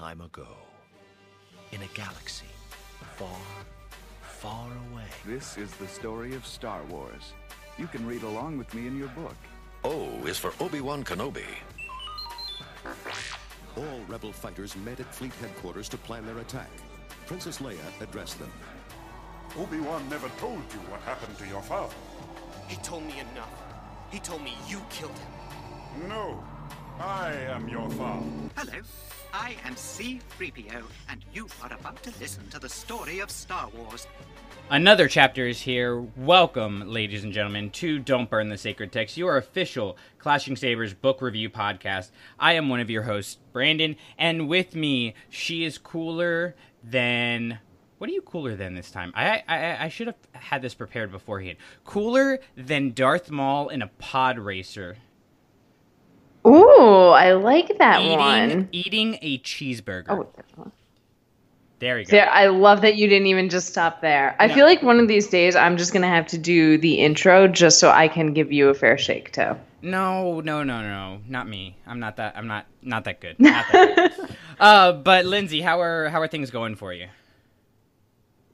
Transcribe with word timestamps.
time 0.00 0.22
ago, 0.22 0.46
in 1.72 1.82
a 1.82 1.86
galaxy 1.92 2.46
far, 3.18 3.28
far 4.22 4.66
away. 4.90 5.04
This 5.26 5.58
is 5.58 5.70
the 5.72 5.86
story 5.86 6.34
of 6.34 6.46
Star 6.46 6.82
Wars. 6.84 7.34
You 7.76 7.86
can 7.86 8.06
read 8.06 8.22
along 8.22 8.56
with 8.56 8.72
me 8.72 8.86
in 8.86 8.98
your 8.98 9.08
book. 9.08 9.36
O 9.84 10.08
is 10.24 10.38
for 10.38 10.54
Obi-Wan 10.58 11.04
Kenobi. 11.04 11.44
All 13.76 14.00
rebel 14.08 14.32
fighters 14.32 14.74
met 14.74 15.00
at 15.00 15.14
fleet 15.14 15.34
headquarters 15.34 15.86
to 15.90 15.98
plan 15.98 16.24
their 16.24 16.38
attack. 16.38 16.70
Princess 17.26 17.58
Leia 17.58 17.76
addressed 18.00 18.38
them. 18.38 18.50
Obi-Wan 19.58 20.08
never 20.08 20.30
told 20.38 20.62
you 20.72 20.80
what 20.88 21.02
happened 21.02 21.36
to 21.36 21.46
your 21.46 21.60
father. 21.60 21.94
He 22.68 22.76
told 22.76 23.04
me 23.04 23.20
enough. 23.32 23.52
He 24.10 24.18
told 24.18 24.42
me 24.42 24.54
you 24.66 24.80
killed 24.88 25.18
him. 25.18 26.08
No, 26.08 26.42
I 26.98 27.32
am 27.50 27.68
your 27.68 27.90
father. 27.90 28.24
Hello, 28.56 28.80
I 29.32 29.54
am 29.64 29.76
C-3PO, 29.76 30.82
and 31.08 31.24
you 31.32 31.46
are 31.62 31.72
about 31.72 32.02
to 32.02 32.12
listen 32.18 32.48
to 32.48 32.58
the 32.58 32.68
story 32.68 33.20
of 33.20 33.30
Star 33.30 33.68
Wars. 33.68 34.08
Another 34.70 35.06
chapter 35.06 35.46
is 35.46 35.60
here. 35.60 36.00
Welcome, 36.16 36.90
ladies 36.90 37.22
and 37.22 37.32
gentlemen, 37.32 37.70
to 37.72 38.00
Don't 38.00 38.28
Burn 38.28 38.48
the 38.48 38.58
Sacred 38.58 38.90
Text, 38.90 39.16
your 39.16 39.36
official 39.36 39.96
Clashing 40.18 40.56
Sabers 40.56 40.94
book 40.94 41.22
review 41.22 41.48
podcast. 41.48 42.10
I 42.40 42.54
am 42.54 42.68
one 42.68 42.80
of 42.80 42.90
your 42.90 43.02
hosts, 43.02 43.38
Brandon, 43.52 43.94
and 44.18 44.48
with 44.48 44.74
me, 44.74 45.14
she 45.28 45.64
is 45.64 45.78
cooler 45.78 46.56
than. 46.82 47.60
What 47.98 48.10
are 48.10 48.14
you 48.14 48.22
cooler 48.22 48.56
than 48.56 48.74
this 48.74 48.90
time? 48.90 49.12
I, 49.14 49.44
I 49.46 49.84
I 49.84 49.88
should 49.88 50.06
have 50.08 50.16
had 50.32 50.62
this 50.62 50.74
prepared 50.74 51.12
beforehand. 51.12 51.58
Cooler 51.84 52.40
than 52.56 52.92
Darth 52.92 53.30
Maul 53.30 53.68
in 53.68 53.82
a 53.82 53.88
pod 53.98 54.38
racer. 54.38 54.96
Ooh, 56.46 57.08
I 57.08 57.32
like 57.32 57.78
that 57.78 58.00
eating, 58.00 58.18
one. 58.18 58.68
Eating 58.72 59.18
a 59.20 59.38
cheeseburger. 59.40 60.06
Oh, 60.08 60.70
there 61.80 61.98
you 61.98 62.04
go. 62.04 62.10
there, 62.10 62.28
I 62.30 62.46
love 62.48 62.82
that 62.82 62.96
you 62.96 63.08
didn't 63.08 63.26
even 63.26 63.48
just 63.48 63.68
stop 63.68 64.00
there. 64.02 64.36
I 64.38 64.46
No. 64.46 64.54
feel 64.54 64.66
like 64.66 64.82
one 64.82 65.00
of 65.00 65.08
these 65.08 65.28
days 65.28 65.56
I'm 65.56 65.76
just 65.76 65.92
gonna 65.92 66.08
have 66.08 66.26
to 66.28 66.38
do 66.38 66.76
the 66.78 66.94
intro 66.94 67.48
just 67.48 67.78
so 67.78 67.90
I 67.90 68.08
can 68.08 68.32
give 68.34 68.52
you 68.52 68.68
a 68.68 68.74
fair 68.74 68.98
shake 68.98 69.32
too. 69.32 69.56
No, 69.82 70.40
no, 70.40 70.62
no, 70.62 70.82
no, 70.82 71.20
not 71.26 71.48
me. 71.48 71.76
I'm 71.86 72.00
not 72.00 72.16
that. 72.16 72.36
I'm 72.36 72.46
not 72.46 72.66
not 72.82 73.04
that 73.04 73.20
good. 73.20 73.36
Not 73.40 73.64
that 73.72 74.12
good. 74.16 74.36
uh, 74.58 74.92
but 74.92 75.24
Lindsay, 75.24 75.62
how 75.62 75.80
are 75.80 76.08
how 76.10 76.20
are 76.20 76.28
things 76.28 76.50
going 76.50 76.76
for 76.76 76.92
you? 76.92 77.08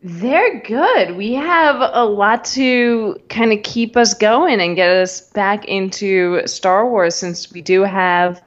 They're 0.02 0.60
good. 0.60 1.16
We 1.16 1.34
have 1.34 1.76
a 1.80 2.04
lot 2.04 2.44
to 2.46 3.16
kind 3.28 3.52
of 3.52 3.62
keep 3.62 3.96
us 3.96 4.14
going 4.14 4.60
and 4.60 4.76
get 4.76 4.90
us 4.90 5.20
back 5.30 5.64
into 5.64 6.46
Star 6.46 6.88
Wars 6.88 7.14
since 7.14 7.50
we 7.50 7.62
do 7.62 7.82
have 7.82 8.42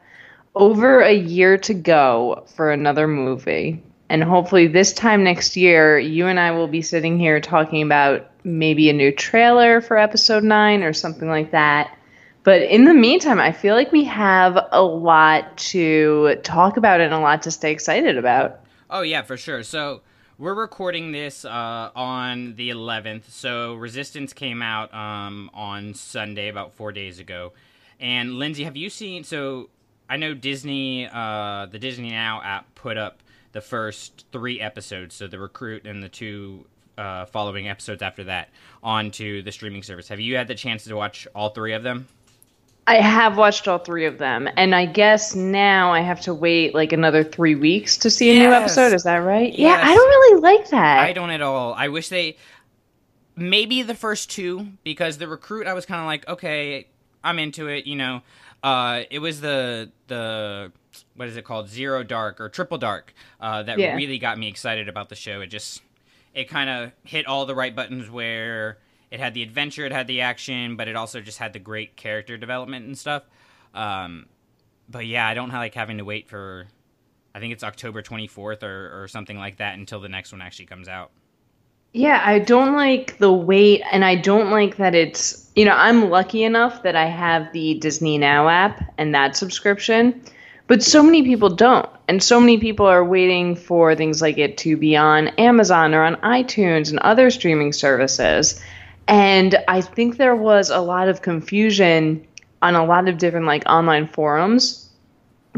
over 0.55 1.01
a 1.01 1.13
year 1.13 1.57
to 1.57 1.73
go 1.73 2.43
for 2.55 2.71
another 2.71 3.07
movie. 3.07 3.83
And 4.09 4.23
hopefully, 4.23 4.67
this 4.67 4.93
time 4.93 5.23
next 5.23 5.55
year, 5.55 5.99
you 5.99 6.27
and 6.27 6.39
I 6.39 6.51
will 6.51 6.67
be 6.67 6.81
sitting 6.81 7.19
here 7.19 7.39
talking 7.39 7.81
about 7.83 8.29
maybe 8.43 8.89
a 8.89 8.93
new 8.93 9.11
trailer 9.11 9.81
for 9.81 9.97
episode 9.97 10.43
9 10.43 10.83
or 10.83 10.93
something 10.93 11.29
like 11.29 11.51
that. 11.51 11.95
But 12.43 12.63
in 12.63 12.85
the 12.85 12.93
meantime, 12.93 13.39
I 13.39 13.51
feel 13.51 13.75
like 13.75 13.91
we 13.91 14.05
have 14.05 14.57
a 14.71 14.81
lot 14.81 15.57
to 15.57 16.37
talk 16.43 16.77
about 16.77 17.01
and 17.01 17.13
a 17.13 17.19
lot 17.19 17.43
to 17.43 17.51
stay 17.51 17.71
excited 17.71 18.17
about. 18.17 18.61
Oh 18.89 19.01
yeah, 19.01 19.21
for 19.21 19.37
sure. 19.37 19.61
So 19.61 20.01
we're 20.39 20.53
recording 20.53 21.11
this 21.11 21.43
uh, 21.43 21.91
on 21.93 22.55
the 22.55 22.69
11th. 22.69 23.29
So 23.29 23.75
Resistance 23.75 24.31
came 24.31 24.61
out 24.61 24.91
um, 24.93 25.51
on 25.53 25.93
Sunday, 25.93 26.47
about 26.47 26.71
four 26.73 26.93
days 26.93 27.19
ago. 27.19 27.51
And 27.99 28.39
Lindsay, 28.39 28.63
have 28.63 28.77
you 28.77 28.89
seen? 28.89 29.25
So 29.25 29.69
I 30.09 30.15
know 30.15 30.33
Disney, 30.33 31.07
uh, 31.11 31.65
the 31.65 31.77
Disney 31.77 32.11
Now 32.11 32.41
app, 32.41 32.73
put 32.73 32.97
up 32.97 33.19
the 33.51 33.59
first 33.59 34.25
three 34.31 34.61
episodes, 34.61 35.13
so 35.13 35.27
the 35.27 35.39
recruit 35.39 35.85
and 35.85 36.01
the 36.01 36.07
two 36.07 36.65
uh, 36.97 37.25
following 37.25 37.67
episodes 37.67 38.01
after 38.01 38.23
that, 38.23 38.49
onto 38.81 39.41
the 39.41 39.51
streaming 39.51 39.83
service. 39.83 40.07
Have 40.07 40.21
you 40.21 40.37
had 40.37 40.47
the 40.47 40.55
chance 40.55 40.85
to 40.85 40.95
watch 40.95 41.27
all 41.35 41.49
three 41.49 41.73
of 41.73 41.83
them? 41.83 42.07
I 42.89 42.95
have 42.95 43.37
watched 43.37 43.67
all 43.67 43.77
three 43.77 44.05
of 44.05 44.17
them, 44.17 44.49
and 44.57 44.73
I 44.73 44.87
guess 44.87 45.35
now 45.35 45.93
I 45.93 45.99
have 46.01 46.19
to 46.21 46.33
wait 46.33 46.73
like 46.73 46.91
another 46.91 47.23
three 47.23 47.53
weeks 47.53 47.97
to 47.97 48.09
see 48.09 48.35
a 48.35 48.39
new 48.39 48.51
episode. 48.51 48.93
Is 48.93 49.03
that 49.03 49.17
right? 49.17 49.53
Yeah, 49.53 49.79
I 49.79 49.93
don't 49.93 50.09
really 50.09 50.41
like 50.41 50.69
that. 50.71 50.97
I 50.97 51.13
don't 51.13 51.29
at 51.29 51.41
all. 51.41 51.75
I 51.75 51.89
wish 51.89 52.09
they 52.09 52.35
maybe 53.35 53.83
the 53.83 53.93
first 53.93 54.31
two 54.31 54.69
because 54.83 55.19
the 55.19 55.27
recruit 55.27 55.67
I 55.67 55.73
was 55.73 55.85
kind 55.85 56.01
of 56.01 56.07
like, 56.07 56.27
okay, 56.27 56.87
I'm 57.23 57.37
into 57.37 57.67
it, 57.67 57.85
you 57.85 57.95
know. 57.95 58.21
Uh 58.63 59.03
it 59.11 59.19
was 59.19 59.39
the 59.39 59.91
the 60.07 60.71
what 61.15 61.27
is 61.27 61.37
it 61.37 61.45
called? 61.45 61.69
Zero 61.69 62.01
Dark 62.03 62.41
or 62.41 62.49
Triple 62.49 62.79
Dark 62.79 63.13
uh 63.39 63.61
that 63.63 63.77
Yeah. 63.77 63.95
really 63.95 64.17
got 64.17 64.39
me 64.39 64.47
excited 64.47 64.89
about 64.89 65.09
the 65.09 65.15
show. 65.15 65.41
It 65.41 65.47
just 65.47 65.83
it 66.33 66.49
kind 66.49 66.69
of 66.71 66.91
hit 67.03 67.27
all 67.27 67.45
the 67.45 67.55
right 67.55 67.75
buttons 67.75 68.09
where 68.09 68.79
it 69.11 69.19
had 69.19 69.33
the 69.33 69.43
adventure, 69.43 69.85
it 69.85 69.91
had 69.91 70.07
the 70.07 70.21
action, 70.21 70.75
but 70.75 70.87
it 70.87 70.95
also 70.95 71.21
just 71.21 71.37
had 71.37 71.53
the 71.53 71.59
great 71.59 71.95
character 71.95 72.37
development 72.37 72.85
and 72.85 72.97
stuff. 72.97 73.23
Um 73.73 74.27
but 74.89 75.05
yeah, 75.05 75.27
I 75.27 75.33
don't 75.33 75.49
like 75.49 75.75
having 75.75 75.99
to 75.99 76.05
wait 76.05 76.27
for 76.27 76.67
I 77.33 77.39
think 77.39 77.53
it's 77.53 77.63
October 77.63 78.01
24th 78.01 78.63
or, 78.63 79.03
or 79.03 79.07
something 79.07 79.37
like 79.37 79.57
that 79.57 79.77
until 79.77 79.99
the 79.99 80.09
next 80.09 80.31
one 80.31 80.41
actually 80.41 80.65
comes 80.65 80.87
out. 80.87 81.11
Yeah, 81.93 82.21
I 82.23 82.37
don't 82.39 82.75
like 82.75 83.17
the 83.17 83.33
wait, 83.33 83.81
and 83.91 84.05
I 84.05 84.15
don't 84.15 84.51
like 84.51 84.77
that 84.77 84.93
it's, 84.93 85.49
you 85.55 85.65
know, 85.65 85.73
I'm 85.73 86.09
lucky 86.11 86.43
enough 86.43 86.83
that 86.83 86.95
I 86.95 87.05
have 87.05 87.51
the 87.51 87.75
Disney 87.75 88.17
Now 88.19 88.47
app 88.47 88.93
and 88.99 89.15
that 89.15 89.35
subscription, 89.35 90.21
but 90.67 90.83
so 90.83 91.01
many 91.01 91.23
people 91.23 91.49
don't. 91.49 91.89
And 92.07 92.21
so 92.21 92.39
many 92.39 92.59
people 92.59 92.85
are 92.85 93.03
waiting 93.03 93.55
for 93.55 93.95
things 93.95 94.21
like 94.21 94.37
it 94.37 94.57
to 94.59 94.77
be 94.77 94.95
on 94.95 95.29
Amazon 95.39 95.95
or 95.95 96.03
on 96.03 96.15
iTunes 96.17 96.91
and 96.91 96.99
other 96.99 97.31
streaming 97.31 97.73
services. 97.73 98.61
And 99.09 99.57
I 99.67 99.81
think 99.81 100.17
there 100.17 100.35
was 100.35 100.69
a 100.69 100.79
lot 100.79 101.09
of 101.09 101.23
confusion 101.23 102.25
on 102.61 102.75
a 102.75 102.85
lot 102.85 103.09
of 103.09 103.17
different 103.17 103.47
like 103.47 103.63
online 103.65 104.07
forums 104.07 104.87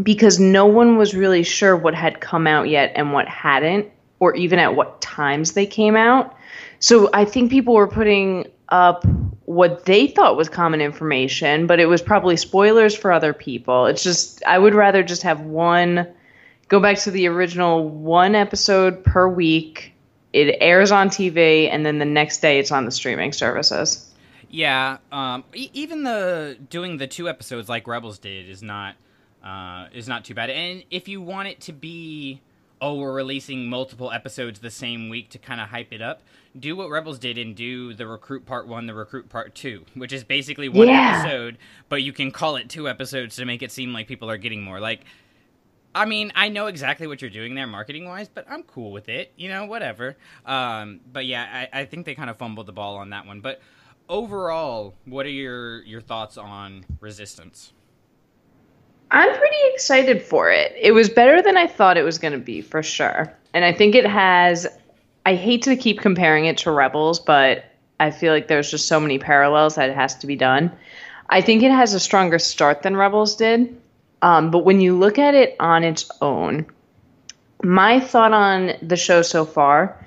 because 0.01 0.39
no 0.39 0.65
one 0.65 0.97
was 0.97 1.13
really 1.13 1.43
sure 1.43 1.75
what 1.75 1.93
had 1.93 2.21
come 2.21 2.47
out 2.47 2.69
yet 2.69 2.93
and 2.95 3.11
what 3.11 3.27
hadn't, 3.27 3.91
or 4.19 4.33
even 4.35 4.57
at 4.57 4.75
what 4.75 5.01
times 5.01 5.51
they 5.51 5.65
came 5.65 5.97
out. 5.97 6.33
So 6.79 7.09
I 7.13 7.25
think 7.25 7.51
people 7.51 7.73
were 7.73 7.87
putting 7.87 8.47
up 8.69 9.05
what 9.43 9.83
they 9.83 10.07
thought 10.07 10.37
was 10.37 10.47
common 10.47 10.79
information, 10.79 11.67
but 11.67 11.79
it 11.79 11.87
was 11.87 12.01
probably 12.01 12.37
spoilers 12.37 12.95
for 12.95 13.11
other 13.11 13.33
people. 13.33 13.85
It's 13.87 14.01
just, 14.01 14.41
I 14.45 14.57
would 14.57 14.73
rather 14.73 15.03
just 15.03 15.23
have 15.23 15.41
one, 15.41 16.07
go 16.69 16.79
back 16.79 16.97
to 16.99 17.11
the 17.11 17.27
original 17.27 17.89
one 17.89 18.33
episode 18.33 19.03
per 19.03 19.27
week. 19.27 19.93
It 20.33 20.57
airs 20.61 20.91
on 20.91 21.09
TV, 21.09 21.69
and 21.69 21.85
then 21.85 21.97
the 21.99 22.05
next 22.05 22.37
day 22.41 22.59
it's 22.59 22.71
on 22.71 22.85
the 22.85 22.91
streaming 22.91 23.33
services. 23.33 24.07
Yeah, 24.49 24.97
um, 25.11 25.43
e- 25.53 25.69
even 25.73 26.03
the 26.03 26.57
doing 26.69 26.97
the 26.97 27.07
two 27.07 27.27
episodes 27.29 27.67
like 27.69 27.87
Rebels 27.87 28.17
did 28.19 28.49
is 28.49 28.61
not 28.63 28.95
uh, 29.43 29.87
is 29.93 30.07
not 30.07 30.23
too 30.25 30.33
bad. 30.33 30.49
And 30.49 30.83
if 30.91 31.07
you 31.07 31.21
want 31.21 31.47
it 31.47 31.59
to 31.61 31.73
be, 31.73 32.41
oh, 32.81 32.95
we're 32.95 33.13
releasing 33.13 33.67
multiple 33.69 34.11
episodes 34.11 34.59
the 34.59 34.69
same 34.71 35.09
week 35.09 35.29
to 35.31 35.37
kind 35.37 35.59
of 35.59 35.69
hype 35.69 35.91
it 35.91 36.01
up, 36.01 36.21
do 36.59 36.75
what 36.75 36.89
Rebels 36.89 37.17
did 37.19 37.37
and 37.37 37.55
do 37.55 37.93
the 37.93 38.05
Recruit 38.07 38.45
Part 38.45 38.67
One, 38.67 38.85
the 38.87 38.93
Recruit 38.93 39.29
Part 39.29 39.55
Two, 39.55 39.85
which 39.95 40.13
is 40.13 40.23
basically 40.23 40.69
one 40.69 40.87
Yeah. 40.89 41.21
episode, 41.23 41.57
but 41.89 42.03
you 42.03 42.13
can 42.13 42.31
call 42.31 42.55
it 42.57 42.69
two 42.69 42.87
episodes 42.89 43.35
to 43.37 43.45
make 43.45 43.61
it 43.63 43.71
seem 43.71 43.93
like 43.93 44.07
people 44.07 44.29
are 44.29 44.37
getting 44.37 44.61
more. 44.63 44.79
Like, 44.79 45.01
I 45.93 46.05
mean, 46.05 46.31
I 46.35 46.49
know 46.49 46.67
exactly 46.67 47.07
what 47.07 47.21
you're 47.21 47.29
doing 47.31 47.55
there, 47.55 47.67
marketing 47.67 48.07
wise, 48.07 48.29
but 48.29 48.45
I'm 48.49 48.63
cool 48.63 48.91
with 48.91 49.09
it. 49.09 49.33
You 49.35 49.49
know, 49.49 49.65
whatever. 49.65 50.15
Um, 50.45 51.01
but 51.11 51.25
yeah, 51.25 51.67
I, 51.73 51.81
I 51.81 51.85
think 51.85 52.05
they 52.05 52.15
kind 52.15 52.29
of 52.29 52.37
fumbled 52.37 52.65
the 52.65 52.71
ball 52.71 52.97
on 52.97 53.09
that 53.09 53.25
one. 53.25 53.41
But 53.41 53.61
overall, 54.07 54.95
what 55.05 55.25
are 55.25 55.29
your 55.29 55.83
your 55.83 56.01
thoughts 56.01 56.37
on 56.37 56.85
Resistance? 56.99 57.73
I'm 59.11 59.37
pretty 59.37 59.57
excited 59.73 60.21
for 60.21 60.49
it. 60.49 60.73
It 60.79 60.93
was 60.93 61.09
better 61.09 61.41
than 61.41 61.57
I 61.57 61.67
thought 61.67 61.97
it 61.97 62.03
was 62.03 62.17
going 62.17 62.31
to 62.31 62.39
be, 62.39 62.61
for 62.61 62.81
sure. 62.81 63.37
And 63.53 63.65
I 63.65 63.73
think 63.73 63.93
it 63.95 64.05
has. 64.05 64.67
I 65.25 65.35
hate 65.35 65.61
to 65.63 65.75
keep 65.75 65.99
comparing 65.99 66.45
it 66.45 66.57
to 66.59 66.71
Rebels, 66.71 67.19
but 67.19 67.65
I 67.99 68.09
feel 68.09 68.33
like 68.33 68.47
there's 68.47 68.71
just 68.71 68.87
so 68.87 68.99
many 68.99 69.19
parallels 69.19 69.75
that 69.75 69.89
it 69.89 69.95
has 69.95 70.15
to 70.19 70.27
be 70.27 70.35
done. 70.35 70.71
I 71.29 71.41
think 71.41 71.61
it 71.63 71.71
has 71.71 71.93
a 71.93 71.99
stronger 71.99 72.39
start 72.39 72.81
than 72.81 72.95
Rebels 72.97 73.35
did. 73.35 73.80
Um, 74.21 74.51
but 74.51 74.59
when 74.59 74.81
you 74.81 74.97
look 74.97 75.17
at 75.17 75.33
it 75.33 75.55
on 75.59 75.83
its 75.83 76.09
own, 76.21 76.67
my 77.63 77.99
thought 77.99 78.33
on 78.33 78.73
the 78.81 78.97
show 78.97 79.21
so 79.21 79.45
far, 79.45 80.05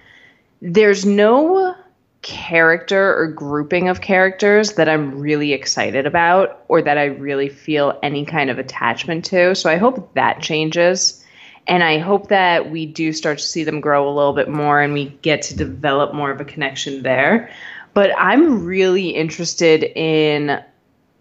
there's 0.60 1.04
no 1.04 1.74
character 2.22 3.16
or 3.16 3.28
grouping 3.28 3.88
of 3.88 4.00
characters 4.00 4.72
that 4.72 4.88
I'm 4.88 5.20
really 5.20 5.52
excited 5.52 6.06
about 6.06 6.64
or 6.68 6.80
that 6.80 6.96
I 6.96 7.04
really 7.04 7.50
feel 7.50 7.98
any 8.02 8.24
kind 8.24 8.50
of 8.50 8.58
attachment 8.58 9.26
to. 9.26 9.54
So 9.54 9.68
I 9.68 9.76
hope 9.76 10.14
that 10.14 10.40
changes. 10.40 11.22
And 11.66 11.82
I 11.82 11.98
hope 11.98 12.28
that 12.28 12.70
we 12.70 12.86
do 12.86 13.12
start 13.12 13.38
to 13.38 13.44
see 13.44 13.64
them 13.64 13.80
grow 13.80 14.08
a 14.08 14.12
little 14.12 14.32
bit 14.32 14.48
more 14.48 14.80
and 14.80 14.94
we 14.94 15.06
get 15.22 15.42
to 15.42 15.56
develop 15.56 16.14
more 16.14 16.30
of 16.30 16.40
a 16.40 16.44
connection 16.44 17.02
there. 17.02 17.50
But 17.92 18.10
I'm 18.16 18.64
really 18.64 19.10
interested 19.10 19.84
in 19.84 20.62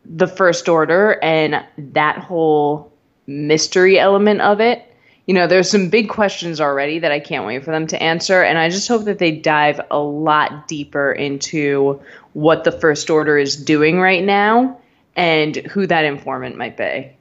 the 0.06 0.28
First 0.28 0.68
Order 0.70 1.20
and 1.24 1.64
that 1.78 2.18
whole 2.18 2.92
mystery 3.28 3.98
element 4.00 4.42
of 4.42 4.60
it. 4.60 4.86
you 5.26 5.34
know, 5.34 5.48
there's 5.48 5.70
some 5.70 5.90
big 5.90 6.10
questions 6.10 6.60
already 6.60 7.00
that 7.00 7.12
I 7.12 7.20
can't 7.20 7.46
wait 7.46 7.64
for 7.64 7.72
them 7.72 7.88
to 7.88 8.02
answer. 8.02 8.42
And 8.44 8.58
I 8.58 8.70
just 8.70 8.88
hope 8.88 9.06
that 9.06 9.20
they 9.20 9.32
dive 9.32 9.80
a 9.90 10.00
lot 10.00 10.68
deeper 10.68 11.14
into 11.14 12.02
what 12.34 12.66
the 12.66 12.72
First 12.72 13.10
Order 13.10 13.38
is 13.38 13.56
doing 13.56 14.00
right 14.00 14.24
now 14.24 14.80
and 15.16 15.56
who 15.56 15.88
that 15.88 16.04
informant 16.04 16.58
might 16.58 16.76
be. 16.76 17.16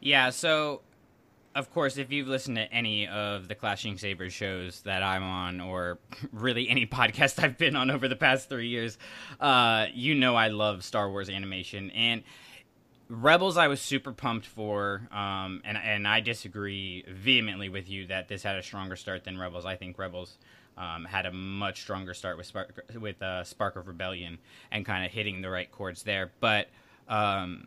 Yeah, 0.00 0.30
so 0.30 0.80
of 1.54 1.72
course, 1.72 1.96
if 1.96 2.10
you've 2.10 2.28
listened 2.28 2.56
to 2.56 2.72
any 2.72 3.06
of 3.06 3.48
the 3.48 3.54
Clashing 3.54 3.98
Sabers 3.98 4.32
shows 4.32 4.80
that 4.82 5.02
I'm 5.02 5.22
on, 5.22 5.60
or 5.60 5.98
really 6.32 6.68
any 6.68 6.86
podcast 6.86 7.42
I've 7.42 7.58
been 7.58 7.76
on 7.76 7.90
over 7.90 8.08
the 8.08 8.16
past 8.16 8.48
three 8.48 8.68
years, 8.68 8.98
uh, 9.40 9.86
you 9.92 10.14
know 10.14 10.34
I 10.34 10.48
love 10.48 10.84
Star 10.84 11.10
Wars 11.10 11.28
animation. 11.28 11.90
And 11.90 12.22
Rebels, 13.08 13.56
I 13.58 13.68
was 13.68 13.80
super 13.80 14.12
pumped 14.12 14.46
for, 14.46 15.06
um, 15.12 15.60
and 15.64 15.76
and 15.76 16.08
I 16.08 16.20
disagree 16.20 17.04
vehemently 17.06 17.68
with 17.68 17.88
you 17.90 18.06
that 18.06 18.28
this 18.28 18.42
had 18.42 18.56
a 18.56 18.62
stronger 18.62 18.96
start 18.96 19.24
than 19.24 19.38
Rebels. 19.38 19.66
I 19.66 19.76
think 19.76 19.98
Rebels 19.98 20.38
um, 20.78 21.04
had 21.04 21.26
a 21.26 21.32
much 21.32 21.82
stronger 21.82 22.14
start 22.14 22.38
with 22.38 22.46
Spark 22.46 22.80
with 22.98 23.20
uh, 23.20 23.44
Spark 23.44 23.76
of 23.76 23.86
Rebellion 23.88 24.38
and 24.70 24.86
kind 24.86 25.04
of 25.04 25.12
hitting 25.12 25.42
the 25.42 25.50
right 25.50 25.70
chords 25.70 26.04
there. 26.04 26.32
But 26.40 26.68
um, 27.08 27.66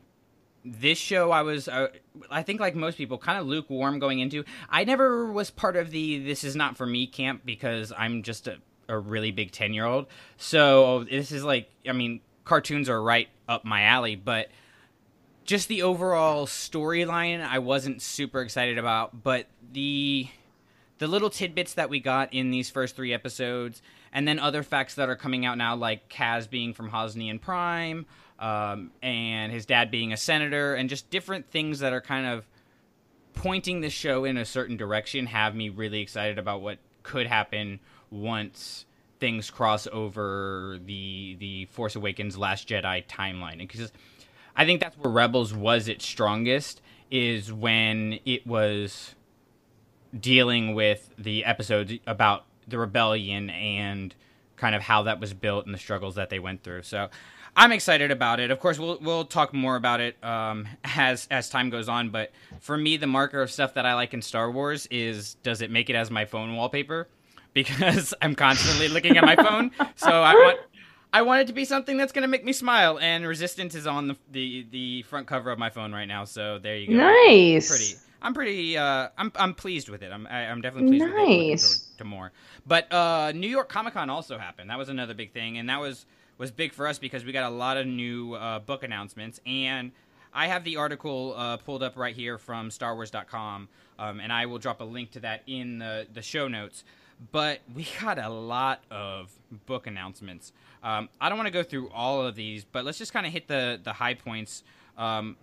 this 0.65 0.97
show, 0.97 1.31
I 1.31 1.43
was, 1.43 1.67
uh, 1.67 1.89
I 2.31 2.41
think, 2.41 2.59
like 2.59 2.75
most 2.75 2.97
people, 2.97 3.19
kind 3.19 3.37
of 3.37 3.45
lukewarm 3.45 3.99
going 3.99 4.19
into. 4.19 4.43
I 4.69 4.83
never 4.83 5.31
was 5.31 5.51
part 5.51 5.75
of 5.75 5.91
the 5.91 6.19
"this 6.19 6.43
is 6.43 6.55
not 6.55 6.75
for 6.75 6.85
me" 6.87 7.05
camp 7.05 7.41
because 7.45 7.93
I'm 7.95 8.23
just 8.23 8.47
a, 8.47 8.57
a 8.89 8.97
really 8.97 9.31
big 9.31 9.51
ten 9.51 9.73
year 9.73 9.85
old. 9.85 10.07
So 10.37 11.03
this 11.03 11.31
is 11.31 11.43
like, 11.43 11.69
I 11.87 11.91
mean, 11.91 12.19
cartoons 12.43 12.89
are 12.89 13.01
right 13.01 13.29
up 13.47 13.63
my 13.63 13.83
alley, 13.83 14.15
but 14.15 14.49
just 15.43 15.67
the 15.67 15.83
overall 15.83 16.47
storyline 16.47 17.45
I 17.45 17.59
wasn't 17.59 18.01
super 18.01 18.41
excited 18.41 18.77
about, 18.77 19.23
but 19.23 19.45
the 19.71 20.27
the 20.97 21.07
little 21.07 21.29
tidbits 21.29 21.73
that 21.73 21.89
we 21.89 21.99
got 21.99 22.33
in 22.33 22.51
these 22.51 22.69
first 22.69 22.95
three 22.95 23.13
episodes, 23.13 23.81
and 24.11 24.27
then 24.27 24.39
other 24.39 24.63
facts 24.63 24.95
that 24.95 25.09
are 25.09 25.15
coming 25.15 25.45
out 25.45 25.57
now, 25.57 25.75
like 25.75 26.09
Kaz 26.09 26.49
being 26.49 26.73
from 26.73 26.89
Hosnian 26.89 27.39
Prime, 27.39 28.05
um, 28.39 28.91
and 29.01 29.51
his 29.51 29.65
dad 29.65 29.91
being 29.91 30.13
a 30.13 30.17
senator, 30.17 30.75
and 30.75 30.89
just 30.89 31.09
different 31.09 31.49
things 31.49 31.79
that 31.79 31.93
are 31.93 32.01
kind 32.01 32.25
of 32.25 32.45
pointing 33.33 33.81
the 33.81 33.89
show 33.89 34.25
in 34.25 34.37
a 34.37 34.45
certain 34.45 34.77
direction, 34.77 35.25
have 35.25 35.55
me 35.55 35.69
really 35.69 36.01
excited 36.01 36.39
about 36.39 36.61
what 36.61 36.77
could 37.03 37.27
happen 37.27 37.79
once 38.09 38.85
things 39.19 39.49
cross 39.49 39.87
over 39.91 40.79
the 40.85 41.35
the 41.39 41.65
Force 41.65 41.95
Awakens 41.95 42.37
Last 42.37 42.67
Jedi 42.67 43.05
timeline, 43.07 43.59
because 43.59 43.91
I 44.55 44.65
think 44.65 44.81
that's 44.81 44.97
where 44.97 45.11
Rebels 45.11 45.53
was 45.53 45.87
its 45.87 46.05
strongest 46.05 46.81
is 47.11 47.51
when 47.53 48.19
it 48.25 48.45
was 48.47 49.15
dealing 50.17 50.73
with 50.73 51.13
the 51.17 51.45
episodes 51.45 51.93
about 52.07 52.45
the 52.67 52.77
rebellion 52.77 53.49
and 53.49 54.15
kind 54.55 54.73
of 54.73 54.81
how 54.81 55.03
that 55.03 55.19
was 55.19 55.33
built 55.33 55.65
and 55.65 55.73
the 55.73 55.79
struggles 55.79 56.15
that 56.15 56.29
they 56.29 56.39
went 56.39 56.63
through. 56.63 56.81
So 56.83 57.09
I'm 57.55 57.71
excited 57.71 58.11
about 58.11 58.39
it. 58.39 58.51
Of 58.51 58.59
course, 58.59 58.77
we'll 58.77 58.97
we'll 59.01 59.25
talk 59.25 59.53
more 59.53 59.75
about 59.75 60.01
it 60.01 60.21
um, 60.23 60.67
as 60.83 61.27
as 61.31 61.49
time 61.49 61.69
goes 61.69 61.87
on. 61.87 62.09
But 62.09 62.31
for 62.59 62.77
me, 62.77 62.97
the 62.97 63.07
marker 63.07 63.41
of 63.41 63.49
stuff 63.49 63.75
that 63.75 63.85
I 63.85 63.93
like 63.93 64.13
in 64.13 64.21
Star 64.21 64.51
Wars 64.51 64.87
is 64.91 65.35
does 65.35 65.61
it 65.61 65.71
make 65.71 65.89
it 65.89 65.95
as 65.95 66.11
my 66.11 66.25
phone 66.25 66.55
wallpaper? 66.55 67.07
Because 67.53 68.13
I'm 68.21 68.35
constantly 68.35 68.89
looking 68.89 69.17
at 69.17 69.23
my 69.23 69.35
phone, 69.37 69.71
so 69.95 70.09
I 70.11 70.33
want 70.33 70.59
I 71.13 71.21
want 71.21 71.41
it 71.41 71.47
to 71.47 71.53
be 71.53 71.63
something 71.63 71.95
that's 71.95 72.11
going 72.11 72.23
to 72.23 72.27
make 72.27 72.43
me 72.43 72.51
smile. 72.51 72.99
And 72.99 73.25
Resistance 73.25 73.73
is 73.73 73.87
on 73.87 74.09
the, 74.09 74.17
the 74.31 74.67
the 74.71 75.01
front 75.03 75.27
cover 75.27 75.49
of 75.49 75.57
my 75.57 75.69
phone 75.69 75.93
right 75.93 76.07
now, 76.07 76.25
so 76.25 76.59
there 76.59 76.75
you 76.75 76.87
go. 76.87 76.93
Nice. 76.95 77.71
I'm 77.71 77.77
pretty. 77.77 77.95
I'm 78.21 78.33
pretty. 78.33 78.77
Uh, 78.77 79.09
I'm 79.17 79.31
I'm 79.35 79.53
pleased 79.53 79.87
with 79.87 80.03
it. 80.03 80.11
I'm 80.11 80.27
I, 80.27 80.41
am 80.41 80.47
i 80.47 80.51
am 80.51 80.61
definitely 80.61 80.97
pleased 80.97 81.15
nice. 81.15 81.63
with 81.63 81.87
it. 81.87 81.91
To, 81.93 81.97
to 81.99 82.03
more. 82.03 82.33
But 82.67 82.91
uh, 82.91 83.31
New 83.33 83.47
York 83.47 83.69
Comic 83.69 83.93
Con 83.93 84.09
also 84.09 84.37
happened. 84.37 84.69
That 84.69 84.77
was 84.77 84.89
another 84.89 85.13
big 85.13 85.31
thing, 85.31 85.57
and 85.57 85.69
that 85.69 85.79
was 85.79 86.05
was 86.37 86.51
big 86.51 86.73
for 86.73 86.87
us 86.87 86.99
because 86.99 87.23
we 87.25 87.31
got 87.31 87.51
a 87.51 87.55
lot 87.55 87.77
of 87.77 87.87
new 87.87 88.33
uh, 88.33 88.59
book 88.59 88.83
announcements 88.83 89.39
and. 89.45 89.91
I 90.37 90.47
have 90.47 90.65
the 90.65 90.75
article 90.75 91.33
uh, 91.37 91.55
pulled 91.55 91.81
up 91.81 91.95
right 91.95 92.13
here 92.13 92.37
from 92.37 92.69
StarWars.com, 92.69 93.69
um, 93.97 94.19
and 94.19 94.33
I 94.33 94.47
will 94.47 94.57
drop 94.57 94.81
a 94.81 94.83
link 94.83 95.11
to 95.11 95.21
that 95.21 95.43
in 95.47 95.79
the, 95.79 96.07
the 96.13 96.21
show 96.21 96.49
notes. 96.49 96.83
But 97.31 97.61
we 97.73 97.87
got 98.01 98.19
a 98.19 98.27
lot 98.27 98.83
of 98.91 99.31
book 99.65 99.87
announcements. 99.87 100.51
Um, 100.83 101.09
I 101.21 101.29
don't 101.29 101.37
want 101.37 101.47
to 101.47 101.53
go 101.53 101.63
through 101.63 101.89
all 101.89 102.21
of 102.21 102.35
these, 102.35 102.65
but 102.65 102.83
let's 102.85 102.97
just 102.97 103.13
kind 103.13 103.25
of 103.25 103.31
hit 103.31 103.47
the 103.47 103.79
the 103.81 103.93
high 103.93 104.13
points. 104.13 104.63
Um, 104.97 105.37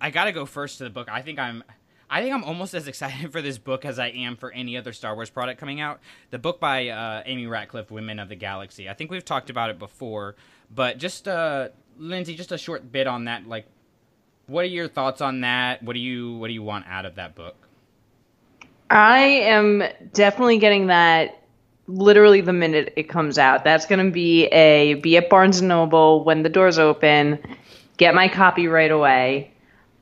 I 0.00 0.10
got 0.10 0.24
to 0.24 0.32
go 0.32 0.46
first 0.46 0.78
to 0.78 0.84
the 0.84 0.90
book. 0.90 1.08
I 1.10 1.22
think 1.22 1.38
I'm. 1.38 1.62
I 2.10 2.22
think 2.22 2.34
I'm 2.34 2.44
almost 2.44 2.74
as 2.74 2.88
excited 2.88 3.32
for 3.32 3.42
this 3.42 3.58
book 3.58 3.84
as 3.84 3.98
I 3.98 4.08
am 4.08 4.36
for 4.36 4.50
any 4.52 4.76
other 4.76 4.92
Star 4.92 5.14
Wars 5.14 5.30
product 5.30 5.60
coming 5.60 5.80
out. 5.80 6.00
The 6.30 6.38
book 6.38 6.60
by 6.60 6.88
uh, 6.88 7.22
Amy 7.26 7.46
Ratcliffe, 7.46 7.90
Women 7.90 8.18
of 8.18 8.28
the 8.28 8.36
Galaxy. 8.36 8.88
I 8.88 8.94
think 8.94 9.10
we've 9.10 9.24
talked 9.24 9.50
about 9.50 9.70
it 9.70 9.78
before, 9.78 10.36
but 10.74 10.98
just 10.98 11.28
uh, 11.28 11.68
Lindsay, 11.98 12.34
just 12.34 12.52
a 12.52 12.58
short 12.58 12.90
bit 12.90 13.06
on 13.06 13.24
that. 13.24 13.46
Like, 13.46 13.66
what 14.46 14.62
are 14.62 14.68
your 14.68 14.88
thoughts 14.88 15.20
on 15.20 15.42
that? 15.42 15.82
What 15.82 15.92
do 15.92 16.00
you 16.00 16.36
What 16.36 16.48
do 16.48 16.54
you 16.54 16.62
want 16.62 16.86
out 16.88 17.04
of 17.04 17.16
that 17.16 17.34
book? 17.34 17.56
I 18.90 19.18
am 19.18 19.82
definitely 20.14 20.58
getting 20.58 20.86
that 20.86 21.42
literally 21.88 22.40
the 22.40 22.52
minute 22.52 22.92
it 22.96 23.04
comes 23.04 23.38
out. 23.38 23.64
That's 23.64 23.86
going 23.86 24.04
to 24.04 24.10
be 24.10 24.46
a 24.46 24.94
be 24.94 25.16
at 25.16 25.28
Barnes 25.28 25.58
and 25.58 25.68
Noble 25.68 26.24
when 26.24 26.42
the 26.42 26.48
doors 26.48 26.78
open. 26.78 27.38
Get 27.96 28.14
my 28.14 28.28
copy 28.28 28.68
right 28.68 28.90
away. 28.90 29.52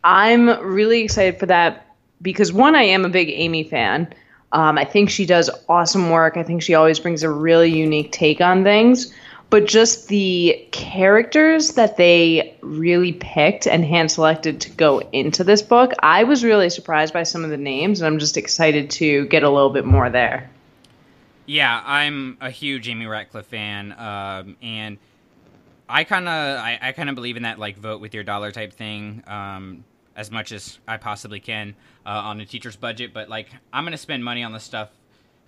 I'm 0.05 0.49
really 0.61 1.03
excited 1.03 1.41
for 1.41 1.47
that 1.47 1.86
because 2.23 2.53
one, 2.53 2.75
I 2.75 2.83
am 2.83 3.05
a 3.05 3.09
big 3.09 3.31
Amy 3.31 3.65
fan. 3.65 4.13
Um, 4.53 4.79
I 4.79 4.85
think 4.85 5.11
she 5.11 5.27
does 5.27 5.51
awesome 5.69 6.11
work. 6.11 6.37
I 6.37 6.43
think 6.43 6.63
she 6.63 6.75
always 6.75 6.99
brings 6.99 7.23
a 7.23 7.31
really 7.31 7.71
unique 7.71 8.13
take 8.13 8.41
on 8.41 8.65
things. 8.65 9.13
But 9.49 9.67
just 9.67 10.09
the 10.09 10.67
characters 10.73 11.75
that 11.75 11.97
they 11.97 12.57
really 12.63 13.13
picked 13.13 13.67
and 13.67 13.85
hand 13.85 14.11
selected 14.11 14.61
to 14.63 14.71
go 14.71 15.01
into 15.13 15.45
this 15.45 15.63
book, 15.63 15.93
I 16.01 16.25
was 16.25 16.43
really 16.43 16.69
surprised 16.69 17.13
by 17.13 17.23
some 17.23 17.45
of 17.45 17.51
the 17.51 17.57
names, 17.57 18.01
and 18.01 18.09
I'm 18.09 18.19
just 18.19 18.37
excited 18.37 18.91
to 18.93 19.27
get 19.27 19.45
a 19.45 19.51
little 19.51 19.71
bit 19.71 19.85
more 19.85 20.11
there. 20.11 20.51
Yeah, 21.47 21.81
I'm 21.85 22.39
a 22.41 22.51
huge 22.51 22.89
Amy 22.89 23.07
Ratcliffe 23.07 23.47
fan, 23.47 23.93
um, 23.93 24.57
and 24.61 24.99
I 25.89 26.03
kind 26.03 26.27
of 26.27 26.59
I, 26.59 26.79
I 26.83 26.93
kind 26.93 27.09
of 27.09 27.15
believe 27.15 27.37
in 27.37 27.45
that 27.45 27.61
like 27.61 27.77
vote 27.77 28.01
with 28.01 28.15
your 28.15 28.25
dollar 28.25 28.51
type 28.51 28.73
thing 28.73 29.23
um, 29.29 29.85
as 30.17 30.33
much 30.33 30.51
as 30.51 30.81
I 30.89 30.97
possibly 30.97 31.39
can 31.39 31.77
uh, 32.07 32.11
on 32.11 32.41
a 32.41 32.47
teacher's 32.47 32.77
budget. 32.77 33.13
But 33.13 33.29
like 33.29 33.49
I'm 33.73 33.85
gonna 33.85 33.99
spend 33.99 34.25
money 34.25 34.43
on 34.43 34.53
the 34.53 34.61
stuff, 34.61 34.91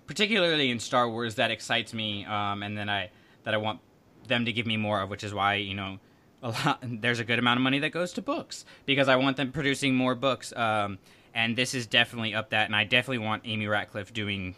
particularly 0.05 0.69
in 0.69 0.79
Star 0.79 1.09
Wars 1.09 1.35
that 1.35 1.49
excites 1.49 1.93
me, 1.93 2.25
um, 2.25 2.61
and 2.61 2.77
then 2.77 2.89
I 2.89 3.09
that 3.45 3.53
I 3.53 3.57
want 3.57 3.79
them 4.27 4.45
to 4.45 4.51
give 4.51 4.67
me 4.67 4.77
more 4.77 5.01
of, 5.01 5.09
which 5.09 5.23
is 5.23 5.33
why 5.33 5.55
you 5.55 5.73
know 5.73 5.99
a 6.43 6.49
lot 6.49 6.79
there's 6.83 7.19
a 7.19 7.23
good 7.23 7.39
amount 7.39 7.57
of 7.57 7.63
money 7.63 7.79
that 7.79 7.91
goes 7.91 8.13
to 8.13 8.21
books 8.21 8.65
because 8.85 9.07
I 9.09 9.15
want 9.15 9.37
them 9.37 9.51
producing 9.51 9.95
more 9.95 10.15
books. 10.15 10.53
Um, 10.55 10.99
and 11.33 11.55
this 11.55 11.73
is 11.73 11.85
definitely 11.85 12.33
up 12.33 12.49
that, 12.49 12.65
and 12.65 12.75
I 12.75 12.83
definitely 12.83 13.19
want 13.19 13.43
Amy 13.45 13.67
Ratcliffe 13.67 14.13
doing 14.13 14.55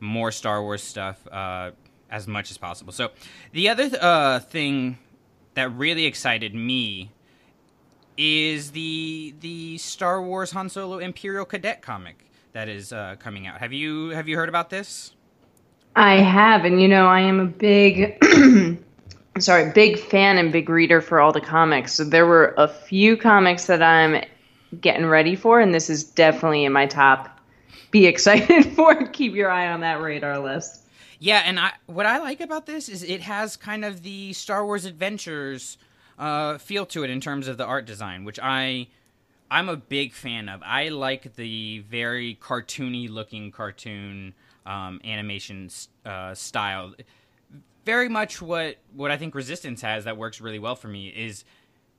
more 0.00 0.32
Star 0.32 0.62
Wars 0.62 0.82
stuff 0.82 1.26
uh, 1.28 1.72
as 2.10 2.26
much 2.26 2.50
as 2.50 2.58
possible. 2.58 2.92
So 2.92 3.10
the 3.52 3.68
other 3.68 3.90
th- 3.90 4.02
uh, 4.02 4.40
thing 4.40 4.98
that 5.54 5.70
really 5.76 6.06
excited 6.06 6.54
me 6.54 7.10
is 8.16 8.70
the 8.72 9.34
the 9.40 9.78
Star 9.78 10.22
Wars 10.22 10.50
Han 10.52 10.68
Solo 10.68 10.98
Imperial 10.98 11.44
Cadet 11.44 11.82
comic 11.82 12.26
that 12.52 12.68
is 12.68 12.92
uh, 12.92 13.16
coming 13.18 13.46
out. 13.46 13.58
Have 13.58 13.72
you 13.72 14.10
have 14.10 14.28
you 14.28 14.36
heard 14.36 14.48
about 14.48 14.70
this? 14.70 15.12
I 15.96 16.16
have, 16.16 16.64
and 16.66 16.80
you 16.80 16.88
know, 16.88 17.06
I 17.06 17.20
am 17.20 17.40
a 17.40 17.46
big, 17.46 18.22
sorry, 19.38 19.72
big 19.72 19.98
fan 19.98 20.36
and 20.36 20.52
big 20.52 20.68
reader 20.68 21.00
for 21.00 21.20
all 21.20 21.32
the 21.32 21.40
comics. 21.40 21.94
So 21.94 22.04
there 22.04 22.26
were 22.26 22.54
a 22.58 22.68
few 22.68 23.16
comics 23.16 23.66
that 23.66 23.82
I'm 23.82 24.22
getting 24.78 25.06
ready 25.06 25.36
for, 25.36 25.58
and 25.58 25.72
this 25.72 25.88
is 25.88 26.04
definitely 26.04 26.64
in 26.64 26.72
my 26.72 26.86
top 26.86 27.40
be 27.90 28.06
excited 28.06 28.66
for. 28.74 29.06
Keep 29.08 29.34
your 29.34 29.50
eye 29.50 29.72
on 29.72 29.80
that 29.80 30.02
radar 30.02 30.38
list. 30.38 30.82
Yeah, 31.18 31.42
and 31.46 31.58
I, 31.58 31.72
what 31.86 32.04
I 32.04 32.18
like 32.18 32.42
about 32.42 32.66
this 32.66 32.90
is 32.90 33.02
it 33.02 33.22
has 33.22 33.56
kind 33.56 33.82
of 33.82 34.02
the 34.02 34.34
Star 34.34 34.66
Wars 34.66 34.84
Adventures 34.84 35.78
uh, 36.18 36.58
feel 36.58 36.86
to 36.86 37.04
it 37.04 37.10
in 37.10 37.20
terms 37.20 37.48
of 37.48 37.56
the 37.58 37.64
art 37.64 37.86
design, 37.86 38.24
which 38.24 38.38
I 38.42 38.88
I'm 39.50 39.68
a 39.68 39.76
big 39.76 40.12
fan 40.12 40.48
of. 40.48 40.62
I 40.64 40.88
like 40.88 41.36
the 41.36 41.80
very 41.88 42.36
cartoony 42.40 43.08
looking 43.08 43.50
cartoon 43.52 44.34
um, 44.64 45.00
animation 45.04 45.70
uh, 46.04 46.34
style. 46.34 46.94
Very 47.84 48.08
much 48.08 48.42
what 48.42 48.76
what 48.94 49.10
I 49.10 49.16
think 49.16 49.34
Resistance 49.34 49.82
has 49.82 50.04
that 50.04 50.16
works 50.16 50.40
really 50.40 50.58
well 50.58 50.74
for 50.74 50.88
me 50.88 51.08
is 51.08 51.44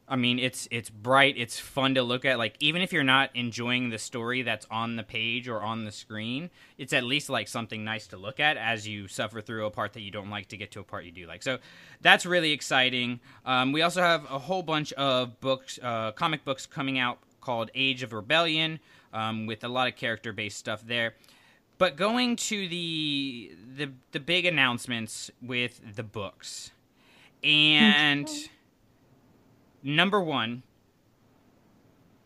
I 0.09 0.15
mean, 0.15 0.39
it's 0.39 0.67
it's 0.71 0.89
bright, 0.89 1.35
it's 1.37 1.59
fun 1.59 1.95
to 1.95 2.03
look 2.03 2.23
at. 2.23 2.37
Like 2.37 2.55
even 2.59 2.81
if 2.81 2.93
you're 2.93 3.03
not 3.03 3.29
enjoying 3.35 3.89
the 3.89 3.97
story 3.97 4.41
that's 4.41 4.65
on 4.71 4.95
the 4.95 5.03
page 5.03 5.47
or 5.49 5.61
on 5.61 5.83
the 5.83 5.91
screen, 5.91 6.49
it's 6.77 6.93
at 6.93 7.03
least 7.03 7.29
like 7.29 7.47
something 7.49 7.83
nice 7.83 8.07
to 8.07 8.17
look 8.17 8.39
at 8.39 8.55
as 8.57 8.87
you 8.87 9.07
suffer 9.07 9.41
through 9.41 9.65
a 9.65 9.71
part 9.71 9.93
that 9.93 10.01
you 10.01 10.11
don't 10.11 10.29
like 10.29 10.47
to 10.47 10.57
get 10.57 10.71
to 10.71 10.79
a 10.79 10.83
part 10.83 11.03
you 11.03 11.11
do 11.11 11.27
like. 11.27 11.43
So 11.43 11.57
that's 12.01 12.25
really 12.25 12.51
exciting. 12.53 13.19
Um, 13.45 13.73
we 13.73 13.81
also 13.81 14.01
have 14.01 14.23
a 14.31 14.39
whole 14.39 14.63
bunch 14.63 14.93
of 14.93 15.39
books, 15.41 15.77
uh, 15.83 16.11
comic 16.13 16.45
books 16.45 16.65
coming 16.65 16.97
out 16.97 17.19
called 17.41 17.69
Age 17.75 18.01
of 18.03 18.13
Rebellion. 18.13 18.79
um, 19.13 19.45
with 19.45 19.63
a 19.63 19.67
lot 19.67 19.87
of 19.87 19.95
character 19.95 20.33
based 20.33 20.57
stuff 20.57 20.85
there. 20.85 21.15
But 21.77 21.95
going 21.95 22.35
to 22.37 22.67
the 22.67 23.51
the 23.75 23.91
the 24.11 24.19
big 24.19 24.45
announcements 24.45 25.29
with 25.41 25.79
the 25.95 26.03
books, 26.03 26.71
and 27.43 28.27
number 29.83 30.21
one, 30.21 30.63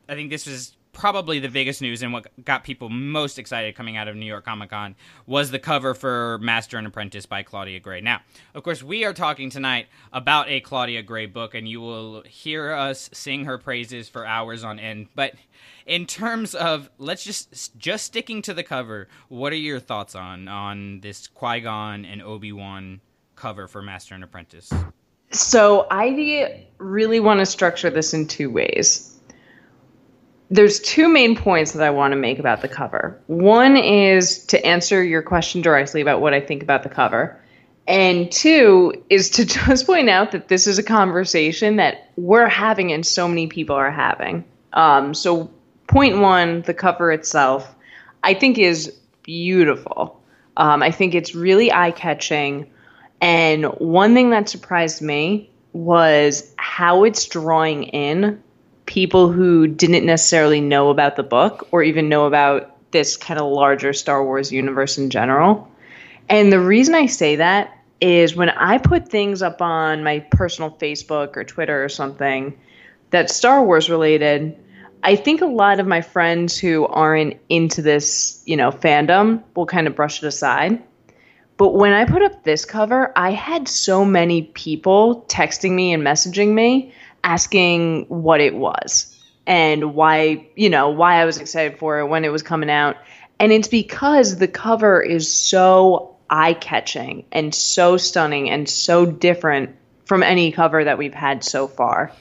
I 0.07 0.15
think 0.15 0.29
this 0.29 0.45
was 0.45 0.75
probably 0.93 1.39
the 1.39 1.47
biggest 1.47 1.81
news 1.81 2.01
and 2.03 2.11
what 2.11 2.27
got 2.43 2.63
people 2.63 2.89
most 2.89 3.39
excited 3.39 3.75
coming 3.75 3.97
out 3.97 4.07
of 4.07 4.15
New 4.15 4.25
York 4.25 4.45
Comic 4.45 4.69
Con 4.69 4.95
was 5.25 5.51
the 5.51 5.59
cover 5.59 5.93
for 5.93 6.37
Master 6.41 6.77
and 6.77 6.85
Apprentice 6.85 7.25
by 7.25 7.43
Claudia 7.43 7.79
Gray. 7.79 8.01
Now, 8.01 8.21
of 8.53 8.63
course, 8.63 8.83
we 8.83 9.05
are 9.05 9.13
talking 9.13 9.49
tonight 9.49 9.87
about 10.11 10.49
a 10.49 10.59
Claudia 10.59 11.01
Gray 11.01 11.27
book, 11.27 11.55
and 11.55 11.67
you 11.67 11.79
will 11.81 12.23
hear 12.23 12.71
us 12.71 13.09
sing 13.13 13.45
her 13.45 13.57
praises 13.57 14.09
for 14.09 14.25
hours 14.25 14.63
on 14.63 14.79
end. 14.79 15.07
But 15.15 15.35
in 15.85 16.05
terms 16.05 16.53
of 16.53 16.89
let's 16.97 17.23
just 17.23 17.77
just 17.77 18.05
sticking 18.05 18.41
to 18.43 18.53
the 18.53 18.63
cover, 18.63 19.07
what 19.29 19.53
are 19.53 19.57
your 19.57 19.79
thoughts 19.79 20.15
on 20.15 20.47
on 20.47 20.99
this 21.01 21.27
Qui 21.27 21.61
Gon 21.61 22.05
and 22.05 22.21
Obi 22.21 22.51
Wan 22.51 23.01
cover 23.35 23.67
for 23.67 23.81
Master 23.81 24.13
and 24.13 24.23
Apprentice? 24.23 24.71
So 25.31 25.87
I 25.89 26.65
really 26.77 27.19
want 27.19 27.39
to 27.39 27.45
structure 27.45 27.89
this 27.89 28.13
in 28.13 28.27
two 28.27 28.49
ways 28.49 29.11
there's 30.51 30.81
two 30.81 31.07
main 31.07 31.35
points 31.35 31.71
that 31.71 31.81
I 31.81 31.89
want 31.89 32.11
to 32.11 32.17
make 32.17 32.37
about 32.37 32.61
the 32.61 32.67
cover. 32.67 33.19
One 33.27 33.77
is 33.77 34.45
to 34.47 34.63
answer 34.65 35.01
your 35.01 35.21
question 35.21 35.61
directly 35.61 36.01
about 36.01 36.19
what 36.19 36.33
I 36.33 36.41
think 36.41 36.61
about 36.61 36.83
the 36.83 36.89
cover. 36.89 37.39
And 37.87 38.29
two 38.29 39.01
is 39.09 39.29
to 39.31 39.45
just 39.65 39.87
point 39.87 40.09
out 40.09 40.31
that 40.33 40.49
this 40.49 40.67
is 40.67 40.77
a 40.77 40.83
conversation 40.83 41.77
that 41.77 42.11
we're 42.17 42.49
having 42.49 42.91
and 42.91 43.05
so 43.05 43.29
many 43.29 43.47
people 43.47 43.77
are 43.77 43.89
having. 43.89 44.43
Um, 44.73 45.13
so, 45.13 45.49
point 45.87 46.19
one, 46.19 46.63
the 46.63 46.73
cover 46.73 47.11
itself, 47.13 47.73
I 48.23 48.33
think 48.33 48.57
is 48.57 48.93
beautiful. 49.23 50.21
Um, 50.57 50.83
I 50.83 50.91
think 50.91 51.15
it's 51.15 51.33
really 51.33 51.71
eye 51.71 51.91
catching. 51.91 52.69
And 53.21 53.65
one 53.65 54.13
thing 54.15 54.31
that 54.31 54.49
surprised 54.49 55.01
me 55.01 55.49
was 55.73 56.53
how 56.57 57.03
it's 57.03 57.25
drawing 57.27 57.83
in 57.83 58.41
people 58.85 59.31
who 59.31 59.67
didn't 59.67 60.05
necessarily 60.05 60.59
know 60.59 60.89
about 60.89 61.15
the 61.15 61.23
book 61.23 61.67
or 61.71 61.83
even 61.83 62.09
know 62.09 62.25
about 62.25 62.75
this 62.91 63.15
kind 63.15 63.39
of 63.39 63.49
larger 63.49 63.93
Star 63.93 64.23
Wars 64.23 64.51
universe 64.51 64.97
in 64.97 65.09
general. 65.09 65.71
And 66.27 66.51
the 66.51 66.59
reason 66.59 66.95
I 66.95 67.05
say 67.05 67.37
that 67.37 67.77
is 68.01 68.35
when 68.35 68.49
I 68.49 68.79
put 68.79 69.07
things 69.07 69.41
up 69.41 69.61
on 69.61 70.03
my 70.03 70.19
personal 70.31 70.71
Facebook 70.71 71.37
or 71.37 71.43
Twitter 71.43 71.83
or 71.83 71.89
something 71.89 72.59
that's 73.11 73.35
Star 73.35 73.63
Wars 73.63 73.89
related, 73.89 74.57
I 75.03 75.15
think 75.15 75.41
a 75.41 75.45
lot 75.45 75.79
of 75.79 75.87
my 75.87 76.01
friends 76.01 76.57
who 76.57 76.85
aren't 76.87 77.37
into 77.49 77.81
this, 77.81 78.41
you 78.45 78.57
know, 78.57 78.71
fandom 78.71 79.43
will 79.55 79.65
kind 79.65 79.87
of 79.87 79.95
brush 79.95 80.23
it 80.23 80.27
aside. 80.27 80.81
But 81.61 81.75
when 81.75 81.93
I 81.93 82.05
put 82.05 82.23
up 82.23 82.43
this 82.43 82.65
cover, 82.65 83.13
I 83.15 83.29
had 83.29 83.67
so 83.67 84.03
many 84.03 84.41
people 84.41 85.23
texting 85.27 85.73
me 85.73 85.93
and 85.93 86.01
messaging 86.01 86.55
me 86.55 86.91
asking 87.23 88.07
what 88.07 88.41
it 88.41 88.55
was 88.55 89.15
and 89.45 89.93
why, 89.93 90.47
you 90.55 90.71
know, 90.71 90.89
why 90.89 91.21
I 91.21 91.25
was 91.25 91.37
excited 91.37 91.77
for 91.77 91.99
it 91.99 92.07
when 92.07 92.25
it 92.25 92.29
was 92.29 92.41
coming 92.41 92.71
out. 92.71 92.97
And 93.39 93.51
it's 93.51 93.67
because 93.67 94.37
the 94.37 94.47
cover 94.47 95.03
is 95.03 95.31
so 95.31 96.15
eye 96.31 96.55
catching 96.55 97.25
and 97.31 97.53
so 97.53 97.95
stunning 97.95 98.49
and 98.49 98.67
so 98.67 99.05
different 99.05 99.75
from 100.05 100.23
any 100.23 100.51
cover 100.51 100.83
that 100.83 100.97
we've 100.97 101.13
had 101.13 101.43
so 101.43 101.67
far. 101.67 102.11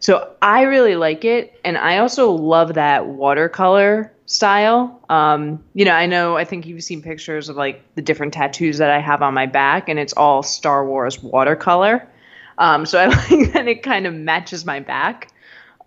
So 0.00 0.30
I 0.42 0.64
really 0.64 0.96
like 0.96 1.24
it. 1.24 1.58
And 1.64 1.78
I 1.78 2.00
also 2.00 2.32
love 2.32 2.74
that 2.74 3.06
watercolor 3.06 4.12
style. 4.30 5.00
Um, 5.08 5.64
you 5.74 5.84
know, 5.84 5.90
I 5.90 6.06
know, 6.06 6.36
I 6.36 6.44
think 6.44 6.64
you've 6.64 6.84
seen 6.84 7.02
pictures 7.02 7.48
of 7.48 7.56
like 7.56 7.82
the 7.96 8.02
different 8.02 8.32
tattoos 8.32 8.78
that 8.78 8.88
I 8.88 9.00
have 9.00 9.22
on 9.22 9.34
my 9.34 9.46
back, 9.46 9.88
and 9.88 9.98
it's 9.98 10.12
all 10.12 10.44
Star 10.44 10.86
Wars 10.86 11.20
watercolor. 11.20 12.08
Um, 12.56 12.86
so 12.86 13.00
I 13.00 13.06
like 13.30 13.52
that 13.52 13.66
it 13.66 13.82
kind 13.82 14.06
of 14.06 14.14
matches 14.14 14.64
my 14.64 14.78
back. 14.78 15.32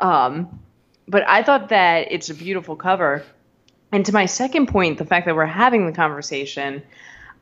Um, 0.01 0.59
but 1.07 1.23
I 1.25 1.41
thought 1.41 1.69
that 1.69 2.11
it's 2.11 2.29
a 2.29 2.33
beautiful 2.33 2.75
cover. 2.75 3.23
And 3.93 4.05
to 4.07 4.11
my 4.11 4.25
second 4.25 4.67
point, 4.67 4.97
the 4.97 5.05
fact 5.05 5.25
that 5.25 5.35
we're 5.35 5.45
having 5.45 5.85
the 5.85 5.93
conversation, 5.93 6.83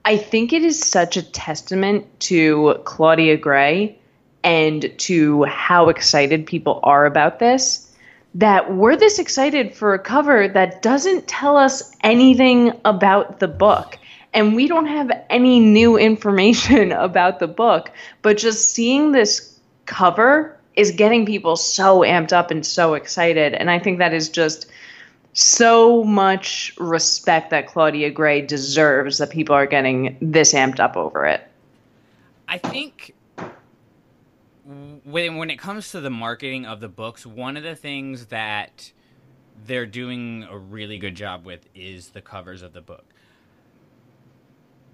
I 0.05 0.17
think 0.17 0.53
it 0.53 0.63
is 0.63 0.79
such 0.79 1.17
a 1.17 1.23
testament 1.23 2.19
to 2.21 2.79
Claudia 2.83 3.37
Gray 3.37 3.97
and 4.43 4.93
to 4.99 5.45
how 5.45 5.89
excited 5.89 6.45
people 6.45 6.79
are 6.83 7.07
about 7.07 7.39
this 7.39 7.90
that 8.35 8.73
we're 8.73 8.95
this 8.95 9.19
excited 9.19 9.75
for 9.75 9.93
a 9.93 9.99
cover 9.99 10.47
that 10.47 10.81
doesn't 10.81 11.27
tell 11.27 11.57
us 11.57 11.95
anything 12.01 12.71
about 12.85 13.39
the 13.39 13.47
book 13.47 13.97
and 14.33 14.55
we 14.55 14.67
don't 14.67 14.85
have 14.85 15.11
any 15.29 15.59
new 15.59 15.97
information 15.97 16.91
about 16.91 17.39
the 17.39 17.47
book, 17.47 17.91
but 18.21 18.37
just 18.37 18.71
seeing 18.71 19.11
this 19.11 19.59
cover 19.85 20.57
is 20.75 20.91
getting 20.91 21.25
people 21.25 21.55
so 21.55 21.99
amped 21.99 22.31
up 22.31 22.49
and 22.49 22.65
so 22.65 22.93
excited. 22.93 23.53
And 23.53 23.69
I 23.69 23.79
think 23.79 23.99
that 23.99 24.13
is 24.13 24.29
just 24.29 24.67
so 25.33 26.03
much 26.03 26.73
respect 26.77 27.49
that 27.49 27.67
Claudia 27.67 28.09
Gray 28.09 28.41
deserves 28.41 29.17
that 29.17 29.29
people 29.29 29.55
are 29.55 29.65
getting 29.65 30.17
this 30.21 30.53
amped 30.53 30.79
up 30.79 30.95
over 30.95 31.25
it. 31.25 31.45
I 32.47 32.57
think 32.57 33.13
when 35.03 35.37
when 35.37 35.49
it 35.49 35.57
comes 35.57 35.91
to 35.91 36.01
the 36.01 36.09
marketing 36.09 36.65
of 36.65 36.79
the 36.79 36.89
books, 36.89 37.25
one 37.25 37.57
of 37.57 37.63
the 37.63 37.75
things 37.75 38.27
that 38.27 38.91
they're 39.65 39.85
doing 39.85 40.45
a 40.49 40.57
really 40.57 40.97
good 40.97 41.15
job 41.15 41.45
with 41.45 41.67
is 41.75 42.09
the 42.09 42.21
covers 42.21 42.61
of 42.61 42.73
the 42.73 42.81
book. 42.81 43.05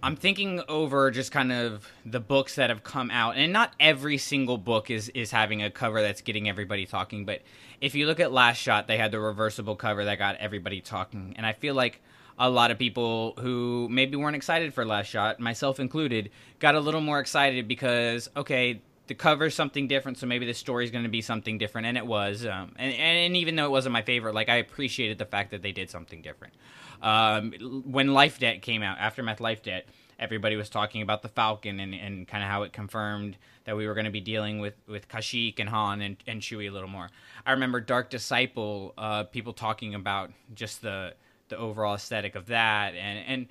I'm 0.03 0.15
thinking 0.15 0.61
over 0.69 1.09
just 1.09 1.31
kind 1.31 1.51
of 1.51 1.89
the 2.05 2.19
books 2.19 2.55
that 2.55 2.69
have 2.69 2.83
come 2.83 3.09
out, 3.09 3.35
and 3.35 3.51
not 3.51 3.73
every 3.79 4.17
single 4.17 4.57
book 4.57 4.89
is 4.89 5.09
is 5.09 5.31
having 5.31 5.63
a 5.63 5.71
cover 5.71 6.01
that's 6.01 6.21
getting 6.21 6.47
everybody 6.47 6.85
talking. 6.85 7.25
But 7.25 7.41
if 7.81 7.95
you 7.95 8.05
look 8.05 8.19
at 8.19 8.31
Last 8.31 8.57
Shot, 8.57 8.87
they 8.87 8.97
had 8.97 9.11
the 9.11 9.19
reversible 9.19 9.75
cover 9.75 10.05
that 10.05 10.17
got 10.19 10.35
everybody 10.37 10.81
talking, 10.81 11.33
and 11.35 11.45
I 11.45 11.53
feel 11.53 11.73
like 11.73 12.01
a 12.39 12.49
lot 12.49 12.69
of 12.69 12.77
people 12.77 13.33
who 13.39 13.87
maybe 13.89 14.15
weren't 14.15 14.35
excited 14.35 14.71
for 14.73 14.85
Last 14.85 15.07
Shot, 15.07 15.39
myself 15.39 15.79
included, 15.79 16.29
got 16.59 16.75
a 16.75 16.79
little 16.79 17.01
more 17.01 17.19
excited 17.19 17.67
because 17.67 18.29
okay, 18.37 18.81
the 19.07 19.15
cover's 19.15 19.55
something 19.55 19.87
different, 19.87 20.17
so 20.17 20.27
maybe 20.27 20.45
the 20.45 20.53
story's 20.53 20.91
going 20.91 21.03
to 21.03 21.09
be 21.09 21.21
something 21.21 21.57
different, 21.57 21.87
and 21.87 21.97
it 21.97 22.05
was. 22.05 22.45
Um, 22.45 22.73
and, 22.77 22.93
and 22.93 23.37
even 23.37 23.55
though 23.55 23.65
it 23.65 23.71
wasn't 23.71 23.93
my 23.93 24.01
favorite, 24.01 24.35
like 24.35 24.49
I 24.49 24.55
appreciated 24.57 25.17
the 25.17 25.25
fact 25.25 25.51
that 25.51 25.61
they 25.61 25.71
did 25.71 25.89
something 25.89 26.21
different. 26.21 26.53
Um, 27.01 27.53
when 27.85 28.13
Life 28.13 28.39
Debt 28.39 28.61
came 28.61 28.83
out, 28.83 28.97
Aftermath 28.99 29.39
Life 29.39 29.63
Debt, 29.63 29.87
everybody 30.19 30.55
was 30.55 30.69
talking 30.69 31.01
about 31.01 31.21
the 31.21 31.29
Falcon 31.29 31.79
and, 31.79 31.93
and 31.93 32.27
kind 32.27 32.43
of 32.43 32.49
how 32.49 32.63
it 32.63 32.73
confirmed 32.73 33.37
that 33.65 33.77
we 33.77 33.85
were 33.87 33.93
going 33.93 34.05
to 34.05 34.11
be 34.11 34.21
dealing 34.21 34.59
with, 34.59 34.73
with 34.87 35.07
Kashyyyk 35.07 35.59
and 35.59 35.69
Han 35.69 36.01
and, 36.01 36.17
and 36.25 36.41
Chewie 36.41 36.69
a 36.69 36.71
little 36.71 36.89
more. 36.89 37.09
I 37.45 37.51
remember 37.51 37.79
Dark 37.79 38.09
Disciple, 38.09 38.93
uh, 38.97 39.23
people 39.25 39.53
talking 39.53 39.95
about 39.95 40.31
just 40.53 40.81
the 40.81 41.13
the 41.49 41.57
overall 41.57 41.95
aesthetic 41.95 42.35
of 42.35 42.47
that, 42.47 42.93
and 42.93 43.19
and 43.25 43.47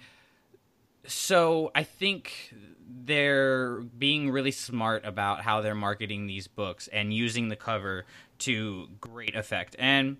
so 1.06 1.70
I 1.74 1.82
think 1.82 2.52
they're 2.88 3.80
being 3.80 4.30
really 4.30 4.50
smart 4.50 5.04
about 5.04 5.42
how 5.42 5.60
they're 5.60 5.74
marketing 5.74 6.26
these 6.26 6.46
books 6.46 6.88
and 6.88 7.12
using 7.12 7.48
the 7.48 7.56
cover 7.56 8.04
to 8.38 8.88
great 9.00 9.34
effect. 9.34 9.74
And 9.78 10.18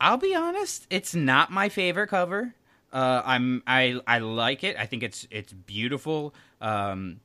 I'll 0.00 0.16
be 0.16 0.34
honest, 0.34 0.86
it's 0.90 1.14
not 1.14 1.50
my 1.50 1.68
favorite 1.68 2.08
cover. 2.08 2.54
Uh, 2.92 3.22
I'm 3.24 3.62
I 3.66 4.00
I 4.06 4.18
like 4.18 4.64
it. 4.64 4.76
I 4.78 4.86
think 4.86 5.02
it's 5.02 5.26
it's 5.30 5.52
beautiful. 5.52 6.34
Um, 6.60 7.20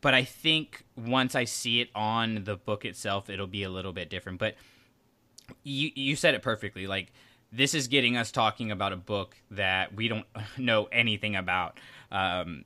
but 0.00 0.14
I 0.14 0.24
think 0.24 0.84
once 0.96 1.34
I 1.34 1.44
see 1.44 1.80
it 1.80 1.90
on 1.94 2.44
the 2.44 2.56
book 2.56 2.84
itself, 2.84 3.30
it'll 3.30 3.46
be 3.46 3.62
a 3.62 3.70
little 3.70 3.92
bit 3.92 4.10
different. 4.10 4.38
But 4.38 4.56
you 5.62 5.90
you 5.94 6.16
said 6.16 6.34
it 6.34 6.42
perfectly. 6.42 6.86
Like 6.86 7.12
this 7.52 7.74
is 7.74 7.86
getting 7.88 8.16
us 8.16 8.32
talking 8.32 8.70
about 8.70 8.92
a 8.92 8.96
book 8.96 9.36
that 9.50 9.94
we 9.94 10.08
don't 10.08 10.26
know 10.58 10.84
anything 10.86 11.36
about. 11.36 11.78
Um, 12.10 12.64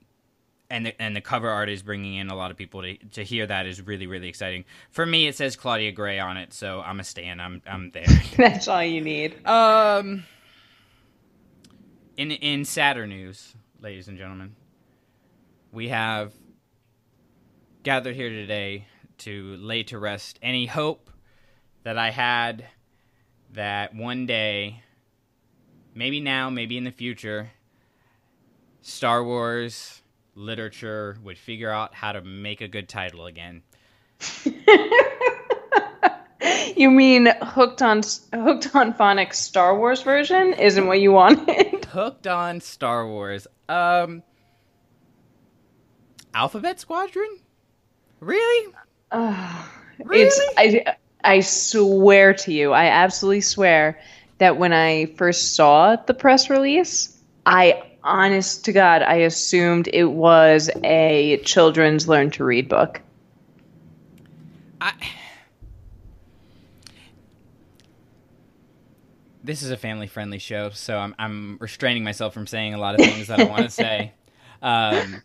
and 0.70 0.86
the, 0.86 1.02
and 1.02 1.16
the 1.16 1.20
cover 1.20 1.48
art 1.48 1.68
is 1.68 1.82
bringing 1.82 2.14
in 2.14 2.28
a 2.28 2.34
lot 2.34 2.50
of 2.50 2.56
people 2.56 2.82
to 2.82 2.96
to 3.12 3.24
hear 3.24 3.46
that 3.46 3.66
is 3.66 3.80
really 3.86 4.06
really 4.06 4.28
exciting. 4.28 4.64
For 4.90 5.06
me, 5.06 5.26
it 5.26 5.36
says 5.36 5.56
Claudia 5.56 5.92
Gray 5.92 6.18
on 6.18 6.36
it, 6.36 6.52
so 6.52 6.80
I'm 6.80 7.00
a 7.00 7.04
stan. 7.04 7.40
I'm 7.40 7.62
I'm 7.66 7.90
there. 7.90 8.06
That's 8.36 8.68
all 8.68 8.82
you 8.82 9.00
need. 9.00 9.46
Um, 9.46 10.24
in 12.16 12.30
in 12.30 12.64
sadder 12.64 13.06
news, 13.06 13.54
ladies 13.80 14.08
and 14.08 14.18
gentlemen, 14.18 14.56
we 15.72 15.88
have 15.88 16.32
gathered 17.82 18.14
here 18.14 18.30
today 18.30 18.86
to 19.18 19.56
lay 19.56 19.82
to 19.84 19.98
rest 19.98 20.38
any 20.42 20.66
hope 20.66 21.10
that 21.84 21.96
I 21.96 22.10
had 22.10 22.66
that 23.52 23.94
one 23.94 24.26
day, 24.26 24.82
maybe 25.94 26.20
now, 26.20 26.50
maybe 26.50 26.76
in 26.76 26.84
the 26.84 26.90
future, 26.90 27.50
Star 28.82 29.24
Wars 29.24 30.02
literature 30.38 31.18
would 31.22 31.36
figure 31.36 31.70
out 31.70 31.94
how 31.94 32.12
to 32.12 32.22
make 32.22 32.60
a 32.60 32.68
good 32.68 32.88
title 32.88 33.26
again. 33.26 33.62
you 36.76 36.90
mean 36.90 37.28
hooked 37.42 37.82
on 37.82 38.02
hooked 38.32 38.74
on 38.74 38.94
phonics 38.94 39.34
Star 39.34 39.76
Wars 39.76 40.02
version 40.02 40.54
isn't 40.54 40.86
what 40.86 41.00
you 41.00 41.12
wanted? 41.12 41.84
Hooked 41.88 42.26
on 42.26 42.60
Star 42.60 43.06
Wars. 43.06 43.46
Um, 43.68 44.22
Alphabet 46.34 46.78
Squadron. 46.80 47.38
Really? 48.20 48.74
really? 49.12 50.22
It's 50.22 50.40
I 50.56 50.96
I 51.24 51.40
swear 51.40 52.34
to 52.34 52.52
you, 52.52 52.72
I 52.72 52.86
absolutely 52.86 53.40
swear 53.40 53.98
that 54.38 54.56
when 54.58 54.72
I 54.72 55.06
first 55.16 55.56
saw 55.56 55.96
the 55.96 56.14
press 56.14 56.48
release, 56.50 57.16
I 57.44 57.82
honest 58.08 58.64
to 58.64 58.72
God, 58.72 59.02
I 59.02 59.16
assumed 59.16 59.88
it 59.92 60.06
was 60.06 60.70
a 60.82 61.40
children's 61.44 62.08
learn 62.08 62.30
to 62.32 62.44
read 62.44 62.68
book. 62.68 63.00
I. 64.80 64.92
This 69.44 69.62
is 69.62 69.70
a 69.70 69.76
family-friendly 69.76 70.38
show, 70.38 70.70
so 70.70 70.98
I'm 70.98 71.14
I'm 71.18 71.58
restraining 71.60 72.04
myself 72.04 72.34
from 72.34 72.46
saying 72.46 72.74
a 72.74 72.78
lot 72.78 72.94
of 72.94 73.00
things 73.00 73.28
that 73.28 73.40
I 73.40 73.44
want 73.44 73.64
to 73.64 73.70
say. 73.70 74.12
Um, 74.60 75.22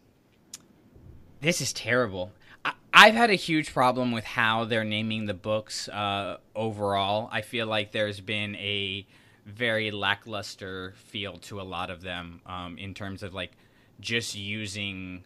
this 1.42 1.60
is 1.60 1.74
terrible. 1.74 2.32
I, 2.64 2.74
I've 2.94 3.16
had 3.16 3.32
a 3.32 3.34
huge 3.34 3.74
problem 3.74 4.12
with 4.12 4.24
how 4.24 4.66
they're 4.66 4.84
naming 4.84 5.26
the 5.26 5.34
books 5.34 5.90
uh, 5.90 6.38
overall. 6.56 7.30
I 7.32 7.42
feel 7.42 7.66
like 7.66 7.92
there's 7.92 8.20
been 8.20 8.56
a 8.58 9.08
very 9.46 9.92
lackluster 9.92 10.94
feel 10.96 11.38
to 11.38 11.60
a 11.60 11.64
lot 11.64 11.90
of 11.90 12.02
them 12.02 12.42
um, 12.46 12.78
in 12.78 12.94
terms 12.94 13.24
of 13.24 13.34
like 13.34 13.52
just 14.00 14.36
using 14.36 15.24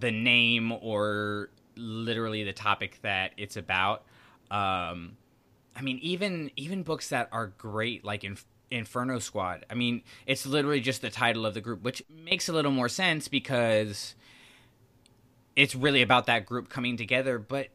the 0.00 0.10
name 0.10 0.72
or 0.72 1.50
literally 1.76 2.44
the 2.44 2.52
topic 2.52 2.98
that 3.02 3.32
it's 3.36 3.56
about. 3.56 4.04
Um, 4.50 5.16
I 5.76 5.82
mean, 5.82 5.98
even 6.02 6.50
even 6.56 6.82
books 6.82 7.08
that 7.08 7.28
are 7.32 7.48
great, 7.58 8.04
like 8.04 8.22
in 8.22 8.36
Inferno 8.70 9.18
Squad. 9.18 9.64
I 9.70 9.74
mean, 9.74 10.02
it's 10.26 10.46
literally 10.46 10.80
just 10.80 11.02
the 11.02 11.10
title 11.10 11.46
of 11.46 11.54
the 11.54 11.60
group, 11.60 11.82
which 11.82 12.02
makes 12.08 12.48
a 12.48 12.52
little 12.52 12.70
more 12.70 12.88
sense 12.88 13.28
because 13.28 14.14
it's 15.56 15.74
really 15.74 16.02
about 16.02 16.26
that 16.26 16.46
group 16.46 16.68
coming 16.68 16.96
together. 16.96 17.38
But 17.38 17.68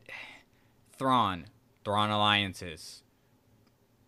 Thrawn, 0.97 1.45
Thrawn 1.83 2.09
alliances, 2.09 3.03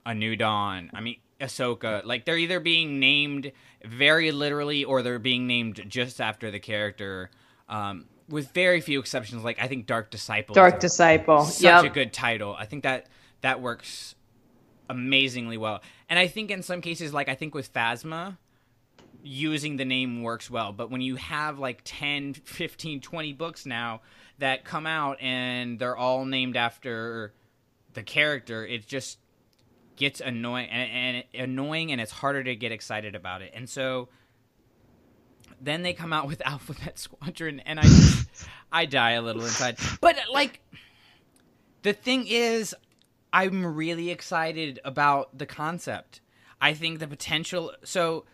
A 0.06 0.14
New 0.16 0.36
Dawn. 0.36 0.90
I 0.94 1.02
mean, 1.02 1.18
Ahsoka. 1.40 2.06
Like 2.06 2.26
they're 2.26 2.38
either 2.38 2.60
being 2.60 3.00
named 3.00 3.52
very 3.84 4.32
literally 4.32 4.84
or 4.84 5.02
they're 5.02 5.20
being 5.20 5.48
named 5.48 5.84
just 5.88 6.22
after 6.22 6.52
the 6.52 6.60
character. 6.60 7.30
Um, 7.68 8.06
with 8.30 8.52
very 8.52 8.82
few 8.82 9.00
exceptions, 9.00 9.44
like 9.44 9.60
I 9.60 9.68
think 9.68 9.86
Dark 9.86 10.12
Disciple. 10.12 10.56
Dark 10.56 10.80
Disciple. 10.80 11.44
Such 11.46 11.64
yep. 11.64 11.84
a 11.84 11.90
good 11.90 12.14
title. 12.14 12.56
I 12.58 12.66
think 12.66 12.84
that 12.84 13.08
that 13.42 13.62
works 13.62 14.16
amazingly 14.90 15.58
well. 15.58 15.82
And 16.10 16.20
I 16.20 16.28
think 16.28 16.52
in 16.52 16.64
some 16.64 16.82
cases, 16.82 17.14
like 17.14 17.30
I 17.30 17.36
think 17.36 17.54
with 17.54 17.74
Phasma, 17.74 18.38
using 19.24 19.78
the 19.78 19.86
name 19.86 20.24
works 20.24 20.50
well. 20.50 20.72
But 20.72 20.90
when 20.92 21.02
you 21.02 21.16
have 21.16 21.60
like 21.60 21.82
10, 21.84 22.34
15, 22.34 23.02
20 23.02 23.34
books 23.34 23.66
now 23.66 24.02
that 24.40 24.66
come 24.66 24.88
out 24.88 25.22
and 25.22 25.80
they're 25.80 25.98
all 25.98 26.26
named 26.26 26.58
after 26.58 27.34
the 27.94 28.04
character, 28.04 28.66
it 28.66 28.88
just 28.88 29.20
gets 30.02 30.20
annoying 30.20 30.68
and, 30.72 31.24
and 31.36 31.44
annoying 31.44 31.92
and 31.92 32.02
it's 32.02 32.12
harder 32.12 32.44
to 32.44 32.56
get 32.56 32.72
excited 32.72 33.14
about 33.14 33.44
it. 33.44 33.52
And 33.54 33.70
so 33.70 34.10
then 35.62 35.84
they 35.84 35.94
come 35.94 36.12
out 36.12 36.28
with 36.32 36.42
Alphabet 36.46 36.98
Squadron 36.98 37.60
and 37.62 37.80
I 37.80 37.84
just, 37.84 38.28
I 38.72 38.88
die 38.88 39.12
a 39.12 39.22
little 39.22 39.44
inside. 39.44 39.78
But 40.02 40.18
like 40.34 40.60
the 41.84 41.94
thing 41.94 42.26
is 42.28 42.74
I'm 43.32 43.64
really 43.64 44.10
excited 44.10 44.80
about 44.84 45.38
the 45.38 45.46
concept. 45.46 46.20
I 46.60 46.74
think 46.74 46.98
the 47.00 47.08
potential. 47.08 47.72
So, 47.84 48.26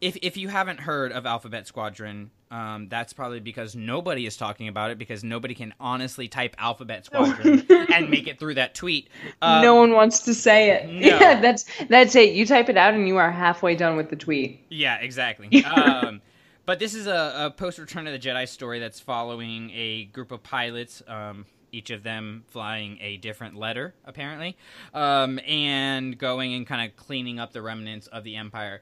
if 0.00 0.16
if 0.22 0.36
you 0.36 0.48
haven't 0.48 0.80
heard 0.80 1.12
of 1.12 1.26
Alphabet 1.26 1.66
Squadron, 1.66 2.30
um, 2.54 2.86
that's 2.88 3.12
probably 3.12 3.40
because 3.40 3.74
nobody 3.74 4.26
is 4.26 4.36
talking 4.36 4.68
about 4.68 4.92
it 4.92 4.98
because 4.98 5.24
nobody 5.24 5.54
can 5.54 5.74
honestly 5.80 6.28
type 6.28 6.54
Alphabet 6.56 7.04
Squadron 7.04 7.66
and 7.92 8.08
make 8.08 8.28
it 8.28 8.38
through 8.38 8.54
that 8.54 8.76
tweet. 8.76 9.08
Um, 9.42 9.60
no 9.60 9.74
one 9.74 9.90
wants 9.90 10.20
to 10.20 10.34
say 10.34 10.70
it. 10.70 10.88
no. 10.88 11.00
Yeah, 11.24 11.40
that's 11.40 11.64
that's 11.88 12.14
it. 12.14 12.34
You 12.34 12.46
type 12.46 12.68
it 12.68 12.76
out 12.76 12.94
and 12.94 13.08
you 13.08 13.16
are 13.16 13.32
halfway 13.32 13.74
done 13.74 13.96
with 13.96 14.08
the 14.08 14.14
tweet. 14.14 14.64
Yeah, 14.68 14.98
exactly. 14.98 15.64
um, 15.64 16.20
but 16.64 16.78
this 16.78 16.94
is 16.94 17.08
a, 17.08 17.34
a 17.36 17.50
post 17.50 17.78
Return 17.78 18.06
of 18.06 18.12
the 18.12 18.20
Jedi 18.20 18.48
story 18.48 18.78
that's 18.78 19.00
following 19.00 19.72
a 19.74 20.04
group 20.04 20.30
of 20.30 20.44
pilots. 20.44 21.02
Um, 21.08 21.46
each 21.72 21.90
of 21.90 22.04
them 22.04 22.44
flying 22.46 22.98
a 23.00 23.16
different 23.16 23.56
letter, 23.56 23.94
apparently, 24.04 24.56
um, 24.92 25.40
and 25.40 26.16
going 26.16 26.54
and 26.54 26.68
kind 26.68 26.88
of 26.88 26.96
cleaning 26.96 27.40
up 27.40 27.52
the 27.52 27.62
remnants 27.62 28.06
of 28.06 28.22
the 28.22 28.36
Empire. 28.36 28.80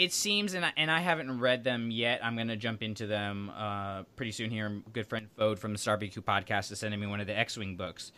It 0.00 0.14
seems, 0.14 0.54
and 0.54 0.64
I, 0.64 0.72
and 0.78 0.90
I 0.90 1.00
haven't 1.00 1.40
read 1.40 1.62
them 1.62 1.90
yet. 1.90 2.24
I'm 2.24 2.34
going 2.34 2.48
to 2.48 2.56
jump 2.56 2.82
into 2.82 3.06
them 3.06 3.52
uh, 3.54 4.04
pretty 4.16 4.32
soon 4.32 4.50
here. 4.50 4.80
Good 4.94 5.06
friend 5.06 5.28
Fode 5.38 5.58
from 5.58 5.74
the 5.74 5.78
StarBQ 5.78 6.20
podcast 6.20 6.72
is 6.72 6.78
sending 6.78 6.98
me 6.98 7.06
one 7.06 7.20
of 7.20 7.26
the 7.26 7.38
X-wing 7.38 7.76
books, 7.76 8.10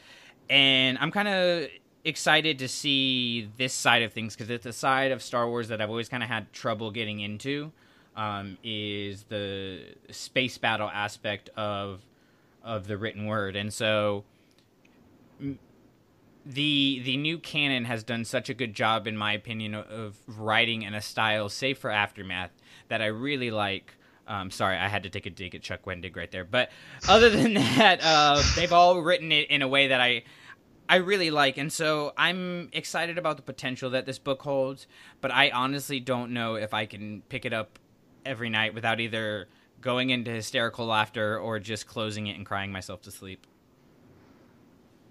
and 0.49 0.97
I'm 0.99 1.11
kind 1.11 1.27
of 1.27 1.67
excited 2.05 2.61
to 2.61 2.69
see 2.69 3.51
this 3.57 3.73
side 3.73 4.05
of 4.05 4.13
things 4.13 4.37
because 4.37 4.49
it's 4.49 4.65
a 4.65 4.73
side 4.73 5.11
of 5.11 5.25
Star 5.25 5.49
Wars 5.49 5.67
that 5.67 5.81
I've 5.81 5.91
always 5.91 6.09
kind 6.09 6.23
of 6.23 6.29
had 6.29 6.53
trouble 6.53 6.93
getting 6.93 7.19
into. 7.19 7.73
Um, 8.15 8.59
is 8.63 9.25
the 9.25 9.81
space 10.11 10.59
battle 10.59 10.89
aspect 10.89 11.51
of 11.57 12.01
of 12.63 12.87
the 12.87 12.97
written 12.97 13.27
word, 13.27 13.57
and 13.57 13.75
so 13.75 14.23
the 16.45 17.01
the 17.05 17.17
new 17.17 17.39
canon 17.39 17.85
has 17.85 18.03
done 18.03 18.25
such 18.25 18.49
a 18.49 18.55
good 18.55 18.75
job, 18.75 19.07
in 19.07 19.17
my 19.17 19.33
opinion, 19.33 19.75
of 19.75 20.17
writing 20.27 20.83
in 20.83 20.95
a 20.95 21.03
style 21.03 21.49
safe 21.49 21.79
for 21.79 21.91
aftermath 21.91 22.51
that 22.89 23.01
I 23.01 23.07
really 23.07 23.51
like. 23.51 23.95
Um, 24.27 24.51
sorry, 24.51 24.77
I 24.77 24.89
had 24.89 25.03
to 25.03 25.11
take 25.11 25.27
a 25.27 25.31
dig 25.31 25.55
at 25.55 25.63
Chuck 25.63 25.85
Wendig 25.85 26.17
right 26.17 26.31
there. 26.31 26.45
But 26.45 26.71
other 27.09 27.29
than 27.31 27.55
that, 27.55 28.01
uh, 28.03 28.43
they've 28.57 28.73
all 28.73 29.01
written 29.01 29.33
it 29.33 29.51
in 29.51 29.63
a 29.63 29.69
way 29.69 29.89
that 29.89 30.01
I 30.01 30.25
I 30.89 30.97
really 30.97 31.31
like, 31.31 31.59
and 31.59 31.73
so 31.73 32.13
I'm 32.17 32.69
excited 32.73 33.19
about 33.19 33.37
the 33.37 33.43
potential 33.43 33.91
that 33.91 34.07
this 34.07 34.19
book 34.19 34.43
holds. 34.43 34.87
But 35.21 35.31
I 35.31 35.51
honestly 35.51 36.01
don't 36.01 36.33
know 36.33 36.57
if 36.57 36.75
I 36.75 36.87
can 36.87 37.23
pick 37.29 37.45
it 37.45 37.53
up 37.53 37.79
every 38.25 38.51
night 38.51 38.75
without 38.75 39.01
either 39.01 39.49
going 39.81 40.11
into 40.11 40.31
hysterical 40.31 40.87
laughter 40.87 41.39
or 41.39 41.59
just 41.59 41.87
closing 41.87 42.27
it 42.29 42.37
and 42.37 42.47
crying 42.47 42.73
myself 42.73 43.03
to 43.03 43.11
sleep. 43.11 43.47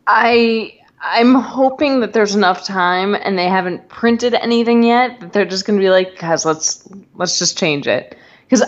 I 0.07 0.80
I'm 1.03 1.33
hoping 1.33 2.01
that 2.01 2.13
there's 2.13 2.35
enough 2.35 2.63
time 2.63 3.15
and 3.15 3.37
they 3.37 3.49
haven't 3.49 3.89
printed 3.89 4.35
anything 4.35 4.83
yet 4.83 5.19
that 5.19 5.33
they're 5.33 5.45
just 5.45 5.65
going 5.65 5.79
to 5.79 5.83
be 5.83 5.89
like, 5.89 6.19
guys, 6.19 6.45
let's 6.45 6.87
let's 7.15 7.39
just 7.39 7.57
change 7.57 7.87
it 7.87 8.15
because 8.47 8.61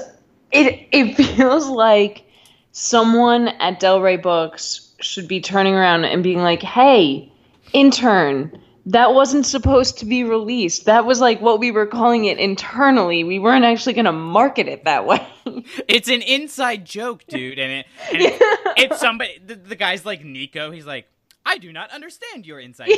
it 0.51 0.87
it 0.91 1.13
feels 1.35 1.67
like 1.67 2.25
someone 2.71 3.49
at 3.49 3.79
Del 3.79 4.01
Rey 4.01 4.17
Books 4.17 4.93
should 4.99 5.27
be 5.27 5.41
turning 5.41 5.75
around 5.75 6.05
and 6.05 6.23
being 6.23 6.39
like, 6.39 6.63
hey, 6.63 7.31
intern. 7.71 8.59
That 8.87 9.13
wasn't 9.13 9.45
supposed 9.45 9.99
to 9.99 10.05
be 10.05 10.25
released. 10.25 10.85
That 10.85 11.05
was 11.05 11.21
like 11.21 11.39
what 11.39 11.57
we 11.57 11.71
were 11.71 11.85
calling 11.85 12.25
it 12.25 12.37
internally. 12.37 13.23
We 13.23 13.39
weren't 13.39 13.63
actually 13.63 13.93
going 13.93 14.05
to 14.05 14.11
market 14.11 14.67
it 14.67 14.83
that 14.83 15.05
way. 15.05 15.25
it's 15.87 16.09
an 16.09 16.21
inside 16.21 16.83
joke, 16.83 17.23
dude, 17.29 17.59
and 17.59 17.71
it, 17.71 17.85
and 18.11 18.21
it 18.21 18.37
it's 18.77 18.99
somebody. 18.99 19.39
The, 19.45 19.55
the 19.55 19.77
guy's 19.77 20.05
like 20.05 20.25
Nico. 20.25 20.69
He's 20.69 20.85
like, 20.85 21.07
I 21.45 21.57
do 21.57 21.71
not 21.73 21.91
understand 21.91 22.45
your 22.45 22.61
jokes. 22.67 22.89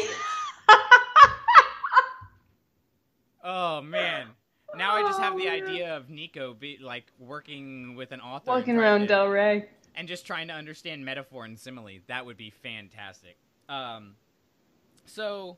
oh 3.44 3.82
man. 3.82 4.28
Now 4.78 4.96
I 4.96 5.04
just 5.04 5.20
have 5.20 5.38
the 5.38 5.48
idea 5.50 5.96
of 5.96 6.10
Nico 6.10 6.54
be 6.54 6.78
like 6.82 7.06
working 7.18 7.96
with 7.96 8.12
an 8.12 8.20
author, 8.20 8.52
Walking 8.52 8.78
around 8.78 9.02
to- 9.02 9.08
Del 9.08 9.28
Rey. 9.30 9.70
and 9.96 10.08
just 10.08 10.26
trying 10.28 10.48
to 10.50 10.54
understand 10.54 11.06
metaphor 11.06 11.46
and 11.46 11.58
simile. 11.58 12.00
That 12.08 12.26
would 12.26 12.36
be 12.38 12.50
fantastic. 12.50 13.38
Um, 13.70 14.16
so 15.06 15.58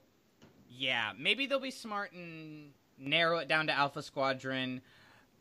yeah, 0.70 1.12
maybe 1.18 1.48
they'll 1.48 1.60
be 1.60 1.72
smart 1.72 2.12
and 2.12 2.72
narrow 3.00 3.40
it 3.40 3.48
down 3.48 3.68
to 3.68 3.74
Alpha 3.74 4.04
Squadron. 4.04 4.82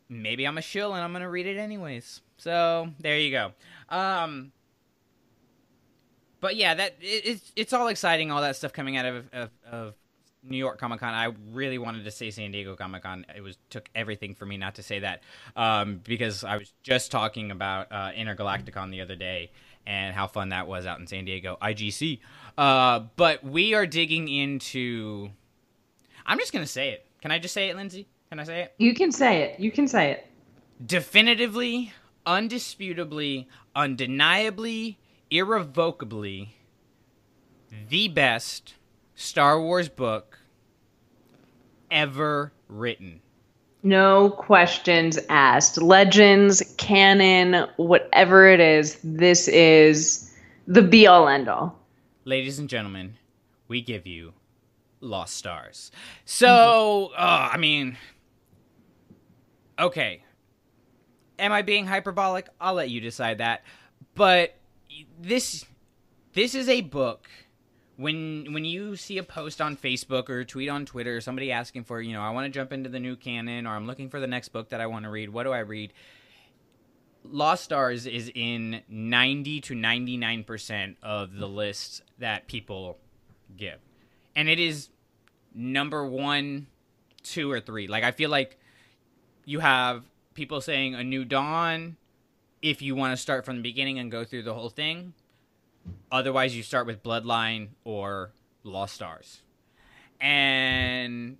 Maybe 0.09 0.45
I'm 0.45 0.57
a 0.57 0.61
shill 0.61 0.93
and 0.93 1.03
I'm 1.03 1.13
gonna 1.13 1.29
read 1.29 1.45
it 1.45 1.57
anyways. 1.57 2.21
So 2.37 2.89
there 2.99 3.19
you 3.19 3.29
go. 3.31 3.51
Um, 3.95 4.51
but 6.39 6.55
yeah, 6.55 6.73
that 6.73 6.95
it, 7.01 7.25
it's 7.25 7.51
it's 7.55 7.73
all 7.73 7.87
exciting, 7.87 8.31
all 8.31 8.41
that 8.41 8.55
stuff 8.55 8.73
coming 8.73 8.97
out 8.97 9.05
of 9.05 9.25
of, 9.33 9.49
of 9.71 9.93
New 10.43 10.57
York 10.57 10.77
Comic 10.79 10.99
Con. 10.99 11.13
I 11.13 11.33
really 11.51 11.77
wanted 11.77 12.03
to 12.05 12.11
say 12.11 12.31
San 12.31 12.51
Diego 12.51 12.75
Comic 12.75 13.03
Con. 13.03 13.25
It 13.35 13.41
was 13.41 13.57
took 13.69 13.89
everything 13.95 14.35
for 14.35 14.45
me 14.45 14.57
not 14.57 14.75
to 14.75 14.83
say 14.83 14.99
that 14.99 15.23
um, 15.55 15.99
because 16.03 16.43
I 16.43 16.57
was 16.57 16.73
just 16.83 17.11
talking 17.11 17.51
about 17.51 17.91
uh, 17.91 18.11
Intergalacticon 18.11 18.91
the 18.91 19.01
other 19.01 19.15
day 19.15 19.51
and 19.85 20.13
how 20.13 20.27
fun 20.27 20.49
that 20.49 20.67
was 20.67 20.85
out 20.85 20.99
in 20.99 21.07
San 21.07 21.25
Diego, 21.25 21.57
IGC. 21.61 22.19
Uh, 22.57 23.01
but 23.15 23.43
we 23.43 23.73
are 23.73 23.85
digging 23.85 24.27
into. 24.27 25.29
I'm 26.25 26.37
just 26.39 26.51
gonna 26.53 26.67
say 26.67 26.89
it. 26.89 27.05
Can 27.21 27.31
I 27.31 27.39
just 27.39 27.53
say 27.53 27.69
it, 27.69 27.75
Lindsay? 27.75 28.07
Can 28.29 28.39
I 28.39 28.43
say 28.43 28.61
it? 28.63 28.73
You 28.77 28.93
can 28.93 29.11
say 29.11 29.43
it. 29.43 29.59
You 29.59 29.71
can 29.71 29.87
say 29.87 30.11
it. 30.11 30.27
definitively, 30.85 31.93
undisputably, 32.25 33.45
undeniably, 33.75 34.99
irrevocably 35.29 36.55
the 37.89 38.07
best 38.07 38.75
Star 39.15 39.61
Wars 39.61 39.89
book 39.89 40.39
ever 41.91 42.53
written. 42.67 43.21
No 43.83 44.31
questions 44.31 45.17
asked. 45.29 45.81
Legends, 45.81 46.61
canon, 46.77 47.67
whatever 47.77 48.47
it 48.47 48.59
is, 48.59 48.99
this 49.03 49.47
is 49.47 50.33
the 50.67 50.81
be 50.81 51.07
all 51.07 51.27
end 51.27 51.47
all. 51.47 51.79
Ladies 52.25 52.59
and 52.59 52.67
gentlemen, 52.67 53.15
we 53.67 53.81
give 53.81 54.05
you 54.05 54.33
Lost 54.99 55.35
Stars. 55.35 55.91
So, 56.25 57.11
uh, 57.15 57.49
I 57.53 57.57
mean, 57.57 57.97
okay. 59.79 60.23
Am 61.39 61.51
I 61.51 61.61
being 61.61 61.85
hyperbolic? 61.85 62.49
I'll 62.59 62.73
let 62.73 62.89
you 62.89 62.99
decide 62.99 63.37
that. 63.37 63.63
But 64.15 64.55
this 65.19 65.65
this 66.33 66.53
is 66.55 66.69
a 66.69 66.81
book 66.81 67.27
when 67.97 68.53
when 68.53 68.63
you 68.63 68.95
see 68.95 69.17
a 69.17 69.23
post 69.23 69.59
on 69.59 69.75
Facebook 69.75 70.29
or 70.29 70.45
tweet 70.45 70.69
on 70.69 70.85
Twitter, 70.85 71.19
somebody 71.19 71.51
asking 71.51 71.83
for, 71.83 71.99
you 71.99 72.13
know, 72.13 72.21
I 72.21 72.29
want 72.29 72.45
to 72.45 72.51
jump 72.51 72.71
into 72.71 72.89
the 72.89 72.99
new 72.99 73.15
canon 73.15 73.67
or 73.67 73.75
I'm 73.75 73.87
looking 73.87 74.09
for 74.09 74.19
the 74.19 74.27
next 74.27 74.49
book 74.49 74.69
that 74.69 74.79
I 74.79 74.85
want 74.85 75.03
to 75.05 75.09
read. 75.09 75.29
What 75.29 75.43
do 75.43 75.51
I 75.51 75.59
read? 75.59 75.93
Lost 77.23 77.63
Stars 77.63 78.05
is 78.05 78.31
in 78.33 78.81
90 78.87 79.61
to 79.61 79.73
99% 79.73 80.95
of 81.03 81.33
the 81.33 81.47
lists 81.47 82.01
that 82.19 82.47
people 82.47 82.97
give. 83.57 83.79
And 84.35 84.47
it 84.47 84.59
is 84.59 84.89
number 85.53 86.05
1, 86.05 86.67
2 87.23 87.51
or 87.51 87.59
3. 87.59 87.87
Like 87.87 88.03
I 88.03 88.11
feel 88.11 88.29
like 88.29 88.59
you 89.43 89.59
have 89.59 90.03
people 90.35 90.61
saying 90.61 90.93
A 90.93 91.03
New 91.03 91.25
Dawn 91.25 91.97
if 92.61 92.81
you 92.81 92.95
want 92.95 93.13
to 93.13 93.17
start 93.17 93.45
from 93.45 93.57
the 93.57 93.61
beginning 93.61 93.99
and 93.99 94.11
go 94.11 94.23
through 94.23 94.43
the 94.43 94.53
whole 94.53 94.69
thing. 94.69 95.13
Otherwise, 96.11 96.55
you 96.55 96.63
start 96.63 96.85
with 96.87 97.03
Bloodline 97.03 97.69
or 97.83 98.31
Lost 98.63 98.95
Stars. 98.95 99.41
And 100.19 101.37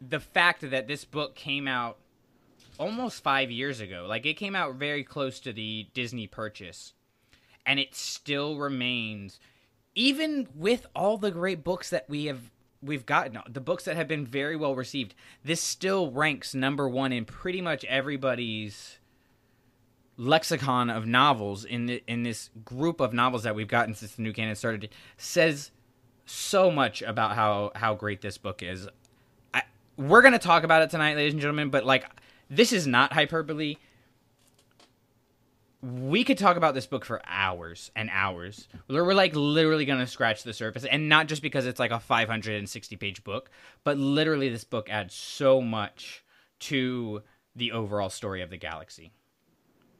the 0.00 0.20
fact 0.20 0.68
that 0.70 0.88
this 0.88 1.04
book 1.04 1.34
came 1.34 1.68
out 1.68 1.98
almost 2.78 3.22
five 3.22 3.50
years 3.50 3.80
ago, 3.80 4.06
like 4.08 4.26
it 4.26 4.34
came 4.34 4.56
out 4.56 4.74
very 4.74 5.04
close 5.04 5.40
to 5.40 5.52
the 5.52 5.86
Disney 5.94 6.26
purchase, 6.26 6.94
and 7.64 7.78
it 7.78 7.94
still 7.94 8.58
remains, 8.58 9.38
even 9.94 10.48
with 10.54 10.86
all 10.94 11.16
the 11.16 11.30
great 11.30 11.62
books 11.64 11.90
that 11.90 12.08
we 12.08 12.26
have 12.26 12.50
we've 12.82 13.06
gotten 13.06 13.38
the 13.48 13.62
books 13.62 13.84
that 13.84 13.96
have 13.96 14.06
been 14.06 14.26
very 14.26 14.56
well 14.56 14.74
received 14.74 15.14
this 15.42 15.62
still 15.62 16.10
ranks 16.10 16.54
number 16.54 16.86
one 16.86 17.14
in 17.14 17.24
pretty 17.24 17.62
much 17.62 17.82
everybody's 17.86 18.98
lexicon 20.16 20.90
of 20.90 21.06
novels 21.06 21.64
in 21.64 21.86
the, 21.86 22.02
in 22.06 22.22
this 22.22 22.50
group 22.64 23.00
of 23.00 23.12
novels 23.12 23.42
that 23.42 23.54
we've 23.54 23.68
gotten 23.68 23.94
since 23.94 24.12
the 24.12 24.22
new 24.22 24.32
canon 24.32 24.54
started 24.54 24.88
says 25.16 25.70
so 26.26 26.70
much 26.70 27.02
about 27.02 27.34
how 27.34 27.72
how 27.74 27.94
great 27.94 28.20
this 28.20 28.38
book 28.38 28.62
is. 28.62 28.88
I, 29.52 29.62
we're 29.96 30.22
gonna 30.22 30.38
talk 30.38 30.64
about 30.64 30.82
it 30.82 30.90
tonight, 30.90 31.16
ladies 31.16 31.32
and 31.32 31.40
gentlemen, 31.40 31.70
but 31.70 31.84
like 31.84 32.06
this 32.48 32.72
is 32.72 32.86
not 32.86 33.12
hyperbole. 33.12 33.76
We 35.82 36.24
could 36.24 36.38
talk 36.38 36.56
about 36.56 36.72
this 36.72 36.86
book 36.86 37.04
for 37.04 37.20
hours 37.26 37.90
and 37.94 38.08
hours. 38.10 38.68
We're 38.88 39.12
like 39.12 39.36
literally 39.36 39.84
gonna 39.84 40.06
scratch 40.06 40.42
the 40.42 40.54
surface, 40.54 40.84
and 40.84 41.08
not 41.08 41.26
just 41.28 41.42
because 41.42 41.66
it's 41.66 41.80
like 41.80 41.90
a 41.90 42.00
560 42.00 42.96
page 42.96 43.22
book, 43.24 43.50
but 43.82 43.98
literally 43.98 44.48
this 44.48 44.64
book 44.64 44.88
adds 44.88 45.14
so 45.14 45.60
much 45.60 46.24
to 46.60 47.22
the 47.54 47.72
overall 47.72 48.08
story 48.08 48.40
of 48.40 48.50
the 48.50 48.56
galaxy. 48.56 49.12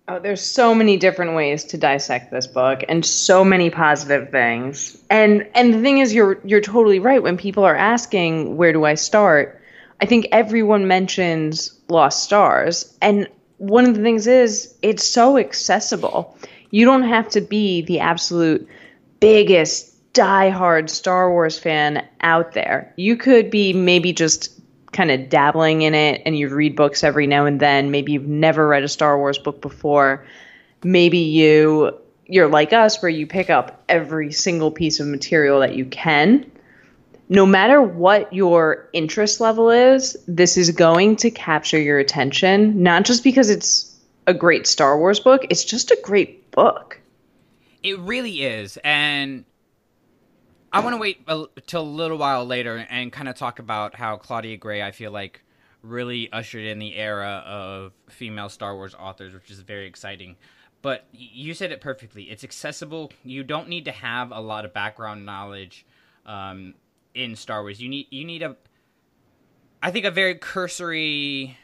Oh, 0.07 0.19
there's 0.19 0.43
so 0.43 0.75
many 0.75 0.99
different 0.99 1.35
ways 1.35 1.65
to 1.65 1.79
dissect 1.79 2.31
this 2.31 2.47
book 2.47 2.85
and 2.91 3.07
so 3.07 3.43
many 3.43 3.71
positive 3.71 4.31
things. 4.31 4.99
And 5.09 5.49
and 5.55 5.73
the 5.73 5.81
thing 5.81 5.99
is 5.99 6.13
you're 6.13 6.39
you're 6.45 6.61
totally 6.61 6.99
right 6.99 7.23
when 7.23 7.39
people 7.39 7.65
are 7.65 7.75
asking 7.75 8.59
where 8.59 8.73
do 8.73 8.85
I 8.85 8.95
start? 8.95 9.63
I 10.03 10.07
think 10.07 10.27
everyone 10.31 10.87
mentions 10.87 11.73
Lost 11.89 12.23
Stars 12.23 12.95
and 13.01 13.29
one 13.57 13.87
of 13.87 13.95
the 13.95 14.03
things 14.03 14.27
is 14.27 14.75
it's 14.83 15.09
so 15.09 15.39
accessible. 15.39 16.37
You 16.71 16.85
don't 16.85 17.05
have 17.05 17.31
to 17.31 17.41
be 17.41 17.81
the 17.81 18.01
absolute 18.01 18.69
biggest 19.21 19.95
diehard 20.13 20.91
Star 20.91 21.31
Wars 21.31 21.59
fan 21.59 22.07
out 22.21 22.53
there. 22.53 22.93
You 22.97 23.17
could 23.17 23.51
be 23.51 23.73
maybe 23.73 24.13
just 24.13 24.54
kind 24.95 25.11
of 25.11 25.29
dabbling 25.29 25.83
in 25.83 25.93
it 25.95 26.23
and 26.25 26.39
you 26.39 26.49
read 26.49 26.77
books 26.77 27.05
every 27.05 27.27
now 27.27 27.45
and 27.45 27.61
then. 27.61 27.91
Maybe 27.91 28.13
you've 28.13 28.27
never 28.27 28.67
read 28.67 28.85
a 28.85 28.89
Star 28.89 29.19
Wars 29.19 29.37
book 29.37 29.61
before. 29.61 30.25
Maybe 30.83 31.19
you 31.19 31.99
you're 32.27 32.49
like 32.49 32.73
us 32.73 33.03
where 33.03 33.11
you 33.11 33.27
pick 33.27 33.51
up 33.51 33.83
every 33.89 34.33
single 34.33 34.71
piece 34.71 34.99
of 34.99 35.07
material 35.07 35.61
that 35.61 35.75
you 35.75 35.85
can. 35.85 36.51
No 37.29 37.45
matter 37.45 37.83
what 37.83 38.33
your 38.33 38.89
interest 38.93 39.41
level 39.41 39.71
is, 39.71 40.17
this 40.27 40.57
is 40.57 40.71
going 40.71 41.17
to 41.17 41.31
capture 41.31 41.79
your 41.79 41.99
attention, 41.99 42.83
not 42.83 43.05
just 43.05 43.25
because 43.25 43.51
it's 43.51 43.95
a 44.27 44.33
great 44.33 44.67
Star 44.67 44.99
Wars 44.99 45.21
book, 45.21 45.47
it's 45.51 45.65
just 45.65 45.91
a 45.91 45.99
great 46.03 46.51
book. 46.51 47.01
It 47.83 47.99
really 47.99 48.43
is. 48.43 48.79
And 48.83 49.45
I 50.75 50.81
want 50.81 50.95
to 50.95 50.99
wait 50.99 51.25
till 51.67 51.83
a 51.83 51.85
little 51.85 52.19
while 52.19 52.45
later 52.45 52.85
and 52.91 53.13
kind 53.13 53.29
of 53.29 53.37
talk 53.37 53.61
about 53.61 53.95
how 53.95 54.17
Claudia 54.17 54.57
Gray, 54.57 54.83
I 54.83 54.91
feel 54.91 55.13
like, 55.13 55.41
really 55.83 56.33
ushered 56.33 56.65
in 56.65 56.81
the 56.81 56.97
era 56.97 57.45
of 57.47 57.93
female 58.09 58.49
Star 58.49 58.75
Wars 58.75 58.93
authors, 58.93 59.33
which 59.35 59.53
is 59.53 59.61
very 59.61 59.87
exciting. 59.87 60.35
But 60.83 61.07
you 61.13 61.55
said 61.55 61.71
it 61.71 61.81
perfectly. 61.81 62.25
It's 62.25 62.43
accessible. 62.43 63.13
You 63.23 63.45
don't 63.45 63.69
need 63.69 63.85
to 63.85 63.93
have 63.93 64.33
a 64.33 64.41
lot 64.41 64.65
of 64.65 64.75
background 64.75 65.25
knowledge 65.25 65.87
um, 66.27 66.75
in 67.15 67.37
Star 67.37 67.63
Wars. 67.63 67.81
You 67.81 67.89
need 67.89 68.09
you 68.11 68.25
need 68.25 68.43
a, 68.43 68.57
I 69.81 69.93
think, 69.93 70.05
a 70.05 70.11
very 70.11 70.35
cursory 70.35 71.57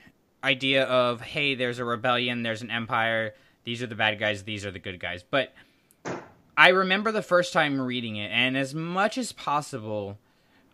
idea 0.44 0.84
of 0.84 1.20
hey, 1.20 1.56
there's 1.56 1.80
a 1.80 1.84
rebellion, 1.84 2.44
there's 2.44 2.62
an 2.62 2.70
empire. 2.70 3.34
These 3.64 3.82
are 3.82 3.88
the 3.88 3.96
bad 3.96 4.20
guys. 4.20 4.44
These 4.44 4.64
are 4.64 4.70
the 4.70 4.78
good 4.78 5.00
guys. 5.00 5.24
But 5.28 5.52
I 6.60 6.68
remember 6.68 7.10
the 7.10 7.22
first 7.22 7.54
time 7.54 7.80
reading 7.80 8.16
it, 8.16 8.30
and 8.30 8.54
as 8.54 8.74
much 8.74 9.16
as 9.16 9.32
possible, 9.32 10.18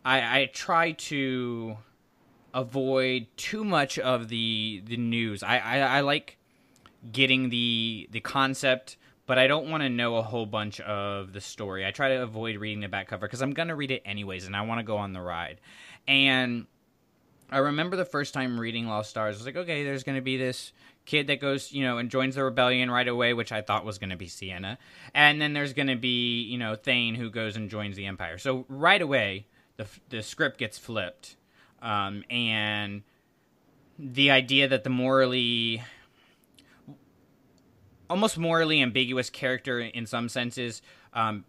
I, 0.04 0.40
I 0.40 0.50
try 0.52 0.90
to 0.90 1.76
avoid 2.52 3.28
too 3.36 3.62
much 3.62 3.96
of 3.96 4.26
the 4.26 4.82
the 4.84 4.96
news. 4.96 5.44
I, 5.44 5.58
I, 5.58 5.78
I 5.78 6.00
like 6.00 6.38
getting 7.12 7.50
the 7.50 8.08
the 8.10 8.18
concept, 8.18 8.96
but 9.26 9.38
I 9.38 9.46
don't 9.46 9.70
want 9.70 9.84
to 9.84 9.88
know 9.88 10.16
a 10.16 10.22
whole 10.22 10.44
bunch 10.44 10.80
of 10.80 11.32
the 11.32 11.40
story. 11.40 11.86
I 11.86 11.92
try 11.92 12.08
to 12.16 12.20
avoid 12.20 12.56
reading 12.56 12.80
the 12.80 12.88
back 12.88 13.06
cover 13.06 13.28
because 13.28 13.40
I'm 13.40 13.52
gonna 13.52 13.76
read 13.76 13.92
it 13.92 14.02
anyways, 14.04 14.48
and 14.48 14.56
I 14.56 14.62
want 14.62 14.80
to 14.80 14.84
go 14.84 14.96
on 14.96 15.12
the 15.12 15.20
ride. 15.20 15.60
And 16.08 16.66
I 17.48 17.58
remember 17.58 17.94
the 17.94 18.04
first 18.04 18.34
time 18.34 18.58
reading 18.58 18.88
Lost 18.88 19.10
Stars. 19.10 19.36
I 19.36 19.38
was 19.38 19.46
like, 19.46 19.56
okay, 19.56 19.84
there's 19.84 20.02
gonna 20.02 20.20
be 20.20 20.36
this 20.36 20.72
kid 21.06 21.28
that 21.28 21.40
goes, 21.40 21.72
you 21.72 21.82
know, 21.82 21.98
and 21.98 22.10
joins 22.10 22.34
the 22.34 22.44
rebellion 22.44 22.90
right 22.90 23.08
away, 23.08 23.32
which 23.32 23.52
I 23.52 23.62
thought 23.62 23.84
was 23.84 23.98
going 23.98 24.10
to 24.10 24.16
be 24.16 24.26
Ciena. 24.26 24.76
And 25.14 25.40
then 25.40 25.52
there's 25.52 25.72
going 25.72 25.88
to 25.88 25.96
be, 25.96 26.42
you 26.42 26.58
know, 26.58 26.74
Thane 26.74 27.14
who 27.14 27.30
goes 27.30 27.56
and 27.56 27.70
joins 27.70 27.96
the 27.96 28.06
Empire. 28.06 28.38
So 28.38 28.66
right 28.68 29.00
away, 29.00 29.46
the, 29.76 29.86
the 30.10 30.22
script 30.22 30.58
gets 30.58 30.76
flipped. 30.78 31.36
Um, 31.80 32.24
and 32.28 33.02
the 33.98 34.30
idea 34.30 34.68
that 34.68 34.84
the 34.84 34.90
morally, 34.90 35.82
almost 38.10 38.36
morally 38.36 38.82
ambiguous 38.82 39.30
character 39.30 39.80
in 39.80 40.06
some 40.06 40.28
senses, 40.28 40.82
um, 41.12 41.44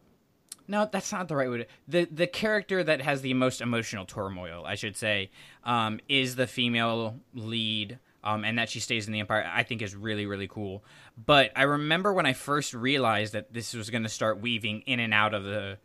no, 0.68 0.88
that's 0.92 1.12
not 1.12 1.28
the 1.30 1.36
right. 1.36 1.46
To, 1.46 1.66
the 1.88 2.06
the 2.12 2.28
character 2.28 2.84
that 2.84 3.02
has 3.02 3.22
the 3.22 3.34
most 3.34 3.62
emotional 3.62 4.06
turmoil, 4.06 4.66
I 4.66 4.76
should 4.76 4.98
say, 4.98 5.32
um, 5.64 6.02
is 6.10 6.36
the 6.36 6.46
female 6.46 7.16
lead 7.34 8.00
um, 8.28 8.44
and 8.44 8.58
that 8.58 8.70
she 8.70 8.82
stays 8.82 9.08
in 9.08 9.14
the 9.14 9.22
Empire, 9.22 9.50
I 9.50 9.64
think 9.64 9.82
is 9.82 9.96
really, 9.96 10.26
really 10.26 10.50
cool. 10.50 10.84
But 11.18 11.52
I 11.56 11.64
remember 11.64 12.12
when 12.12 12.26
I 12.26 12.34
first 12.34 12.74
realized 12.74 13.32
that 13.32 13.54
this 13.54 13.74
was 13.74 13.90
going 13.90 14.04
to 14.04 14.10
start 14.10 14.42
weaving 14.42 14.82
in 14.82 15.00
and 15.00 15.14
out 15.14 15.34
of 15.34 15.46
the 15.46 15.78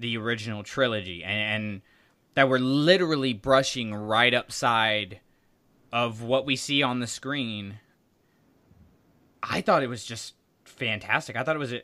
the 0.00 0.16
original 0.16 0.64
trilogy, 0.64 1.22
and, 1.22 1.64
and 1.64 1.82
that 2.34 2.48
we're 2.48 2.58
literally 2.58 3.32
brushing 3.32 3.94
right 3.94 4.34
upside 4.34 5.20
of 5.92 6.20
what 6.20 6.44
we 6.44 6.56
see 6.56 6.82
on 6.82 6.98
the 6.98 7.06
screen. 7.06 7.78
I 9.40 9.60
thought 9.60 9.84
it 9.84 9.88
was 9.88 10.04
just 10.04 10.34
fantastic. 10.64 11.36
I 11.36 11.44
thought 11.44 11.54
it 11.54 11.60
was 11.60 11.74
a, 11.74 11.82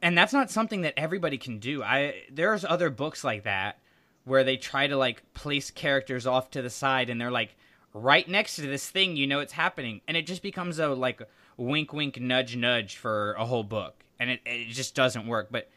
and 0.00 0.16
that's 0.16 0.32
not 0.32 0.52
something 0.52 0.82
that 0.82 0.94
everybody 0.96 1.36
can 1.36 1.58
do. 1.58 1.82
I 1.82 2.22
there's 2.30 2.64
other 2.64 2.90
books 2.90 3.24
like 3.24 3.42
that 3.42 3.80
where 4.22 4.44
they 4.44 4.56
try 4.56 4.86
to 4.86 4.96
like 4.96 5.34
place 5.34 5.72
characters 5.72 6.28
off 6.28 6.52
to 6.52 6.62
the 6.62 6.70
side 6.70 7.10
and 7.10 7.20
they're 7.20 7.32
like 7.32 7.56
right 7.94 8.28
next 8.28 8.56
to 8.56 8.62
this 8.62 8.88
thing 8.88 9.16
you 9.16 9.26
know 9.26 9.40
it's 9.40 9.52
happening. 9.52 10.00
And 10.08 10.16
it 10.16 10.26
just 10.26 10.42
becomes 10.42 10.78
a 10.78 10.88
like 10.88 11.22
wink 11.56 11.92
wink 11.92 12.20
nudge 12.20 12.56
nudge 12.56 12.96
for 12.96 13.32
a 13.34 13.44
whole 13.44 13.64
book. 13.64 14.04
And 14.18 14.30
it, 14.30 14.40
it 14.46 14.68
just 14.68 14.94
doesn't 14.94 15.26
work. 15.26 15.48
But 15.50 15.68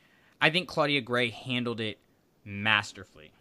i 0.41 0.49
think 0.49 0.67
claudia 0.67 1.01
gray 1.01 1.29
handled 1.29 1.79
it 1.79 1.97
masterfully. 2.43 3.31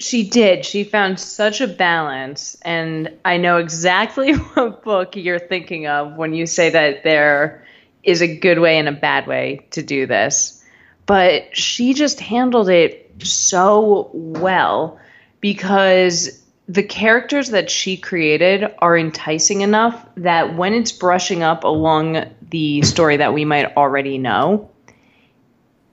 She 0.00 0.28
did. 0.28 0.64
She 0.64 0.82
found 0.82 1.20
such 1.20 1.60
a 1.60 1.68
balance. 1.68 2.56
And 2.62 3.12
i 3.24 3.36
know 3.36 3.58
exactly 3.58 4.32
what 4.54 4.82
book 4.82 5.16
you're 5.16 5.38
thinking 5.38 5.86
of 5.86 6.16
when 6.16 6.34
you 6.34 6.46
say 6.46 6.70
that 6.70 7.04
there 7.04 7.66
is 8.02 8.20
a 8.20 8.36
good 8.36 8.58
way 8.58 8.78
and 8.78 8.88
a 8.88 8.92
bad 8.92 9.26
way 9.26 9.66
to 9.70 9.82
do 9.82 10.06
this. 10.06 10.62
But 11.06 11.56
she 11.56 11.92
just 11.94 12.20
handled 12.20 12.68
it 12.68 13.12
so 13.22 14.10
well 14.12 14.98
because 15.40 16.43
the 16.68 16.82
characters 16.82 17.50
that 17.50 17.70
she 17.70 17.96
created 17.96 18.72
are 18.78 18.96
enticing 18.96 19.60
enough 19.60 20.06
that 20.16 20.56
when 20.56 20.72
it's 20.72 20.92
brushing 20.92 21.42
up 21.42 21.64
along 21.64 22.24
the 22.50 22.82
story 22.82 23.18
that 23.18 23.34
we 23.34 23.44
might 23.44 23.76
already 23.76 24.16
know, 24.16 24.70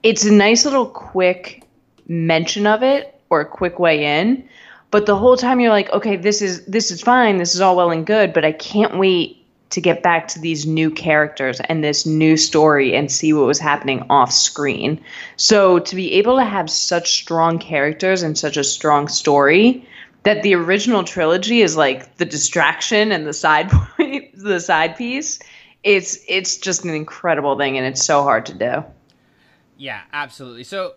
it's 0.02 0.24
a 0.24 0.32
nice 0.32 0.64
little 0.64 0.86
quick 0.86 1.64
mention 2.08 2.66
of 2.66 2.82
it 2.82 3.20
or 3.28 3.40
a 3.40 3.46
quick 3.46 3.78
way 3.78 4.20
in. 4.20 4.48
But 4.90 5.06
the 5.06 5.16
whole 5.16 5.36
time 5.36 5.60
you're 5.60 5.70
like, 5.70 5.90
okay, 5.92 6.16
this 6.16 6.42
is 6.42 6.64
this 6.66 6.90
is 6.90 7.00
fine, 7.00 7.38
this 7.38 7.54
is 7.54 7.60
all 7.60 7.76
well 7.76 7.90
and 7.90 8.06
good, 8.06 8.32
but 8.32 8.44
I 8.44 8.52
can't 8.52 8.98
wait 8.98 9.38
to 9.70 9.80
get 9.80 10.02
back 10.02 10.28
to 10.28 10.38
these 10.38 10.66
new 10.66 10.90
characters 10.90 11.58
and 11.60 11.82
this 11.82 12.04
new 12.04 12.36
story 12.36 12.94
and 12.94 13.10
see 13.10 13.32
what 13.32 13.46
was 13.46 13.58
happening 13.58 14.04
off 14.10 14.30
screen. 14.30 15.02
So 15.36 15.78
to 15.78 15.96
be 15.96 16.12
able 16.14 16.36
to 16.36 16.44
have 16.44 16.68
such 16.68 17.14
strong 17.14 17.58
characters 17.58 18.22
and 18.22 18.36
such 18.36 18.58
a 18.58 18.64
strong 18.64 19.08
story 19.08 19.86
that 20.24 20.42
the 20.42 20.54
original 20.54 21.04
trilogy 21.04 21.62
is 21.62 21.76
like 21.76 22.16
the 22.16 22.24
distraction 22.24 23.12
and 23.12 23.26
the 23.26 23.32
side 23.32 23.70
point, 23.96 24.36
the 24.36 24.60
side 24.60 24.96
piece. 24.96 25.38
It's 25.82 26.18
it's 26.28 26.58
just 26.58 26.84
an 26.84 26.94
incredible 26.94 27.58
thing 27.58 27.76
and 27.76 27.86
it's 27.86 28.04
so 28.04 28.22
hard 28.22 28.46
to 28.46 28.54
do. 28.54 28.84
Yeah, 29.76 30.02
absolutely. 30.12 30.64
So 30.64 30.94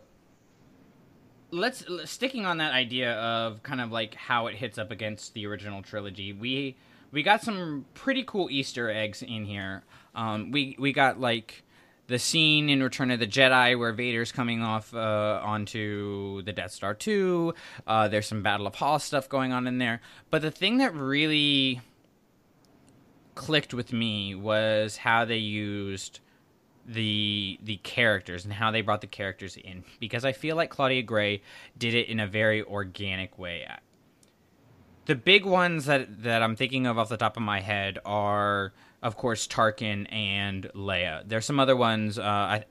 let's 1.51 1.83
sticking 2.03 2.45
on 2.45 2.57
that 2.57 2.73
idea 2.73 3.13
of 3.13 3.63
kind 3.63 3.81
of 3.81 3.91
like 3.91 4.13
how 4.13 4.47
it 4.47 4.55
hits 4.55 4.77
up 4.77 4.91
against 4.91 5.33
the 5.33 5.47
original 5.47 5.81
trilogy. 5.81 6.33
We 6.33 6.75
we 7.11 7.23
got 7.23 7.41
some 7.41 7.85
pretty 7.93 8.23
cool 8.23 8.49
Easter 8.51 8.91
eggs 8.91 9.23
in 9.23 9.45
here. 9.45 9.83
Um, 10.13 10.51
we 10.51 10.75
we 10.77 10.93
got 10.93 11.19
like 11.19 11.63
the 12.07 12.19
scene 12.19 12.69
in 12.69 12.83
Return 12.83 13.11
of 13.11 13.19
the 13.19 13.27
Jedi 13.27 13.77
where 13.77 13.91
Vader's 13.91 14.31
coming 14.31 14.61
off 14.61 14.93
uh, 14.93 15.41
onto 15.43 16.41
the 16.43 16.53
Death 16.53 16.71
Star 16.71 16.93
2. 16.93 17.53
Uh, 17.87 18.07
there's 18.07 18.27
some 18.27 18.43
Battle 18.43 18.67
of 18.67 18.75
Hoth 18.75 19.03
stuff 19.03 19.27
going 19.27 19.51
on 19.51 19.67
in 19.67 19.77
there. 19.79 20.01
But 20.29 20.41
the 20.41 20.51
thing 20.51 20.77
that 20.77 20.93
really 20.93 21.81
clicked 23.33 23.73
with 23.73 23.91
me 23.91 24.35
was 24.35 24.97
how 24.97 25.25
they 25.25 25.37
used 25.37 26.19
the 26.87 27.59
the 27.63 27.77
characters 27.77 28.45
and 28.45 28.53
how 28.53 28.69
they 28.69 28.81
brought 28.81 29.01
the 29.01 29.07
characters 29.07 29.57
in 29.57 29.83
because 29.99 30.23
I 30.23 30.33
feel 30.33 30.55
like 30.55 30.69
Claudia 30.69 31.01
Gray 31.01 31.41
did 31.75 31.95
it 31.95 32.07
in 32.07 32.19
a 32.19 32.27
very 32.27 32.61
organic 32.61 33.39
way. 33.39 33.67
The 35.05 35.15
big 35.15 35.45
ones 35.45 35.85
that 35.85 36.23
that 36.23 36.43
I'm 36.43 36.55
thinking 36.55 36.85
of 36.85 36.99
off 36.99 37.09
the 37.09 37.17
top 37.17 37.37
of 37.37 37.43
my 37.43 37.59
head 37.59 37.97
are 38.05 38.73
of 39.05 39.15
course 39.15 39.47
Tarkin 39.47 40.11
and 40.11 40.69
Leia. 40.75 41.23
There's 41.25 41.45
some 41.45 41.59
other 41.59 41.75
ones 41.75 42.19
uh 42.19 42.23
I 42.23 42.65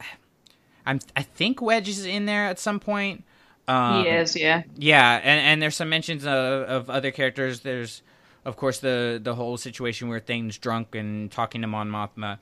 I'm 0.84 1.00
I 1.16 1.22
think 1.22 1.62
Wedge 1.62 1.88
is 1.88 2.04
in 2.04 2.26
there 2.26 2.46
at 2.46 2.58
some 2.58 2.78
point. 2.78 3.24
Um, 3.66 4.04
he 4.04 4.10
is, 4.10 4.36
yeah. 4.36 4.64
Yeah, 4.76 5.20
and 5.22 5.40
and 5.40 5.62
there's 5.62 5.76
some 5.76 5.88
mentions 5.88 6.26
of 6.26 6.32
of 6.32 6.90
other 6.90 7.10
characters. 7.10 7.60
There's 7.60 8.02
of 8.44 8.56
course 8.56 8.80
the 8.80 9.18
the 9.22 9.34
whole 9.34 9.56
situation 9.56 10.08
where 10.08 10.20
Thane's 10.20 10.58
drunk 10.58 10.94
and 10.94 11.32
talking 11.32 11.62
to 11.62 11.66
Mon 11.66 11.88
Mothma 11.88 12.38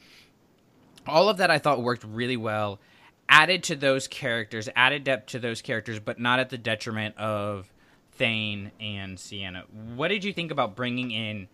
all 1.07 1.29
of 1.29 1.39
that 1.39 1.51
I 1.51 1.59
thought 1.59 1.83
worked 1.83 2.05
really 2.05 2.37
well. 2.37 2.81
Added 3.29 3.63
to 3.65 3.77
those 3.77 4.09
characters, 4.09 4.69
added 4.77 5.05
depth 5.05 5.27
to 5.31 5.39
those 5.39 5.63
characters, 5.63 5.99
but 5.99 6.19
not 6.19 6.39
at 6.39 6.51
the 6.51 6.59
detriment 6.59 7.17
of 7.17 7.73
Thane 8.13 8.73
and 8.79 9.17
Ciena. 9.17 9.63
What 9.71 10.09
did 10.09 10.25
you 10.25 10.33
think 10.33 10.51
about 10.51 10.77
bringing 10.77 11.11
in 11.11 11.49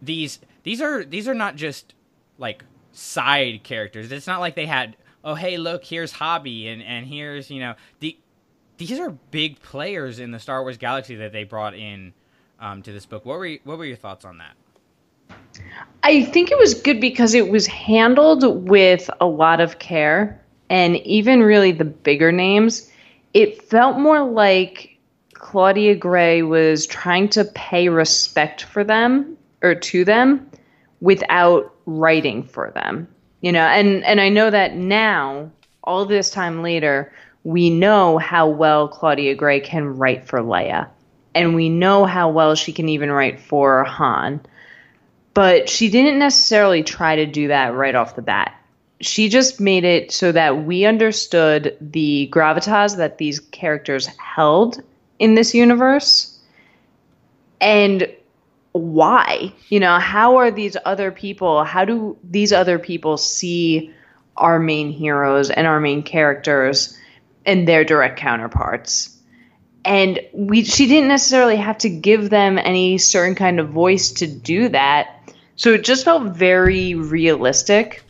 these? 0.00 0.38
These 0.66 0.82
are 0.82 1.04
these 1.04 1.28
are 1.28 1.34
not 1.34 1.54
just 1.54 1.94
like 2.38 2.64
side 2.90 3.60
characters. 3.62 4.10
It's 4.10 4.26
not 4.26 4.40
like 4.40 4.56
they 4.56 4.66
had 4.66 4.96
oh 5.22 5.36
hey 5.36 5.58
look 5.58 5.84
here's 5.84 6.10
Hobbie 6.10 6.66
and 6.66 6.82
and 6.82 7.06
here's 7.06 7.52
you 7.52 7.60
know 7.60 7.76
the 8.00 8.18
these 8.76 8.98
are 8.98 9.10
big 9.30 9.62
players 9.62 10.18
in 10.18 10.32
the 10.32 10.40
Star 10.40 10.62
Wars 10.62 10.76
galaxy 10.76 11.14
that 11.14 11.32
they 11.32 11.44
brought 11.44 11.74
in 11.74 12.12
um, 12.58 12.82
to 12.82 12.92
this 12.92 13.06
book. 13.06 13.24
What 13.24 13.38
were 13.38 13.46
you, 13.46 13.60
what 13.62 13.78
were 13.78 13.84
your 13.84 13.96
thoughts 13.96 14.24
on 14.24 14.38
that? 14.38 14.56
I 16.02 16.24
think 16.24 16.50
it 16.50 16.58
was 16.58 16.74
good 16.74 17.00
because 17.00 17.32
it 17.34 17.48
was 17.48 17.68
handled 17.68 18.68
with 18.68 19.08
a 19.20 19.26
lot 19.26 19.60
of 19.60 19.78
care. 19.78 20.42
And 20.68 20.96
even 20.96 21.44
really 21.44 21.70
the 21.70 21.84
bigger 21.84 22.32
names, 22.32 22.90
it 23.34 23.62
felt 23.62 23.98
more 23.98 24.28
like 24.28 24.98
Claudia 25.34 25.94
Gray 25.94 26.42
was 26.42 26.88
trying 26.88 27.28
to 27.30 27.44
pay 27.44 27.88
respect 27.88 28.64
for 28.64 28.82
them 28.82 29.38
or 29.62 29.74
to 29.74 30.04
them 30.04 30.50
without 31.00 31.74
writing 31.86 32.42
for 32.42 32.70
them. 32.72 33.08
You 33.40 33.52
know, 33.52 33.66
and, 33.66 34.04
and 34.04 34.20
I 34.20 34.28
know 34.28 34.50
that 34.50 34.76
now, 34.76 35.50
all 35.84 36.04
this 36.04 36.30
time 36.30 36.62
later, 36.62 37.12
we 37.44 37.70
know 37.70 38.18
how 38.18 38.48
well 38.48 38.88
Claudia 38.88 39.34
Gray 39.34 39.60
can 39.60 39.96
write 39.96 40.26
for 40.26 40.40
Leia. 40.40 40.88
And 41.34 41.54
we 41.54 41.68
know 41.68 42.06
how 42.06 42.30
well 42.30 42.54
she 42.54 42.72
can 42.72 42.88
even 42.88 43.10
write 43.10 43.38
for 43.38 43.84
Han 43.84 44.40
but 45.36 45.68
she 45.68 45.90
didn't 45.90 46.18
necessarily 46.18 46.82
try 46.82 47.14
to 47.14 47.26
do 47.26 47.48
that 47.48 47.74
right 47.74 47.94
off 47.94 48.16
the 48.16 48.22
bat. 48.22 48.58
She 49.02 49.28
just 49.28 49.60
made 49.60 49.84
it 49.84 50.10
so 50.10 50.32
that 50.32 50.64
we 50.64 50.86
understood 50.86 51.76
the 51.78 52.30
gravitas 52.32 52.96
that 52.96 53.18
these 53.18 53.38
characters 53.38 54.06
held 54.16 54.82
in 55.18 55.34
this 55.34 55.54
universe 55.54 56.38
and 57.60 58.10
why. 58.76 59.52
You 59.68 59.80
know, 59.80 59.98
how 59.98 60.36
are 60.36 60.50
these 60.50 60.76
other 60.84 61.10
people, 61.10 61.64
how 61.64 61.84
do 61.84 62.16
these 62.22 62.52
other 62.52 62.78
people 62.78 63.16
see 63.16 63.92
our 64.36 64.58
main 64.58 64.90
heroes 64.90 65.50
and 65.50 65.66
our 65.66 65.80
main 65.80 66.02
characters 66.02 66.96
and 67.44 67.66
their 67.66 67.84
direct 67.84 68.18
counterparts? 68.18 69.12
and 69.84 70.18
we 70.32 70.64
she 70.64 70.88
didn't 70.88 71.06
necessarily 71.06 71.54
have 71.54 71.78
to 71.78 71.88
give 71.88 72.28
them 72.28 72.58
any 72.58 72.98
certain 72.98 73.36
kind 73.36 73.60
of 73.60 73.68
voice 73.68 74.10
to 74.10 74.26
do 74.26 74.68
that 74.68 75.16
so 75.56 75.72
it 75.72 75.84
just 75.84 76.04
felt 76.04 76.34
very 76.34 76.94
realistic 76.94 78.04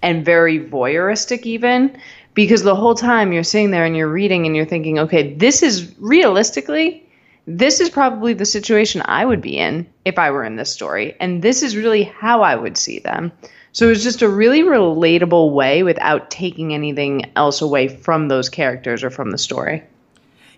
and 0.00 0.24
very 0.24 0.60
voyeuristic, 0.60 1.42
even 1.42 1.96
because 2.34 2.62
the 2.62 2.76
whole 2.76 2.94
time 2.94 3.32
you're 3.32 3.42
sitting 3.42 3.72
there 3.72 3.84
and 3.84 3.96
you're 3.96 4.08
reading 4.08 4.46
and 4.46 4.54
you're 4.54 4.64
thinking, 4.64 4.98
okay, 5.00 5.34
this 5.34 5.62
is 5.62 5.92
realistically, 5.98 7.03
this 7.46 7.80
is 7.80 7.90
probably 7.90 8.32
the 8.32 8.46
situation 8.46 9.02
I 9.04 9.24
would 9.24 9.40
be 9.40 9.58
in 9.58 9.86
if 10.04 10.18
I 10.18 10.30
were 10.30 10.44
in 10.44 10.56
this 10.56 10.72
story. 10.72 11.16
And 11.20 11.42
this 11.42 11.62
is 11.62 11.76
really 11.76 12.04
how 12.04 12.42
I 12.42 12.54
would 12.56 12.76
see 12.76 13.00
them. 13.00 13.32
So 13.72 13.86
it 13.86 13.90
was 13.90 14.04
just 14.04 14.22
a 14.22 14.28
really 14.28 14.62
relatable 14.62 15.52
way 15.52 15.82
without 15.82 16.30
taking 16.30 16.72
anything 16.72 17.30
else 17.36 17.60
away 17.60 17.88
from 17.88 18.28
those 18.28 18.48
characters 18.48 19.02
or 19.02 19.10
from 19.10 19.30
the 19.30 19.38
story. 19.38 19.82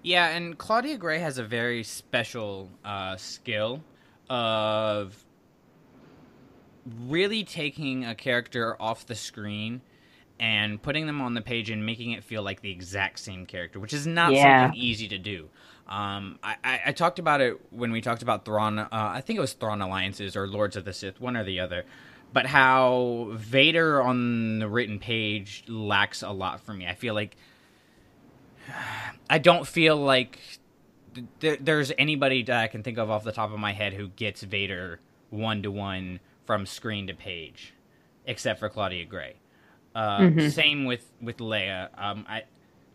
Yeah, 0.03 0.29
and 0.29 0.57
Claudia 0.57 0.99
Gray 0.99 1.19
has 1.19 1.39
a 1.39 1.43
very 1.43 1.83
special 1.83 2.71
uh, 2.85 3.17
skill 3.17 3.83
of 4.29 5.25
really 7.09 7.43
taking 7.43 8.05
a 8.05 8.15
character 8.15 8.81
off 8.81 9.07
the 9.07 9.15
screen 9.15 9.81
and 10.39 10.81
putting 10.81 11.07
them 11.07 11.21
on 11.21 11.35
the 11.35 11.41
page 11.41 11.71
and 11.71 11.85
making 11.85 12.13
it 12.13 12.23
feel 12.23 12.43
like 12.43 12.61
the 12.61 12.71
exact 12.71 13.19
same 13.19 13.47
character, 13.47 13.81
which 13.81 13.93
is 13.93 14.07
not 14.07 14.33
yeah. 14.33 14.67
something 14.67 14.81
easy 14.81 15.09
to 15.09 15.19
do. 15.19 15.49
Um, 15.89 16.39
I, 16.43 16.57
I, 16.65 16.81
I, 16.87 16.93
talked 16.93 17.21
about 17.21 17.41
it 17.41 17.61
when 17.71 17.93
we 17.93 18.01
talked 18.01 18.23
about 18.23 18.45
Thrawn. 18.45 18.81
Uh, 18.81 18.89
I 18.91 19.21
think 19.21 19.37
it 19.37 19.41
was 19.41 19.53
Thrawn 19.53 19.81
Alliances 19.81 20.35
or 20.35 20.49
Lords 20.49 20.75
of 20.75 20.85
the 20.85 20.93
Sith, 20.93 21.21
one 21.21 21.37
or 21.37 21.45
the 21.45 21.61
other. 21.61 21.85
But 22.33 22.47
how 22.47 23.29
Vader 23.35 24.03
on 24.03 24.59
the 24.59 24.69
written 24.69 24.99
page 24.99 25.63
lacks 25.69 26.23
a 26.23 26.31
lot 26.31 26.61
for 26.61 26.75
me. 26.75 26.89
I 26.89 26.95
feel 26.95 27.15
like 27.15 27.37
I 29.31 29.39
don't 29.39 29.65
feel 29.67 29.97
like 29.97 30.41
th- 31.41 31.61
there's 31.63 31.93
anybody 31.99 32.43
that 32.43 32.57
I 32.65 32.67
can 32.67 32.83
think 32.83 32.99
of 32.99 33.11
off 33.11 33.25
the 33.25 33.33
top 33.33 33.53
of 33.53 33.59
my 33.59 33.73
head 33.73 33.93
who 33.93 34.09
gets 34.09 34.43
Vader 34.43 35.01
one 35.31 35.63
to 35.63 35.71
one 35.71 36.21
from 36.47 36.67
screen 36.67 37.07
to 37.07 37.15
page, 37.15 37.75
except 38.27 38.61
for 38.61 38.69
Claudia 38.69 39.05
Gray. 39.05 39.37
Uh, 39.95 40.19
mm-hmm. 40.19 40.49
Same 40.49 40.85
with 40.85 41.11
with 41.21 41.39
Leia. 41.39 41.89
Um, 41.97 42.27
I, 42.29 42.43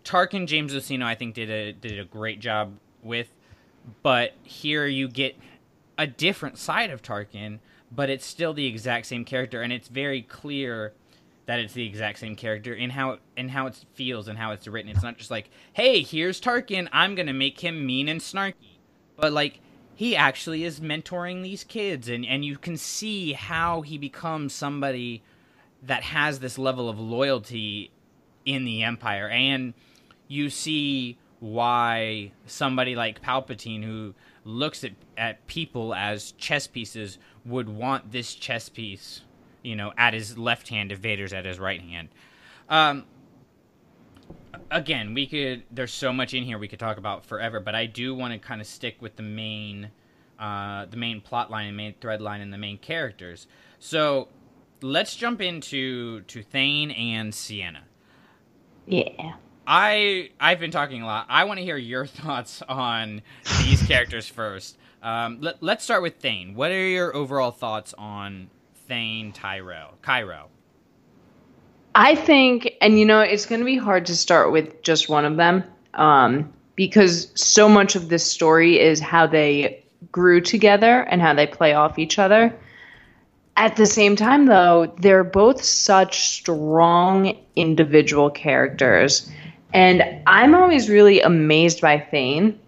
Tarkin 0.04 0.48
James 0.48 0.74
Luceno 0.74 1.04
I 1.04 1.16
think 1.16 1.36
did 1.36 1.50
a 1.50 1.74
did 1.74 2.00
a 2.00 2.06
great 2.06 2.40
job 2.40 2.74
with, 3.04 3.30
but 4.04 4.34
here 4.44 4.88
you 4.88 5.08
get 5.08 5.36
a 5.98 6.08
different 6.08 6.58
side 6.58 6.90
of 6.90 7.02
Tarkin, 7.02 7.60
but 7.92 8.10
it's 8.10 8.26
still 8.26 8.54
the 8.54 8.66
exact 8.66 9.06
same 9.06 9.26
character, 9.26 9.62
and 9.62 9.72
it's 9.72 9.88
very 9.88 10.22
clear 10.22 10.94
that 11.46 11.60
it's 11.60 11.74
the 11.74 11.86
exact 11.86 12.20
same 12.20 12.36
character 12.36 12.74
in 12.74 12.90
how 12.90 13.18
in 13.36 13.50
how 13.50 13.68
it 13.68 13.84
feels 13.94 14.28
and 14.28 14.38
how 14.38 14.52
it's 14.52 14.68
written. 14.68 14.92
It's 14.92 15.04
not 15.04 15.18
just 15.18 15.32
like, 15.32 15.50
hey, 15.74 16.02
here's 16.02 16.40
Tarkin, 16.40 16.88
I'm 16.92 17.16
gonna 17.16 17.34
make 17.34 17.60
him 17.60 17.86
mean 17.86 18.08
and 18.08 18.22
snarky, 18.22 18.78
but 19.18 19.34
like 19.34 19.60
he 19.96 20.16
actually 20.16 20.64
is 20.64 20.80
mentoring 20.80 21.44
these 21.44 21.64
kids 21.64 22.08
and 22.10 22.26
and 22.26 22.44
you 22.46 22.58
can 22.58 22.78
see 22.78 23.34
how 23.34 23.82
he 23.82 23.98
becomes 23.98 24.54
somebody 24.54 25.22
that 25.84 26.04
has 26.04 26.40
this 26.40 26.58
level 26.58 26.90
of 26.90 27.00
loyalty 27.00 27.92
in 28.46 28.66
the 28.66 28.84
empire. 28.84 29.28
And 29.30 29.74
you 30.32 30.50
see 30.50 31.18
why 31.40 32.32
somebody 32.46 32.96
like 32.96 33.22
Palpatine 33.22 33.84
who 33.84 34.14
looks 34.46 34.84
at, 34.84 34.94
at 35.18 35.46
people 35.48 35.94
as 35.94 36.32
chess 36.34 36.68
pieces 36.68 37.18
would 37.46 37.68
want 37.68 38.12
this 38.12 38.34
chess 38.34 38.70
piece, 38.70 39.22
you 39.62 39.76
know, 39.76 39.92
at 39.98 40.14
his 40.14 40.38
left 40.38 40.70
hand 40.70 40.92
if 40.92 41.00
Vader's 41.00 41.34
at 41.34 41.46
his 41.46 41.60
right 41.60 41.82
hand. 41.82 42.10
Um, 42.70 43.06
again, 44.70 45.14
we 45.14 45.28
could. 45.28 45.64
There's 45.70 45.92
so 45.92 46.14
much 46.14 46.34
in 46.34 46.44
here 46.44 46.58
we 46.58 46.70
could 46.70 46.80
talk 46.80 46.98
about 46.98 47.26
forever, 47.26 47.60
but 47.60 47.76
I 47.76 47.86
do 47.86 48.16
want 48.16 48.34
to 48.34 48.40
kind 48.40 48.62
of 48.62 48.68
stick 48.68 49.02
with 49.02 49.18
the 49.18 49.24
main, 49.24 49.92
uh, 50.40 50.86
the 50.86 50.98
main 50.98 51.20
plot 51.20 51.52
line 51.52 51.68
and 51.68 51.76
main 51.76 51.96
thread 52.00 52.22
line 52.22 52.40
and 52.40 52.54
the 52.54 52.58
main 52.58 52.78
characters. 52.78 53.48
So 53.80 54.30
let's 54.82 55.16
jump 55.16 55.42
into 55.42 56.22
to 56.22 56.42
Thane 56.42 56.92
and 56.92 57.34
Ciena. 57.34 57.82
Yeah. 58.86 59.34
I 59.74 60.32
I've 60.38 60.60
been 60.60 60.72
talking 60.72 61.02
a 61.02 61.06
lot. 61.06 61.28
I 61.30 61.46
want 61.46 61.60
to 61.60 61.64
hear 61.64 61.78
your 61.78 62.06
thoughts 62.06 62.62
on 62.68 63.22
these 63.64 63.82
characters 63.82 64.28
first. 64.28 64.78
Um, 65.02 65.38
let, 65.40 65.64
let's 65.64 65.86
start 65.86 66.02
with 66.02 66.18
Thane. 66.18 66.56
What 66.56 66.72
are 66.72 66.88
your 66.88 67.16
overall 67.16 67.52
thoughts 67.52 67.94
on 67.98 68.50
Thane 68.90 69.32
Kyrell? 69.32 69.94
Cairo. 70.02 70.50
I 71.96 72.16
think, 72.16 72.74
and 72.82 73.00
you 73.00 73.06
know, 73.06 73.22
it's 73.22 73.46
going 73.46 73.60
to 73.60 73.66
be 73.66 73.78
hard 73.78 74.06
to 74.08 74.16
start 74.16 74.52
with 74.52 74.82
just 74.82 75.08
one 75.08 75.24
of 75.24 75.38
them 75.38 75.64
um, 75.94 76.52
because 76.76 77.32
so 77.36 77.70
much 77.70 77.96
of 77.96 78.10
this 78.10 78.26
story 78.26 78.78
is 78.78 79.00
how 79.00 79.26
they 79.26 79.86
grew 80.12 80.42
together 80.42 81.04
and 81.04 81.22
how 81.22 81.34
they 81.34 81.48
play 81.48 81.74
off 81.74 81.98
each 81.98 82.20
other. 82.20 82.54
At 83.56 83.78
the 83.78 83.86
same 83.86 84.18
time, 84.18 84.48
though, 84.48 84.94
they're 85.00 85.24
both 85.24 85.64
such 85.64 86.20
strong 86.20 87.38
individual 87.56 88.30
characters. 88.30 89.30
And 89.74 90.22
I'm 90.28 90.54
always 90.56 90.90
really 90.90 91.22
amazed 91.22 91.82
by 91.82 92.00
Thane 92.00 92.60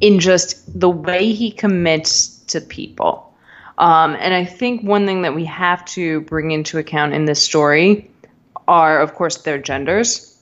in 0.00 0.18
just 0.18 0.78
the 0.78 0.90
way 0.90 1.32
he 1.32 1.50
commits 1.50 2.28
to 2.46 2.60
people. 2.60 3.34
Um, 3.78 4.16
and 4.18 4.32
I 4.32 4.44
think 4.44 4.82
one 4.82 5.06
thing 5.06 5.22
that 5.22 5.34
we 5.34 5.44
have 5.44 5.84
to 5.86 6.22
bring 6.22 6.50
into 6.50 6.78
account 6.78 7.12
in 7.12 7.26
this 7.26 7.42
story 7.42 8.10
are, 8.66 9.00
of 9.00 9.14
course, 9.14 9.42
their 9.42 9.58
genders. 9.58 10.32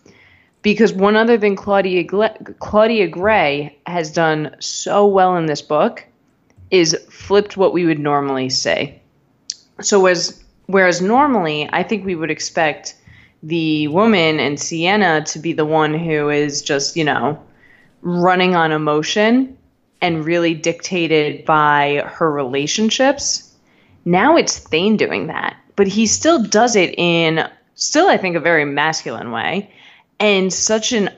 Because 0.63 0.93
one 0.93 1.17
other 1.17 1.39
thing 1.39 1.57
Claudia, 1.57 2.05
Claudia 2.05 3.09
Gray 3.09 3.77
has 3.87 4.11
done 4.11 4.55
so 4.61 5.07
well 5.07 5.37
in 5.37 5.47
this 5.47 5.61
book 5.61 6.05
is 6.71 6.97
flipped 7.11 7.57
what 7.57 7.73
we 7.73 7.85
would 7.85 7.99
normally 7.99 8.49
say. 8.49 9.01
So, 9.81 10.07
as, 10.07 10.43
whereas 10.67 11.03
normally 11.03 11.69
I 11.73 11.83
think 11.83 12.07
we 12.07 12.15
would 12.15 12.31
expect 12.31 12.95
the 13.45 13.89
woman 13.89 14.41
and 14.41 14.57
Ciena 14.57 15.25
to 15.33 15.39
be 15.39 15.53
the 15.53 15.67
one 15.67 15.93
who 15.93 16.31
is 16.31 16.63
just, 16.63 16.97
you 16.97 17.05
know, 17.05 17.39
running 18.01 18.55
on 18.57 18.73
emotion 18.73 19.57
and 20.01 20.25
really 20.25 20.55
dictated 20.55 21.45
by 21.45 22.03
her 22.07 22.31
relationships. 22.31 23.53
Now 24.05 24.37
it's 24.37 24.59
Thane 24.59 24.97
doing 24.97 25.27
that, 25.27 25.57
but 25.77 25.87
he 25.87 26.07
still 26.07 26.43
does 26.43 26.75
it 26.75 26.95
in 26.99 27.47
still 27.75 28.09
I 28.09 28.17
think 28.17 28.37
a 28.37 28.41
very 28.41 28.65
masculine 28.65 29.31
way 29.31 29.71
and 30.21 30.53
such 30.53 30.93
an 30.93 31.11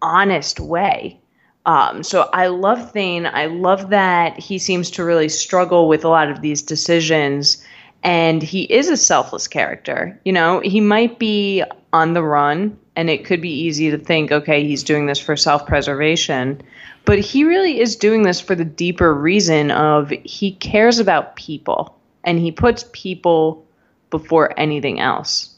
honest 0.00 0.60
way. 0.60 1.20
Um, 1.66 2.02
so 2.02 2.28
I 2.32 2.48
love 2.48 2.92
Thane. 2.92 3.26
I 3.26 3.46
love 3.46 3.90
that 3.90 4.38
he 4.38 4.58
seems 4.58 4.90
to 4.92 5.04
really 5.04 5.28
struggle 5.28 5.88
with 5.88 6.04
a 6.04 6.08
lot 6.08 6.30
of 6.30 6.40
these 6.40 6.62
decisions 6.62 7.64
and 8.04 8.42
he 8.42 8.64
is 8.64 8.90
a 8.90 8.96
selfless 8.96 9.48
character. 9.48 10.20
You 10.24 10.32
know, 10.32 10.60
he 10.60 10.80
might 10.80 11.18
be 11.18 11.64
on 11.92 12.12
the 12.12 12.22
run, 12.22 12.78
and 12.94 13.08
it 13.08 13.24
could 13.24 13.40
be 13.40 13.62
easy 13.62 13.90
to 13.90 13.98
think, 13.98 14.30
okay, 14.30 14.62
he's 14.62 14.84
doing 14.84 15.06
this 15.06 15.18
for 15.18 15.36
self 15.36 15.66
preservation. 15.66 16.60
But 17.06 17.18
he 17.18 17.44
really 17.44 17.80
is 17.80 17.96
doing 17.96 18.22
this 18.22 18.40
for 18.40 18.54
the 18.54 18.64
deeper 18.64 19.12
reason 19.12 19.70
of 19.70 20.10
he 20.22 20.52
cares 20.52 20.98
about 20.98 21.36
people 21.36 21.98
and 22.22 22.38
he 22.38 22.50
puts 22.50 22.86
people 22.92 23.66
before 24.10 24.58
anything 24.58 25.00
else. 25.00 25.54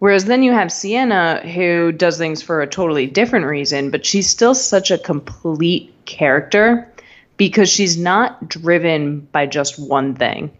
Whereas 0.00 0.24
then 0.24 0.42
you 0.42 0.50
have 0.50 0.68
Ciena, 0.68 1.48
who 1.48 1.92
does 1.92 2.18
things 2.18 2.42
for 2.42 2.60
a 2.60 2.66
totally 2.66 3.06
different 3.06 3.46
reason, 3.46 3.90
but 3.90 4.04
she's 4.04 4.28
still 4.28 4.56
such 4.56 4.90
a 4.90 4.98
complete 4.98 5.94
character 6.04 6.88
because 7.36 7.68
she's 7.68 7.96
not 7.96 8.48
driven 8.48 9.20
by 9.20 9.46
just 9.46 9.78
one 9.78 10.16
thing 10.16 10.50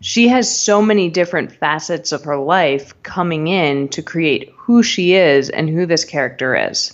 she 0.00 0.28
has 0.28 0.60
so 0.60 0.80
many 0.80 1.08
different 1.08 1.52
facets 1.52 2.12
of 2.12 2.24
her 2.24 2.36
life 2.36 3.00
coming 3.02 3.48
in 3.48 3.88
to 3.88 4.02
create 4.02 4.52
who 4.56 4.82
she 4.82 5.14
is 5.14 5.50
and 5.50 5.68
who 5.68 5.86
this 5.86 6.04
character 6.04 6.54
is. 6.54 6.92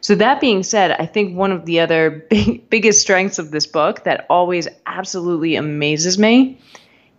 So 0.00 0.14
that 0.16 0.40
being 0.40 0.62
said, 0.62 0.92
I 0.92 1.06
think 1.06 1.36
one 1.36 1.52
of 1.52 1.66
the 1.66 1.80
other 1.80 2.10
big, 2.30 2.68
biggest 2.70 3.00
strengths 3.00 3.38
of 3.38 3.50
this 3.50 3.66
book 3.66 4.04
that 4.04 4.26
always 4.28 4.66
absolutely 4.86 5.56
amazes 5.56 6.18
me 6.18 6.58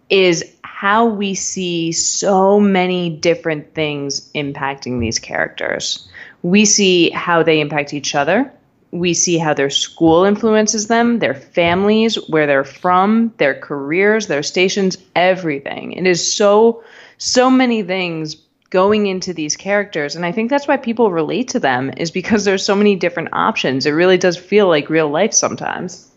is 0.09 0.43
how 0.63 1.05
we 1.05 1.35
see 1.35 1.91
so 1.91 2.59
many 2.59 3.09
different 3.09 3.73
things 3.73 4.29
impacting 4.33 4.99
these 4.99 5.19
characters. 5.19 6.09
We 6.41 6.65
see 6.65 7.11
how 7.11 7.43
they 7.43 7.61
impact 7.61 7.93
each 7.93 8.15
other 8.15 8.51
we 8.91 9.13
see 9.13 9.37
how 9.37 9.53
their 9.53 9.69
school 9.69 10.25
influences 10.25 10.87
them, 10.87 11.19
their 11.19 11.33
families, 11.33 12.15
where 12.29 12.45
they're 12.45 12.63
from, 12.63 13.33
their 13.37 13.57
careers, 13.59 14.27
their 14.27 14.43
stations, 14.43 14.97
everything. 15.15 15.93
It 15.93 16.05
is 16.05 16.33
so, 16.33 16.83
so 17.17 17.49
many 17.49 17.83
things 17.83 18.35
going 18.69 19.07
into 19.07 19.33
these 19.33 19.55
characters. 19.55 20.15
And 20.15 20.25
I 20.25 20.31
think 20.31 20.49
that's 20.49 20.67
why 20.67 20.77
people 20.77 21.11
relate 21.11 21.47
to 21.49 21.59
them, 21.59 21.91
is 21.97 22.11
because 22.11 22.45
there's 22.45 22.65
so 22.65 22.75
many 22.75 22.95
different 22.95 23.29
options. 23.33 23.85
It 23.85 23.91
really 23.91 24.17
does 24.17 24.37
feel 24.37 24.67
like 24.67 24.89
real 24.89 25.09
life 25.09 25.33
sometimes. 25.33 26.09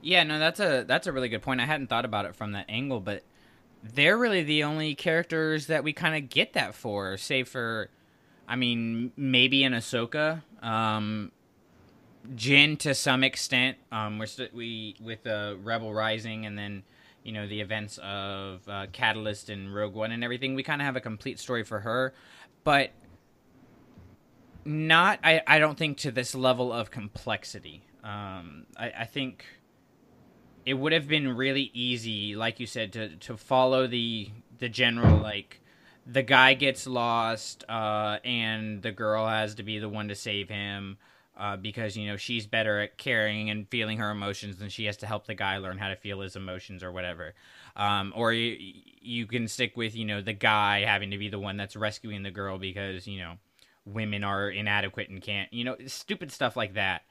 Yeah, 0.00 0.22
no, 0.22 0.38
that's 0.38 0.60
a 0.60 0.84
that's 0.86 1.06
a 1.06 1.12
really 1.12 1.28
good 1.28 1.42
point. 1.42 1.60
I 1.60 1.66
hadn't 1.66 1.88
thought 1.88 2.04
about 2.04 2.24
it 2.24 2.34
from 2.36 2.52
that 2.52 2.66
angle, 2.68 3.00
but 3.00 3.22
they're 3.82 4.16
really 4.16 4.42
the 4.42 4.64
only 4.64 4.94
characters 4.94 5.66
that 5.66 5.84
we 5.84 5.92
kind 5.92 6.16
of 6.16 6.30
get 6.30 6.52
that 6.54 6.74
for, 6.74 7.16
save 7.16 7.48
for, 7.48 7.90
I 8.46 8.56
mean, 8.56 9.12
maybe 9.16 9.62
in 9.64 9.72
Ahsoka. 9.72 10.42
Um, 10.62 11.30
Jyn 12.34 12.78
to 12.80 12.94
some 12.94 13.24
extent. 13.24 13.78
Um, 13.90 14.18
we're 14.18 14.26
st- 14.26 14.54
we 14.54 14.96
with 15.00 15.26
uh, 15.26 15.54
Rebel 15.62 15.92
Rising, 15.92 16.46
and 16.46 16.58
then 16.58 16.82
you 17.22 17.32
know 17.32 17.46
the 17.46 17.60
events 17.60 17.98
of 17.98 18.60
uh, 18.68 18.86
Catalyst 18.92 19.48
and 19.48 19.74
Rogue 19.74 19.94
One 19.94 20.12
and 20.12 20.22
everything. 20.22 20.54
We 20.54 20.62
kind 20.62 20.80
of 20.80 20.86
have 20.86 20.96
a 20.96 21.00
complete 21.00 21.38
story 21.38 21.64
for 21.64 21.80
her, 21.80 22.12
but 22.64 22.90
not. 24.64 25.20
I 25.24 25.42
I 25.46 25.58
don't 25.58 25.78
think 25.78 25.98
to 25.98 26.10
this 26.10 26.34
level 26.34 26.72
of 26.72 26.90
complexity. 26.90 27.82
Um, 28.04 28.66
I, 28.76 28.92
I 29.00 29.04
think 29.04 29.44
it 30.64 30.74
would 30.74 30.92
have 30.92 31.08
been 31.08 31.36
really 31.36 31.70
easy, 31.72 32.36
like 32.36 32.60
you 32.60 32.66
said, 32.66 32.92
to 32.92 33.16
to 33.16 33.36
follow 33.36 33.86
the 33.86 34.30
the 34.58 34.68
general 34.68 35.18
like 35.18 35.60
the 36.06 36.22
guy 36.22 36.54
gets 36.54 36.86
lost 36.86 37.64
uh, 37.68 38.18
and 38.24 38.82
the 38.82 38.92
girl 38.92 39.26
has 39.26 39.54
to 39.56 39.62
be 39.62 39.78
the 39.78 39.88
one 39.88 40.08
to 40.08 40.14
save 40.14 40.48
him 40.48 40.96
uh, 41.38 41.56
because 41.56 41.96
you 41.96 42.06
know 42.08 42.16
she's 42.16 42.46
better 42.46 42.80
at 42.80 42.98
caring 42.98 43.48
and 43.48 43.68
feeling 43.68 43.98
her 43.98 44.10
emotions 44.10 44.58
than 44.58 44.68
she 44.68 44.86
has 44.86 44.96
to 44.98 45.06
help 45.06 45.26
the 45.26 45.34
guy 45.34 45.58
learn 45.58 45.78
how 45.78 45.88
to 45.88 45.96
feel 45.96 46.20
his 46.20 46.34
emotions 46.34 46.82
or 46.82 46.90
whatever. 46.90 47.34
Um, 47.76 48.12
or 48.16 48.32
you, 48.32 48.56
you 49.00 49.26
can 49.26 49.46
stick 49.46 49.76
with 49.76 49.94
you 49.94 50.04
know 50.04 50.20
the 50.20 50.32
guy 50.32 50.84
having 50.84 51.12
to 51.12 51.18
be 51.18 51.28
the 51.28 51.38
one 51.38 51.56
that's 51.56 51.76
rescuing 51.76 52.24
the 52.24 52.32
girl 52.32 52.58
because 52.58 53.06
you 53.06 53.20
know 53.20 53.34
women 53.86 54.24
are 54.24 54.50
inadequate 54.50 55.08
and 55.08 55.22
can't 55.22 55.52
you 55.52 55.64
know 55.64 55.76
stupid 55.86 56.32
stuff 56.32 56.56
like 56.56 56.74
that. 56.74 57.02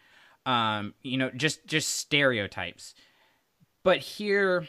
Um, 0.46 0.94
you 1.02 1.18
know 1.18 1.30
just 1.30 1.66
just 1.66 1.96
stereotypes. 1.96 2.94
But 3.84 4.00
here 4.00 4.68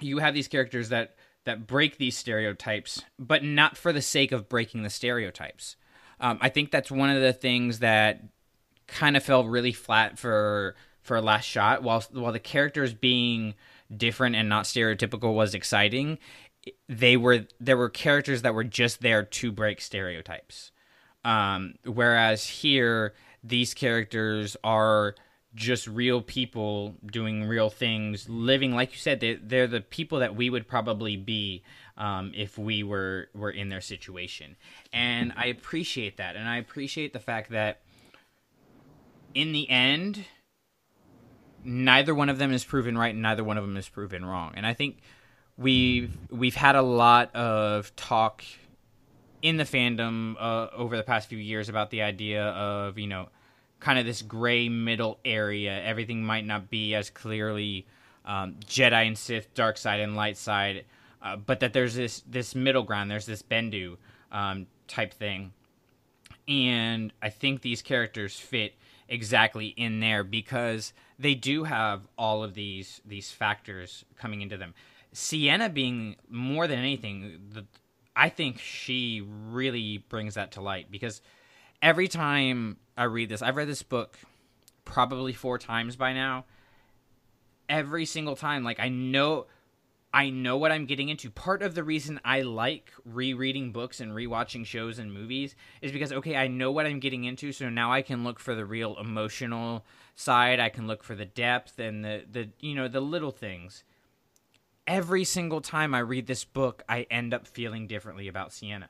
you 0.00 0.18
have 0.18 0.34
these 0.34 0.48
characters 0.48 0.90
that 0.90 1.16
that 1.44 1.66
break 1.66 1.98
these 1.98 2.16
stereotypes, 2.16 3.02
but 3.18 3.42
not 3.42 3.76
for 3.76 3.92
the 3.92 4.00
sake 4.00 4.30
of 4.30 4.48
breaking 4.48 4.84
the 4.84 4.90
stereotypes. 4.90 5.76
Um, 6.20 6.38
I 6.40 6.48
think 6.48 6.70
that's 6.70 6.90
one 6.90 7.10
of 7.10 7.20
the 7.20 7.32
things 7.32 7.80
that 7.80 8.22
kind 8.86 9.16
of 9.16 9.22
fell 9.22 9.44
really 9.44 9.72
flat 9.72 10.18
for 10.18 10.74
for 11.02 11.20
last 11.20 11.44
shot. 11.44 11.82
While 11.82 12.02
while 12.12 12.32
the 12.32 12.38
characters 12.38 12.94
being 12.94 13.54
different 13.94 14.36
and 14.36 14.48
not 14.48 14.64
stereotypical 14.64 15.34
was 15.34 15.54
exciting, 15.54 16.18
they 16.88 17.16
were 17.16 17.46
there 17.60 17.76
were 17.76 17.90
characters 17.90 18.42
that 18.42 18.54
were 18.54 18.64
just 18.64 19.00
there 19.00 19.22
to 19.22 19.52
break 19.52 19.80
stereotypes. 19.80 20.70
Um, 21.24 21.74
whereas 21.84 22.46
here, 22.46 23.14
these 23.42 23.72
characters 23.72 24.56
are 24.62 25.14
just 25.54 25.86
real 25.86 26.20
people 26.20 26.96
doing 27.06 27.44
real 27.44 27.70
things, 27.70 28.28
living 28.28 28.74
like 28.74 28.92
you 28.92 28.98
said. 28.98 29.20
They're, 29.20 29.38
they're 29.40 29.66
the 29.66 29.80
people 29.80 30.18
that 30.18 30.34
we 30.34 30.50
would 30.50 30.66
probably 30.66 31.16
be 31.16 31.62
um, 31.96 32.32
if 32.34 32.58
we 32.58 32.82
were 32.82 33.28
were 33.34 33.50
in 33.50 33.68
their 33.68 33.80
situation, 33.80 34.56
and 34.92 35.32
I 35.36 35.46
appreciate 35.46 36.16
that, 36.16 36.36
and 36.36 36.48
I 36.48 36.56
appreciate 36.56 37.12
the 37.12 37.20
fact 37.20 37.50
that 37.50 37.82
in 39.34 39.52
the 39.52 39.68
end, 39.68 40.24
neither 41.64 42.14
one 42.14 42.28
of 42.28 42.38
them 42.38 42.52
is 42.52 42.64
proven 42.64 42.96
right, 42.96 43.12
and 43.12 43.22
neither 43.22 43.44
one 43.44 43.58
of 43.58 43.64
them 43.64 43.76
is 43.76 43.88
proven 43.88 44.24
wrong. 44.24 44.52
And 44.56 44.66
I 44.66 44.74
think 44.74 44.98
we've 45.56 46.16
we've 46.30 46.54
had 46.54 46.76
a 46.76 46.82
lot 46.82 47.34
of 47.34 47.94
talk 47.96 48.44
in 49.42 49.56
the 49.56 49.64
fandom 49.64 50.36
uh, 50.38 50.68
over 50.74 50.96
the 50.96 51.02
past 51.02 51.28
few 51.28 51.38
years 51.38 51.68
about 51.68 51.90
the 51.90 52.02
idea 52.02 52.44
of 52.44 52.98
you 52.98 53.06
know 53.06 53.28
kind 53.80 53.98
of 53.98 54.06
this 54.06 54.22
gray 54.22 54.68
middle 54.68 55.18
area. 55.24 55.82
Everything 55.82 56.24
might 56.24 56.46
not 56.46 56.70
be 56.70 56.94
as 56.94 57.10
clearly 57.10 57.86
um, 58.24 58.56
Jedi 58.66 59.06
and 59.06 59.18
Sith, 59.18 59.52
dark 59.54 59.76
side 59.76 60.00
and 60.00 60.16
light 60.16 60.36
side, 60.36 60.84
uh, 61.22 61.36
but 61.36 61.60
that 61.60 61.72
there's 61.72 61.94
this 61.94 62.22
this 62.26 62.54
middle 62.54 62.82
ground. 62.82 63.10
There's 63.10 63.26
this 63.26 63.42
Bendu 63.42 63.96
um, 64.32 64.66
type 64.86 65.12
thing, 65.12 65.52
and 66.46 67.12
I 67.20 67.30
think 67.30 67.62
these 67.62 67.82
characters 67.82 68.38
fit 68.38 68.74
exactly 69.08 69.66
in 69.68 70.00
there 70.00 70.24
because 70.24 70.92
they 71.18 71.34
do 71.34 71.64
have 71.64 72.02
all 72.18 72.42
of 72.42 72.54
these 72.54 73.00
these 73.04 73.30
factors 73.30 74.04
coming 74.16 74.42
into 74.42 74.56
them. 74.56 74.74
Ciena 75.14 75.72
being 75.72 76.16
more 76.28 76.66
than 76.66 76.78
anything, 76.78 77.38
the, 77.50 77.64
I 78.16 78.28
think 78.28 78.58
she 78.58 79.20
really 79.20 79.98
brings 79.98 80.34
that 80.34 80.52
to 80.52 80.60
light 80.60 80.90
because 80.90 81.20
every 81.80 82.08
time 82.08 82.78
I 82.96 83.04
read 83.04 83.28
this, 83.28 83.42
I've 83.42 83.56
read 83.56 83.68
this 83.68 83.82
book 83.82 84.18
probably 84.84 85.32
four 85.32 85.58
times 85.58 85.96
by 85.96 86.12
now. 86.12 86.44
Every 87.68 88.04
single 88.04 88.36
time, 88.36 88.64
like 88.64 88.80
I 88.80 88.88
know 88.88 89.46
I 90.14 90.30
know 90.30 90.56
what 90.56 90.70
I'm 90.70 90.86
getting 90.86 91.08
into. 91.08 91.28
Part 91.28 91.60
of 91.60 91.74
the 91.74 91.82
reason 91.82 92.20
I 92.24 92.42
like 92.42 92.92
rereading 93.04 93.72
books 93.72 93.98
and 94.00 94.12
rewatching 94.12 94.64
shows 94.64 95.00
and 95.00 95.12
movies 95.12 95.56
is 95.82 95.90
because 95.90 96.12
okay, 96.12 96.36
I 96.36 96.46
know 96.46 96.70
what 96.70 96.86
I'm 96.86 97.00
getting 97.00 97.24
into, 97.24 97.50
so 97.50 97.68
now 97.68 97.92
I 97.92 98.00
can 98.00 98.22
look 98.22 98.38
for 98.38 98.54
the 98.54 98.64
real 98.64 98.96
emotional 98.96 99.84
side. 100.14 100.60
I 100.60 100.68
can 100.68 100.86
look 100.86 101.02
for 101.02 101.16
the 101.16 101.24
depth 101.24 101.80
and 101.80 102.04
the 102.04 102.22
the 102.30 102.50
you 102.60 102.76
know, 102.76 102.86
the 102.86 103.00
little 103.00 103.32
things. 103.32 103.82
Every 104.86 105.24
single 105.24 105.60
time 105.60 105.94
I 105.96 105.98
read 105.98 106.28
this 106.28 106.44
book, 106.44 106.84
I 106.88 107.08
end 107.10 107.34
up 107.34 107.48
feeling 107.48 107.88
differently 107.88 108.28
about 108.28 108.50
Ciena. 108.50 108.86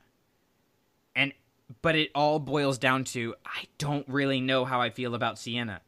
And 1.16 1.32
but 1.80 1.96
it 1.96 2.10
all 2.14 2.38
boils 2.38 2.76
down 2.76 3.02
to 3.04 3.34
I 3.46 3.64
don't 3.78 4.06
really 4.10 4.42
know 4.42 4.66
how 4.66 4.82
I 4.82 4.90
feel 4.90 5.14
about 5.14 5.36
Ciena. 5.36 5.80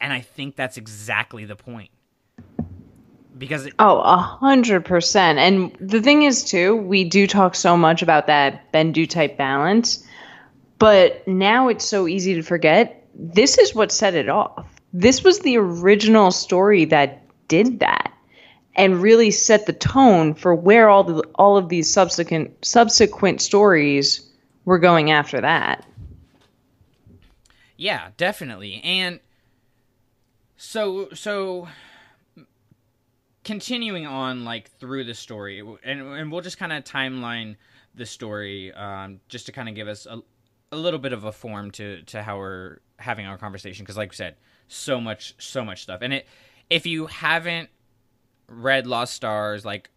And 0.00 0.12
I 0.12 0.20
think 0.20 0.56
that's 0.56 0.76
exactly 0.76 1.44
the 1.44 1.54
point 1.54 1.90
because 3.38 3.66
it, 3.66 3.74
oh 3.78 4.00
a 4.00 4.16
hundred 4.16 4.84
percent. 4.84 5.38
And 5.38 5.74
the 5.80 6.02
thing 6.02 6.22
is 6.22 6.44
too 6.44 6.76
we 6.76 7.04
do 7.04 7.26
talk 7.26 7.54
so 7.54 7.76
much 7.76 8.02
about 8.02 8.26
that 8.26 8.72
bendu 8.72 9.08
type 9.08 9.36
balance 9.36 10.04
but 10.80 11.28
now 11.28 11.68
it's 11.68 11.84
so 11.84 12.08
easy 12.08 12.34
to 12.34 12.42
forget 12.42 13.06
this 13.14 13.58
is 13.58 13.74
what 13.74 13.92
set 13.92 14.14
it 14.14 14.28
off. 14.30 14.66
This 14.94 15.22
was 15.22 15.40
the 15.40 15.58
original 15.58 16.30
story 16.30 16.86
that 16.86 17.22
did 17.48 17.80
that 17.80 18.12
and 18.74 19.02
really 19.02 19.30
set 19.30 19.66
the 19.66 19.74
tone 19.74 20.32
for 20.32 20.54
where 20.54 20.88
all 20.88 21.04
the 21.04 21.22
all 21.34 21.56
of 21.58 21.68
these 21.68 21.92
subsequent 21.92 22.64
subsequent 22.64 23.42
stories 23.42 24.26
were 24.64 24.78
going 24.78 25.10
after 25.10 25.40
that. 25.42 25.84
Yeah 27.76 28.08
definitely. 28.16 28.80
And 28.82 29.20
so 30.56 31.10
so 31.12 31.68
continuing 33.50 34.06
on 34.06 34.44
like 34.44 34.70
through 34.78 35.02
the 35.02 35.12
story 35.12 35.58
and, 35.82 36.00
and 36.00 36.30
we'll 36.30 36.40
just 36.40 36.56
kind 36.56 36.72
of 36.72 36.84
timeline 36.84 37.56
the 37.96 38.06
story 38.06 38.72
um, 38.74 39.18
just 39.28 39.44
to 39.46 39.50
kind 39.50 39.68
of 39.68 39.74
give 39.74 39.88
us 39.88 40.06
a, 40.06 40.22
a 40.70 40.76
little 40.76 41.00
bit 41.00 41.12
of 41.12 41.24
a 41.24 41.32
form 41.32 41.68
to 41.72 42.00
to 42.02 42.22
how 42.22 42.38
we're 42.38 42.78
having 43.00 43.26
our 43.26 43.36
conversation 43.36 43.82
because 43.82 43.96
like 43.96 44.10
we 44.10 44.14
said 44.14 44.36
so 44.68 45.00
much 45.00 45.34
so 45.38 45.64
much 45.64 45.82
stuff. 45.82 45.98
And 46.00 46.12
it 46.12 46.28
if 46.70 46.86
you 46.86 47.06
haven't 47.06 47.70
read 48.46 48.86
lost 48.86 49.14
stars 49.14 49.64
like 49.64 49.90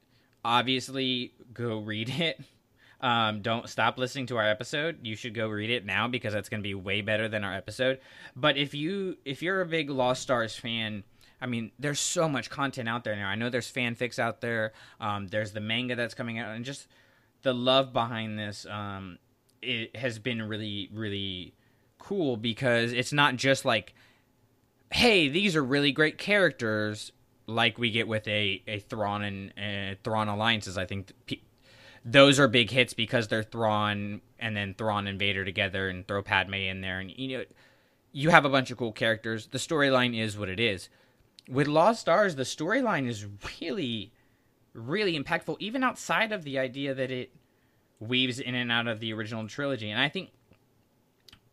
obviously 0.43 1.35
go 1.53 1.77
read 1.91 2.09
it. 2.09 2.39
Um, 3.01 3.43
don't 3.43 3.69
stop 3.69 3.99
listening 3.99 4.25
to 4.27 4.37
our 4.37 4.49
episode. 4.49 4.97
You 5.03 5.15
should 5.15 5.35
go 5.35 5.49
read 5.49 5.69
it 5.69 5.85
now 5.85 6.07
because 6.07 6.33
that's 6.33 6.49
going 6.49 6.61
to 6.61 6.67
be 6.67 6.73
way 6.73 7.01
better 7.01 7.27
than 7.27 7.43
our 7.43 7.53
episode. 7.53 7.99
But 8.35 8.57
if 8.57 8.73
you 8.73 9.17
if 9.25 9.43
you're 9.43 9.61
a 9.61 9.65
big 9.67 9.91
lost 9.91 10.23
stars 10.23 10.55
fan 10.55 11.03
I 11.43 11.45
mean, 11.45 11.73
there's 11.77 11.99
so 11.99 12.29
much 12.29 12.49
content 12.49 12.87
out 12.87 13.03
there 13.03 13.17
now. 13.17 13.27
I 13.27 13.35
know 13.35 13.49
there's 13.49 13.69
fanfics 13.69 14.17
out 14.17 14.39
there. 14.39 14.71
Um, 15.01 15.27
there's 15.27 15.51
the 15.51 15.59
manga 15.59 15.93
that's 15.93 16.13
coming 16.13 16.39
out, 16.39 16.55
and 16.55 16.63
just 16.63 16.87
the 17.41 17.53
love 17.53 17.91
behind 17.91 18.39
this 18.39 18.65
um, 18.65 19.19
it 19.61 19.93
has 19.97 20.19
been 20.19 20.41
really, 20.41 20.89
really 20.93 21.53
cool 21.99 22.37
because 22.37 22.93
it's 22.93 23.11
not 23.11 23.35
just 23.35 23.65
like, 23.65 23.93
hey, 24.91 25.27
these 25.27 25.57
are 25.57 25.63
really 25.63 25.91
great 25.91 26.17
characters, 26.17 27.11
like 27.45 27.77
we 27.77 27.91
get 27.91 28.07
with 28.07 28.25
a 28.29 28.63
a 28.65 28.79
Thrawn 28.79 29.23
and 29.23 29.51
uh, 29.57 29.95
Thrawn 30.01 30.29
alliances. 30.29 30.77
I 30.77 30.85
think 30.85 31.11
those 32.05 32.39
are 32.39 32.47
big 32.47 32.71
hits 32.71 32.93
because 32.93 33.27
they're 33.27 33.43
Thrawn 33.43 34.21
and 34.39 34.55
then 34.55 34.75
Thrawn 34.75 35.07
and 35.07 35.19
Vader 35.19 35.43
together, 35.43 35.89
and 35.89 36.07
throw 36.07 36.23
Padme 36.23 36.53
in 36.53 36.79
there, 36.79 37.01
and 37.01 37.11
you 37.11 37.37
know, 37.37 37.43
you 38.13 38.29
have 38.29 38.45
a 38.45 38.49
bunch 38.49 38.71
of 38.71 38.77
cool 38.77 38.93
characters. 38.93 39.47
The 39.47 39.57
storyline 39.57 40.17
is 40.17 40.37
what 40.37 40.47
it 40.47 40.61
is 40.61 40.87
with 41.49 41.67
Lost 41.67 42.01
Stars, 42.01 42.35
the 42.35 42.43
storyline 42.43 43.07
is 43.07 43.25
really, 43.61 44.11
really 44.73 45.19
impactful, 45.19 45.57
even 45.59 45.83
outside 45.83 46.31
of 46.31 46.43
the 46.43 46.59
idea 46.59 46.93
that 46.93 47.11
it 47.11 47.31
weaves 47.99 48.39
in 48.39 48.55
and 48.55 48.71
out 48.71 48.87
of 48.87 48.99
the 48.99 49.13
original 49.13 49.47
trilogy. 49.47 49.89
And 49.89 49.99
I 49.99 50.09
think 50.09 50.31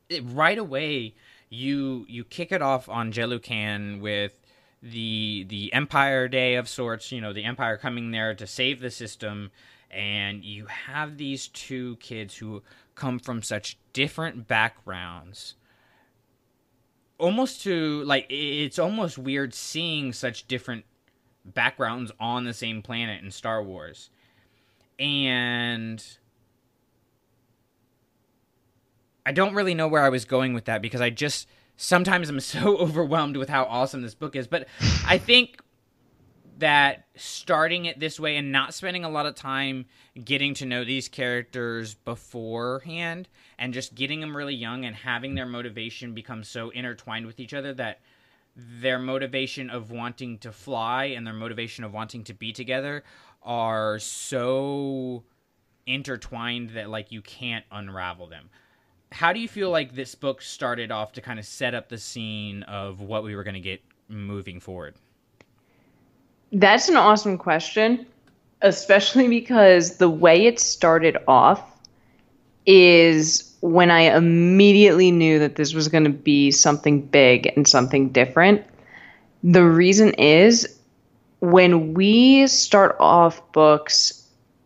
it, 0.08 0.22
right 0.26 0.58
away 0.58 1.14
you 1.48 2.06
you 2.08 2.24
kick 2.24 2.52
it 2.52 2.62
off 2.62 2.88
on 2.88 3.12
Jelucan 3.12 4.00
with 4.00 4.40
the 4.82 5.44
the 5.48 5.72
Empire 5.72 6.28
Day 6.28 6.54
of 6.54 6.68
sorts. 6.68 7.12
You 7.12 7.20
know, 7.20 7.32
the 7.32 7.44
Empire 7.44 7.76
coming 7.76 8.12
there 8.12 8.34
to 8.34 8.46
save 8.46 8.80
the 8.80 8.90
system, 8.90 9.50
and 9.90 10.44
you 10.44 10.66
have 10.66 11.18
these 11.18 11.48
two 11.48 11.96
kids 11.96 12.36
who 12.36 12.62
come 12.94 13.18
from 13.18 13.42
such 13.42 13.78
different 13.92 14.46
backgrounds 14.46 15.56
almost 17.20 17.62
to 17.62 18.02
like 18.04 18.26
it's 18.28 18.78
almost 18.78 19.18
weird 19.18 19.54
seeing 19.54 20.12
such 20.12 20.48
different 20.48 20.84
backgrounds 21.44 22.12
on 22.18 22.44
the 22.44 22.54
same 22.54 22.82
planet 22.82 23.22
in 23.22 23.30
Star 23.30 23.62
Wars. 23.62 24.10
And 24.98 26.04
I 29.24 29.32
don't 29.32 29.54
really 29.54 29.74
know 29.74 29.88
where 29.88 30.02
I 30.02 30.08
was 30.08 30.24
going 30.24 30.54
with 30.54 30.64
that 30.66 30.82
because 30.82 31.00
I 31.00 31.10
just 31.10 31.48
sometimes 31.76 32.28
I'm 32.28 32.40
so 32.40 32.76
overwhelmed 32.78 33.36
with 33.36 33.48
how 33.48 33.64
awesome 33.64 34.02
this 34.02 34.14
book 34.14 34.36
is, 34.36 34.46
but 34.46 34.66
I 35.06 35.18
think 35.18 35.60
that 36.60 37.06
starting 37.16 37.84
it 37.84 37.98
this 38.00 38.18
way 38.18 38.36
and 38.36 38.52
not 38.52 38.72
spending 38.72 39.04
a 39.04 39.10
lot 39.10 39.26
of 39.26 39.34
time 39.34 39.86
getting 40.24 40.54
to 40.54 40.66
know 40.66 40.84
these 40.84 41.08
characters 41.08 41.94
beforehand 41.94 43.28
and 43.58 43.74
just 43.74 43.94
getting 43.94 44.20
them 44.20 44.36
really 44.36 44.54
young 44.54 44.84
and 44.84 44.94
having 44.96 45.34
their 45.34 45.46
motivation 45.46 46.14
become 46.14 46.44
so 46.44 46.70
intertwined 46.70 47.26
with 47.26 47.40
each 47.40 47.52
other 47.52 47.74
that 47.74 48.00
their 48.56 48.98
motivation 48.98 49.70
of 49.70 49.90
wanting 49.90 50.38
to 50.38 50.52
fly 50.52 51.04
and 51.04 51.26
their 51.26 51.34
motivation 51.34 51.84
of 51.84 51.92
wanting 51.92 52.24
to 52.24 52.34
be 52.34 52.52
together 52.52 53.04
are 53.42 53.98
so 53.98 55.22
intertwined 55.86 56.70
that 56.70 56.90
like 56.90 57.10
you 57.10 57.22
can't 57.22 57.64
unravel 57.70 58.26
them. 58.26 58.50
How 59.12 59.32
do 59.32 59.40
you 59.40 59.48
feel 59.48 59.70
like 59.70 59.94
this 59.94 60.14
book 60.14 60.40
started 60.40 60.92
off 60.92 61.12
to 61.12 61.20
kind 61.20 61.38
of 61.38 61.46
set 61.46 61.74
up 61.74 61.88
the 61.88 61.98
scene 61.98 62.62
of 62.64 63.00
what 63.00 63.24
we 63.24 63.34
were 63.34 63.42
going 63.42 63.54
to 63.54 63.60
get 63.60 63.82
moving 64.08 64.60
forward? 64.60 64.94
That's 66.52 66.88
an 66.88 66.96
awesome 66.96 67.38
question, 67.38 68.06
especially 68.60 69.28
because 69.28 69.96
the 69.98 70.10
way 70.10 70.46
it 70.46 70.58
started 70.58 71.16
off 71.28 71.62
is 72.66 73.54
when 73.60 73.90
I 73.90 74.16
immediately 74.16 75.10
knew 75.10 75.38
that 75.38 75.56
this 75.56 75.74
was 75.74 75.88
going 75.88 76.04
to 76.04 76.10
be 76.10 76.50
something 76.50 77.02
big 77.02 77.52
and 77.56 77.68
something 77.68 78.08
different. 78.08 78.64
The 79.42 79.64
reason 79.64 80.14
is 80.14 80.78
when 81.40 81.94
we 81.94 82.46
start 82.46 82.96
off 82.98 83.52
books 83.52 84.16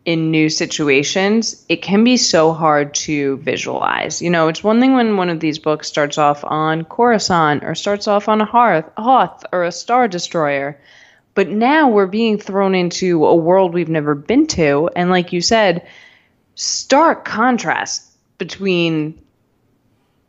in 0.05 0.31
new 0.31 0.49
situations, 0.49 1.65
it 1.69 1.83
can 1.83 2.05
be 2.05 2.17
so 2.17 2.53
hard 2.53 2.95
to 2.95 3.39
visualize. 3.39 4.21
You 4.21 4.31
know, 4.31 4.49
it's 4.49 4.65
one 4.65 4.81
thing 4.81 4.95
when 4.95 5.17
one 5.17 5.31
of 5.31 5.41
these 5.41 5.59
books 5.59 5.89
starts 5.89 6.19
off 6.19 6.45
on 6.45 6.85
Coruscant 6.85 7.65
or 7.65 7.75
starts 7.75 8.07
off 8.07 8.29
on 8.29 8.41
a 8.41 8.45
Hearth, 8.45 8.91
Hoth 8.97 9.45
or 9.53 9.65
a 9.65 9.73
Star 9.73 10.09
Destroyer 10.09 10.79
but 11.35 11.49
now 11.49 11.89
we're 11.89 12.07
being 12.07 12.39
thrown 12.39 12.75
into 12.75 13.27
a 13.27 13.35
world 13.35 13.75
we've 13.75 13.89
never 13.89 14.15
been 14.15 14.47
to. 14.49 14.89
And 14.95 15.11
like 15.11 15.33
you 15.33 15.41
said, 15.41 15.87
stark 16.55 17.25
contrast 17.25 18.09
between 18.39 19.21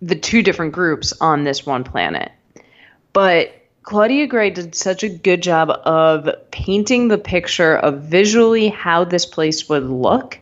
the 0.02 0.16
two 0.16 0.42
different 0.42 0.74
groups 0.74 1.14
on 1.22 1.44
this 1.44 1.66
one 1.66 1.84
planet. 1.84 2.32
But 3.14 3.54
Claudia 3.84 4.26
Gray 4.28 4.50
did 4.50 4.74
such 4.74 5.04
a 5.04 5.10
good 5.10 5.42
job 5.42 5.70
of 5.70 6.30
painting 6.52 7.08
the 7.08 7.18
picture 7.18 7.78
of 7.78 8.02
visually 8.02 8.68
how 8.68 9.04
this 9.04 9.26
place 9.26 9.70
would 9.70 9.84
look 9.84 10.40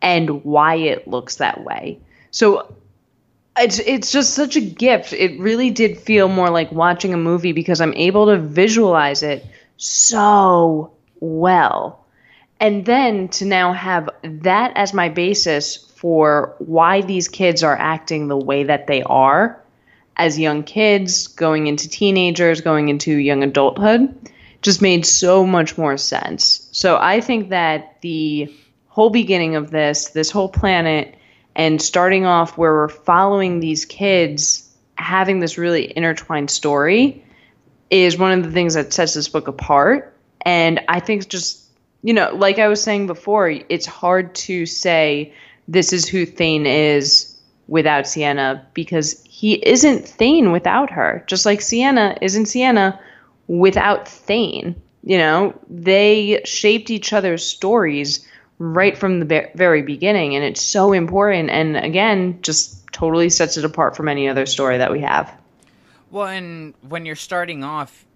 and 0.00 0.44
why 0.44 0.76
it 0.76 1.08
looks 1.08 1.36
that 1.36 1.64
way. 1.64 1.98
So 2.30 2.72
it's 3.56 3.78
it's 3.80 4.12
just 4.12 4.34
such 4.34 4.56
a 4.56 4.60
gift. 4.60 5.12
It 5.12 5.38
really 5.40 5.70
did 5.70 5.98
feel 5.98 6.28
more 6.28 6.50
like 6.50 6.70
watching 6.70 7.14
a 7.14 7.16
movie 7.16 7.52
because 7.52 7.80
I'm 7.80 7.94
able 7.94 8.26
to 8.26 8.36
visualize 8.38 9.22
it 9.22 9.44
so 9.76 10.92
well. 11.20 12.04
And 12.60 12.86
then 12.86 13.28
to 13.28 13.44
now 13.44 13.72
have 13.72 14.08
that 14.22 14.72
as 14.76 14.94
my 14.94 15.08
basis 15.08 15.76
for 15.76 16.54
why 16.58 17.02
these 17.02 17.28
kids 17.28 17.62
are 17.62 17.76
acting 17.76 18.28
the 18.28 18.36
way 18.36 18.64
that 18.64 18.86
they 18.86 19.02
are 19.02 19.60
as 20.16 20.38
young 20.38 20.62
kids, 20.62 21.26
going 21.26 21.66
into 21.66 21.88
teenagers, 21.88 22.60
going 22.60 22.88
into 22.88 23.16
young 23.16 23.42
adulthood, 23.42 24.30
just 24.62 24.80
made 24.80 25.04
so 25.04 25.44
much 25.44 25.76
more 25.76 25.96
sense. 25.96 26.68
So 26.72 26.96
I 26.96 27.20
think 27.20 27.48
that 27.50 28.00
the 28.00 28.54
whole 28.88 29.10
beginning 29.10 29.56
of 29.56 29.70
this, 29.70 30.10
this 30.10 30.30
whole 30.30 30.48
planet, 30.48 31.16
And 31.56 31.80
starting 31.80 32.26
off 32.26 32.58
where 32.58 32.72
we're 32.72 32.88
following 32.88 33.60
these 33.60 33.84
kids 33.84 34.68
having 34.96 35.40
this 35.40 35.58
really 35.58 35.96
intertwined 35.96 36.50
story 36.50 37.24
is 37.90 38.18
one 38.18 38.32
of 38.32 38.44
the 38.44 38.50
things 38.50 38.74
that 38.74 38.92
sets 38.92 39.14
this 39.14 39.28
book 39.28 39.48
apart. 39.48 40.16
And 40.42 40.80
I 40.88 41.00
think 41.00 41.28
just, 41.28 41.64
you 42.02 42.12
know, 42.12 42.34
like 42.34 42.58
I 42.58 42.68
was 42.68 42.82
saying 42.82 43.06
before, 43.06 43.48
it's 43.48 43.86
hard 43.86 44.34
to 44.36 44.66
say 44.66 45.32
this 45.68 45.92
is 45.92 46.08
who 46.08 46.26
Thane 46.26 46.66
is 46.66 47.34
without 47.68 48.04
Ciena 48.04 48.62
because 48.74 49.22
he 49.24 49.54
isn't 49.54 50.06
Thane 50.06 50.52
without 50.52 50.90
her. 50.90 51.24
Just 51.26 51.46
like 51.46 51.60
Ciena 51.60 52.18
isn't 52.20 52.44
Ciena 52.44 52.98
without 53.46 54.08
Thane. 54.08 54.80
You 55.02 55.18
know, 55.18 55.58
they 55.68 56.42
shaped 56.44 56.90
each 56.90 57.12
other's 57.12 57.44
stories 57.44 58.26
right 58.58 58.96
from 58.96 59.20
the 59.20 59.50
very 59.54 59.82
beginning, 59.82 60.34
and 60.34 60.44
it's 60.44 60.62
so 60.62 60.92
important. 60.92 61.50
And 61.50 61.76
again, 61.76 62.38
just 62.40 62.86
totally 62.92 63.28
sets 63.28 63.56
it 63.56 63.64
apart 63.64 63.96
from 63.96 64.08
any 64.08 64.28
other 64.28 64.46
story 64.46 64.78
that 64.78 64.92
we 64.92 65.00
have. 65.00 65.30
Well, 66.14 66.28
and 66.28 66.74
when 66.80 67.06
you're 67.06 67.16
starting 67.16 67.64
off, 67.64 68.06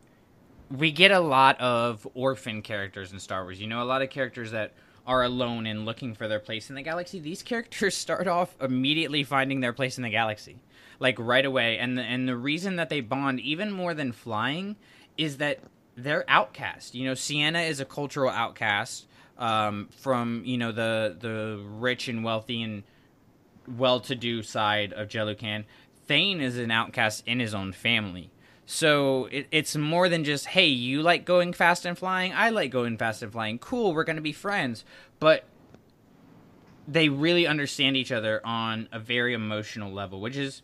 we 0.71 0.93
get 0.93 1.11
a 1.11 1.19
lot 1.19 1.61
of 1.61 2.07
orphan 2.15 2.63
characters 2.63 3.13
in 3.13 3.19
Star 3.19 3.43
Wars. 3.43 3.61
You 3.61 3.67
know, 3.67 3.83
a 3.83 3.91
lot 3.91 4.03
of 4.03 4.09
characters 4.09 4.53
that 4.53 4.75
are 5.05 5.25
alone 5.25 5.67
and 5.67 5.85
looking 5.85 6.15
for 6.15 6.29
their 6.29 6.39
place 6.39 6.71
in 6.71 6.77
the 6.77 6.83
galaxy. 6.83 7.19
These 7.19 7.43
characters 7.43 7.97
start 7.97 8.29
off 8.29 8.55
immediately 8.61 9.25
finding 9.25 9.59
their 9.59 9.73
place 9.73 9.97
in 9.97 10.05
the 10.05 10.11
galaxy, 10.11 10.63
like 11.01 11.17
right 11.19 11.45
away. 11.45 11.77
And 11.79 11.99
the, 11.99 12.03
and 12.03 12.29
the 12.29 12.37
reason 12.37 12.77
that 12.77 12.89
they 12.89 13.01
bond 13.01 13.41
even 13.41 13.73
more 13.73 13.95
than 13.95 14.13
flying 14.13 14.77
is 15.17 15.39
that 15.39 15.59
they're 15.97 16.25
outcast. 16.29 16.95
You 16.95 17.07
know, 17.07 17.15
Ciena 17.15 17.69
is 17.69 17.81
a 17.81 17.85
cultural 17.85 18.31
outcast 18.31 19.09
um, 19.39 19.89
from 19.91 20.43
you 20.45 20.57
know 20.57 20.71
the 20.71 21.17
the 21.19 21.61
rich 21.69 22.07
and 22.07 22.23
wealthy 22.23 22.63
and 22.63 22.85
well-to-do 23.77 24.43
side 24.45 24.93
of 24.93 25.09
Jelucan. 25.09 25.65
Thane 26.09 26.41
is 26.41 26.59
an 26.59 26.71
outcast 26.71 27.23
in 27.27 27.39
his 27.39 27.55
own 27.55 27.73
family. 27.73 28.31
So 28.67 29.27
it, 29.27 29.47
it's 29.51 29.77
more 29.77 30.09
than 30.09 30.25
just, 30.25 30.47
hey, 30.47 30.67
you 30.67 31.03
like 31.03 31.25
going 31.25 31.53
fast 31.53 31.87
and 31.87 31.97
flying, 31.97 32.33
I 32.35 32.51
like 32.51 32.71
going 32.71 32.99
fast 32.99 33.23
and 33.23 33.31
flying. 33.31 33.59
Cool, 33.59 33.95
we're 33.95 34.05
going 34.05 34.17
to 34.17 34.23
be 34.23 34.33
friends. 34.33 34.85
But 35.21 35.45
they 36.87 37.09
really 37.09 37.47
understand 37.47 37.97
each 37.97 38.11
other 38.11 38.41
on 38.45 38.89
a 38.91 38.99
very 38.99 39.35
emotional 39.35 39.93
level, 39.93 40.21
which 40.21 40.37
is 40.37 40.63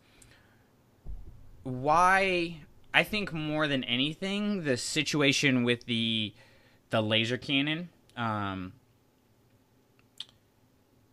why 1.63 2.61
I 2.93 3.03
think 3.03 3.33
more 3.33 3.69
than 3.69 3.85
anything, 3.85 4.65
the 4.65 4.77
situation 4.77 5.65
with 5.65 5.85
the 5.87 6.33
the 6.91 7.03
laser 7.03 7.37
cannon 7.37 7.89
um, 8.17 8.73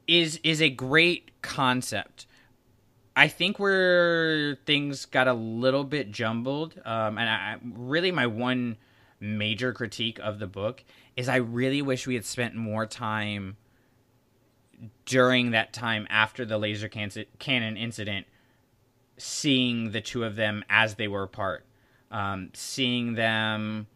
is 0.07 0.39
is 0.43 0.61
a 0.61 0.69
great 0.69 1.31
concept 1.41 2.27
I 3.15 3.27
think 3.27 3.59
where 3.59 4.55
things 4.65 5.05
got 5.05 5.27
a 5.27 5.33
little 5.33 5.83
bit 5.83 6.11
jumbled, 6.11 6.79
um, 6.85 7.17
and 7.17 7.29
I, 7.29 7.57
really 7.61 8.11
my 8.11 8.27
one 8.27 8.77
major 9.19 9.73
critique 9.73 10.19
of 10.19 10.39
the 10.39 10.47
book 10.47 10.83
is 11.15 11.27
I 11.27 11.35
really 11.35 11.81
wish 11.81 12.07
we 12.07 12.15
had 12.15 12.25
spent 12.25 12.55
more 12.55 12.85
time 12.85 13.57
during 15.05 15.51
that 15.51 15.73
time 15.73 16.07
after 16.09 16.45
the 16.45 16.57
laser 16.57 16.87
can- 16.87 17.25
cannon 17.37 17.77
incident, 17.77 18.27
seeing 19.17 19.91
the 19.91 20.01
two 20.01 20.23
of 20.23 20.35
them 20.35 20.63
as 20.69 20.95
they 20.95 21.07
were 21.07 21.23
apart, 21.23 21.65
um, 22.11 22.49
seeing 22.53 23.15
them 23.15 23.87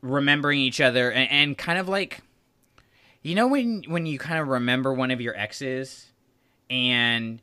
remembering 0.00 0.60
each 0.60 0.80
other, 0.80 1.10
and, 1.10 1.30
and 1.30 1.58
kind 1.58 1.78
of 1.78 1.88
like, 1.88 2.20
you 3.22 3.34
know, 3.34 3.48
when 3.48 3.82
when 3.88 4.06
you 4.06 4.18
kind 4.18 4.40
of 4.40 4.48
remember 4.48 4.92
one 4.92 5.10
of 5.10 5.20
your 5.20 5.36
exes, 5.36 6.12
and 6.70 7.42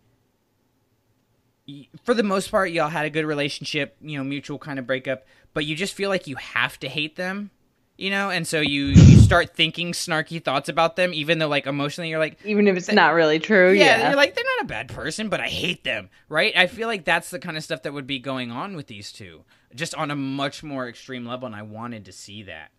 for 2.03 2.13
the 2.13 2.23
most 2.23 2.49
part, 2.51 2.71
y'all 2.71 2.89
had 2.89 3.05
a 3.05 3.09
good 3.09 3.25
relationship, 3.25 3.95
you 4.01 4.17
know, 4.17 4.23
mutual 4.23 4.57
kind 4.57 4.79
of 4.79 4.87
breakup, 4.87 5.25
but 5.53 5.65
you 5.65 5.75
just 5.75 5.93
feel 5.93 6.09
like 6.09 6.27
you 6.27 6.35
have 6.35 6.79
to 6.79 6.89
hate 6.89 7.15
them, 7.15 7.51
you 7.97 8.09
know, 8.09 8.29
and 8.29 8.47
so 8.47 8.61
you 8.61 8.85
you 8.85 9.19
start 9.19 9.55
thinking 9.55 9.91
snarky 9.91 10.43
thoughts 10.43 10.69
about 10.69 10.95
them, 10.95 11.13
even 11.13 11.39
though 11.39 11.47
like 11.47 11.67
emotionally 11.67 12.09
you're 12.09 12.19
like, 12.19 12.39
even 12.45 12.67
if 12.67 12.77
it's 12.77 12.91
not 12.91 13.13
really 13.13 13.39
true, 13.39 13.71
yeah, 13.71 13.97
yeah, 13.97 14.07
you're 14.07 14.17
like 14.17 14.35
they're 14.35 14.45
not 14.57 14.65
a 14.65 14.67
bad 14.67 14.87
person, 14.89 15.29
but 15.29 15.39
I 15.39 15.47
hate 15.47 15.83
them, 15.83 16.09
right? 16.29 16.55
I 16.55 16.67
feel 16.67 16.87
like 16.87 17.05
that's 17.05 17.29
the 17.29 17.39
kind 17.39 17.57
of 17.57 17.63
stuff 17.63 17.83
that 17.83 17.93
would 17.93 18.07
be 18.07 18.19
going 18.19 18.51
on 18.51 18.75
with 18.75 18.87
these 18.87 19.11
two, 19.11 19.43
just 19.75 19.93
on 19.95 20.11
a 20.11 20.15
much 20.15 20.63
more 20.63 20.87
extreme 20.87 21.25
level, 21.25 21.45
and 21.45 21.55
I 21.55 21.63
wanted 21.63 22.05
to 22.05 22.11
see 22.11 22.43
that. 22.43 22.71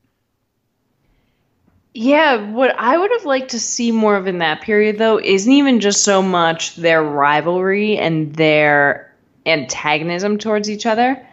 Yeah, 1.93 2.53
what 2.53 2.74
I 2.78 2.97
would 2.97 3.11
have 3.11 3.24
liked 3.24 3.51
to 3.51 3.61
see 3.61 3.91
more 3.91 4.16
of 4.16 4.28
in 4.28 4.38
that 4.38 4.61
period, 4.61 4.99
though, 4.99 5.18
isn't 5.18 5.53
even 5.53 5.80
just 5.80 6.05
so 6.05 6.22
much 6.22 6.76
their 6.76 7.03
rivalry 7.03 7.99
and 7.99 8.34
their 8.34 9.12
antagonism 9.45 10.38
towards 10.38 10.70
each 10.70 10.86
other. 10.86 11.26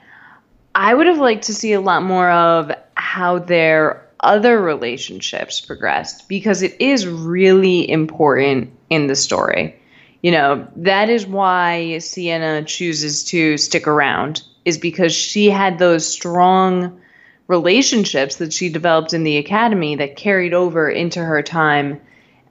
I 0.74 0.94
would 0.94 1.08
have 1.08 1.20
liked 1.20 1.46
to 1.46 1.54
see 1.54 1.74
a 1.74 1.82
lot 1.82 2.04
more 2.04 2.30
of 2.30 2.72
how 2.96 3.40
their 3.40 4.08
other 4.20 4.60
relationships 4.60 5.62
progressed 5.62 6.28
because 6.28 6.64
it 6.64 6.76
is 6.82 7.08
really 7.08 7.90
important 7.90 8.72
in 8.90 9.08
the 9.08 9.16
story. 9.16 9.80
You 10.24 10.32
know, 10.32 10.68
that 10.78 11.10
is 11.10 11.28
why 11.28 11.98
Ciena 12.00 12.66
chooses 12.66 13.24
to 13.26 13.58
stick 13.58 13.88
around, 13.88 14.42
is 14.66 14.80
because 14.80 15.14
she 15.14 15.50
had 15.52 15.78
those 15.78 16.08
strong 16.08 17.00
relationships 17.48 18.38
that 18.38 18.54
she 18.54 18.70
developed 18.70 19.14
in 19.14 19.24
the 19.24 19.38
academy 19.38 19.96
that 19.96 20.16
carried 20.16 20.54
over 20.54 20.90
into 20.90 21.24
her 21.24 21.42
time 21.42 22.00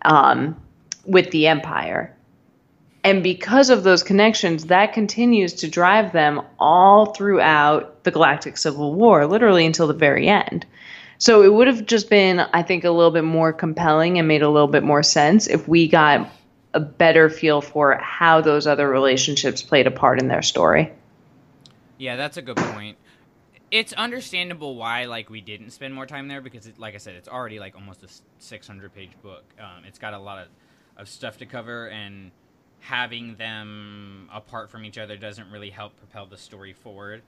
um, 0.02 0.60
with 1.04 1.30
the 1.30 1.46
empire. 1.46 2.14
And 3.04 3.22
because 3.22 3.70
of 3.70 3.84
those 3.84 4.02
connections, 4.02 4.66
that 4.66 4.92
continues 4.92 5.52
to 5.54 5.68
drive 5.68 6.12
them 6.12 6.42
all 6.58 7.06
throughout 7.06 8.02
the 8.02 8.10
Galactic 8.10 8.56
Civil 8.56 8.94
War, 8.94 9.26
literally 9.26 9.64
until 9.64 9.86
the 9.86 9.94
very 9.94 10.26
end. 10.28 10.66
So 11.18 11.42
it 11.42 11.52
would 11.52 11.68
have 11.68 11.86
just 11.86 12.10
been, 12.10 12.40
I 12.40 12.62
think, 12.62 12.84
a 12.84 12.90
little 12.90 13.12
bit 13.12 13.24
more 13.24 13.52
compelling 13.52 14.18
and 14.18 14.26
made 14.26 14.42
a 14.42 14.50
little 14.50 14.68
bit 14.68 14.82
more 14.82 15.02
sense 15.02 15.46
if 15.46 15.68
we 15.68 15.88
got 15.88 16.28
a 16.74 16.80
better 16.80 17.30
feel 17.30 17.60
for 17.60 17.94
how 17.94 18.40
those 18.40 18.66
other 18.66 18.88
relationships 18.88 19.62
played 19.62 19.86
a 19.86 19.90
part 19.90 20.20
in 20.20 20.28
their 20.28 20.42
story. 20.42 20.92
Yeah, 21.96 22.16
that's 22.16 22.36
a 22.36 22.42
good 22.42 22.56
point 22.56 22.98
it's 23.70 23.92
understandable 23.94 24.76
why 24.76 25.06
like 25.06 25.28
we 25.28 25.40
didn't 25.40 25.70
spend 25.70 25.92
more 25.92 26.06
time 26.06 26.28
there 26.28 26.40
because 26.40 26.66
it, 26.66 26.78
like 26.78 26.94
i 26.94 26.98
said 26.98 27.14
it's 27.14 27.28
already 27.28 27.58
like 27.58 27.74
almost 27.74 28.02
a 28.02 28.08
600 28.38 28.94
page 28.94 29.10
book. 29.22 29.44
Um, 29.58 29.84
it's 29.86 29.98
got 29.98 30.14
a 30.14 30.18
lot 30.18 30.38
of, 30.38 30.48
of 30.96 31.08
stuff 31.08 31.38
to 31.38 31.46
cover 31.46 31.88
and 31.88 32.30
having 32.80 33.34
them 33.36 34.28
apart 34.32 34.70
from 34.70 34.84
each 34.84 34.98
other 34.98 35.16
doesn't 35.16 35.50
really 35.50 35.70
help 35.70 35.96
propel 35.96 36.26
the 36.26 36.36
story 36.36 36.72
forward. 36.72 37.22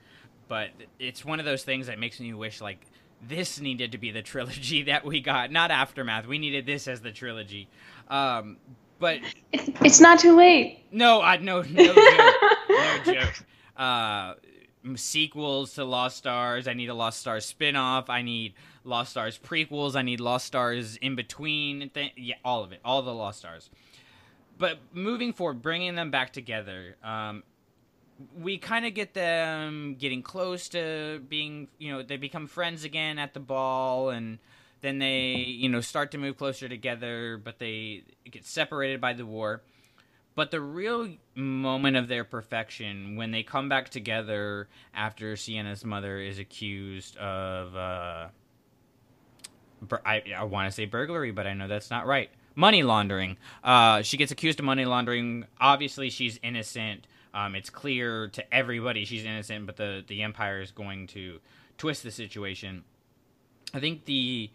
But 0.46 0.70
it's 0.98 1.24
one 1.24 1.40
of 1.40 1.44
those 1.44 1.64
things 1.64 1.88
that 1.88 1.98
makes 1.98 2.20
me 2.20 2.32
wish 2.32 2.60
like 2.60 2.86
this 3.26 3.60
needed 3.60 3.92
to 3.92 3.98
be 3.98 4.10
the 4.10 4.22
trilogy 4.34 4.84
that 4.84 5.04
we 5.04 5.20
got 5.20 5.50
not 5.50 5.70
aftermath. 5.70 6.26
We 6.26 6.38
needed 6.38 6.66
this 6.66 6.88
as 6.88 7.00
the 7.00 7.12
trilogy. 7.12 7.68
Um, 8.08 8.58
but 8.98 9.20
it's, 9.52 9.70
it's 9.82 10.00
not 10.00 10.18
too 10.18 10.36
late. 10.36 10.84
No 10.90 11.20
i 11.20 11.36
no 11.36 11.62
no 11.62 11.84
joke. 11.84 11.96
No 12.68 13.00
joke. 13.04 13.34
Uh, 13.76 14.34
sequels 14.96 15.74
to 15.74 15.84
Lost 15.84 16.16
Stars. 16.16 16.68
I 16.68 16.74
need 16.74 16.88
a 16.88 16.94
Lost 16.94 17.20
Stars 17.20 17.44
spin-off. 17.44 18.08
I 18.08 18.22
need 18.22 18.54
Lost 18.84 19.10
Stars 19.10 19.38
prequels. 19.38 19.96
I 19.96 20.02
need 20.02 20.20
Lost 20.20 20.46
Stars 20.46 20.96
in 20.96 21.14
between. 21.14 21.90
Th- 21.90 22.12
yeah, 22.16 22.36
all 22.44 22.62
of 22.64 22.72
it. 22.72 22.80
All 22.84 23.02
the 23.02 23.14
Lost 23.14 23.40
Stars. 23.40 23.70
But 24.58 24.78
moving 24.92 25.32
forward, 25.32 25.62
bringing 25.62 25.94
them 25.94 26.10
back 26.10 26.32
together, 26.32 26.96
um, 27.04 27.44
we 28.36 28.58
kind 28.58 28.84
of 28.84 28.94
get 28.94 29.14
them 29.14 29.94
getting 29.98 30.22
close 30.22 30.68
to 30.70 31.22
being, 31.28 31.68
you 31.78 31.92
know, 31.92 32.02
they 32.02 32.16
become 32.16 32.46
friends 32.48 32.82
again 32.84 33.18
at 33.18 33.34
the 33.34 33.40
ball, 33.40 34.10
and 34.10 34.38
then 34.80 34.98
they, 34.98 35.34
you 35.34 35.68
know, 35.68 35.80
start 35.80 36.10
to 36.12 36.18
move 36.18 36.36
closer 36.36 36.68
together, 36.68 37.40
but 37.42 37.58
they 37.58 38.02
get 38.30 38.44
separated 38.44 39.00
by 39.00 39.12
the 39.12 39.24
war. 39.24 39.62
But 40.38 40.52
the 40.52 40.60
real 40.60 41.08
moment 41.34 41.96
of 41.96 42.06
their 42.06 42.22
perfection 42.22 43.16
when 43.16 43.32
they 43.32 43.42
come 43.42 43.68
back 43.68 43.88
together 43.88 44.68
after 44.94 45.34
Ciena's 45.34 45.84
mother 45.84 46.20
is 46.20 46.38
accused 46.38 47.16
of, 47.16 47.74
uh, 47.74 48.28
I, 50.06 50.22
I 50.36 50.44
want 50.44 50.68
to 50.68 50.72
say 50.72 50.84
burglary, 50.84 51.32
but 51.32 51.48
I 51.48 51.54
know 51.54 51.66
that's 51.66 51.90
not 51.90 52.06
right. 52.06 52.30
Money 52.54 52.84
laundering. 52.84 53.36
Uh, 53.64 54.02
she 54.02 54.16
gets 54.16 54.30
accused 54.30 54.60
of 54.60 54.64
money 54.64 54.84
laundering. 54.84 55.44
Obviously, 55.60 56.08
she's 56.08 56.38
innocent. 56.40 57.08
Um, 57.34 57.56
it's 57.56 57.68
clear 57.68 58.28
to 58.28 58.54
everybody 58.54 59.04
she's 59.06 59.24
innocent, 59.24 59.66
but 59.66 59.76
the 59.76 60.04
the 60.06 60.22
Empire 60.22 60.60
is 60.60 60.70
going 60.70 61.08
to 61.08 61.40
twist 61.78 62.04
the 62.04 62.12
situation. 62.12 62.84
I 63.74 63.80
think 63.80 64.04
the 64.04 64.52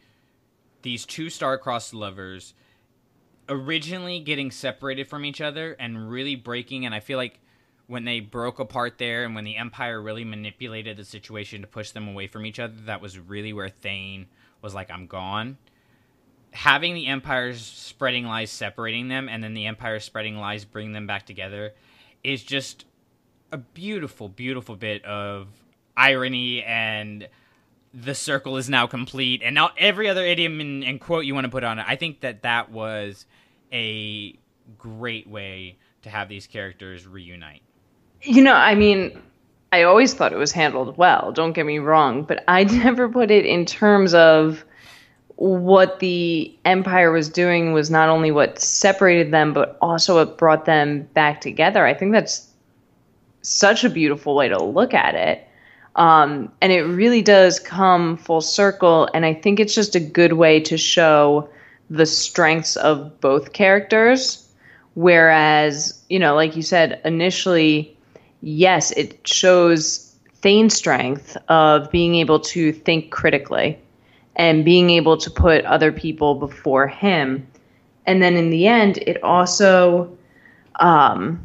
these 0.82 1.06
two 1.06 1.30
star-crossed 1.30 1.94
lovers 1.94 2.54
originally 3.50 4.20
getting 4.20 4.52
separated 4.52 5.08
from 5.08 5.26
each 5.26 5.42
other 5.42 5.76
and 5.80 6.10
really 6.10 6.36
breaking 6.36 6.86
and 6.86 6.96
I 6.96 7.00
feel 7.00 7.18
like 7.18 7.40
when 7.88 8.06
they 8.06 8.22
broke 8.22 8.60
apart 8.60 8.98
there 8.98 9.26
and 9.26 9.36
when 9.36 9.44
the 9.44 9.58
empire 9.58 10.02
really 10.02 10.24
manipulated 10.24 10.98
the 10.98 11.04
situation 11.04 11.62
to 11.62 11.68
push 11.68 11.92
them 11.92 12.08
away 12.08 12.28
from 12.28 12.46
each 12.46 12.60
other 12.60 12.74
that 12.86 13.02
was 13.02 13.20
really 13.20 13.52
where 13.52 13.70
Thane 13.70 14.28
was 14.62 14.74
like 14.74 14.90
I'm 14.90 15.08
gone. 15.08 15.58
Having 16.52 16.94
the 16.94 17.08
empires 17.08 17.62
spreading 17.62 18.26
lies 18.26 18.52
separating 18.52 19.10
them 19.10 19.28
and 19.28 19.44
then 19.44 19.54
the 19.54 19.66
empire 19.66 20.00
spreading 20.00 20.38
lies 20.38 20.64
bringing 20.64 20.94
them 20.94 21.08
back 21.08 21.26
together 21.26 21.74
is 22.24 22.44
just 22.44 22.86
a 23.52 23.58
beautiful 23.58 24.30
beautiful 24.30 24.76
bit 24.76 25.04
of 25.04 25.48
irony 25.98 26.64
and 26.64 27.28
the 27.94 28.16
circle 28.16 28.58
is 28.58 28.70
now 28.70 28.88
complete 28.88 29.42
and 29.44 29.54
now 29.54 29.70
every 29.78 30.10
other 30.10 30.26
idiom 30.26 30.60
and, 30.60 30.84
and 30.84 31.00
quote 31.00 31.26
you 31.26 31.34
want 31.34 31.46
to 31.46 31.52
put 31.52 31.64
on 31.64 31.78
it 31.80 31.86
i 31.88 31.96
think 31.96 32.22
that 32.22 32.42
that 32.42 32.72
was 32.72 33.26
a 33.72 34.36
great 34.78 35.28
way 35.28 35.78
to 36.02 36.10
have 36.10 36.28
these 36.30 36.48
characters 36.48 37.08
reunite 37.08 37.62
You 38.24 38.42
know, 38.42 38.54
I 38.54 38.76
mean, 38.76 39.22
I 39.74 39.84
always 39.84 40.14
thought 40.14 40.32
it 40.32 40.38
was 40.38 40.52
handled 40.52 40.98
well, 40.98 41.32
don't 41.32 41.54
get 41.54 41.66
me 41.66 41.80
wrong, 41.80 42.24
but 42.24 42.44
I 42.48 42.64
never 42.86 43.10
put 43.10 43.32
it 43.32 43.46
in 43.46 43.66
terms 43.66 44.14
of 44.14 44.64
what 45.36 46.00
the 46.00 46.56
Empire 46.64 47.12
was 47.12 47.28
doing 47.28 47.74
was 47.74 47.90
not 47.90 48.08
only 48.08 48.32
what 48.32 48.60
separated 48.60 49.32
them, 49.32 49.52
but 49.52 49.78
also 49.82 50.16
what 50.16 50.38
brought 50.38 50.66
them 50.66 51.04
back 51.14 51.42
together. 51.42 51.86
I 51.86 51.94
think 51.94 52.12
that's 52.12 52.48
such 53.42 53.84
a 53.84 53.90
beautiful 53.90 54.36
way 54.36 54.48
to 54.48 54.64
look 54.64 54.94
at 54.94 55.16
it. 55.16 55.46
Um, 55.96 56.52
and 56.62 56.72
it 56.72 56.84
really 56.84 57.22
does 57.22 57.60
come 57.60 58.18
full 58.18 58.42
circle. 58.42 59.10
And 59.14 59.26
I 59.26 59.34
think 59.34 59.60
it's 59.60 59.76
just 59.76 59.96
a 59.96 60.00
good 60.00 60.34
way 60.34 60.60
to 60.62 60.78
show 60.78 61.50
the 61.90 62.06
strengths 62.06 62.76
of 62.78 63.20
both 63.22 63.54
characters. 63.54 64.48
Whereas, 64.96 66.02
you 66.10 66.20
know, 66.20 66.36
like 66.36 66.56
you 66.56 66.62
said, 66.62 67.02
initially, 67.06 67.96
yes, 68.42 68.92
it 68.92 69.28
shows 69.28 70.16
Thane's 70.36 70.76
strength 70.76 71.38
of 71.48 71.90
being 71.92 72.16
able 72.16 72.40
to 72.40 72.72
think 72.72 73.12
critically 73.12 73.80
and 74.36 74.66
being 74.66 74.90
able 74.90 75.18
to 75.18 75.30
put 75.30 75.64
other 75.66 75.92
people 75.92 76.36
before 76.36 76.88
him. 76.88 77.48
And 78.06 78.22
then 78.22 78.36
in 78.36 78.50
the 78.50 78.68
end, 78.68 78.98
it 78.98 79.22
also 79.24 80.16
um, 80.80 81.42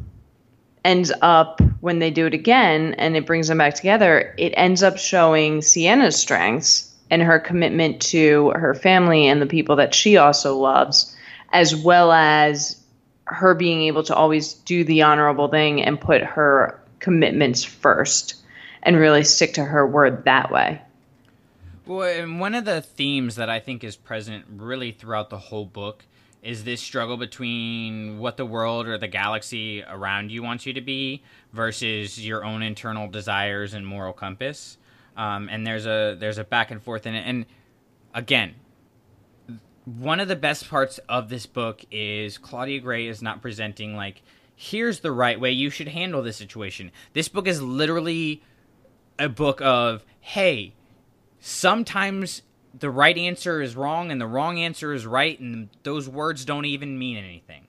ends 0.83 1.11
up 1.21 1.61
when 1.81 1.99
they 1.99 2.11
do 2.11 2.25
it 2.25 2.33
again 2.33 2.93
and 2.95 3.15
it 3.15 3.25
brings 3.25 3.47
them 3.47 3.57
back 3.57 3.75
together, 3.75 4.33
it 4.37 4.53
ends 4.55 4.83
up 4.83 4.97
showing 4.97 5.61
Ciena's 5.61 6.15
strengths 6.15 6.93
and 7.09 7.21
her 7.21 7.39
commitment 7.39 8.01
to 8.01 8.51
her 8.51 8.73
family 8.73 9.27
and 9.27 9.41
the 9.41 9.45
people 9.47 9.75
that 9.77 9.95
she 9.95 10.17
also 10.17 10.55
loves, 10.55 11.15
as 11.51 11.75
well 11.75 12.11
as 12.11 12.81
her 13.25 13.53
being 13.53 13.83
able 13.83 14.03
to 14.03 14.15
always 14.15 14.53
do 14.53 14.83
the 14.83 15.01
honorable 15.01 15.47
thing 15.47 15.81
and 15.81 15.99
put 15.99 16.21
her 16.21 16.79
commitments 16.99 17.63
first 17.63 18.35
and 18.83 18.97
really 18.97 19.23
stick 19.23 19.53
to 19.53 19.63
her 19.63 19.85
word 19.85 20.25
that 20.25 20.51
way. 20.51 20.81
Well, 21.85 22.07
and 22.07 22.39
one 22.39 22.53
of 22.53 22.65
the 22.65 22.81
themes 22.81 23.35
that 23.35 23.49
I 23.49 23.59
think 23.59 23.83
is 23.83 23.95
present 23.95 24.45
really 24.55 24.91
throughout 24.91 25.29
the 25.29 25.37
whole 25.37 25.65
book 25.65 26.05
is 26.41 26.63
this 26.63 26.81
struggle 26.81 27.17
between 27.17 28.19
what 28.19 28.37
the 28.37 28.45
world 28.45 28.87
or 28.87 28.97
the 28.97 29.07
galaxy 29.07 29.83
around 29.83 30.31
you 30.31 30.41
wants 30.41 30.65
you 30.65 30.73
to 30.73 30.81
be 30.81 31.21
versus 31.51 32.25
your 32.25 32.45
own 32.45 32.63
internal 32.63 33.07
desires 33.09 33.73
and 33.73 33.85
moral 33.85 34.13
compass. 34.13 34.77
Um, 35.17 35.49
and 35.49 35.67
there's 35.67 35.85
a 35.85 36.15
there's 36.17 36.37
a 36.37 36.45
back 36.45 36.71
and 36.71 36.81
forth 36.81 37.05
in 37.05 37.13
it. 37.13 37.23
And 37.25 37.45
again, 38.13 38.55
one 39.83 40.19
of 40.19 40.27
the 40.27 40.35
best 40.35 40.69
parts 40.69 40.99
of 41.09 41.29
this 41.29 41.45
book 41.45 41.83
is 41.91 42.37
Claudia 42.37 42.79
Gray 42.79 43.07
is 43.07 43.21
not 43.21 43.41
presenting 43.41 43.95
like 43.95 44.21
here's 44.55 45.01
the 45.01 45.11
right 45.11 45.39
way 45.39 45.51
you 45.51 45.69
should 45.69 45.89
handle 45.89 46.21
this 46.21 46.37
situation. 46.37 46.91
This 47.13 47.27
book 47.27 47.47
is 47.47 47.61
literally 47.61 48.43
a 49.17 49.27
book 49.27 49.59
of 49.61 50.05
hey, 50.21 50.73
sometimes 51.41 52.43
the 52.77 52.89
right 52.89 53.17
answer 53.17 53.61
is 53.61 53.75
wrong 53.75 54.11
and 54.11 54.19
the 54.19 54.27
wrong 54.27 54.59
answer 54.59 54.93
is 54.93 55.05
right 55.05 55.39
and 55.39 55.69
those 55.83 56.07
words 56.07 56.45
don't 56.45 56.65
even 56.65 56.97
mean 56.99 57.17
anything. 57.17 57.67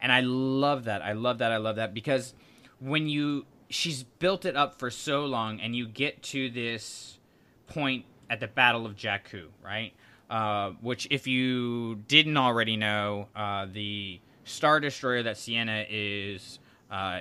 And 0.00 0.12
I 0.12 0.20
love 0.20 0.84
that. 0.84 1.02
I 1.02 1.12
love 1.12 1.38
that. 1.38 1.52
I 1.52 1.56
love 1.56 1.76
that 1.76 1.92
because 1.92 2.34
when 2.80 3.08
you 3.08 3.46
she's 3.68 4.02
built 4.02 4.44
it 4.44 4.56
up 4.56 4.78
for 4.78 4.90
so 4.90 5.26
long 5.26 5.60
and 5.60 5.76
you 5.76 5.86
get 5.86 6.22
to 6.22 6.50
this 6.50 7.18
point 7.66 8.04
at 8.30 8.40
the 8.40 8.48
Battle 8.48 8.86
of 8.86 8.96
Jakku, 8.96 9.46
right? 9.62 9.92
Uh, 10.30 10.70
which, 10.80 11.08
if 11.10 11.26
you 11.26 11.96
didn't 12.06 12.36
already 12.36 12.76
know, 12.76 13.28
uh, 13.34 13.66
the 13.72 14.20
Star 14.44 14.80
Destroyer 14.80 15.22
that 15.22 15.36
Ciena 15.36 15.86
is 15.88 16.58
uh, 16.90 17.20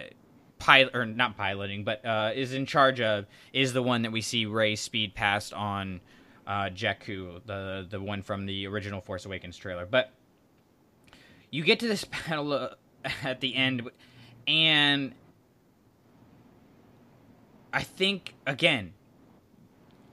pilot 0.60 0.96
or 0.96 1.06
not 1.06 1.38
piloting, 1.38 1.84
but 1.84 2.06
uh, 2.06 2.32
is 2.36 2.54
in 2.54 2.66
charge 2.66 3.00
of, 3.00 3.26
is 3.54 3.74
the 3.74 3.84
one 3.84 4.02
that 4.02 4.12
we 4.12 4.22
see 4.22 4.46
Rey 4.46 4.76
speed 4.76 5.16
past 5.16 5.54
on 5.54 6.02
uh, 6.48 6.70
Jakku, 6.70 7.42
the 7.46 7.86
the 7.88 8.00
one 8.00 8.24
from 8.24 8.46
the 8.46 8.66
original 8.68 9.02
Force 9.02 9.26
Awakens 9.26 9.58
trailer. 9.58 9.86
But 9.86 10.12
you 11.52 11.64
get 11.64 11.80
to 11.82 11.88
this 11.88 12.06
battle 12.28 12.54
uh, 12.54 12.70
at 13.24 13.42
the 13.42 13.56
end, 13.56 13.88
and 14.48 15.14
I 17.74 17.84
think 17.84 18.34
again, 18.48 18.94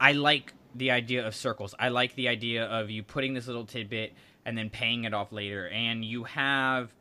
I 0.01 0.13
like 0.13 0.53
the 0.75 0.91
idea 0.91 1.27
of 1.27 1.37
circles. 1.37 1.75
I 1.79 1.89
like 1.89 2.17
the 2.17 2.29
idea 2.29 2.65
of 2.65 2.91
you 2.91 3.05
putting 3.05 3.35
this 3.35 3.47
little 3.47 3.65
tidbit 3.65 4.13
and 4.45 4.59
then 4.59 4.69
paying 4.71 5.05
it 5.05 5.15
off 5.15 5.33
later, 5.33 5.69
and 5.69 6.05
you 6.05 6.25
have 6.25 6.93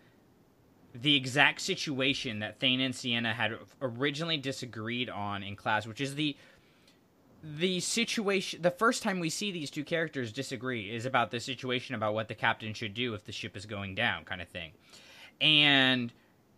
the 0.93 1.15
exact 1.15 1.59
situation 1.59 2.39
that 2.39 2.59
Thane 2.59 2.79
and 2.79 2.93
Ciena 2.93 3.34
had 3.34 3.57
originally 3.81 4.38
disagreed 4.38 5.09
on 5.09 5.41
in 5.41 5.55
class, 5.55 5.88
which 5.88 5.99
is 5.99 6.13
the 6.13 6.38
the 7.43 7.81
situation 7.81 8.61
the 8.61 8.71
first 8.71 9.03
time 9.03 9.19
we 9.19 9.29
see 9.29 9.51
these 9.51 9.69
two 9.69 9.83
characters 9.83 10.31
disagree 10.31 10.89
is 10.89 11.05
about 11.05 11.29
the 11.29 11.41
situation 11.41 11.93
about 11.93 12.13
what 12.13 12.29
the 12.29 12.35
captain 12.35 12.73
should 12.73 12.93
do 12.93 13.13
if 13.13 13.25
the 13.25 13.33
ship 13.33 13.57
is 13.57 13.65
going 13.65 13.93
down 13.95 14.23
kind 14.23 14.41
of 14.41 14.47
thing. 14.47 14.71
And 15.41 16.13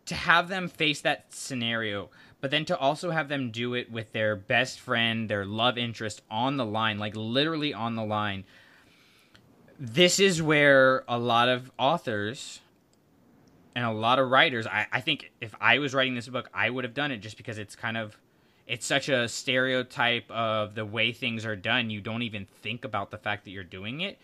to 0.05 0.13
have 0.13 0.47
them 0.47 0.67
face 0.67 1.01
that 1.01 1.33
scenario, 1.33 2.11
but 2.39 2.51
then 2.51 2.65
to 2.65 2.77
also 2.77 3.09
have 3.09 3.29
them 3.29 3.49
do 3.49 3.73
it 3.73 3.91
with 3.91 4.11
their 4.11 4.35
best 4.35 4.79
friend, 4.79 5.27
their 5.27 5.43
love 5.43 5.79
interest 5.79 6.21
on 6.29 6.57
the 6.57 6.65
line, 6.65 6.99
like 6.99 7.15
literally 7.15 7.73
on 7.73 7.95
the 7.95 8.05
line. 8.05 8.43
This 9.79 10.19
is 10.19 10.39
where 10.39 11.03
a 11.07 11.17
lot 11.17 11.49
of 11.49 11.71
authors 11.79 12.61
and 13.75 13.83
a 13.83 13.91
lot 13.91 14.19
of 14.19 14.29
writers, 14.29 14.67
I, 14.67 14.85
I 14.91 15.01
think 15.01 15.31
if 15.41 15.55
I 15.59 15.79
was 15.79 15.95
writing 15.95 16.13
this 16.13 16.29
book, 16.29 16.47
I 16.53 16.69
would 16.69 16.83
have 16.83 16.93
done 16.93 17.11
it 17.11 17.17
just 17.17 17.37
because 17.37 17.57
it's 17.57 17.75
kind 17.75 17.97
of 17.97 18.15
it's 18.67 18.85
such 18.85 19.09
a 19.09 19.27
stereotype 19.27 20.29
of 20.31 20.75
the 20.75 20.85
way 20.85 21.11
things 21.11 21.45
are 21.45 21.55
done. 21.55 21.89
You 21.89 22.01
don't 22.01 22.23
even 22.23 22.47
think 22.61 22.83
about 22.83 23.11
the 23.11 23.17
fact 23.17 23.43
that 23.45 23.51
you're 23.51 23.63
doing 23.63 24.01
it. 24.01 24.17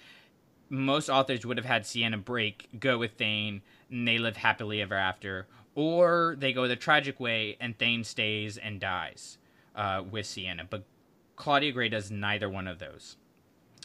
Most 0.69 1.09
authors 1.09 1.45
would 1.45 1.57
have 1.57 1.65
had 1.65 1.83
Ciena 1.83 2.23
break, 2.23 2.69
go 2.79 2.97
with 2.97 3.13
Thane, 3.13 3.61
and 3.89 4.07
they 4.07 4.17
live 4.17 4.37
happily 4.37 4.81
ever 4.81 4.95
after, 4.95 5.47
or 5.75 6.35
they 6.39 6.53
go 6.53 6.67
the 6.67 6.75
tragic 6.75 7.19
way 7.19 7.57
and 7.59 7.77
Thane 7.77 8.03
stays 8.03 8.57
and 8.57 8.79
dies 8.79 9.37
uh, 9.75 10.03
with 10.09 10.25
Ciena. 10.25 10.67
But 10.69 10.85
Claudia 11.35 11.71
Gray 11.71 11.89
does 11.89 12.09
neither 12.09 12.49
one 12.49 12.67
of 12.67 12.79
those. 12.79 13.17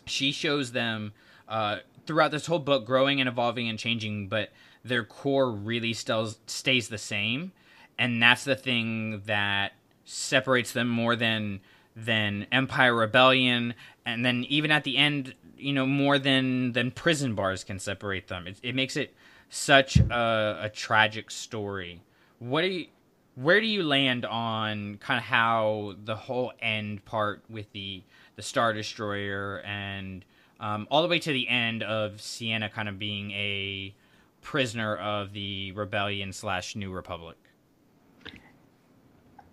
She 0.04 0.30
shows 0.30 0.72
them 0.72 1.12
uh, 1.48 1.78
throughout 2.06 2.30
this 2.30 2.46
whole 2.46 2.60
book 2.60 2.86
growing 2.86 3.20
and 3.20 3.28
evolving 3.28 3.68
and 3.68 3.78
changing, 3.78 4.28
but 4.28 4.50
their 4.84 5.04
core 5.04 5.50
really 5.50 5.92
still 5.92 6.32
stays 6.46 6.88
the 6.88 6.98
same, 6.98 7.52
and 7.98 8.22
that's 8.22 8.44
the 8.44 8.54
thing 8.54 9.22
that 9.26 9.72
separates 10.06 10.72
them 10.72 10.88
more 10.88 11.16
than 11.16 11.60
than 11.94 12.46
Empire 12.52 12.94
Rebellion, 12.94 13.74
and 14.04 14.24
then 14.24 14.44
even 14.48 14.70
at 14.70 14.84
the 14.84 14.96
end, 14.96 15.34
you 15.58 15.72
know, 15.72 15.86
more 15.86 16.18
than 16.18 16.72
than 16.72 16.90
prison 16.90 17.34
bars 17.34 17.64
can 17.64 17.78
separate 17.78 18.28
them. 18.28 18.46
It, 18.46 18.58
it 18.62 18.74
makes 18.74 18.96
it 18.96 19.14
such 19.48 19.96
a, 19.96 20.58
a 20.62 20.68
tragic 20.68 21.30
story. 21.30 22.02
What 22.38 22.62
do 22.62 22.68
you, 22.68 22.86
where 23.34 23.60
do 23.60 23.66
you 23.66 23.82
land 23.82 24.24
on 24.24 24.98
kind 24.98 25.18
of 25.18 25.24
how 25.24 25.94
the 26.04 26.16
whole 26.16 26.52
end 26.60 27.04
part 27.04 27.42
with 27.48 27.70
the 27.72 28.02
the 28.36 28.42
Star 28.42 28.72
Destroyer 28.72 29.62
and 29.64 30.24
um, 30.60 30.86
all 30.90 31.02
the 31.02 31.08
way 31.08 31.18
to 31.18 31.32
the 31.32 31.48
end 31.48 31.82
of 31.82 32.16
Ciena 32.16 32.70
kind 32.70 32.88
of 32.88 32.98
being 32.98 33.30
a 33.32 33.94
prisoner 34.42 34.96
of 34.96 35.32
the 35.32 35.72
rebellion 35.72 36.32
slash 36.32 36.76
New 36.76 36.92
Republic? 36.92 37.36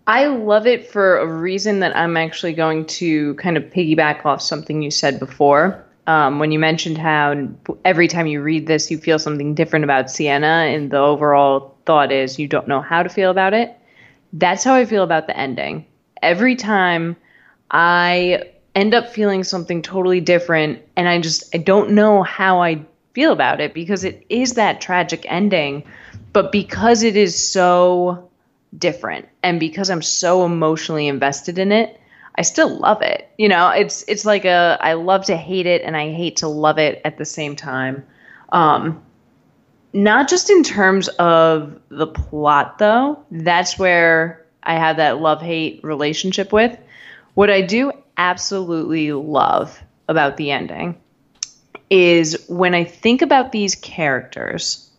I 0.05 0.25
love 0.25 0.67
it 0.67 0.89
for 0.91 1.17
a 1.17 1.25
reason 1.25 1.79
that 1.79 1.95
I'm 1.95 2.17
actually 2.17 2.53
going 2.53 2.85
to 2.87 3.35
kind 3.35 3.55
of 3.55 3.63
piggyback 3.63 4.25
off 4.25 4.41
something 4.41 4.81
you 4.81 4.91
said 4.91 5.19
before. 5.19 5.85
Um, 6.07 6.39
when 6.39 6.51
you 6.51 6.59
mentioned 6.59 6.97
how 6.97 7.47
every 7.85 8.09
time 8.09 8.27
you 8.27 8.41
read 8.41 8.67
this, 8.67 8.91
you 8.91 8.97
feel 8.97 9.17
something 9.17 9.55
different 9.55 9.85
about 9.85 10.07
Ciena, 10.07 10.75
and 10.75 10.91
the 10.91 10.97
overall 10.97 11.75
thought 11.85 12.11
is 12.11 12.37
you 12.37 12.47
don't 12.47 12.67
know 12.67 12.81
how 12.81 13.03
to 13.03 13.09
feel 13.09 13.31
about 13.31 13.53
it. 13.53 13.73
That's 14.33 14.65
how 14.65 14.73
I 14.75 14.83
feel 14.83 15.03
about 15.03 15.27
the 15.27 15.37
ending. 15.37 15.85
Every 16.21 16.57
time 16.57 17.15
I 17.71 18.49
end 18.75 18.93
up 18.93 19.07
feeling 19.09 19.45
something 19.45 19.81
totally 19.81 20.19
different, 20.19 20.81
and 20.97 21.07
I 21.07 21.21
just 21.21 21.55
I 21.55 21.59
don't 21.59 21.91
know 21.91 22.23
how 22.23 22.61
I 22.61 22.81
feel 23.13 23.31
about 23.31 23.61
it 23.61 23.73
because 23.73 24.03
it 24.03 24.25
is 24.27 24.55
that 24.55 24.81
tragic 24.81 25.25
ending, 25.29 25.83
but 26.33 26.51
because 26.51 27.03
it 27.03 27.15
is 27.15 27.51
so 27.51 28.29
different 28.77 29.27
and 29.43 29.59
because 29.59 29.89
I'm 29.89 30.01
so 30.01 30.45
emotionally 30.45 31.07
invested 31.07 31.59
in 31.59 31.71
it, 31.71 31.99
I 32.35 32.41
still 32.41 32.79
love 32.79 33.01
it. 33.01 33.29
You 33.37 33.49
know, 33.49 33.69
it's 33.69 34.03
it's 34.07 34.25
like 34.25 34.45
a 34.45 34.77
I 34.81 34.93
love 34.93 35.25
to 35.25 35.37
hate 35.37 35.65
it 35.65 35.83
and 35.83 35.95
I 35.95 36.11
hate 36.11 36.37
to 36.37 36.47
love 36.47 36.79
it 36.79 37.01
at 37.05 37.17
the 37.17 37.25
same 37.25 37.55
time. 37.55 38.05
Um, 38.49 39.03
not 39.93 40.27
just 40.27 40.49
in 40.49 40.63
terms 40.63 41.07
of 41.07 41.79
the 41.89 42.07
plot, 42.07 42.79
though. 42.79 43.23
That's 43.29 43.77
where 43.77 44.45
I 44.63 44.75
have 44.75 44.97
that 44.97 45.19
love 45.21 45.41
hate 45.41 45.81
relationship 45.83 46.51
with. 46.51 46.77
What 47.35 47.51
I 47.51 47.61
do 47.61 47.91
absolutely 48.17 49.11
love 49.11 49.81
about 50.07 50.37
the 50.37 50.51
ending 50.51 50.99
is 51.89 52.45
when 52.47 52.73
I 52.73 52.83
think 52.83 53.21
about 53.21 53.51
these 53.51 53.75
characters, 53.75 54.89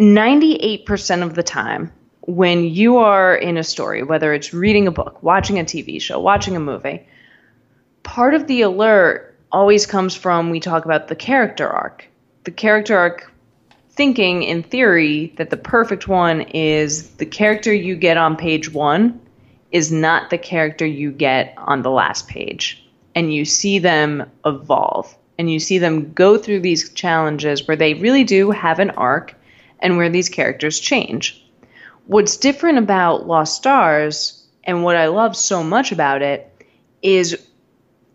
98% 0.00 1.22
of 1.22 1.34
the 1.34 1.42
time, 1.42 1.92
when 2.26 2.64
you 2.64 2.98
are 2.98 3.34
in 3.34 3.56
a 3.56 3.64
story, 3.64 4.02
whether 4.02 4.34
it's 4.34 4.52
reading 4.52 4.86
a 4.86 4.90
book, 4.90 5.22
watching 5.22 5.58
a 5.58 5.64
TV 5.64 6.00
show, 6.00 6.20
watching 6.20 6.56
a 6.56 6.60
movie, 6.60 7.06
part 8.02 8.34
of 8.34 8.46
the 8.46 8.62
alert 8.62 9.38
always 9.52 9.86
comes 9.86 10.14
from 10.14 10.50
we 10.50 10.60
talk 10.60 10.84
about 10.84 11.08
the 11.08 11.14
character 11.14 11.68
arc. 11.68 12.06
The 12.44 12.50
character 12.50 12.96
arc 12.96 13.32
thinking 13.90 14.42
in 14.42 14.62
theory 14.62 15.32
that 15.36 15.50
the 15.50 15.56
perfect 15.56 16.08
one 16.08 16.42
is 16.42 17.10
the 17.10 17.26
character 17.26 17.72
you 17.72 17.96
get 17.96 18.16
on 18.16 18.36
page 18.36 18.72
one 18.72 19.20
is 19.70 19.90
not 19.90 20.30
the 20.30 20.38
character 20.38 20.84
you 20.84 21.12
get 21.12 21.54
on 21.56 21.82
the 21.82 21.90
last 21.90 22.28
page. 22.28 22.84
And 23.14 23.32
you 23.32 23.44
see 23.44 23.78
them 23.78 24.30
evolve 24.44 25.16
and 25.38 25.50
you 25.50 25.60
see 25.60 25.78
them 25.78 26.12
go 26.12 26.36
through 26.36 26.60
these 26.60 26.90
challenges 26.90 27.66
where 27.66 27.76
they 27.76 27.94
really 27.94 28.24
do 28.24 28.50
have 28.50 28.78
an 28.80 28.90
arc 28.90 29.34
and 29.78 29.96
where 29.96 30.10
these 30.10 30.28
characters 30.28 30.80
change. 30.80 31.45
What's 32.06 32.36
different 32.36 32.78
about 32.78 33.26
Lost 33.26 33.56
Stars 33.56 34.46
and 34.62 34.84
what 34.84 34.96
I 34.96 35.08
love 35.08 35.36
so 35.36 35.64
much 35.64 35.90
about 35.90 36.22
it 36.22 36.52
is 37.02 37.36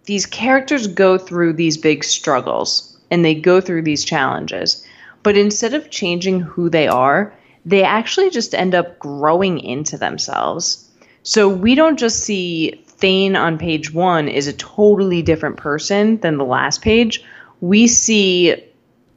these 0.06 0.26
characters 0.26 0.88
go 0.88 1.18
through 1.18 1.54
these 1.54 1.78
big 1.78 2.06
struggles 2.06 2.98
and 3.12 3.26
they 3.26 3.36
go 3.36 3.60
through 3.60 3.82
these 3.82 4.06
challenges. 4.06 4.86
But 5.24 5.38
instead 5.38 5.74
of 5.74 5.90
changing 5.90 6.40
who 6.40 6.70
they 6.70 6.88
are, 6.88 7.34
they 7.66 7.84
actually 7.84 8.30
just 8.30 8.56
end 8.56 8.74
up 8.74 8.98
growing 8.98 9.60
into 9.60 9.98
themselves. 9.98 10.90
So 11.24 11.50
we 11.50 11.76
don't 11.76 12.00
just 12.00 12.24
see 12.24 12.84
Thane 12.88 13.36
on 13.36 13.58
page 13.58 13.94
one 13.94 14.30
is 14.30 14.48
a 14.48 14.54
totally 14.54 15.22
different 15.22 15.58
person 15.58 16.18
than 16.22 16.38
the 16.38 16.46
last 16.46 16.82
page. 16.82 17.24
We 17.60 17.88
see 17.88 18.56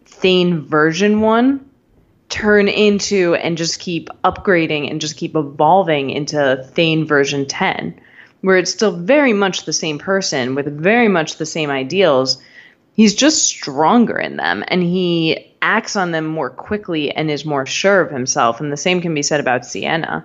Thane 0.05 0.63
version 0.63 1.21
one 1.21 1.65
turn 2.29 2.69
into 2.69 3.35
and 3.35 3.57
just 3.57 3.81
keep 3.81 4.09
upgrading 4.25 4.91
and 4.91 5.01
just 5.01 5.17
keep 5.17 5.37
evolving 5.37 6.11
into 6.11 6.65
Thane 6.73 7.07
version 7.07 7.47
10, 7.47 8.01
where 8.41 8.57
it's 8.57 8.73
still 8.73 8.93
very 8.93 9.33
much 9.33 9.65
the 9.65 9.73
same 9.73 9.99
person 9.99 10.55
with 10.55 10.67
very 10.81 11.09
much 11.09 11.37
the 11.37 11.47
same 11.47 11.71
ideals. 11.71 12.43
He's 12.95 13.15
just 13.15 13.45
stronger 13.45 14.19
in 14.19 14.37
them 14.37 14.65
and 14.69 14.83
he 14.83 15.55
acts 15.61 15.97
on 15.97 16.13
them 16.13 16.27
more 16.27 16.51
quickly 16.51 17.11
and 17.11 17.31
is 17.31 17.45
more 17.45 17.67
sure 17.67 18.01
of 18.01 18.11
himself. 18.11 18.61
And 18.61 18.73
the 18.73 18.77
same 18.77 19.01
can 19.01 19.15
be 19.15 19.23
said 19.23 19.41
about 19.41 19.63
Ciena. 19.63 20.25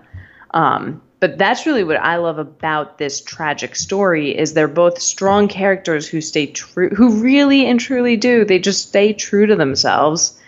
Um, 0.51 1.01
but 1.19 1.37
that's 1.37 1.65
really 1.65 1.83
what 1.83 1.97
I 1.97 2.15
love 2.15 2.39
about 2.39 2.97
this 2.97 3.21
tragic 3.21 3.75
story 3.75 4.37
is 4.37 4.53
they're 4.53 4.67
both 4.69 5.01
strong 5.01 5.47
characters 5.47 6.07
who 6.07 6.21
stay 6.21 6.47
true, 6.47 6.89
who 6.89 7.21
really 7.21 7.65
and 7.65 7.79
truly 7.79 8.15
do. 8.15 8.45
They 8.45 8.59
just 8.59 8.87
stay 8.87 9.13
true 9.13 9.45
to 9.45 9.55
themselves 9.55 10.38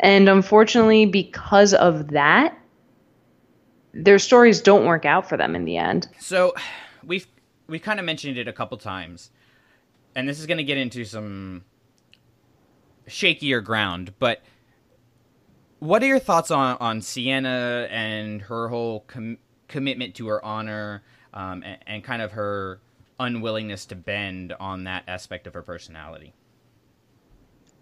and 0.00 0.28
unfortunately, 0.28 1.06
because 1.06 1.74
of 1.74 2.08
that, 2.08 2.58
their 3.92 4.18
stories 4.18 4.60
don't 4.60 4.84
work 4.84 5.04
out 5.04 5.28
for 5.28 5.36
them 5.36 5.56
in 5.56 5.64
the 5.64 5.76
end. 5.76 6.08
So 6.18 6.54
we've 7.04 7.26
we've 7.66 7.82
kind 7.82 7.98
of 7.98 8.06
mentioned 8.06 8.38
it 8.38 8.48
a 8.48 8.52
couple 8.52 8.76
times, 8.78 9.30
and 10.14 10.28
this 10.28 10.38
is 10.38 10.46
going 10.46 10.58
to 10.58 10.64
get 10.64 10.78
into 10.78 11.04
some 11.04 11.64
shakier 13.08 13.64
ground. 13.64 14.12
But 14.18 14.42
what 15.78 16.02
are 16.02 16.06
your 16.06 16.18
thoughts 16.18 16.50
on 16.50 16.76
on 16.80 17.00
Ciena 17.00 17.88
and 17.90 18.42
her 18.42 18.68
whole 18.68 19.00
com- 19.06 19.38
commitment 19.68 20.14
to 20.16 20.28
her 20.28 20.44
honor, 20.44 21.02
um, 21.32 21.62
and, 21.62 21.78
and 21.86 22.04
kind 22.04 22.20
of 22.20 22.32
her 22.32 22.80
unwillingness 23.18 23.86
to 23.86 23.94
bend 23.94 24.52
on 24.60 24.84
that 24.84 25.04
aspect 25.08 25.46
of 25.46 25.54
her 25.54 25.62
personality? 25.62 26.34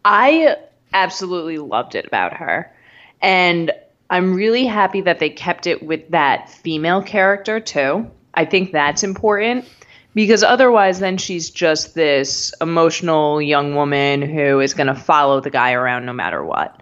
I 0.05 0.59
absolutely 0.95 1.59
loved 1.59 1.95
it 1.95 2.07
about 2.07 2.32
her. 2.34 2.72
And 3.20 3.72
I'm 4.09 4.34
really 4.34 4.64
happy 4.64 5.03
that 5.03 5.18
they 5.18 5.30
kept 5.30 5.66
it 5.66 5.82
with 5.82 6.11
that 6.11 6.49
female 6.49 7.03
character 7.03 7.61
too. 7.61 8.11
I 8.32 8.45
think 8.45 8.72
that's 8.72 9.03
important 9.03 9.66
because 10.14 10.42
otherwise 10.42 11.01
then 11.01 11.18
she's 11.18 11.51
just 11.51 11.95
this 11.95 12.55
emotional 12.61 13.42
young 13.42 13.74
woman 13.74 14.22
who 14.22 14.61
is 14.61 14.74
going 14.74 14.86
to 14.86 14.95
follow 14.95 15.40
the 15.40 15.51
guy 15.51 15.72
around 15.72 16.07
no 16.07 16.12
matter 16.12 16.45
what. 16.45 16.80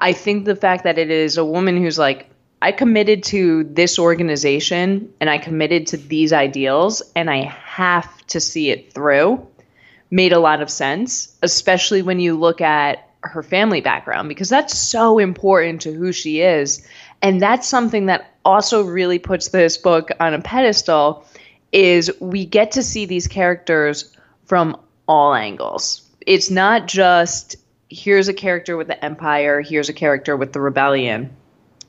I 0.00 0.12
think 0.12 0.44
the 0.44 0.56
fact 0.56 0.84
that 0.84 0.98
it 0.98 1.10
is 1.10 1.38
a 1.38 1.44
woman 1.44 1.76
who's 1.76 1.98
like 1.98 2.30
I 2.60 2.72
committed 2.72 3.22
to 3.24 3.64
this 3.64 3.98
organization 3.98 5.12
and 5.20 5.28
I 5.28 5.38
committed 5.38 5.86
to 5.88 5.96
these 5.96 6.32
ideals 6.32 7.02
and 7.14 7.30
I 7.30 7.44
have 7.44 8.26
to 8.28 8.40
see 8.40 8.70
it 8.70 8.92
through 8.92 9.46
made 10.10 10.32
a 10.32 10.38
lot 10.38 10.62
of 10.62 10.70
sense, 10.70 11.36
especially 11.42 12.00
when 12.00 12.20
you 12.20 12.38
look 12.38 12.60
at 12.60 13.03
her 13.28 13.42
family 13.42 13.80
background 13.80 14.28
because 14.28 14.48
that's 14.48 14.76
so 14.76 15.18
important 15.18 15.80
to 15.82 15.92
who 15.92 16.12
she 16.12 16.40
is. 16.40 16.86
And 17.22 17.40
that's 17.40 17.68
something 17.68 18.06
that 18.06 18.34
also 18.44 18.82
really 18.82 19.18
puts 19.18 19.48
this 19.48 19.76
book 19.76 20.10
on 20.20 20.34
a 20.34 20.40
pedestal 20.40 21.24
is 21.72 22.10
we 22.20 22.44
get 22.44 22.72
to 22.72 22.82
see 22.82 23.06
these 23.06 23.26
characters 23.26 24.14
from 24.44 24.78
all 25.08 25.34
angles. 25.34 26.02
It's 26.26 26.50
not 26.50 26.86
just 26.86 27.56
here's 27.90 28.28
a 28.28 28.34
character 28.34 28.76
with 28.76 28.88
the 28.88 29.04
empire 29.04 29.60
here's 29.60 29.88
a 29.88 29.92
character 29.92 30.36
with 30.36 30.52
the 30.52 30.60
rebellion. 30.60 31.34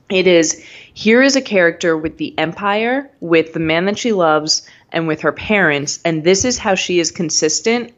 It 0.08 0.26
is 0.26 0.64
here 0.94 1.22
is 1.22 1.36
a 1.36 1.42
character 1.42 1.96
with 1.96 2.16
the 2.16 2.36
empire 2.38 3.10
with 3.20 3.52
the 3.52 3.60
man 3.60 3.86
that 3.86 3.98
she 3.98 4.12
loves 4.12 4.68
and 4.92 5.08
with 5.08 5.20
her 5.22 5.32
parents. 5.32 5.98
And 6.04 6.22
this 6.22 6.44
is 6.44 6.58
how 6.58 6.74
she 6.76 7.00
is 7.00 7.10
consistent 7.10 7.92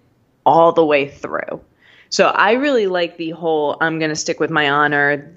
all 0.47 0.73
the 0.73 0.85
way 0.85 1.09
through 1.09 1.61
so 2.11 2.27
I 2.27 2.53
really 2.53 2.87
like 2.87 3.17
the 3.17 3.31
whole 3.31 3.77
I'm 3.81 3.99
going 3.99 4.11
to 4.11 4.17
stick 4.17 4.41
with 4.41 4.51
my 4.51 4.71
honor. 4.71 5.35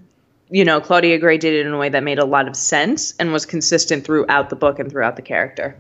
You 0.49 0.65
know, 0.65 0.82
Claudia 0.82 1.17
Gray 1.17 1.38
did 1.38 1.53
it 1.53 1.65
in 1.65 1.74
a 1.74 1.78
way 1.78 1.89
that 1.89 2.03
made 2.03 2.19
a 2.19 2.26
lot 2.26 2.47
of 2.47 2.55
sense 2.55 3.13
and 3.19 3.32
was 3.32 3.45
consistent 3.45 4.05
throughout 4.05 4.49
the 4.49 4.55
book 4.55 4.80
and 4.80 4.89
throughout 4.89 5.15
the 5.15 5.22
character. 5.22 5.78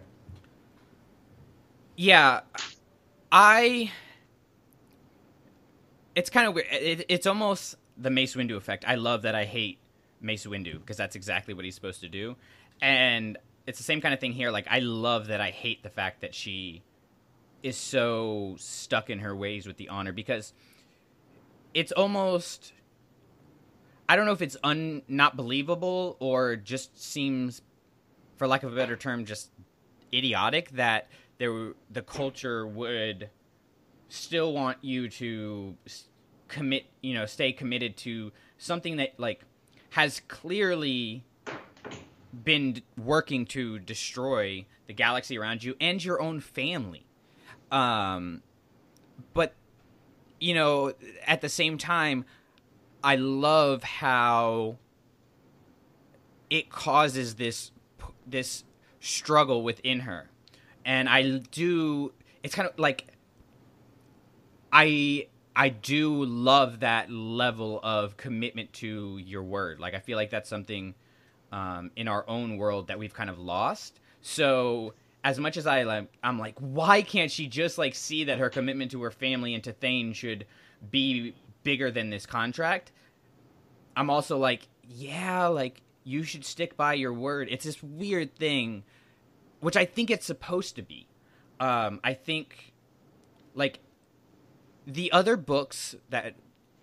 Yeah, 1.95 2.41
I. 3.31 3.91
It's 6.15 6.29
kind 6.29 6.47
of 6.47 6.55
weird. 6.55 6.67
It, 6.71 7.05
it's 7.09 7.27
almost 7.27 7.75
the 7.97 8.09
Mace 8.09 8.35
Windu 8.35 8.55
effect. 8.55 8.85
I 8.87 8.95
love 8.95 9.21
that 9.21 9.35
I 9.35 9.45
hate 9.45 9.77
Mace 10.19 10.45
Windu 10.45 10.79
because 10.79 10.97
that's 10.97 11.15
exactly 11.15 11.53
what 11.53 11.65
he's 11.65 11.75
supposed 11.75 12.01
to 12.01 12.09
do, 12.09 12.35
and 12.81 13.37
it's 13.67 13.77
the 13.77 13.83
same 13.83 14.01
kind 14.01 14.13
of 14.13 14.19
thing 14.19 14.33
here. 14.33 14.51
Like 14.51 14.67
I 14.69 14.79
love 14.79 15.27
that 15.27 15.41
I 15.41 15.51
hate 15.51 15.83
the 15.83 15.89
fact 15.89 16.21
that 16.21 16.33
she 16.33 16.81
is 17.63 17.77
so 17.77 18.55
stuck 18.57 19.09
in 19.09 19.19
her 19.19 19.35
ways 19.35 19.67
with 19.67 19.77
the 19.77 19.89
honor 19.89 20.11
because 20.11 20.53
it's 21.73 21.91
almost 21.91 22.73
I 24.11 24.17
don't 24.17 24.25
know 24.25 24.33
if 24.33 24.41
it's 24.41 24.57
un 24.61 25.03
not 25.07 25.37
believable 25.37 26.17
or 26.19 26.57
just 26.57 27.01
seems, 27.01 27.61
for 28.35 28.45
lack 28.45 28.63
of 28.63 28.73
a 28.73 28.75
better 28.75 28.97
term, 28.97 29.23
just 29.23 29.51
idiotic 30.13 30.71
that 30.71 31.09
there 31.37 31.71
the 31.89 32.01
culture 32.01 32.67
would 32.67 33.29
still 34.09 34.51
want 34.51 34.79
you 34.81 35.07
to 35.07 35.77
commit, 36.49 36.87
you 36.99 37.13
know, 37.13 37.25
stay 37.25 37.53
committed 37.53 37.95
to 37.97 38.33
something 38.57 38.97
that 38.97 39.17
like 39.17 39.45
has 39.91 40.21
clearly 40.27 41.23
been 42.43 42.81
working 42.97 43.45
to 43.45 43.79
destroy 43.79 44.65
the 44.87 44.93
galaxy 44.93 45.37
around 45.37 45.63
you 45.63 45.75
and 45.79 46.03
your 46.03 46.21
own 46.21 46.41
family. 46.41 47.05
Um, 47.71 48.43
but 49.33 49.53
you 50.41 50.53
know, 50.55 50.91
at 51.25 51.39
the 51.39 51.47
same 51.47 51.77
time, 51.77 52.25
I 53.03 53.15
love 53.15 53.83
how 53.83 54.77
it 56.49 56.69
causes 56.69 57.35
this 57.35 57.71
this 58.27 58.65
struggle 58.99 59.63
within 59.63 60.01
her, 60.01 60.29
and 60.83 61.07
I 61.07 61.37
do. 61.51 62.11
It's 62.43 62.55
kind 62.55 62.67
of 62.67 62.77
like 62.77 63.07
I 64.73 65.27
I 65.55 65.69
do 65.69 66.25
love 66.25 66.79
that 66.79 67.11
level 67.11 67.79
of 67.83 68.17
commitment 68.17 68.73
to 68.73 69.19
your 69.19 69.43
word. 69.43 69.79
Like 69.79 69.93
I 69.93 69.99
feel 69.99 70.17
like 70.17 70.31
that's 70.31 70.49
something 70.49 70.95
um, 71.51 71.91
in 71.95 72.07
our 72.07 72.27
own 72.27 72.57
world 72.57 72.87
that 72.87 72.97
we've 72.97 73.13
kind 73.13 73.29
of 73.29 73.37
lost. 73.37 73.99
So 74.21 74.95
as 75.23 75.39
much 75.39 75.57
as 75.57 75.67
I 75.67 75.83
like, 75.83 76.11
I'm 76.23 76.39
like, 76.39 76.55
why 76.59 77.01
can't 77.01 77.31
she 77.31 77.47
just 77.47 77.77
like 77.77 77.95
see 77.95 78.25
that 78.25 78.39
her 78.39 78.49
commitment 78.49 78.91
to 78.91 79.01
her 79.03 79.11
family 79.11 79.53
and 79.53 79.63
to 79.63 79.73
Thane 79.73 80.13
should 80.13 80.45
be 80.89 81.35
bigger 81.63 81.91
than 81.91 82.09
this 82.09 82.25
contract? 82.25 82.91
I'm 83.95 84.09
also 84.09 84.37
like, 84.37 84.67
yeah, 84.87 85.47
like 85.47 85.81
you 86.03 86.23
should 86.23 86.45
stick 86.45 86.75
by 86.75 86.93
your 86.93 87.13
word. 87.13 87.47
It's 87.51 87.65
this 87.65 87.81
weird 87.83 88.35
thing, 88.35 88.83
which 89.59 89.77
I 89.77 89.85
think 89.85 90.09
it's 90.09 90.25
supposed 90.25 90.75
to 90.77 90.81
be. 90.81 91.07
Um, 91.59 91.99
I 92.03 92.15
think, 92.15 92.73
like, 93.53 93.79
the 94.87 95.11
other 95.11 95.37
books 95.37 95.95
that 96.09 96.33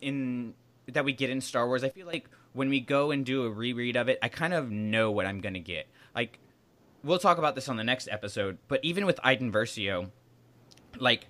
in 0.00 0.54
that 0.86 1.04
we 1.04 1.12
get 1.12 1.30
in 1.30 1.40
Star 1.40 1.66
Wars, 1.66 1.82
I 1.82 1.88
feel 1.88 2.06
like 2.06 2.30
when 2.52 2.68
we 2.68 2.80
go 2.80 3.10
and 3.10 3.26
do 3.26 3.44
a 3.44 3.50
reread 3.50 3.96
of 3.96 4.08
it, 4.08 4.18
I 4.22 4.28
kind 4.28 4.54
of 4.54 4.70
know 4.70 5.10
what 5.10 5.26
I'm 5.26 5.40
gonna 5.40 5.58
get. 5.58 5.88
Like, 6.14 6.38
we'll 7.02 7.18
talk 7.18 7.38
about 7.38 7.54
this 7.54 7.68
on 7.68 7.76
the 7.76 7.84
next 7.84 8.08
episode, 8.10 8.58
but 8.68 8.80
even 8.84 9.06
with 9.06 9.20
Iden 9.22 9.52
Versio, 9.52 10.10
like, 10.98 11.26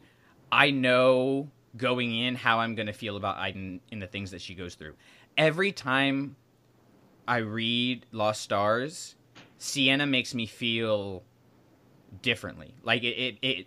I 0.51 0.71
know 0.71 1.51
going 1.77 2.15
in 2.15 2.35
how 2.35 2.59
I'm 2.61 2.75
gonna 2.75 2.93
feel 2.93 3.17
about 3.17 3.37
Iden 3.37 3.81
in 3.91 3.99
the 3.99 4.07
things 4.07 4.31
that 4.31 4.41
she 4.41 4.55
goes 4.55 4.75
through. 4.75 4.95
Every 5.37 5.73
time 5.73 6.37
I 7.27 7.39
read 7.39 8.07
Lost 8.11 8.41
Stars, 8.43 9.15
Ciena 9.61 10.09
makes 10.09 10.35
me 10.35 10.47
feel 10.47 11.23
differently. 12.23 12.75
Like 12.83 13.03
it, 13.03 13.17
it, 13.17 13.39
it, 13.43 13.67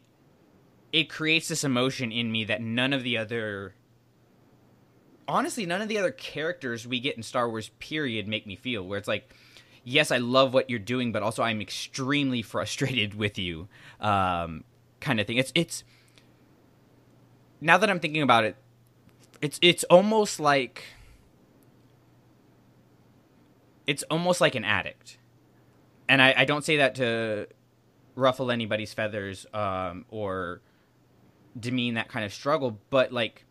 it 0.91 1.09
creates 1.09 1.47
this 1.47 1.63
emotion 1.63 2.11
in 2.11 2.31
me 2.31 2.45
that 2.45 2.61
none 2.61 2.93
of 2.93 3.03
the 3.03 3.17
other 3.17 3.75
honestly 5.27 5.65
none 5.65 5.81
of 5.81 5.87
the 5.87 5.97
other 5.97 6.11
characters 6.11 6.87
we 6.87 6.99
get 6.99 7.15
in 7.15 7.23
Star 7.23 7.49
Wars 7.49 7.69
period 7.79 8.27
make 8.27 8.45
me 8.45 8.55
feel 8.55 8.85
where 8.85 8.97
it's 8.97 9.07
like 9.07 9.33
yes 9.83 10.11
I 10.11 10.17
love 10.17 10.53
what 10.53 10.69
you're 10.69 10.79
doing 10.79 11.11
but 11.11 11.23
also 11.23 11.43
I'm 11.43 11.61
extremely 11.61 12.41
frustrated 12.53 13.13
with 13.15 13.37
you 13.37 13.67
um, 13.99 14.63
kind 14.99 15.19
of 15.19 15.27
thing. 15.27 15.37
It's 15.37 15.51
it's 15.55 15.83
now 17.59 17.77
that 17.77 17.89
I'm 17.89 17.99
thinking 17.99 18.21
about 18.21 18.43
it 18.43 18.55
it's 19.41 19.59
it's 19.61 19.83
almost 19.85 20.39
like 20.39 20.83
it's 23.87 24.03
almost 24.03 24.39
like 24.39 24.55
an 24.55 24.63
addict. 24.63 25.17
And 26.07 26.21
I, 26.21 26.33
I 26.37 26.45
don't 26.45 26.63
say 26.63 26.77
that 26.77 26.95
to 26.95 27.47
ruffle 28.15 28.51
anybody's 28.51 28.93
feathers 28.93 29.45
um, 29.53 30.05
or 30.09 30.61
demean 31.59 31.95
that 31.95 32.07
kind 32.07 32.23
of 32.23 32.33
struggle 32.33 32.79
but 32.89 33.11
like 33.11 33.45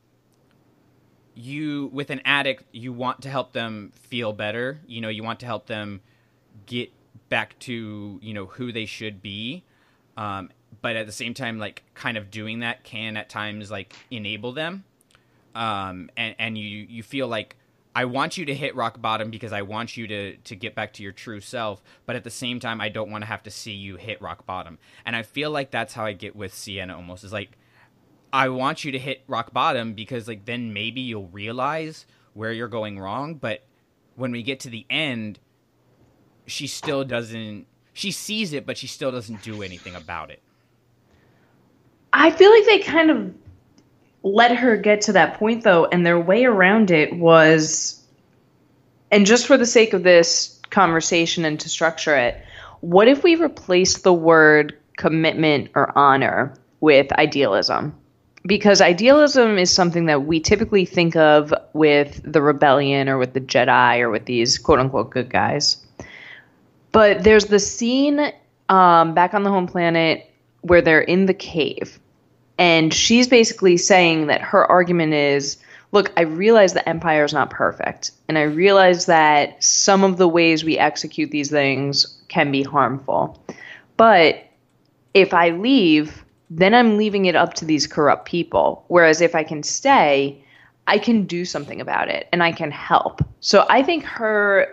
you 1.34 1.90
with 1.92 2.08
an 2.10 2.20
addict 2.24 2.64
you 2.72 2.92
want 2.92 3.20
to 3.22 3.28
help 3.28 3.52
them 3.52 3.92
feel 3.94 4.32
better. 4.32 4.80
You 4.86 5.00
know 5.00 5.08
you 5.08 5.24
want 5.24 5.40
to 5.40 5.46
help 5.46 5.66
them 5.66 6.00
get 6.70 6.92
back 7.28 7.58
to 7.58 8.18
you 8.22 8.32
know 8.32 8.46
who 8.46 8.70
they 8.70 8.86
should 8.86 9.20
be 9.20 9.64
um, 10.16 10.50
but 10.80 10.94
at 10.94 11.06
the 11.06 11.12
same 11.12 11.34
time 11.34 11.58
like 11.58 11.82
kind 11.94 12.16
of 12.16 12.30
doing 12.30 12.60
that 12.60 12.84
can 12.84 13.16
at 13.16 13.28
times 13.28 13.70
like 13.70 13.92
enable 14.10 14.52
them 14.52 14.84
um, 15.54 16.10
and 16.16 16.36
and 16.38 16.56
you 16.56 16.86
you 16.88 17.02
feel 17.02 17.26
like 17.26 17.56
I 17.94 18.04
want 18.04 18.36
you 18.36 18.44
to 18.44 18.54
hit 18.54 18.76
rock 18.76 19.00
bottom 19.00 19.30
because 19.30 19.52
I 19.52 19.62
want 19.62 19.96
you 19.96 20.06
to 20.06 20.36
to 20.36 20.54
get 20.54 20.76
back 20.76 20.92
to 20.94 21.02
your 21.02 21.12
true 21.12 21.40
self, 21.40 21.82
but 22.06 22.14
at 22.14 22.22
the 22.22 22.30
same 22.30 22.60
time 22.60 22.80
I 22.80 22.88
don't 22.88 23.10
want 23.10 23.22
to 23.22 23.26
have 23.26 23.42
to 23.44 23.50
see 23.50 23.72
you 23.72 23.96
hit 23.96 24.22
rock 24.22 24.46
bottom. 24.46 24.78
And 25.04 25.16
I 25.16 25.22
feel 25.22 25.50
like 25.50 25.72
that's 25.72 25.94
how 25.94 26.04
I 26.04 26.12
get 26.12 26.36
with 26.36 26.52
Ciena 26.52 26.94
almost. 26.94 27.24
Is 27.24 27.32
like 27.32 27.58
I 28.32 28.48
want 28.48 28.84
you 28.84 28.92
to 28.92 28.98
hit 28.98 29.24
rock 29.26 29.52
bottom 29.52 29.94
because 29.94 30.28
like 30.28 30.44
then 30.44 30.72
maybe 30.72 31.00
you'll 31.00 31.28
realize 31.28 32.06
where 32.34 32.52
you're 32.52 32.68
going 32.68 32.98
wrong, 32.98 33.34
but 33.34 33.64
when 34.14 34.30
we 34.30 34.44
get 34.44 34.60
to 34.60 34.70
the 34.70 34.86
end 34.88 35.40
she 36.46 36.66
still 36.66 37.04
doesn't 37.04 37.66
she 37.92 38.10
sees 38.10 38.52
it 38.52 38.66
but 38.66 38.76
she 38.78 38.86
still 38.86 39.10
doesn't 39.10 39.42
do 39.42 39.62
anything 39.62 39.94
about 39.94 40.30
it. 40.30 40.40
I 42.12 42.30
feel 42.30 42.50
like 42.50 42.64
they 42.64 42.78
kind 42.80 43.10
of 43.10 43.34
let 44.22 44.54
her 44.56 44.76
get 44.76 45.00
to 45.02 45.12
that 45.12 45.38
point 45.38 45.64
though 45.64 45.86
and 45.86 46.04
their 46.04 46.20
way 46.20 46.44
around 46.44 46.90
it 46.90 47.16
was 47.16 48.02
and 49.10 49.26
just 49.26 49.46
for 49.46 49.56
the 49.56 49.66
sake 49.66 49.92
of 49.92 50.02
this 50.02 50.60
conversation 50.70 51.44
and 51.44 51.58
to 51.58 51.68
structure 51.68 52.14
it 52.14 52.42
what 52.80 53.08
if 53.08 53.22
we 53.22 53.34
replace 53.34 53.98
the 53.98 54.12
word 54.12 54.76
commitment 54.96 55.70
or 55.74 55.96
honor 55.96 56.54
with 56.80 57.10
idealism 57.14 57.94
because 58.46 58.80
idealism 58.80 59.58
is 59.58 59.70
something 59.70 60.06
that 60.06 60.24
we 60.24 60.40
typically 60.40 60.84
think 60.84 61.16
of 61.16 61.52
with 61.72 62.20
the 62.24 62.42
rebellion 62.42 63.08
or 63.08 63.16
with 63.18 63.32
the 63.32 63.40
jedi 63.40 64.00
or 64.00 64.10
with 64.10 64.26
these 64.26 64.58
quote 64.58 64.78
unquote 64.78 65.10
good 65.10 65.30
guys 65.30 65.78
but 66.92 67.24
there's 67.24 67.46
the 67.46 67.58
scene 67.58 68.32
um, 68.68 69.14
back 69.14 69.34
on 69.34 69.42
the 69.42 69.50
home 69.50 69.66
planet 69.66 70.30
where 70.62 70.82
they're 70.82 71.00
in 71.00 71.26
the 71.26 71.34
cave 71.34 71.98
and 72.60 72.92
she's 72.92 73.26
basically 73.26 73.78
saying 73.78 74.26
that 74.26 74.42
her 74.42 74.66
argument 74.66 75.14
is 75.14 75.56
look, 75.92 76.12
I 76.16 76.22
realize 76.22 76.72
the 76.72 76.88
empire 76.88 77.24
is 77.24 77.32
not 77.32 77.50
perfect. 77.50 78.12
And 78.28 78.38
I 78.38 78.42
realize 78.42 79.06
that 79.06 79.62
some 79.64 80.04
of 80.04 80.18
the 80.18 80.28
ways 80.28 80.62
we 80.62 80.78
execute 80.78 81.30
these 81.30 81.50
things 81.50 82.22
can 82.28 82.52
be 82.52 82.62
harmful. 82.62 83.42
But 83.96 84.44
if 85.14 85.34
I 85.34 85.50
leave, 85.50 86.24
then 86.48 86.74
I'm 86.74 86.96
leaving 86.96 87.26
it 87.26 87.34
up 87.34 87.54
to 87.54 87.64
these 87.64 87.86
corrupt 87.86 88.26
people. 88.26 88.84
Whereas 88.88 89.20
if 89.20 89.34
I 89.34 89.42
can 89.42 89.62
stay, 89.62 90.44
I 90.86 90.98
can 90.98 91.24
do 91.24 91.44
something 91.44 91.80
about 91.80 92.08
it 92.08 92.28
and 92.32 92.42
I 92.42 92.52
can 92.52 92.70
help. 92.70 93.20
So 93.40 93.66
I 93.68 93.82
think 93.82 94.04
her 94.04 94.68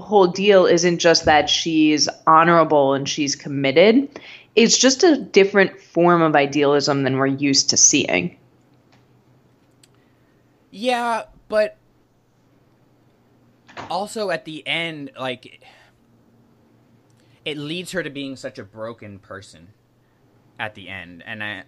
whole 0.00 0.26
deal 0.26 0.66
isn't 0.66 0.98
just 0.98 1.24
that 1.24 1.48
she's 1.48 2.08
honorable 2.26 2.94
and 2.94 3.08
she's 3.08 3.36
committed 3.36 4.08
it's 4.54 4.78
just 4.78 5.02
a 5.02 5.16
different 5.16 5.80
form 5.80 6.22
of 6.22 6.36
idealism 6.36 7.02
than 7.02 7.16
we're 7.16 7.26
used 7.26 7.70
to 7.70 7.76
seeing. 7.76 8.36
Yeah, 10.70 11.24
but 11.48 11.76
also 13.90 14.30
at 14.30 14.44
the 14.44 14.66
end, 14.66 15.10
like 15.18 15.62
it 17.44 17.56
leads 17.56 17.92
her 17.92 18.02
to 18.02 18.10
being 18.10 18.36
such 18.36 18.58
a 18.58 18.64
broken 18.64 19.18
person 19.18 19.68
at 20.58 20.74
the 20.74 20.88
end, 20.88 21.22
and 21.26 21.42
I. 21.42 21.62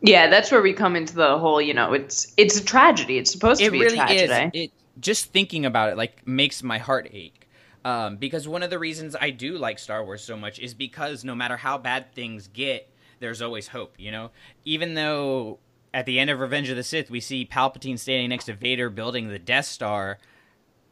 Yeah, 0.00 0.28
that's 0.28 0.50
where 0.50 0.62
we 0.62 0.72
come 0.72 0.96
into 0.96 1.14
the 1.14 1.38
whole. 1.38 1.60
You 1.60 1.74
know, 1.74 1.92
it's 1.92 2.32
it's 2.36 2.58
a 2.58 2.64
tragedy. 2.64 3.18
It's 3.18 3.30
supposed 3.30 3.60
to 3.60 3.70
be 3.70 3.80
really 3.80 3.98
a 3.98 4.06
tragedy. 4.06 4.58
Is. 4.58 4.64
It 4.64 4.72
just 5.00 5.32
thinking 5.32 5.64
about 5.64 5.90
it 5.90 5.96
like 5.96 6.26
makes 6.26 6.62
my 6.62 6.78
heart 6.78 7.08
ache 7.12 7.42
um, 7.84 8.16
because 8.16 8.46
one 8.46 8.62
of 8.62 8.70
the 8.70 8.78
reasons 8.78 9.16
I 9.20 9.30
do 9.30 9.58
like 9.58 9.78
Star 9.78 10.04
Wars 10.04 10.22
so 10.22 10.36
much 10.36 10.58
is 10.58 10.74
because 10.74 11.24
no 11.24 11.34
matter 11.34 11.56
how 11.56 11.78
bad 11.78 12.12
things 12.12 12.48
get, 12.48 12.88
there's 13.18 13.42
always 13.42 13.68
hope. 13.68 13.94
You 13.98 14.12
know, 14.12 14.30
even 14.64 14.94
though 14.94 15.58
at 15.92 16.06
the 16.06 16.18
end 16.18 16.30
of 16.30 16.40
Revenge 16.40 16.68
of 16.68 16.76
the 16.76 16.82
Sith 16.82 17.10
we 17.10 17.20
see 17.20 17.44
Palpatine 17.44 17.98
standing 17.98 18.28
next 18.28 18.44
to 18.44 18.54
Vader 18.54 18.88
building 18.88 19.28
the 19.28 19.38
Death 19.38 19.66
Star, 19.66 20.18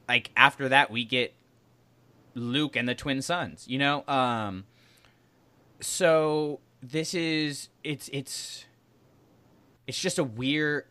like 0.09 0.31
after 0.37 0.69
that 0.69 0.91
we 0.91 1.05
get 1.05 1.33
Luke 2.35 2.75
and 2.75 2.89
the 2.89 2.95
twin 2.95 3.23
sons. 3.23 3.67
You 3.69 3.79
know, 3.79 4.05
um, 4.09 4.65
so 5.81 6.59
this 6.83 7.15
is 7.15 7.69
it's 7.85 8.11
it's 8.13 8.65
it's 9.87 10.01
just 10.01 10.19
a 10.19 10.25
weird 10.25 10.87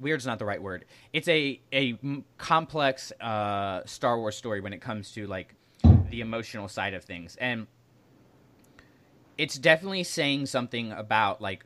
weird's 0.00 0.26
not 0.26 0.38
the 0.38 0.44
right 0.44 0.62
word. 0.62 0.84
It's 1.12 1.28
a 1.28 1.60
a 1.72 1.98
complex 2.38 3.12
uh, 3.20 3.82
Star 3.84 4.18
Wars 4.18 4.36
story 4.36 4.60
when 4.60 4.72
it 4.72 4.80
comes 4.80 5.12
to 5.12 5.26
like 5.26 5.54
the 6.10 6.20
emotional 6.20 6.68
side 6.68 6.94
of 6.94 7.04
things, 7.04 7.36
and 7.36 7.66
it's 9.38 9.58
definitely 9.58 10.04
saying 10.04 10.46
something 10.46 10.92
about 10.92 11.40
like 11.40 11.64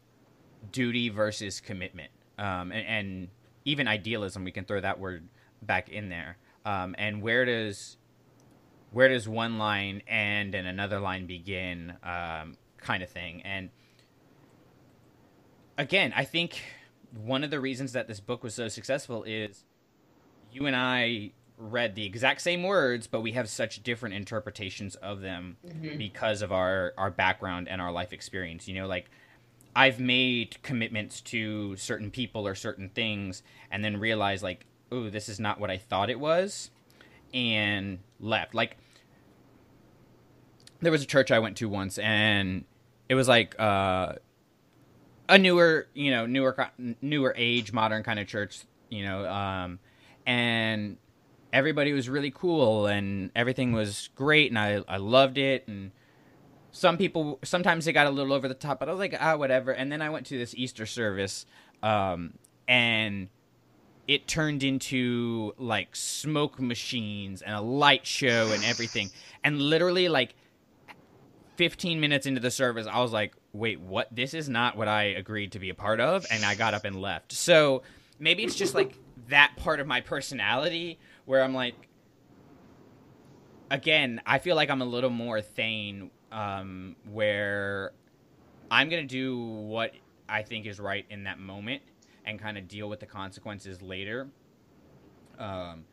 duty 0.73 1.09
versus 1.09 1.61
commitment, 1.61 2.11
um, 2.39 2.73
and, 2.73 2.87
and, 2.87 3.29
even 3.65 3.87
idealism. 3.87 4.45
We 4.45 4.53
can 4.53 4.65
throw 4.65 4.81
that 4.81 4.99
word 4.99 5.29
back 5.61 5.91
in 5.91 6.09
there. 6.09 6.39
Um, 6.65 6.95
and 6.97 7.21
where 7.21 7.45
does 7.45 7.99
where 8.93 9.09
does 9.09 9.29
one 9.29 9.59
line 9.59 10.03
end 10.09 10.55
and 10.55 10.67
another 10.67 11.01
line 11.01 11.27
begin, 11.27 11.93
um, 12.03 12.57
kind 12.79 13.03
of 13.03 13.11
thing, 13.11 13.43
and 13.43 13.69
again, 15.79 16.13
I 16.15 16.25
think 16.25 16.61
one 17.17 17.45
of 17.45 17.51
the 17.51 17.61
reasons 17.61 17.93
that 17.93 18.09
this 18.09 18.21
book 18.21 18.43
was 18.43 18.55
so 18.55 18.69
successful 18.69 19.25
is 19.25 19.65
you 20.53 20.67
and 20.67 20.77
I 20.77 21.33
read 21.57 21.95
the 21.95 22.05
exact 22.05 22.41
same 22.41 22.63
words, 22.63 23.07
but 23.07 23.21
we 23.21 23.33
have 23.33 23.49
such 23.49 23.83
different 23.83 24.15
interpretations 24.15 24.95
of 24.97 25.21
them 25.21 25.57
mm-hmm. 25.67 25.97
because 25.99 26.43
of 26.43 26.53
our 26.53 26.95
our 26.97 27.11
background 27.11 27.69
and 27.69 27.81
our 27.81 27.93
life 27.93 28.13
experience. 28.13 28.69
You 28.69 28.75
know, 28.75 28.87
like 28.87 29.11
I've 29.75 30.01
made 30.01 30.63
commitments 30.63 31.21
to 31.23 31.77
certain 31.77 32.11
people 32.11 32.47
or 32.47 32.55
certain 32.55 32.89
things, 32.91 33.43
and 33.71 33.85
then 33.85 33.99
realized 33.99 34.43
like, 34.43 34.67
oh, 34.93 35.11
this 35.11 35.29
is 35.29 35.41
not 35.41 35.59
what 35.59 35.71
I 35.71 35.79
thought 35.79 36.11
it 36.11 36.21
was, 36.21 36.71
and 37.35 37.99
left. 38.21 38.55
Like 38.55 38.77
there 40.81 40.93
was 40.93 41.03
a 41.03 41.07
church 41.07 41.31
I 41.31 41.39
went 41.39 41.57
to 41.59 41.69
once, 41.69 41.99
and 41.99 42.65
it 43.09 43.15
was 43.15 43.29
like. 43.29 43.59
uh 43.59 44.15
a 45.29 45.39
newer, 45.39 45.87
you 45.95 46.11
know, 46.11 46.27
newer, 46.27 46.57
newer 47.03 47.35
age, 47.37 47.73
modern 47.73 48.03
kind 48.03 48.19
of 48.19 48.27
church, 48.27 48.61
you 48.89 49.05
know, 49.05 49.27
um, 49.29 49.79
and 50.27 50.97
everybody 51.53 51.93
was 51.93 52.09
really 52.09 52.31
cool 52.31 52.87
and 52.87 53.31
everything 53.35 53.73
was 53.73 54.11
great 54.15 54.51
and 54.51 54.59
I, 54.59 54.83
I 54.89 54.97
loved 54.99 55.39
it. 55.39 55.67
And 55.67 55.93
some 56.71 56.97
people 56.97 57.39
sometimes 57.43 57.85
they 57.85 57.93
got 57.93 58.07
a 58.07 58.11
little 58.11 58.33
over 58.33 58.47
the 58.47 58.55
top 58.55 58.79
but 58.79 58.89
I 58.89 58.93
was 58.93 58.99
like 58.99 59.17
ah 59.19 59.37
whatever. 59.37 59.73
And 59.73 59.91
then 59.91 60.03
I 60.03 60.11
went 60.11 60.27
to 60.27 60.39
this 60.39 60.55
Easter 60.55 60.87
service 60.87 61.47
um, 61.83 62.35
and 62.67 63.29
it 64.07 64.27
turned 64.27 64.63
into 64.63 65.55
like 65.59 65.95
smoke 65.95 66.61
machines 66.61 67.43
and 67.43 67.55
a 67.55 67.61
light 67.61 68.07
show 68.07 68.51
and 68.53 68.65
everything. 68.65 69.11
And 69.45 69.61
literally 69.61 70.09
like 70.09 70.35
15 71.57 72.01
minutes 72.01 72.25
into 72.27 72.41
the 72.41 72.51
service 72.51 72.87
I 72.87 73.01
was 73.01 73.13
like 73.13 73.35
wait, 73.59 73.81
what? 73.81 74.15
This 74.15 74.35
is 74.35 74.49
not 74.49 74.77
what 74.77 74.89
I 74.89 75.05
agreed 75.05 75.53
to 75.53 75.59
be 75.59 75.71
a 75.71 75.75
part 75.75 76.01
of, 76.01 76.27
and 76.31 76.45
I 76.45 76.55
got 76.55 76.75
up 76.75 76.85
and 76.85 77.01
left. 77.01 77.33
So 77.33 77.83
maybe 78.19 78.45
it's 78.45 78.55
just 78.55 78.75
like 78.75 78.97
that 79.29 79.53
part 79.57 79.81
of 79.81 79.87
my 79.87 80.01
personality 80.01 80.99
where 81.25 81.43
I'm 81.43 81.55
like, 81.55 81.75
again, 83.71 84.21
I 84.25 84.39
feel 84.39 84.57
like 84.57 84.71
I'm 84.71 84.83
a 84.83 84.87
little 84.87 85.11
more 85.11 85.41
Thane, 85.41 86.11
um, 86.33 86.97
where 87.11 87.93
I'm 88.71 88.89
gonna 88.89 89.05
do 89.05 89.39
what 89.39 89.93
I 90.29 90.43
think 90.43 90.67
is 90.67 90.79
right 90.79 91.05
in 91.11 91.25
that 91.25 91.39
moment 91.39 91.83
and 92.25 92.39
kind 92.39 92.59
of 92.59 92.69
deal 92.69 92.89
with 92.89 93.01
the 93.01 93.07
consequences 93.07 93.83
later. 93.83 94.29
Um, 95.39 95.85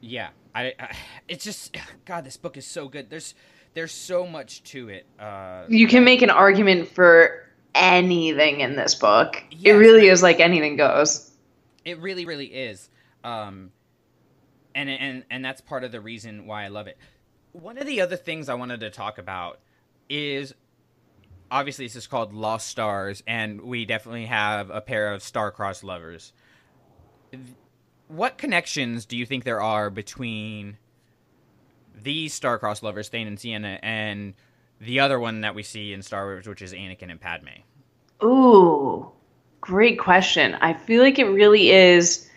yeah, 0.00 0.30
I, 0.54 0.74
I, 0.78 0.96
it's 1.28 1.44
just 1.44 1.76
God, 2.04 2.24
this 2.24 2.36
book 2.36 2.56
is 2.56 2.66
so 2.66 2.88
good. 2.88 3.10
There's 3.10 3.34
there's 3.74 3.92
so 3.92 4.26
much 4.26 4.62
to 4.64 4.88
it. 4.88 5.06
Uh, 5.18 5.64
You 5.68 5.86
can 5.88 6.04
make 6.04 6.22
an 6.22 6.30
argument 6.30 6.88
for 6.88 7.46
anything 7.74 8.60
in 8.60 8.76
this 8.76 8.94
book. 8.94 9.42
it 9.62 9.72
really 9.72 10.08
is 10.08 10.22
like 10.22 10.40
anything 10.40 10.76
goes. 10.76 11.30
It 11.84 11.98
really, 11.98 12.24
really 12.26 12.46
is. 12.46 12.88
Um, 13.24 13.70
and 14.74 14.88
and 14.88 15.24
and 15.30 15.44
that's 15.44 15.60
part 15.60 15.84
of 15.84 15.92
the 15.92 16.00
reason 16.00 16.46
why 16.46 16.64
I 16.64 16.68
love 16.68 16.86
it. 16.86 16.96
One 17.52 17.76
of 17.78 17.86
the 17.86 18.00
other 18.00 18.16
things 18.16 18.48
I 18.48 18.54
wanted 18.54 18.80
to 18.80 18.90
talk 18.90 19.18
about 19.18 19.58
is 20.08 20.54
obviously 21.50 21.86
this 21.86 21.96
is 21.96 22.06
called 22.06 22.32
Lost 22.32 22.68
Stars, 22.68 23.22
and 23.26 23.60
we 23.60 23.84
definitely 23.84 24.26
have 24.26 24.70
a 24.70 24.80
pair 24.80 25.12
of 25.12 25.22
star-crossed 25.22 25.84
lovers. 25.84 26.32
What 28.08 28.38
connections 28.38 29.06
do 29.06 29.16
you 29.16 29.26
think 29.26 29.44
there 29.44 29.60
are 29.60 29.90
between 29.90 30.78
these 32.00 32.34
star-crossed 32.34 32.82
lovers, 32.82 33.08
Thane 33.08 33.26
and 33.26 33.38
Ciena, 33.38 33.78
and 33.82 34.34
the 34.80 35.00
other 35.00 35.18
one 35.18 35.42
that 35.42 35.54
we 35.54 35.62
see 35.62 35.92
in 35.92 36.02
Star 36.02 36.26
Wars, 36.26 36.46
which 36.46 36.62
is 36.62 36.72
Anakin 36.72 37.10
and 37.10 37.20
Padme? 37.20 37.48
Ooh, 38.22 39.10
great 39.60 39.98
question. 39.98 40.54
I 40.60 40.74
feel 40.74 41.02
like 41.02 41.18
it 41.18 41.26
really 41.26 41.70
is 41.70 42.28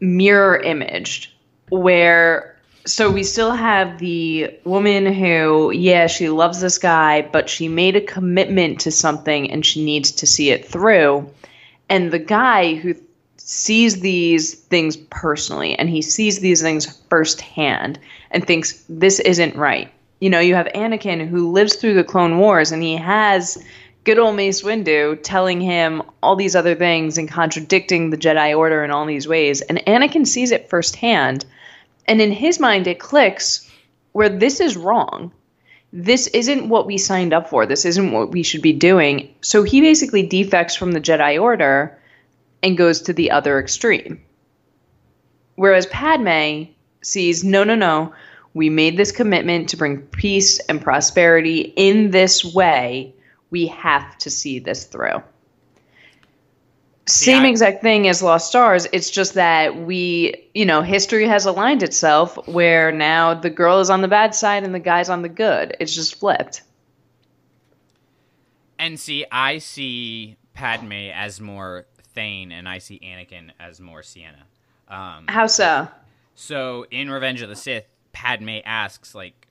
mirror 0.00 0.58
imaged, 0.58 1.32
where 1.68 2.56
so 2.86 3.10
we 3.10 3.22
still 3.22 3.52
have 3.52 3.98
the 3.98 4.58
woman 4.64 5.12
who, 5.12 5.70
yeah, 5.70 6.06
she 6.06 6.30
loves 6.30 6.60
this 6.60 6.78
guy, 6.78 7.22
but 7.22 7.48
she 7.48 7.68
made 7.68 7.94
a 7.94 8.00
commitment 8.00 8.80
to 8.80 8.90
something 8.90 9.50
and 9.50 9.64
she 9.64 9.84
needs 9.84 10.12
to 10.12 10.26
see 10.26 10.50
it 10.50 10.66
through. 10.66 11.30
And 11.88 12.10
the 12.10 12.18
guy 12.18 12.74
who 12.74 12.94
sees 13.50 13.98
these 13.98 14.54
things 14.54 14.96
personally 14.96 15.76
and 15.76 15.90
he 15.90 16.00
sees 16.00 16.38
these 16.38 16.62
things 16.62 17.02
firsthand 17.10 17.98
and 18.30 18.46
thinks 18.46 18.84
this 18.88 19.18
isn't 19.18 19.56
right. 19.56 19.90
You 20.20 20.30
know, 20.30 20.38
you 20.38 20.54
have 20.54 20.68
Anakin 20.68 21.26
who 21.26 21.50
lives 21.50 21.74
through 21.74 21.94
the 21.94 22.04
Clone 22.04 22.38
Wars 22.38 22.70
and 22.70 22.80
he 22.80 22.96
has 22.96 23.60
good 24.04 24.20
old 24.20 24.36
Mace 24.36 24.62
Windu 24.62 25.18
telling 25.24 25.60
him 25.60 26.00
all 26.22 26.36
these 26.36 26.54
other 26.54 26.76
things 26.76 27.18
and 27.18 27.28
contradicting 27.28 28.10
the 28.10 28.16
Jedi 28.16 28.56
Order 28.56 28.84
in 28.84 28.92
all 28.92 29.04
these 29.04 29.26
ways. 29.26 29.62
And 29.62 29.84
Anakin 29.84 30.28
sees 30.28 30.52
it 30.52 30.70
firsthand. 30.70 31.44
And 32.06 32.20
in 32.20 32.30
his 32.30 32.60
mind, 32.60 32.86
it 32.86 33.00
clicks 33.00 33.68
where 34.12 34.28
this 34.28 34.60
is 34.60 34.76
wrong. 34.76 35.32
This 35.92 36.28
isn't 36.28 36.68
what 36.68 36.86
we 36.86 36.98
signed 36.98 37.32
up 37.32 37.50
for. 37.50 37.66
This 37.66 37.84
isn't 37.84 38.12
what 38.12 38.30
we 38.30 38.44
should 38.44 38.62
be 38.62 38.72
doing. 38.72 39.34
So 39.40 39.64
he 39.64 39.80
basically 39.80 40.24
defects 40.24 40.76
from 40.76 40.92
the 40.92 41.00
Jedi 41.00 41.42
Order 41.42 41.96
and 42.62 42.76
goes 42.78 43.02
to 43.02 43.12
the 43.12 43.30
other 43.30 43.58
extreme. 43.58 44.20
Whereas 45.56 45.86
Padme 45.86 46.64
sees, 47.02 47.44
no, 47.44 47.64
no, 47.64 47.74
no, 47.74 48.12
we 48.54 48.68
made 48.68 48.96
this 48.96 49.12
commitment 49.12 49.68
to 49.68 49.76
bring 49.76 49.98
peace 49.98 50.58
and 50.60 50.80
prosperity 50.80 51.72
in 51.76 52.10
this 52.10 52.44
way. 52.44 53.14
We 53.50 53.66
have 53.66 54.16
to 54.18 54.30
see 54.30 54.58
this 54.58 54.84
through. 54.84 55.22
Same 57.06 57.42
I- 57.42 57.48
exact 57.48 57.82
thing 57.82 58.08
as 58.08 58.22
Lost 58.22 58.48
Stars. 58.48 58.86
It's 58.92 59.10
just 59.10 59.34
that 59.34 59.76
we, 59.76 60.48
you 60.54 60.64
know, 60.64 60.82
history 60.82 61.26
has 61.26 61.44
aligned 61.44 61.82
itself 61.82 62.36
where 62.46 62.92
now 62.92 63.34
the 63.34 63.50
girl 63.50 63.80
is 63.80 63.90
on 63.90 64.00
the 64.00 64.08
bad 64.08 64.34
side 64.34 64.64
and 64.64 64.74
the 64.74 64.80
guy's 64.80 65.08
on 65.08 65.22
the 65.22 65.28
good. 65.28 65.76
It's 65.80 65.94
just 65.94 66.16
flipped. 66.16 66.62
And 68.78 68.98
see, 68.98 69.26
I 69.30 69.58
see 69.58 70.36
Padme 70.54 71.10
as 71.12 71.40
more 71.40 71.86
Thane, 72.20 72.52
and 72.52 72.68
I 72.68 72.78
see 72.78 73.00
Anakin 73.02 73.50
as 73.58 73.80
more 73.80 74.02
Ciena. 74.02 74.42
Um, 74.88 75.24
How 75.28 75.46
so? 75.46 75.88
so 76.34 76.84
in 76.90 77.10
Revenge 77.10 77.40
of 77.40 77.48
the 77.48 77.56
Sith, 77.56 77.86
Padme 78.12 78.58
asks, 78.62 79.14
like, 79.14 79.48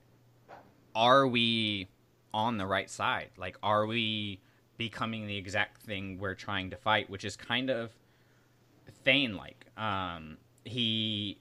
are 0.94 1.26
we 1.26 1.88
on 2.32 2.58
the 2.58 2.66
right 2.66 2.88
side? 2.88 3.30
Like, 3.36 3.56
are 3.60 3.86
we 3.86 4.40
becoming 4.76 5.26
the 5.26 5.36
exact 5.36 5.82
thing 5.82 6.18
we're 6.20 6.36
trying 6.36 6.70
to 6.70 6.76
fight? 6.76 7.10
Which 7.10 7.24
is 7.24 7.36
kind 7.36 7.70
of 7.70 7.90
Thane 9.04 9.36
like. 9.36 9.66
Um, 9.76 10.36
he, 10.64 11.38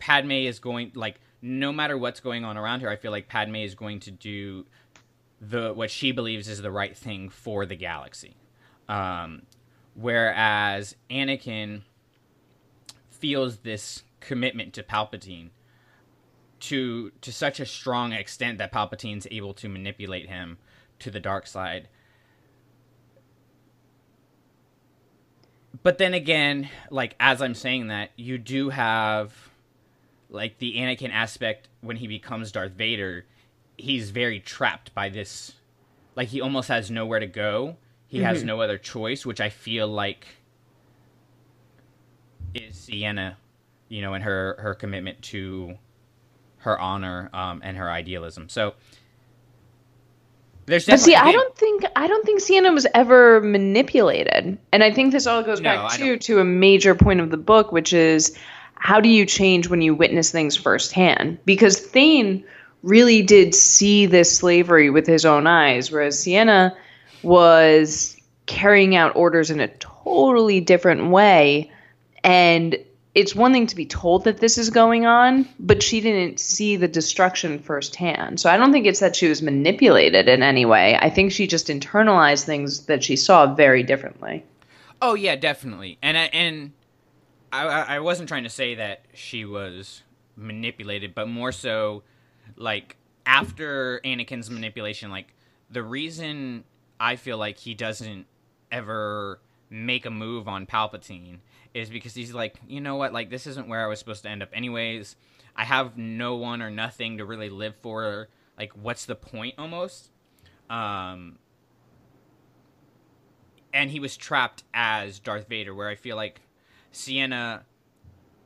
Padme 0.00 0.32
is 0.32 0.58
going, 0.58 0.90
like, 0.96 1.20
no 1.42 1.72
matter 1.72 1.96
what's 1.96 2.18
going 2.18 2.44
on 2.44 2.56
around 2.56 2.80
her, 2.80 2.88
I 2.88 2.96
feel 2.96 3.12
like 3.12 3.28
Padme 3.28 3.56
is 3.56 3.76
going 3.76 4.00
to 4.00 4.10
do 4.10 4.66
the 5.40 5.72
what 5.72 5.92
she 5.92 6.10
believes 6.10 6.48
is 6.48 6.60
the 6.60 6.72
right 6.72 6.96
thing 6.96 7.28
for 7.28 7.66
the 7.66 7.76
galaxy. 7.76 8.34
Um, 8.88 9.42
whereas 9.96 10.94
Anakin 11.10 11.82
feels 13.08 13.58
this 13.58 14.02
commitment 14.20 14.74
to 14.74 14.82
Palpatine 14.82 15.50
to 16.58 17.10
to 17.20 17.32
such 17.32 17.60
a 17.60 17.66
strong 17.66 18.12
extent 18.12 18.58
that 18.58 18.72
Palpatine's 18.72 19.26
able 19.30 19.54
to 19.54 19.68
manipulate 19.68 20.28
him 20.28 20.58
to 20.98 21.10
the 21.10 21.20
dark 21.20 21.46
side. 21.46 21.88
But 25.82 25.98
then 25.98 26.14
again, 26.14 26.68
like 26.90 27.14
as 27.20 27.42
I'm 27.42 27.54
saying 27.54 27.88
that, 27.88 28.10
you 28.16 28.38
do 28.38 28.70
have 28.70 29.32
like 30.28 30.58
the 30.58 30.76
Anakin 30.76 31.12
aspect 31.12 31.68
when 31.80 31.96
he 31.96 32.06
becomes 32.06 32.50
Darth 32.50 32.72
Vader, 32.72 33.24
he's 33.78 34.10
very 34.10 34.40
trapped 34.40 34.94
by 34.94 35.08
this 35.08 35.52
like 36.16 36.28
he 36.28 36.40
almost 36.40 36.68
has 36.68 36.90
nowhere 36.90 37.20
to 37.20 37.26
go. 37.26 37.76
He 38.18 38.22
has 38.22 38.44
no 38.44 38.60
other 38.60 38.78
choice, 38.78 39.26
which 39.26 39.40
I 39.40 39.50
feel 39.50 39.88
like 39.88 40.26
is 42.54 42.74
Ciena, 42.74 43.36
you 43.88 44.02
know, 44.02 44.14
and 44.14 44.24
her 44.24 44.56
her 44.58 44.74
commitment 44.74 45.22
to 45.22 45.76
her 46.58 46.78
honor 46.78 47.30
um, 47.32 47.60
and 47.64 47.76
her 47.76 47.90
idealism. 47.90 48.48
So 48.48 48.74
there's 50.66 50.86
But 50.86 50.98
see, 51.00 51.14
I 51.14 51.30
don't 51.30 51.56
think 51.56 51.84
I 51.94 52.06
don't 52.08 52.24
think 52.24 52.40
Ciena 52.40 52.74
was 52.74 52.86
ever 52.94 53.40
manipulated, 53.40 54.58
and 54.72 54.82
I 54.82 54.92
think 54.92 55.12
this 55.12 55.26
all 55.26 55.42
goes 55.42 55.60
No, 55.60 55.70
back 55.70 55.98
to 55.98 56.16
to 56.16 56.40
a 56.40 56.44
major 56.44 56.94
point 56.94 57.20
of 57.20 57.30
the 57.30 57.36
book, 57.36 57.70
which 57.70 57.92
is 57.92 58.36
how 58.74 59.00
do 59.00 59.08
you 59.08 59.24
change 59.24 59.68
when 59.68 59.80
you 59.80 59.94
witness 59.94 60.30
things 60.30 60.56
firsthand? 60.56 61.38
Because 61.44 61.78
Thane 61.78 62.44
really 62.82 63.22
did 63.22 63.54
see 63.54 64.06
this 64.06 64.36
slavery 64.36 64.90
with 64.90 65.06
his 65.06 65.24
own 65.24 65.46
eyes, 65.46 65.90
whereas 65.90 66.16
Ciena 66.18 66.74
was 67.22 68.16
carrying 68.46 68.94
out 68.94 69.14
orders 69.16 69.50
in 69.50 69.60
a 69.60 69.68
totally 69.68 70.60
different 70.60 71.10
way, 71.10 71.70
and 72.22 72.76
it's 73.16 73.34
one 73.34 73.50
thing 73.52 73.66
to 73.66 73.74
be 73.74 73.86
told 73.86 74.24
that 74.24 74.40
this 74.40 74.58
is 74.58 74.68
going 74.68 75.06
on, 75.06 75.48
but 75.58 75.82
she 75.82 76.02
didn't 76.02 76.38
see 76.38 76.76
the 76.76 76.86
destruction 76.86 77.58
firsthand. 77.58 78.38
So 78.38 78.50
I 78.50 78.58
don't 78.58 78.72
think 78.72 78.86
it's 78.86 79.00
that 79.00 79.16
she 79.16 79.26
was 79.26 79.40
manipulated 79.40 80.28
in 80.28 80.42
any 80.42 80.66
way. 80.66 80.98
I 81.00 81.08
think 81.08 81.32
she 81.32 81.46
just 81.46 81.68
internalized 81.68 82.44
things 82.44 82.84
that 82.86 83.02
she 83.02 83.16
saw 83.16 83.54
very 83.54 83.82
differently. 83.82 84.44
Oh 85.00 85.14
yeah, 85.14 85.34
definitely. 85.34 85.98
And 86.02 86.18
I, 86.18 86.24
and 86.24 86.72
I 87.52 87.64
I 87.64 88.00
wasn't 88.00 88.28
trying 88.28 88.44
to 88.44 88.50
say 88.50 88.74
that 88.74 89.06
she 89.14 89.46
was 89.46 90.02
manipulated, 90.36 91.14
but 91.14 91.26
more 91.26 91.52
so 91.52 92.02
like 92.56 92.96
after 93.24 94.00
Anakin's 94.04 94.50
manipulation, 94.50 95.10
like 95.10 95.34
the 95.70 95.82
reason 95.82 96.64
I 96.98 97.16
feel 97.16 97.38
like 97.38 97.58
he 97.58 97.74
doesn't 97.74 98.26
ever 98.70 99.40
make 99.68 100.06
a 100.06 100.10
move 100.10 100.48
on 100.48 100.66
Palpatine 100.66 101.38
is 101.74 101.90
because 101.90 102.14
he's 102.14 102.32
like, 102.32 102.56
you 102.66 102.80
know 102.80 102.96
what, 102.96 103.12
like 103.12 103.30
this 103.30 103.46
isn't 103.46 103.68
where 103.68 103.84
I 103.84 103.88
was 103.88 103.98
supposed 103.98 104.22
to 104.22 104.30
end 104.30 104.42
up 104.42 104.50
anyways. 104.52 105.16
I 105.54 105.64
have 105.64 105.96
no 105.96 106.36
one 106.36 106.62
or 106.62 106.70
nothing 106.70 107.18
to 107.18 107.24
really 107.24 107.50
live 107.50 107.74
for. 107.82 108.28
Like, 108.58 108.72
what's 108.72 109.04
the 109.04 109.14
point 109.14 109.54
almost? 109.58 110.10
Um, 110.70 111.38
and 113.72 113.90
he 113.90 114.00
was 114.00 114.16
trapped 114.16 114.64
as 114.72 115.18
Darth 115.18 115.48
Vader, 115.48 115.74
where 115.74 115.88
I 115.88 115.94
feel 115.94 116.16
like 116.16 116.40
Ciena 116.92 117.62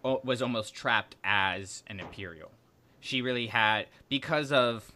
was 0.02 0.42
almost 0.42 0.74
trapped 0.74 1.16
as 1.22 1.82
an 1.86 2.00
Imperial. 2.00 2.50
She 3.00 3.22
really 3.22 3.46
had, 3.46 3.86
because 4.08 4.50
of 4.50 4.92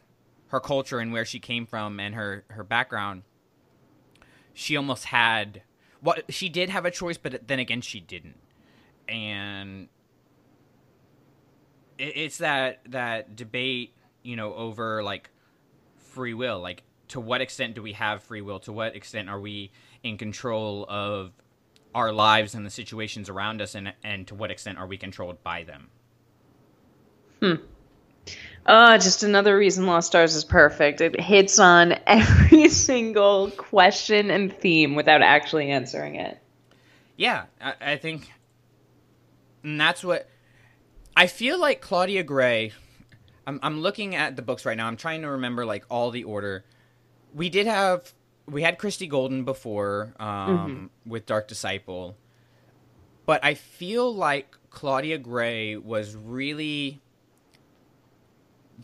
her 0.49 0.61
culture 0.61 0.99
and 0.99 1.13
where 1.13 1.25
she 1.25 1.39
came 1.39 1.67
from 1.67 2.01
and 2.01 2.15
her, 2.15 2.45
her 2.49 2.65
background, 2.65 3.23
she 4.55 4.77
almost 4.77 5.07
had 5.07 5.63
what 6.01 6.33
she 6.33 6.49
did 6.49 6.71
have 6.71 6.85
a 6.85 6.91
choice, 6.91 7.19
but 7.19 7.47
then 7.49 7.59
again, 7.59 7.81
she 7.81 8.01
didn't. 8.01 8.39
And 9.09 9.89
it's 11.99 12.39
that 12.39 12.81
that 12.89 13.37
debate, 13.37 13.95
you 14.23 14.37
know, 14.37 14.55
over 14.55 15.03
like 15.03 15.31
free 15.99 16.35
will. 16.35 16.61
Like 16.61 16.85
to 17.09 17.21
what 17.21 17.41
extent 17.41 17.75
do 17.75 17.83
we 17.83 17.93
have 17.93 18.23
free 18.23 18.41
will? 18.41 18.61
To 18.61 18.73
what 18.73 18.95
extent 18.97 19.29
are 19.29 19.41
we 19.41 19.71
in 20.03 20.17
control 20.17 20.87
of 20.89 21.33
our 21.95 22.13
lives 22.13 22.55
and 22.55 22.65
the 22.67 22.71
situations 22.71 23.29
around 23.29 23.61
us, 23.61 23.75
and 23.75 23.93
and 24.03 24.27
to 24.29 24.35
what 24.35 24.51
extent 24.51 24.79
are 24.79 24.87
we 24.87 24.97
controlled 24.97 25.43
by 25.43 25.65
them? 25.65 25.91
Hmm. 27.41 27.55
Uh, 28.67 28.97
just 28.97 29.23
another 29.23 29.57
reason 29.57 29.87
Lost 29.87 30.07
Stars 30.07 30.35
is 30.35 30.45
perfect. 30.45 31.01
It 31.01 31.21
hits 31.21 31.59
on 31.59 31.93
every 32.07 32.69
single 32.69 33.51
question 33.51 34.31
and 34.31 34.53
theme 34.53 34.95
without 34.95 35.23
actually 35.23 35.71
answering 35.71 36.17
it. 36.17 36.39
Yeah, 37.17 37.45
I, 37.61 37.75
I 37.81 37.97
think, 37.97 38.33
and 39.63 39.81
that's 39.81 40.03
what 40.03 40.29
I 41.17 41.27
feel 41.27 41.59
like. 41.59 41.81
Claudia 41.81 42.23
Gray. 42.23 42.73
I'm 43.47 43.61
I'm 43.63 43.81
looking 43.81 44.15
at 44.15 44.37
the 44.37 44.43
books 44.43 44.65
right 44.65 44.77
now. 44.77 44.87
I'm 44.87 44.97
trying 44.97 45.23
to 45.23 45.31
remember 45.31 45.67
like 45.67 45.85
all 45.91 46.11
the 46.11 46.25
order. 46.25 46.65
We 47.35 47.51
did 47.51 47.67
have 47.67 48.13
we 48.47 48.63
had 48.63 48.79
Christie 48.79 49.07
Golden 49.07 49.45
before 49.45 50.15
um, 50.19 50.91
with 51.05 51.27
Dark 51.27 51.49
Disciple, 51.49 52.17
but 53.27 53.45
I 53.45 53.55
feel 53.55 54.15
like 54.15 54.57
Claudia 54.71 55.19
Gray 55.19 55.77
was 55.77 56.17
really 56.17 57.03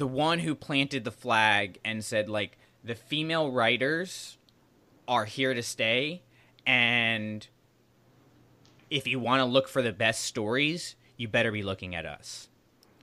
the 0.01 0.07
one 0.07 0.39
who 0.39 0.55
planted 0.55 1.05
the 1.05 1.11
flag 1.11 1.79
and 1.85 2.03
said 2.03 2.27
like 2.27 2.57
the 2.83 2.95
female 2.95 3.53
writers 3.53 4.39
are 5.07 5.27
here 5.27 5.53
to 5.53 5.63
stay 5.63 6.23
and 6.67 7.47
if 8.89 9.07
you 9.07 9.21
want 9.21 9.41
to 9.41 9.45
look 9.45 9.69
for 9.69 9.83
the 9.83 9.93
best 9.93 10.25
stories 10.25 10.97
you 11.19 11.29
better 11.29 11.53
be 11.53 11.63
looking 11.63 11.95
at 11.95 12.07
us 12.07 12.49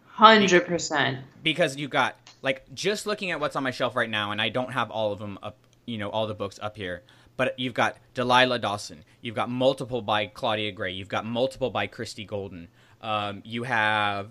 Hundred 0.07 0.65
percent. 0.65 1.19
because 1.43 1.75
you 1.75 1.87
got 1.87 2.15
like 2.41 2.63
just 2.73 3.05
looking 3.05 3.29
at 3.29 3.39
what's 3.39 3.55
on 3.55 3.61
my 3.61 3.69
shelf 3.69 3.95
right 3.95 4.09
now 4.09 4.31
and 4.31 4.41
i 4.41 4.49
don't 4.49 4.73
have 4.73 4.89
all 4.89 5.11
of 5.11 5.19
them 5.19 5.37
up 5.43 5.55
you 5.85 5.99
know 5.99 6.09
all 6.09 6.25
the 6.25 6.33
books 6.33 6.59
up 6.63 6.75
here 6.75 7.03
but 7.35 7.59
you've 7.59 7.75
got 7.75 7.97
delilah 8.15 8.57
dawson 8.57 9.03
you've 9.21 9.35
got 9.35 9.51
multiple 9.51 10.01
by 10.01 10.25
claudia 10.25 10.71
gray 10.71 10.91
you've 10.91 11.09
got 11.09 11.27
multiple 11.27 11.69
by 11.69 11.85
christie 11.85 12.25
golden 12.25 12.67
um, 13.03 13.43
you 13.45 13.61
have 13.61 14.29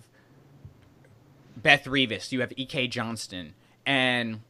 beth 1.57 1.85
revis 1.85 2.33
you 2.33 2.41
have 2.41 2.53
ek 2.59 2.91
johnston 2.91 3.55
and 3.85 4.41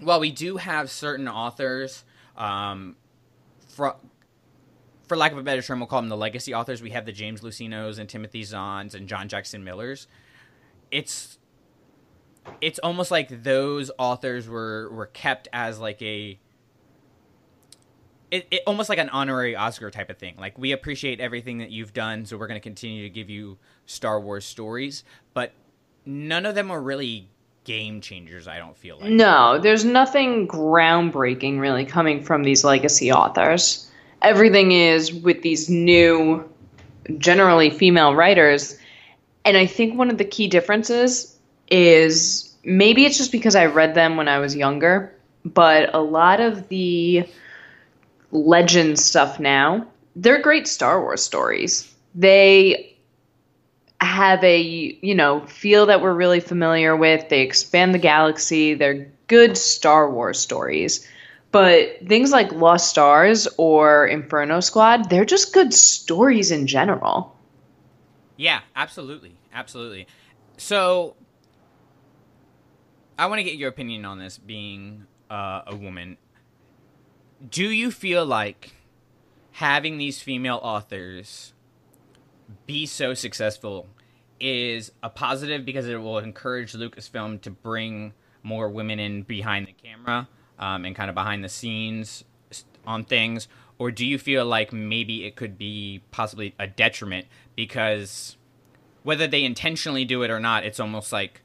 while 0.00 0.20
we 0.20 0.30
do 0.30 0.56
have 0.56 0.90
certain 0.90 1.28
authors 1.28 2.04
um, 2.36 2.96
for, 3.68 3.94
for 5.06 5.16
lack 5.16 5.32
of 5.32 5.38
a 5.38 5.42
better 5.42 5.62
term 5.62 5.78
we'll 5.80 5.86
call 5.86 6.00
them 6.00 6.08
the 6.08 6.16
legacy 6.16 6.54
authors 6.54 6.82
we 6.82 6.90
have 6.90 7.06
the 7.06 7.12
james 7.12 7.40
lucenos 7.40 7.98
and 7.98 8.08
timothy 8.08 8.42
zahns 8.42 8.94
and 8.94 9.08
john 9.08 9.28
jackson 9.28 9.64
millers 9.64 10.06
it's 10.90 11.38
it's 12.60 12.78
almost 12.80 13.10
like 13.10 13.42
those 13.42 13.90
authors 13.98 14.48
were 14.48 14.90
were 14.90 15.06
kept 15.06 15.48
as 15.52 15.78
like 15.78 16.00
a 16.02 16.38
it, 18.32 18.48
it 18.50 18.62
almost 18.66 18.88
like 18.88 18.98
an 18.98 19.10
honorary 19.10 19.54
Oscar 19.54 19.90
type 19.90 20.08
of 20.08 20.16
thing. 20.16 20.34
Like 20.38 20.58
we 20.58 20.72
appreciate 20.72 21.20
everything 21.20 21.58
that 21.58 21.70
you've 21.70 21.92
done, 21.92 22.24
so 22.24 22.38
we're 22.38 22.46
going 22.46 22.58
to 22.58 22.62
continue 22.62 23.02
to 23.02 23.10
give 23.10 23.28
you 23.28 23.58
Star 23.84 24.18
Wars 24.18 24.46
stories, 24.46 25.04
but 25.34 25.52
none 26.06 26.46
of 26.46 26.54
them 26.54 26.70
are 26.70 26.80
really 26.80 27.28
game 27.64 28.00
changers. 28.00 28.48
I 28.48 28.58
don't 28.58 28.76
feel 28.76 28.98
like. 28.98 29.10
No, 29.10 29.58
there's 29.58 29.84
nothing 29.84 30.48
groundbreaking 30.48 31.60
really 31.60 31.84
coming 31.84 32.22
from 32.22 32.42
these 32.42 32.64
legacy 32.64 33.12
authors. 33.12 33.88
Everything 34.20 34.72
is 34.72 35.12
with 35.12 35.42
these 35.42 35.68
new, 35.68 36.48
generally 37.18 37.70
female 37.70 38.14
writers. 38.14 38.78
And 39.44 39.56
I 39.56 39.66
think 39.66 39.98
one 39.98 40.10
of 40.10 40.18
the 40.18 40.24
key 40.24 40.46
differences 40.46 41.36
is 41.68 42.54
maybe 42.64 43.04
it's 43.04 43.18
just 43.18 43.32
because 43.32 43.56
I 43.56 43.66
read 43.66 43.94
them 43.94 44.16
when 44.16 44.28
I 44.28 44.38
was 44.38 44.54
younger, 44.54 45.14
but 45.44 45.92
a 45.94 46.00
lot 46.00 46.40
of 46.40 46.68
the 46.68 47.28
legend 48.30 48.98
stuff 48.98 49.40
now, 49.40 49.86
they're 50.14 50.40
great 50.40 50.68
Star 50.68 51.00
Wars 51.00 51.22
stories. 51.22 51.92
They 52.14 52.91
have 54.04 54.42
a, 54.42 54.60
you 54.60 55.14
know, 55.14 55.46
feel 55.46 55.86
that 55.86 56.00
we're 56.00 56.14
really 56.14 56.40
familiar 56.40 56.96
with. 56.96 57.28
They 57.28 57.40
expand 57.40 57.94
the 57.94 57.98
galaxy. 57.98 58.74
They're 58.74 59.10
good 59.28 59.56
Star 59.56 60.10
Wars 60.10 60.38
stories. 60.38 61.08
But 61.52 61.98
things 62.06 62.32
like 62.32 62.50
Lost 62.52 62.88
Stars 62.88 63.46
or 63.58 64.06
Inferno 64.06 64.60
Squad, 64.60 65.10
they're 65.10 65.24
just 65.24 65.52
good 65.52 65.74
stories 65.74 66.50
in 66.50 66.66
general. 66.66 67.36
Yeah, 68.36 68.60
absolutely, 68.74 69.36
absolutely. 69.52 70.06
So, 70.56 71.14
I 73.18 73.26
want 73.26 73.38
to 73.38 73.44
get 73.44 73.56
your 73.56 73.68
opinion 73.68 74.04
on 74.04 74.18
this, 74.18 74.38
being 74.38 75.06
uh, 75.30 75.62
a 75.66 75.76
woman. 75.76 76.16
Do 77.48 77.64
you 77.70 77.90
feel 77.90 78.24
like 78.24 78.72
having 79.52 79.98
these 79.98 80.22
female 80.22 80.58
authors 80.62 81.51
be 82.66 82.86
so 82.86 83.14
successful 83.14 83.86
is 84.40 84.92
a 85.02 85.08
positive 85.08 85.64
because 85.64 85.86
it 85.86 85.96
will 85.96 86.18
encourage 86.18 86.72
Lucasfilm 86.72 87.40
to 87.42 87.50
bring 87.50 88.12
more 88.42 88.68
women 88.68 88.98
in 88.98 89.22
behind 89.22 89.66
the 89.66 89.72
camera 89.72 90.28
um, 90.58 90.84
and 90.84 90.96
kind 90.96 91.08
of 91.08 91.14
behind 91.14 91.44
the 91.44 91.48
scenes 91.48 92.24
on 92.86 93.04
things? 93.04 93.48
Or 93.78 93.90
do 93.90 94.04
you 94.04 94.18
feel 94.18 94.44
like 94.44 94.72
maybe 94.72 95.24
it 95.24 95.36
could 95.36 95.58
be 95.58 96.02
possibly 96.10 96.54
a 96.58 96.66
detriment 96.66 97.26
because 97.56 98.36
whether 99.02 99.26
they 99.26 99.44
intentionally 99.44 100.04
do 100.04 100.22
it 100.22 100.30
or 100.30 100.40
not, 100.40 100.64
it's 100.64 100.80
almost 100.80 101.12
like, 101.12 101.42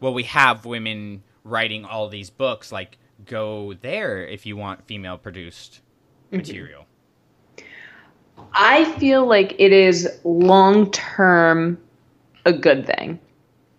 well, 0.00 0.14
we 0.14 0.24
have 0.24 0.64
women 0.64 1.22
writing 1.44 1.84
all 1.84 2.08
these 2.08 2.30
books. 2.30 2.70
Like, 2.70 2.98
go 3.26 3.74
there 3.74 4.26
if 4.26 4.46
you 4.46 4.56
want 4.56 4.86
female 4.86 5.18
produced 5.18 5.80
material. 6.30 6.86
I 8.54 8.84
feel 8.98 9.26
like 9.26 9.54
it 9.58 9.72
is 9.72 10.08
long 10.24 10.90
term 10.90 11.78
a 12.44 12.52
good 12.52 12.86
thing. 12.86 13.18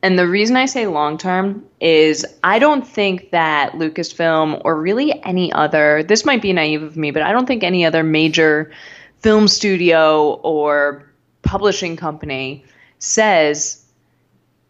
And 0.03 0.17
the 0.17 0.27
reason 0.27 0.55
I 0.55 0.65
say 0.65 0.87
long 0.87 1.17
term 1.17 1.63
is 1.79 2.25
I 2.43 2.59
don't 2.59 2.87
think 2.87 3.31
that 3.31 3.73
Lucasfilm 3.73 4.61
or 4.65 4.81
really 4.81 5.23
any 5.23 5.51
other, 5.53 6.03
this 6.03 6.25
might 6.25 6.41
be 6.41 6.53
naive 6.53 6.81
of 6.81 6.97
me, 6.97 7.11
but 7.11 7.21
I 7.21 7.31
don't 7.31 7.45
think 7.45 7.63
any 7.63 7.85
other 7.85 8.03
major 8.03 8.71
film 9.19 9.47
studio 9.47 10.39
or 10.43 11.05
publishing 11.43 11.95
company 11.95 12.65
says 12.99 13.83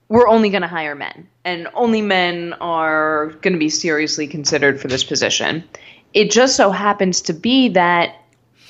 we're 0.10 0.28
only 0.28 0.50
going 0.50 0.62
to 0.62 0.68
hire 0.68 0.96
men 0.96 1.28
and 1.46 1.68
only 1.74 2.02
men 2.02 2.54
are 2.60 3.28
going 3.42 3.54
to 3.54 3.60
be 3.60 3.70
seriously 3.70 4.28
considered 4.28 4.80
for 4.80 4.90
this 4.90 5.04
position. 5.06 5.64
It 6.14 6.32
just 6.32 6.58
so 6.58 6.72
happens 6.72 7.22
to 7.22 7.34
be 7.34 7.70
that 7.70 8.21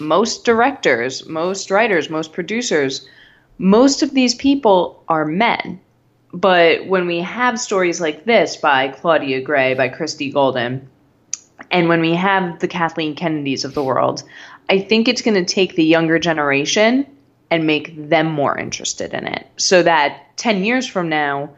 most 0.01 0.43
directors, 0.43 1.25
most 1.27 1.71
writers, 1.71 2.09
most 2.09 2.33
producers, 2.33 3.07
most 3.57 4.01
of 4.01 4.13
these 4.13 4.35
people 4.35 5.03
are 5.07 5.25
men. 5.25 5.79
But 6.33 6.87
when 6.87 7.07
we 7.07 7.19
have 7.19 7.59
stories 7.59 8.01
like 8.01 8.25
this 8.25 8.57
by 8.57 8.89
Claudia 8.89 9.41
Gray, 9.41 9.73
by 9.73 9.89
Christie 9.89 10.31
Golden, 10.31 10.87
and 11.69 11.87
when 11.87 12.01
we 12.01 12.13
have 12.15 12.59
the 12.59 12.67
Kathleen 12.67 13.15
Kennedys 13.15 13.63
of 13.63 13.73
the 13.73 13.83
world, 13.83 14.23
I 14.69 14.79
think 14.79 15.07
it's 15.07 15.21
going 15.21 15.45
to 15.45 15.53
take 15.53 15.75
the 15.75 15.83
younger 15.83 16.19
generation 16.19 17.05
and 17.49 17.67
make 17.67 18.09
them 18.09 18.31
more 18.31 18.57
interested 18.57 19.13
in 19.13 19.27
it. 19.27 19.45
So 19.57 19.83
that 19.83 20.37
10 20.37 20.63
years 20.63 20.87
from 20.87 21.09
now, 21.09 21.49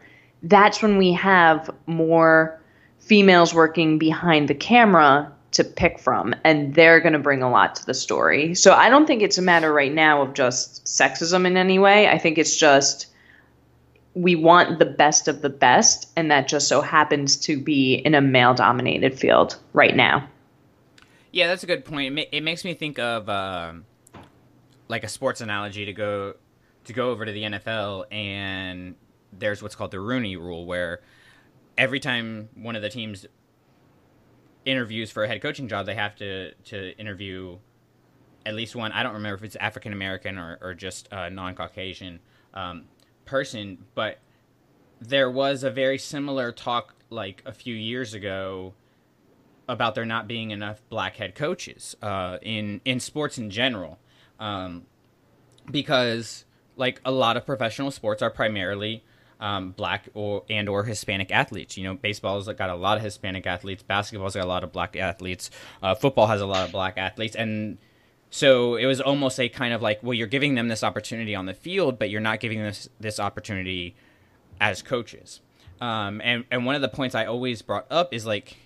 that's 0.42 0.82
when 0.82 0.98
we 0.98 1.12
have 1.12 1.70
more 1.86 2.60
females 2.98 3.54
working 3.54 3.98
behind 3.98 4.48
the 4.48 4.54
camera 4.54 5.32
to 5.54 5.64
pick 5.64 5.98
from, 5.98 6.34
and 6.44 6.74
they're 6.74 7.00
going 7.00 7.12
to 7.12 7.18
bring 7.18 7.42
a 7.42 7.50
lot 7.50 7.76
to 7.76 7.86
the 7.86 7.94
story. 7.94 8.54
So 8.54 8.72
I 8.72 8.90
don't 8.90 9.06
think 9.06 9.22
it's 9.22 9.38
a 9.38 9.42
matter 9.42 9.72
right 9.72 9.92
now 9.92 10.22
of 10.22 10.34
just 10.34 10.84
sexism 10.84 11.46
in 11.46 11.56
any 11.56 11.78
way. 11.78 12.08
I 12.08 12.18
think 12.18 12.38
it's 12.38 12.56
just 12.56 13.06
we 14.14 14.36
want 14.36 14.78
the 14.78 14.84
best 14.84 15.28
of 15.28 15.42
the 15.42 15.50
best, 15.50 16.08
and 16.16 16.30
that 16.30 16.48
just 16.48 16.68
so 16.68 16.80
happens 16.80 17.36
to 17.38 17.60
be 17.60 17.94
in 17.94 18.14
a 18.14 18.20
male 18.20 18.54
dominated 18.54 19.18
field 19.18 19.56
right 19.72 19.94
now. 19.94 20.28
Yeah, 21.32 21.48
that's 21.48 21.64
a 21.64 21.66
good 21.66 21.84
point. 21.84 22.06
It, 22.06 22.10
ma- 22.10 22.36
it 22.36 22.42
makes 22.42 22.64
me 22.64 22.74
think 22.74 22.98
of 22.98 23.28
um, 23.28 23.84
like 24.88 25.02
a 25.02 25.08
sports 25.08 25.40
analogy 25.40 25.84
to 25.86 25.92
go 25.92 26.34
to 26.84 26.92
go 26.92 27.10
over 27.10 27.24
to 27.24 27.32
the 27.32 27.42
NFL, 27.42 28.12
and 28.12 28.94
there's 29.32 29.62
what's 29.62 29.74
called 29.74 29.90
the 29.90 30.00
Rooney 30.00 30.36
Rule, 30.36 30.64
where 30.66 31.00
every 31.76 32.00
time 32.00 32.48
one 32.54 32.76
of 32.76 32.82
the 32.82 32.88
teams 32.88 33.26
interviews 34.64 35.10
for 35.10 35.24
a 35.24 35.28
head 35.28 35.42
coaching 35.42 35.68
job, 35.68 35.86
they 35.86 35.94
have 35.94 36.16
to 36.16 36.52
to 36.54 36.96
interview 36.98 37.58
at 38.46 38.54
least 38.54 38.76
one. 38.76 38.92
I 38.92 39.02
don't 39.02 39.14
remember 39.14 39.36
if 39.36 39.44
it's 39.44 39.56
African 39.56 39.92
American 39.92 40.38
or, 40.38 40.58
or 40.60 40.74
just 40.74 41.08
a 41.10 41.30
non 41.30 41.54
Caucasian 41.54 42.20
um, 42.52 42.84
person, 43.24 43.84
but 43.94 44.18
there 45.00 45.30
was 45.30 45.64
a 45.64 45.70
very 45.70 45.98
similar 45.98 46.52
talk 46.52 46.94
like 47.10 47.42
a 47.46 47.52
few 47.52 47.74
years 47.74 48.14
ago 48.14 48.74
about 49.68 49.94
there 49.94 50.04
not 50.04 50.28
being 50.28 50.50
enough 50.50 50.82
black 50.88 51.16
head 51.16 51.34
coaches 51.34 51.96
uh, 52.02 52.38
in 52.42 52.80
in 52.84 53.00
sports 53.00 53.38
in 53.38 53.50
general, 53.50 53.98
um, 54.38 54.84
because 55.70 56.44
like 56.76 57.00
a 57.04 57.10
lot 57.10 57.36
of 57.36 57.46
professional 57.46 57.90
sports 57.90 58.20
are 58.22 58.30
primarily 58.30 59.04
um, 59.40 59.72
black 59.72 60.08
or 60.14 60.44
and 60.48 60.68
or 60.68 60.84
Hispanic 60.84 61.30
athletes. 61.30 61.76
You 61.76 61.84
know, 61.84 61.94
baseball's 61.94 62.46
got 62.46 62.70
a 62.70 62.74
lot 62.74 62.96
of 62.96 63.02
Hispanic 63.02 63.46
athletes. 63.46 63.82
Basketball's 63.82 64.34
got 64.34 64.44
a 64.44 64.48
lot 64.48 64.64
of 64.64 64.72
black 64.72 64.96
athletes. 64.96 65.50
Uh, 65.82 65.94
football 65.94 66.26
has 66.26 66.40
a 66.40 66.46
lot 66.46 66.66
of 66.66 66.72
black 66.72 66.96
athletes, 66.96 67.36
and 67.36 67.78
so 68.30 68.76
it 68.76 68.86
was 68.86 69.00
almost 69.00 69.38
a 69.38 69.48
kind 69.48 69.72
of 69.72 69.82
like, 69.82 70.02
well, 70.02 70.14
you're 70.14 70.26
giving 70.26 70.54
them 70.54 70.68
this 70.68 70.82
opportunity 70.82 71.34
on 71.34 71.46
the 71.46 71.54
field, 71.54 71.98
but 71.98 72.10
you're 72.10 72.20
not 72.20 72.40
giving 72.40 72.62
this 72.62 72.88
this 72.98 73.20
opportunity 73.20 73.94
as 74.60 74.82
coaches. 74.82 75.40
Um, 75.80 76.20
and 76.24 76.44
and 76.50 76.66
one 76.66 76.74
of 76.74 76.82
the 76.82 76.88
points 76.88 77.14
I 77.14 77.26
always 77.26 77.62
brought 77.62 77.86
up 77.90 78.12
is 78.12 78.26
like, 78.26 78.56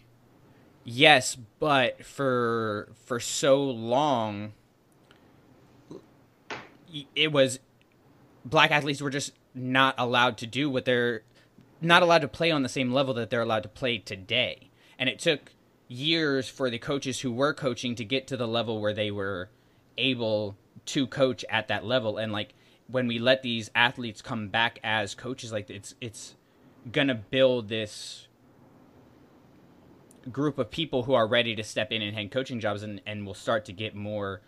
yes, 0.85 1.37
but 1.59 2.05
for 2.05 2.89
for 3.05 3.21
so 3.21 3.63
long, 3.63 4.53
it 7.15 7.33
was 7.33 7.61
black 8.45 8.71
athletes 8.71 9.01
were 9.01 9.11
just 9.11 9.33
not 9.55 9.95
allowed 9.99 10.39
to 10.39 10.47
do 10.47 10.71
what 10.71 10.85
they're 10.85 11.23
not 11.81 12.03
allowed 12.03 12.23
to 12.23 12.29
play 12.29 12.51
on 12.51 12.63
the 12.63 12.69
same 12.69 12.93
level 12.93 13.15
that 13.15 13.31
they're 13.31 13.43
allowed 13.43 13.63
to 13.63 13.69
play 13.69 13.99
today. 13.99 14.71
And 14.99 15.09
it 15.09 15.19
took 15.19 15.53
years 15.87 16.49
for 16.49 16.71
the 16.71 16.79
coaches 16.79 17.21
who 17.21 17.33
were 17.33 17.55
coaching 17.55 17.95
to 17.95 18.05
get 18.05 18.27
to 18.27 18.37
the 18.37 18.49
level 18.49 18.81
where 18.81 18.93
they 18.93 19.11
were 19.11 19.49
able 19.97 20.57
to 20.85 21.07
coach 21.07 21.45
at 21.51 21.69
that 21.69 21.85
level 21.85 22.19
and 22.19 22.33
like 22.33 22.55
when 22.87 23.07
we 23.07 23.19
let 23.19 23.43
these 23.43 23.71
athletes 23.75 24.23
come 24.23 24.49
back 24.49 24.79
as 24.85 25.15
coaches 25.15 25.53
like 25.53 25.69
it's 25.69 25.95
it's 26.01 26.35
gonna 26.93 27.15
build 27.15 27.69
this 27.69 28.29
group 30.31 30.59
of 30.59 30.71
people 30.71 31.03
who 31.03 31.15
are 31.15 31.27
ready 31.27 31.55
to 31.55 31.65
step 31.65 31.91
in 31.91 32.03
and 32.03 32.17
head 32.17 32.31
coaching 32.31 32.61
jobs 32.61 32.83
and 32.83 33.01
and 33.07 33.25
we'll 33.25 33.35
start 33.35 33.65
to 33.65 33.73
get 33.73 33.95
more 33.95 34.41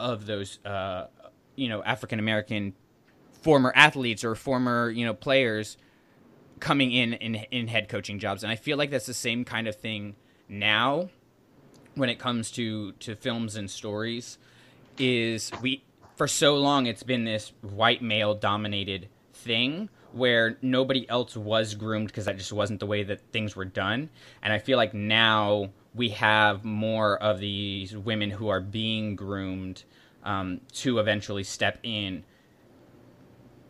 of 0.00 0.26
those 0.26 0.58
uh 0.64 1.06
you 1.54 1.68
know 1.68 1.82
African 1.82 2.18
American 2.18 2.74
former 3.42 3.72
athletes 3.74 4.24
or 4.24 4.34
former 4.34 4.90
you 4.90 5.04
know 5.04 5.14
players 5.14 5.76
coming 6.60 6.92
in, 6.92 7.14
in 7.14 7.34
in 7.50 7.68
head 7.68 7.88
coaching 7.88 8.18
jobs. 8.18 8.42
And 8.42 8.52
I 8.52 8.56
feel 8.56 8.76
like 8.76 8.90
that's 8.90 9.06
the 9.06 9.14
same 9.14 9.44
kind 9.44 9.68
of 9.68 9.76
thing 9.76 10.16
now 10.48 11.10
when 11.94 12.08
it 12.08 12.18
comes 12.18 12.50
to 12.52 12.92
to 12.92 13.14
films 13.14 13.56
and 13.56 13.70
stories 13.70 14.38
is 14.98 15.50
we 15.62 15.84
for 16.16 16.26
so 16.26 16.56
long 16.56 16.86
it's 16.86 17.02
been 17.02 17.24
this 17.24 17.52
white 17.62 18.02
male 18.02 18.34
dominated 18.34 19.08
thing 19.32 19.88
where 20.12 20.56
nobody 20.62 21.08
else 21.08 21.36
was 21.36 21.74
groomed 21.74 22.08
because 22.08 22.24
that 22.24 22.38
just 22.38 22.52
wasn't 22.52 22.80
the 22.80 22.86
way 22.86 23.02
that 23.02 23.20
things 23.30 23.54
were 23.54 23.64
done. 23.64 24.08
And 24.42 24.52
i 24.52 24.58
feel 24.58 24.76
like 24.76 24.94
now 24.94 25.70
we 25.94 26.10
have 26.10 26.64
more 26.64 27.18
of 27.18 27.40
these 27.40 27.96
women 27.96 28.30
who 28.30 28.48
are 28.48 28.60
being 28.60 29.16
groomed 29.16 29.84
um, 30.24 30.60
to 30.72 30.98
eventually 30.98 31.44
step 31.44 31.78
in 31.82 32.24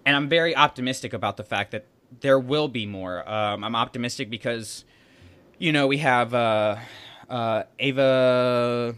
and 0.09 0.17
i'm 0.17 0.29
very 0.29 0.57
optimistic 0.57 1.13
about 1.13 1.37
the 1.37 1.45
fact 1.45 1.71
that 1.73 1.85
there 2.21 2.39
will 2.39 2.69
be 2.69 2.87
more 2.87 3.29
um, 3.29 3.63
i'm 3.63 3.77
optimistic 3.77 4.31
because 4.31 4.85
you 5.59 5.73
know 5.73 5.87
we 5.87 5.99
have 5.99 6.33
uh, 6.33 6.77
uh, 7.29 7.63
ava 7.79 8.95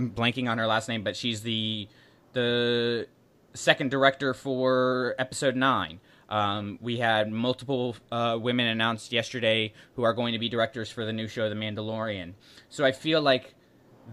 I'm 0.00 0.10
blanking 0.10 0.48
on 0.48 0.56
her 0.56 0.66
last 0.66 0.88
name, 0.88 1.02
but 1.02 1.14
she's 1.14 1.42
the 1.42 1.86
the 2.32 3.06
second 3.52 3.90
director 3.90 4.32
for 4.32 5.14
episode 5.18 5.56
nine. 5.56 6.00
Um, 6.30 6.78
we 6.80 6.98
had 6.98 7.30
multiple 7.30 7.96
uh, 8.10 8.38
women 8.40 8.66
announced 8.68 9.12
yesterday 9.12 9.74
who 9.96 10.04
are 10.04 10.14
going 10.14 10.32
to 10.32 10.38
be 10.38 10.48
directors 10.48 10.88
for 10.88 11.04
the 11.04 11.12
new 11.12 11.28
show, 11.28 11.48
The 11.50 11.54
Mandalorian. 11.54 12.32
So 12.70 12.84
I 12.84 12.92
feel 12.92 13.20
like 13.20 13.54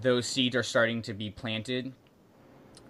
those 0.01 0.25
seeds 0.25 0.55
are 0.57 0.63
starting 0.63 1.03
to 1.03 1.13
be 1.13 1.29
planted, 1.29 1.93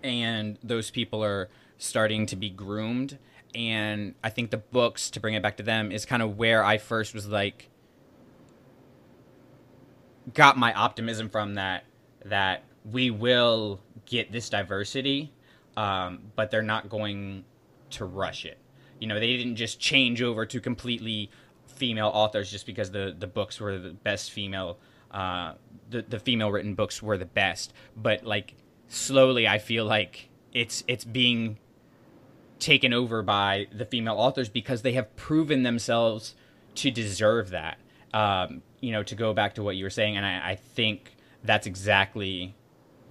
and 0.01 0.57
those 0.63 0.89
people 0.89 1.23
are 1.23 1.49
starting 1.77 2.25
to 2.27 2.35
be 2.35 2.49
groomed. 2.49 3.17
And 3.55 4.15
I 4.23 4.29
think 4.29 4.51
the 4.51 4.57
books, 4.57 5.09
to 5.11 5.19
bring 5.19 5.33
it 5.33 5.41
back 5.41 5.57
to 5.57 5.63
them, 5.63 5.91
is 5.91 6.05
kind 6.05 6.21
of 6.21 6.37
where 6.37 6.63
I 6.63 6.77
first 6.77 7.13
was 7.13 7.27
like, 7.27 7.69
got 10.33 10.57
my 10.57 10.73
optimism 10.73 11.29
from 11.29 11.55
that. 11.55 11.85
That 12.25 12.63
we 12.83 13.09
will 13.09 13.79
get 14.05 14.31
this 14.31 14.49
diversity, 14.49 15.31
um, 15.75 16.19
but 16.35 16.51
they're 16.51 16.61
not 16.61 16.89
going 16.89 17.45
to 17.91 18.05
rush 18.05 18.45
it. 18.45 18.57
You 18.99 19.07
know, 19.07 19.19
they 19.19 19.37
didn't 19.37 19.55
just 19.55 19.79
change 19.79 20.21
over 20.21 20.45
to 20.45 20.59
completely 20.59 21.29
female 21.67 22.11
authors 22.13 22.51
just 22.51 22.65
because 22.65 22.91
the, 22.91 23.15
the 23.17 23.27
books 23.27 23.59
were 23.59 23.77
the 23.77 23.91
best 23.91 24.31
female, 24.31 24.79
uh, 25.11 25.53
the, 25.89 26.01
the 26.01 26.19
female 26.19 26.51
written 26.51 26.73
books 26.73 27.01
were 27.01 27.17
the 27.17 27.25
best. 27.25 27.73
But 27.95 28.25
like 28.25 28.55
slowly, 28.87 29.47
I 29.47 29.59
feel 29.59 29.85
like 29.85 30.29
it's 30.53 30.83
it's 30.87 31.05
being 31.05 31.59
taken 32.59 32.93
over 32.93 33.21
by 33.21 33.67
the 33.73 33.85
female 33.85 34.15
authors 34.15 34.49
because 34.49 34.81
they 34.81 34.93
have 34.93 35.15
proven 35.15 35.63
themselves 35.63 36.35
to 36.75 36.91
deserve 36.91 37.49
that. 37.51 37.77
Um, 38.13 38.61
you 38.79 38.91
know, 38.91 39.03
to 39.03 39.15
go 39.15 39.33
back 39.33 39.55
to 39.55 39.63
what 39.63 39.75
you 39.75 39.83
were 39.83 39.89
saying, 39.89 40.17
and 40.17 40.25
I, 40.25 40.51
I 40.51 40.55
think 40.55 41.15
that's 41.43 41.67
exactly 41.67 42.55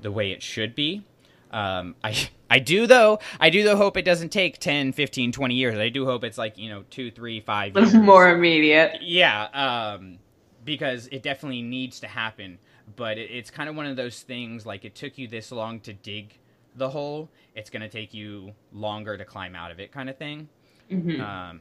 the 0.01 0.11
way 0.11 0.31
it 0.31 0.43
should 0.43 0.75
be. 0.75 1.05
Um, 1.51 1.95
I 2.03 2.29
I 2.51 2.61
do 2.61 2.87
though 2.87 3.19
I 3.41 3.51
do 3.51 3.65
though 3.65 3.77
hope 3.77 3.97
it 3.97 4.05
doesn't 4.05 4.29
take 4.29 4.59
10, 4.59 4.93
15, 4.93 5.33
20 5.33 5.55
years. 5.55 5.79
I 5.79 5.89
do 5.89 6.05
hope 6.05 6.23
it's 6.25 6.39
like 6.39 6.59
you 6.59 6.69
know 6.69 6.85
two, 6.91 7.11
three, 7.11 7.41
five 7.41 7.77
years. 7.77 7.95
more 7.95 8.31
immediate. 8.31 9.03
Yeah, 9.03 9.45
um, 9.53 10.19
because 10.65 11.09
it 11.09 11.23
definitely 11.23 11.63
needs 11.63 12.01
to 12.01 12.07
happen. 12.07 12.59
But 12.95 13.19
it, 13.19 13.31
it's 13.33 13.51
kind 13.51 13.69
of 13.69 13.75
one 13.75 13.87
of 13.87 13.97
those 13.97 14.23
things 14.23 14.65
like 14.65 14.85
it 14.85 14.95
took 14.95 15.19
you 15.19 15.27
this 15.27 15.51
long 15.51 15.81
to 15.81 15.93
dig 15.93 16.39
the 16.77 16.89
hole. 16.89 17.31
It's 17.55 17.71
gonna 17.71 17.89
take 17.89 18.15
you 18.15 18.53
longer 18.73 19.17
to 19.17 19.25
climb 19.25 19.55
out 19.55 19.71
of 19.71 19.81
it, 19.81 19.93
kind 19.93 20.09
of 20.09 20.17
thing. 20.17 20.49
Mm-hmm. 20.91 21.21
Um, 21.21 21.61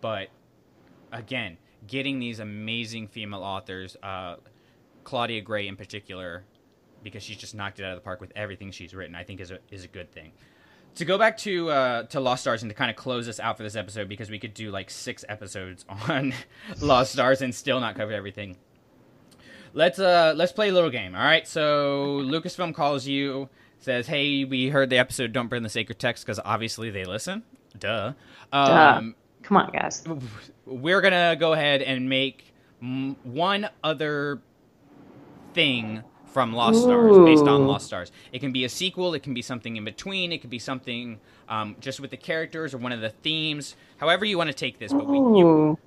but 0.00 0.28
again, 1.12 1.58
getting 1.86 2.18
these 2.18 2.40
amazing 2.40 3.08
female 3.08 3.42
authors, 3.42 3.96
uh, 4.02 4.36
Claudia 5.04 5.40
Gray 5.40 5.68
in 5.68 5.76
particular, 5.76 6.44
because 7.02 7.22
she's 7.22 7.36
just 7.36 7.54
knocked 7.54 7.78
it 7.80 7.84
out 7.84 7.92
of 7.92 7.96
the 7.96 8.04
park 8.04 8.20
with 8.20 8.32
everything 8.34 8.70
she's 8.70 8.94
written. 8.94 9.14
I 9.14 9.24
think 9.24 9.40
is 9.40 9.50
a 9.50 9.58
is 9.70 9.84
a 9.84 9.88
good 9.88 10.10
thing. 10.12 10.32
To 10.96 11.04
go 11.04 11.18
back 11.18 11.36
to 11.38 11.70
uh, 11.70 12.02
to 12.04 12.20
Lost 12.20 12.42
Stars 12.42 12.62
and 12.62 12.70
to 12.70 12.74
kind 12.74 12.90
of 12.90 12.96
close 12.96 13.26
this 13.26 13.40
out 13.40 13.56
for 13.56 13.62
this 13.62 13.76
episode 13.76 14.08
because 14.08 14.30
we 14.30 14.38
could 14.38 14.54
do 14.54 14.70
like 14.70 14.90
six 14.90 15.24
episodes 15.28 15.84
on 16.08 16.34
Lost 16.80 17.12
Stars 17.12 17.42
and 17.42 17.54
still 17.54 17.80
not 17.80 17.94
cover 17.96 18.12
everything. 18.12 18.56
Let's 19.72 19.98
uh 19.98 20.34
let's 20.36 20.52
play 20.52 20.68
a 20.68 20.72
little 20.72 20.90
game. 20.90 21.14
All 21.14 21.24
right. 21.24 21.46
So 21.46 22.20
Lucasfilm 22.24 22.74
calls 22.74 23.06
you, 23.06 23.48
says, 23.84 24.06
"Hey, 24.06 24.44
we 24.44 24.68
heard 24.68 24.90
the 24.90 24.98
episode. 24.98 25.32
Don't 25.32 25.48
burn 25.48 25.62
the 25.62 25.68
sacred 25.68 25.98
text 25.98 26.24
because 26.24 26.40
obviously 26.44 26.90
they 26.90 27.04
listen. 27.04 27.42
Duh. 27.78 28.12
Um, 28.52 28.66
Duh. 28.66 29.02
Come 29.42 29.56
on, 29.58 29.70
guys. 29.72 30.02
We're 30.66 31.00
gonna 31.00 31.36
go 31.38 31.52
ahead 31.52 31.82
and 31.82 32.08
make 32.08 32.52
m- 32.82 33.16
one 33.24 33.68
other 33.82 34.40
thing 35.52 36.02
from 36.26 36.52
Lost 36.52 36.82
Stars, 36.82 37.16
based 37.24 37.46
on 37.46 37.66
Lost 37.66 37.86
Stars. 37.86 38.10
It 38.32 38.40
can 38.40 38.50
be 38.50 38.64
a 38.64 38.68
sequel, 38.68 39.14
it 39.14 39.22
can 39.22 39.34
be 39.34 39.42
something 39.42 39.76
in 39.76 39.84
between, 39.84 40.32
it 40.32 40.40
could 40.40 40.50
be 40.50 40.58
something 40.58 41.20
um, 41.48 41.76
just 41.78 42.00
with 42.00 42.10
the 42.10 42.16
characters 42.16 42.74
or 42.74 42.78
one 42.78 42.90
of 42.90 43.00
the 43.00 43.10
themes. 43.10 43.76
However 43.98 44.24
you 44.24 44.36
want 44.36 44.48
to 44.48 44.54
take 44.54 44.80
this, 44.80 44.92
but 44.92 45.06
we, 45.06 45.16
you, 45.18 45.78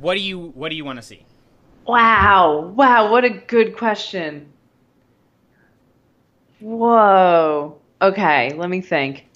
what 0.00 0.14
do 0.14 0.20
you 0.20 0.52
what 0.54 0.68
do 0.68 0.76
you 0.76 0.84
want 0.84 0.98
to 0.98 1.02
see? 1.02 1.24
Wow. 1.86 2.72
Wow, 2.76 3.10
what 3.10 3.24
a 3.24 3.30
good 3.30 3.76
question. 3.76 4.51
Whoa. 6.62 7.78
Okay, 8.00 8.52
let 8.54 8.70
me 8.70 8.80
think. 8.80 9.26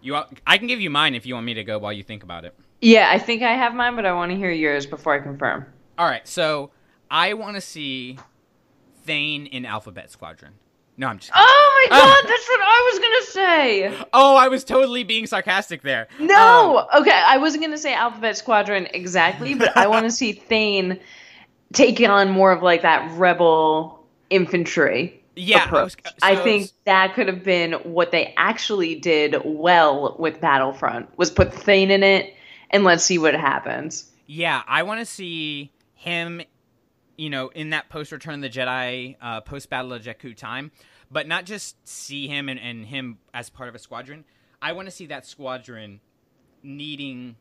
You, 0.00 0.16
I 0.46 0.58
can 0.58 0.66
give 0.66 0.80
you 0.80 0.90
mine 0.90 1.14
if 1.14 1.26
you 1.26 1.34
want 1.34 1.46
me 1.46 1.54
to 1.54 1.64
go 1.64 1.78
while 1.78 1.92
you 1.92 2.02
think 2.02 2.22
about 2.24 2.44
it. 2.44 2.54
Yeah, 2.80 3.08
I 3.10 3.18
think 3.18 3.42
I 3.42 3.52
have 3.52 3.74
mine, 3.74 3.94
but 3.94 4.04
I 4.04 4.12
want 4.12 4.30
to 4.32 4.36
hear 4.36 4.50
yours 4.50 4.84
before 4.84 5.14
I 5.14 5.20
confirm. 5.20 5.64
All 5.96 6.06
right, 6.06 6.26
so 6.26 6.70
I 7.10 7.34
want 7.34 7.54
to 7.54 7.60
see 7.60 8.18
Thane 9.04 9.46
in 9.46 9.64
Alphabet 9.64 10.10
Squadron. 10.10 10.54
No, 10.96 11.06
I'm 11.06 11.18
just. 11.18 11.32
kidding. 11.32 11.44
Oh 11.46 11.88
my 11.90 11.96
Ah. 11.96 12.00
god, 12.04 12.28
that's 12.28 12.48
what 12.48 12.60
I 12.60 12.90
was 12.92 12.98
gonna 13.00 13.46
say. 13.46 14.06
Oh, 14.12 14.36
I 14.36 14.48
was 14.48 14.64
totally 14.64 15.04
being 15.04 15.26
sarcastic 15.26 15.82
there. 15.82 16.08
No, 16.18 16.86
Um, 16.92 17.02
okay, 17.02 17.12
I 17.24 17.38
wasn't 17.38 17.62
gonna 17.62 17.78
say 17.78 17.94
Alphabet 17.94 18.36
Squadron 18.36 18.88
exactly, 18.92 19.54
but 19.54 19.76
I 19.76 19.86
want 19.86 20.04
to 20.04 20.10
see 20.20 20.32
Thane 20.32 20.98
taking 21.72 22.10
on 22.10 22.28
more 22.30 22.50
of 22.52 22.62
like 22.62 22.82
that 22.82 23.10
rebel 23.16 24.04
infantry. 24.30 25.21
Yeah, 25.34 25.66
I 25.70 25.82
was- 25.82 25.96
I 26.22 26.34
so- 26.36 26.44
think 26.44 26.70
that 26.84 27.14
could 27.14 27.26
have 27.26 27.42
been 27.42 27.72
what 27.72 28.10
they 28.10 28.34
actually 28.36 28.96
did 28.96 29.36
well 29.44 30.16
with 30.18 30.40
Battlefront 30.40 31.16
was 31.18 31.30
put 31.30 31.54
Thane 31.54 31.90
in 31.90 32.02
it 32.02 32.34
and 32.70 32.84
let's 32.84 33.04
see 33.04 33.18
what 33.18 33.34
happens. 33.34 34.10
Yeah, 34.26 34.62
I 34.66 34.82
want 34.82 35.00
to 35.00 35.06
see 35.06 35.72
him, 35.94 36.42
you 37.16 37.30
know, 37.30 37.48
in 37.48 37.70
that 37.70 37.88
post 37.88 38.12
Return 38.12 38.34
of 38.36 38.40
the 38.42 38.50
Jedi, 38.50 39.16
uh, 39.20 39.40
post 39.42 39.70
Battle 39.70 39.92
of 39.92 40.02
Jakku 40.02 40.36
time, 40.36 40.70
but 41.10 41.26
not 41.26 41.44
just 41.44 41.76
see 41.86 42.28
him 42.28 42.48
and, 42.48 42.58
and 42.58 42.86
him 42.86 43.18
as 43.34 43.50
part 43.50 43.68
of 43.68 43.74
a 43.74 43.78
squadron. 43.78 44.24
I 44.60 44.72
want 44.72 44.86
to 44.86 44.92
see 44.92 45.06
that 45.06 45.26
squadron 45.26 46.00
needing 46.62 47.36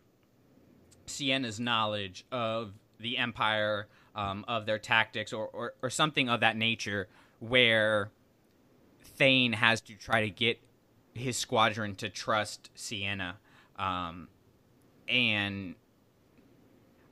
Ciena's 1.05 1.59
knowledge 1.59 2.25
of 2.31 2.73
the 2.99 3.17
Empire, 3.17 3.87
um, 4.15 4.43
of 4.47 4.65
their 4.65 4.79
tactics, 4.79 5.31
or, 5.33 5.47
or, 5.47 5.73
or 5.81 5.89
something 5.89 6.29
of 6.29 6.41
that 6.41 6.57
nature, 6.57 7.07
where 7.41 8.11
Thane 9.03 9.53
has 9.53 9.81
to 9.81 9.95
try 9.95 10.21
to 10.21 10.29
get 10.29 10.59
his 11.13 11.37
squadron 11.37 11.95
to 11.95 12.07
trust 12.07 12.69
Ciena. 12.75 13.33
Um, 13.77 14.27
and 15.09 15.75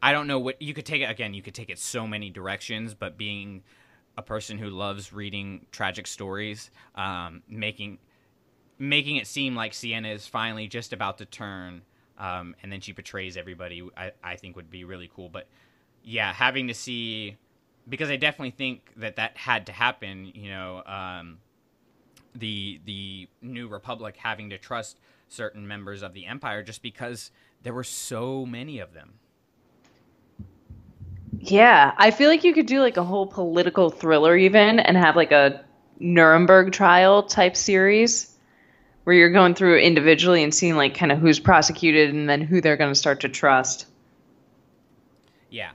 I 0.02 0.14
don't 0.14 0.28
know 0.28 0.40
what 0.40 0.62
you 0.62 0.74
could 0.74 0.86
take 0.86 1.02
it 1.02 1.10
again. 1.10 1.34
You 1.34 1.42
could 1.42 1.56
take 1.56 1.70
it 1.70 1.80
so 1.80 2.08
many 2.08 2.30
directions, 2.30 2.94
but 2.94 3.18
being 3.18 3.64
a 4.18 4.22
person 4.22 4.58
who 4.58 4.70
loves 4.70 5.12
reading 5.12 5.66
tragic 5.72 6.06
stories, 6.06 6.70
um, 6.96 7.42
making 7.50 7.98
making 8.78 9.18
it 9.18 9.28
seem 9.28 9.56
like 9.56 9.74
Ciena 9.74 10.14
is 10.14 10.26
finally 10.26 10.68
just 10.68 10.94
about 10.94 11.18
to 11.18 11.26
turn, 11.26 11.82
um, 12.18 12.56
and 12.62 12.72
then 12.72 12.80
she 12.80 12.94
betrays 12.94 13.36
everybody. 13.36 13.84
I, 13.98 14.12
I 14.24 14.36
think 14.36 14.56
would 14.56 14.70
be 14.70 14.84
really 14.86 15.12
cool. 15.14 15.28
But 15.28 15.48
yeah, 16.04 16.32
having 16.34 16.68
to 16.68 16.74
see 16.74 17.38
because 17.90 18.10
I 18.10 18.16
definitely 18.16 18.52
think 18.52 18.92
that 18.98 19.16
that 19.18 19.36
had 19.38 19.66
to 19.68 19.72
happen. 19.72 20.32
You 20.34 20.50
know, 20.50 20.84
um, 20.86 21.38
the 22.36 22.80
the 22.86 23.28
New 23.42 23.68
Republic 23.68 24.16
having 24.18 24.52
to 24.52 24.58
trust 24.58 25.00
certain 25.28 25.68
members 25.68 26.02
of 26.02 26.14
the 26.14 26.26
Empire 26.26 26.64
just 26.64 26.82
because 26.82 27.32
there 27.64 27.74
were 27.74 27.84
so 27.84 28.46
many 28.46 28.80
of 28.80 28.94
them. 28.94 29.14
Yeah, 31.40 31.94
I 31.98 32.12
feel 32.12 32.30
like 32.30 32.44
you 32.44 32.54
could 32.54 32.66
do 32.66 32.82
like 32.82 32.98
a 32.98 33.04
whole 33.04 33.28
political 33.28 33.90
thriller 33.90 34.36
even 34.36 34.80
and 34.80 34.98
have 34.98 35.16
like 35.16 35.32
a 35.32 35.64
Nuremberg 36.00 36.72
trial 36.72 37.24
type 37.24 37.56
series 37.56 38.36
where 39.04 39.16
you're 39.16 39.32
going 39.32 39.56
through 39.56 39.80
individually 39.80 40.44
and 40.44 40.54
seeing 40.54 40.76
like 40.76 40.96
kind 40.96 41.12
of 41.12 41.20
who's 41.20 41.40
prosecuted 41.40 42.14
and 42.14 42.30
then 42.30 42.42
who 42.42 42.62
they're 42.62 42.78
going 42.78 42.92
to 42.92 43.00
start 43.00 43.22
to 43.22 43.30
trust. 43.30 43.86
Yeah, 45.50 45.72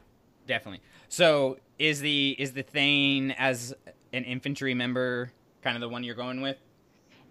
definitely. 0.46 0.80
So, 1.08 1.58
is 1.78 2.00
the 2.00 2.36
is 2.38 2.52
the 2.52 2.62
Thane 2.62 3.32
as 3.32 3.74
an 4.12 4.24
infantry 4.24 4.74
member 4.74 5.32
kind 5.62 5.76
of 5.76 5.80
the 5.80 5.88
one 5.88 6.04
you're 6.04 6.14
going 6.14 6.40
with? 6.40 6.56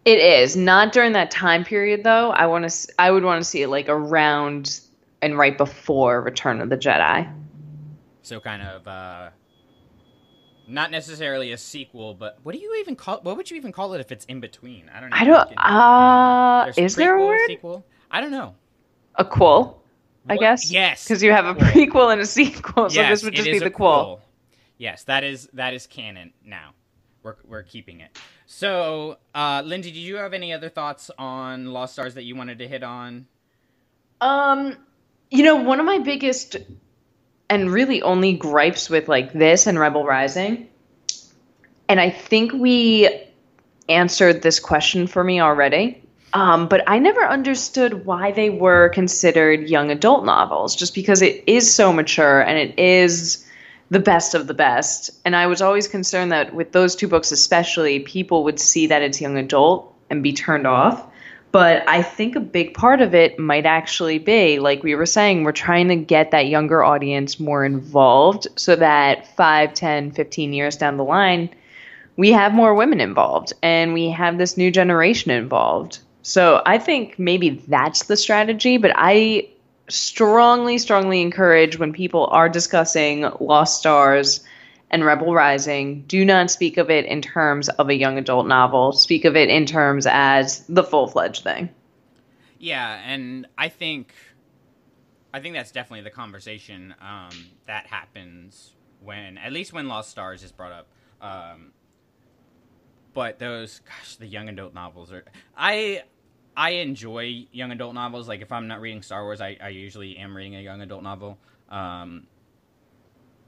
It 0.05 0.19
is 0.19 0.57
not 0.57 0.91
during 0.91 1.13
that 1.13 1.31
time 1.31 1.63
period 1.63 2.03
though. 2.03 2.31
I 2.31 2.47
want 2.47 2.69
to. 2.69 2.93
I 2.99 3.11
would 3.11 3.23
want 3.23 3.41
to 3.41 3.45
see 3.49 3.61
it 3.61 3.69
like 3.69 3.87
around 3.87 4.81
and 5.21 5.37
right 5.37 5.57
before 5.57 6.21
Return 6.21 6.59
of 6.61 6.69
the 6.69 6.77
Jedi. 6.77 7.31
So 8.21 8.39
kind 8.39 8.61
of 8.61 8.87
uh, 8.87 9.29
not 10.67 10.91
necessarily 10.91 11.51
a 11.53 11.57
sequel, 11.57 12.13
but 12.13 12.37
what 12.43 12.53
do 12.53 12.59
you 12.59 12.75
even 12.79 12.95
call? 12.95 13.19
What 13.21 13.37
would 13.37 13.49
you 13.49 13.55
even 13.57 13.71
call 13.71 13.93
it 13.93 14.01
if 14.01 14.11
it's 14.11 14.25
in 14.25 14.39
between? 14.41 14.89
I 14.93 14.99
don't. 14.99 15.09
know. 15.09 15.15
I 15.15 15.23
don't. 15.23 15.53
Uh, 15.57 16.63
There's 16.65 16.77
is 16.77 16.95
there 16.95 17.15
a 17.15 17.25
word? 17.25 17.39
Sequel? 17.47 17.85
I 18.11 18.19
don't 18.21 18.31
know. 18.31 18.55
A 19.15 19.23
quel, 19.23 19.81
I 20.27 20.33
What? 20.33 20.39
guess. 20.41 20.71
Yes. 20.71 21.03
Because 21.03 21.21
you 21.23 21.31
have 21.31 21.45
a 21.45 21.53
prequel 21.55 22.11
and 22.11 22.19
a 22.19 22.25
sequel, 22.25 22.89
so 22.89 22.95
yes, 22.95 23.09
this 23.09 23.23
would 23.23 23.35
just 23.35 23.49
be 23.49 23.59
the 23.59 23.69
quel. 23.69 24.21
Yes, 24.83 25.05
that 25.05 25.23
is 25.23 25.47
that 25.53 25.73
is 25.73 25.87
canon 25.87 26.33
now. 26.43 26.73
We're 27.23 27.37
we're 27.47 27.63
keeping 27.63 28.01
it. 28.01 28.19
So, 28.47 29.15
uh, 29.33 29.61
Lindsay, 29.65 29.91
did 29.91 29.99
you 29.99 30.17
have 30.17 30.33
any 30.33 30.51
other 30.51 30.67
thoughts 30.67 31.09
on 31.17 31.71
Lost 31.71 31.93
Stars 31.93 32.15
that 32.15 32.23
you 32.23 32.35
wanted 32.35 32.59
to 32.59 32.67
hit 32.67 32.83
on? 32.83 33.25
Um, 34.19 34.75
you 35.31 35.45
know, 35.45 35.55
one 35.55 35.79
of 35.79 35.85
my 35.85 35.99
biggest 35.99 36.57
and 37.49 37.71
really 37.71 38.01
only 38.01 38.33
gripes 38.33 38.89
with 38.89 39.07
like 39.07 39.31
this 39.31 39.67
and 39.67 39.79
Rebel 39.79 40.03
Rising, 40.03 40.67
and 41.87 42.01
I 42.01 42.09
think 42.09 42.51
we 42.51 43.09
answered 43.87 44.41
this 44.41 44.59
question 44.59 45.07
for 45.07 45.23
me 45.23 45.39
already. 45.39 46.03
Um, 46.33 46.67
but 46.67 46.83
I 46.87 46.99
never 46.99 47.21
understood 47.25 48.05
why 48.05 48.33
they 48.33 48.49
were 48.49 48.89
considered 48.89 49.69
young 49.69 49.91
adult 49.91 50.25
novels, 50.25 50.75
just 50.75 50.93
because 50.93 51.21
it 51.21 51.41
is 51.47 51.73
so 51.73 51.93
mature 51.93 52.41
and 52.41 52.57
it 52.57 52.77
is 52.77 53.43
the 53.93 53.99
best 53.99 54.33
of 54.33 54.47
the 54.47 54.55
best. 54.55 55.11
And 55.23 55.35
I 55.35 55.45
was 55.45 55.61
always 55.61 55.87
concerned 55.87 56.31
that 56.31 56.55
with 56.55 56.71
those 56.71 56.95
two 56.95 57.07
books, 57.07 57.31
especially, 57.31 57.99
people 57.99 58.43
would 58.43 58.59
see 58.59 58.87
that 58.87 59.03
it's 59.03 59.21
young 59.21 59.37
adult 59.37 59.93
and 60.09 60.23
be 60.23 60.33
turned 60.33 60.65
off. 60.65 61.05
But 61.51 61.87
I 61.87 62.01
think 62.01 62.35
a 62.35 62.39
big 62.39 62.73
part 62.73 63.01
of 63.01 63.13
it 63.13 63.37
might 63.37 63.67
actually 63.67 64.17
be, 64.17 64.57
like 64.57 64.81
we 64.81 64.95
were 64.95 65.05
saying, 65.05 65.43
we're 65.43 65.51
trying 65.51 65.89
to 65.89 65.95
get 65.95 66.31
that 66.31 66.47
younger 66.47 66.83
audience 66.83 67.39
more 67.39 67.63
involved 67.63 68.47
so 68.55 68.75
that 68.75 69.27
5, 69.37 69.75
10, 69.75 70.11
15 70.11 70.53
years 70.53 70.75
down 70.75 70.97
the 70.97 71.03
line, 71.03 71.51
we 72.17 72.31
have 72.31 72.51
more 72.51 72.73
women 72.73 72.99
involved 72.99 73.53
and 73.61 73.93
we 73.93 74.09
have 74.09 74.39
this 74.39 74.57
new 74.57 74.71
generation 74.71 75.29
involved. 75.29 75.99
So 76.23 76.63
I 76.65 76.79
think 76.79 77.19
maybe 77.19 77.61
that's 77.67 78.05
the 78.05 78.17
strategy, 78.17 78.77
but 78.77 78.91
I 78.95 79.49
strongly, 79.89 80.77
strongly 80.77 81.21
encourage 81.21 81.77
when 81.77 81.93
people 81.93 82.27
are 82.27 82.49
discussing 82.49 83.29
Lost 83.39 83.79
Stars 83.79 84.43
and 84.89 85.03
Rebel 85.03 85.33
Rising, 85.33 86.03
do 86.03 86.23
not 86.23 86.51
speak 86.51 86.77
of 86.77 86.89
it 86.89 87.05
in 87.05 87.21
terms 87.21 87.67
of 87.69 87.89
a 87.89 87.95
young 87.95 88.17
adult 88.17 88.47
novel. 88.47 88.91
Speak 88.91 89.25
of 89.25 89.35
it 89.35 89.49
in 89.49 89.65
terms 89.65 90.05
as 90.07 90.65
the 90.67 90.83
full 90.83 91.07
fledged 91.07 91.43
thing. 91.43 91.69
Yeah, 92.59 93.01
and 93.05 93.47
I 93.57 93.69
think 93.69 94.13
I 95.33 95.39
think 95.39 95.55
that's 95.55 95.71
definitely 95.71 96.03
the 96.03 96.11
conversation 96.11 96.93
um, 97.01 97.31
that 97.65 97.87
happens 97.87 98.71
when 99.01 99.37
at 99.37 99.51
least 99.51 99.73
when 99.73 99.87
Lost 99.87 100.11
Stars 100.11 100.43
is 100.43 100.51
brought 100.51 100.71
up. 100.71 100.87
Um, 101.21 101.71
but 103.13 103.39
those 103.39 103.79
gosh, 103.79 104.15
the 104.15 104.27
young 104.27 104.47
adult 104.47 104.73
novels 104.73 105.11
are 105.11 105.25
I 105.57 106.03
I 106.55 106.71
enjoy 106.71 107.47
young 107.51 107.71
adult 107.71 107.95
novels. 107.95 108.27
Like 108.27 108.41
if 108.41 108.51
I'm 108.51 108.67
not 108.67 108.81
reading 108.81 109.01
Star 109.01 109.23
Wars, 109.23 109.41
I, 109.41 109.57
I 109.61 109.69
usually 109.69 110.17
am 110.17 110.35
reading 110.35 110.55
a 110.55 110.61
young 110.61 110.81
adult 110.81 111.03
novel. 111.03 111.37
Um, 111.69 112.27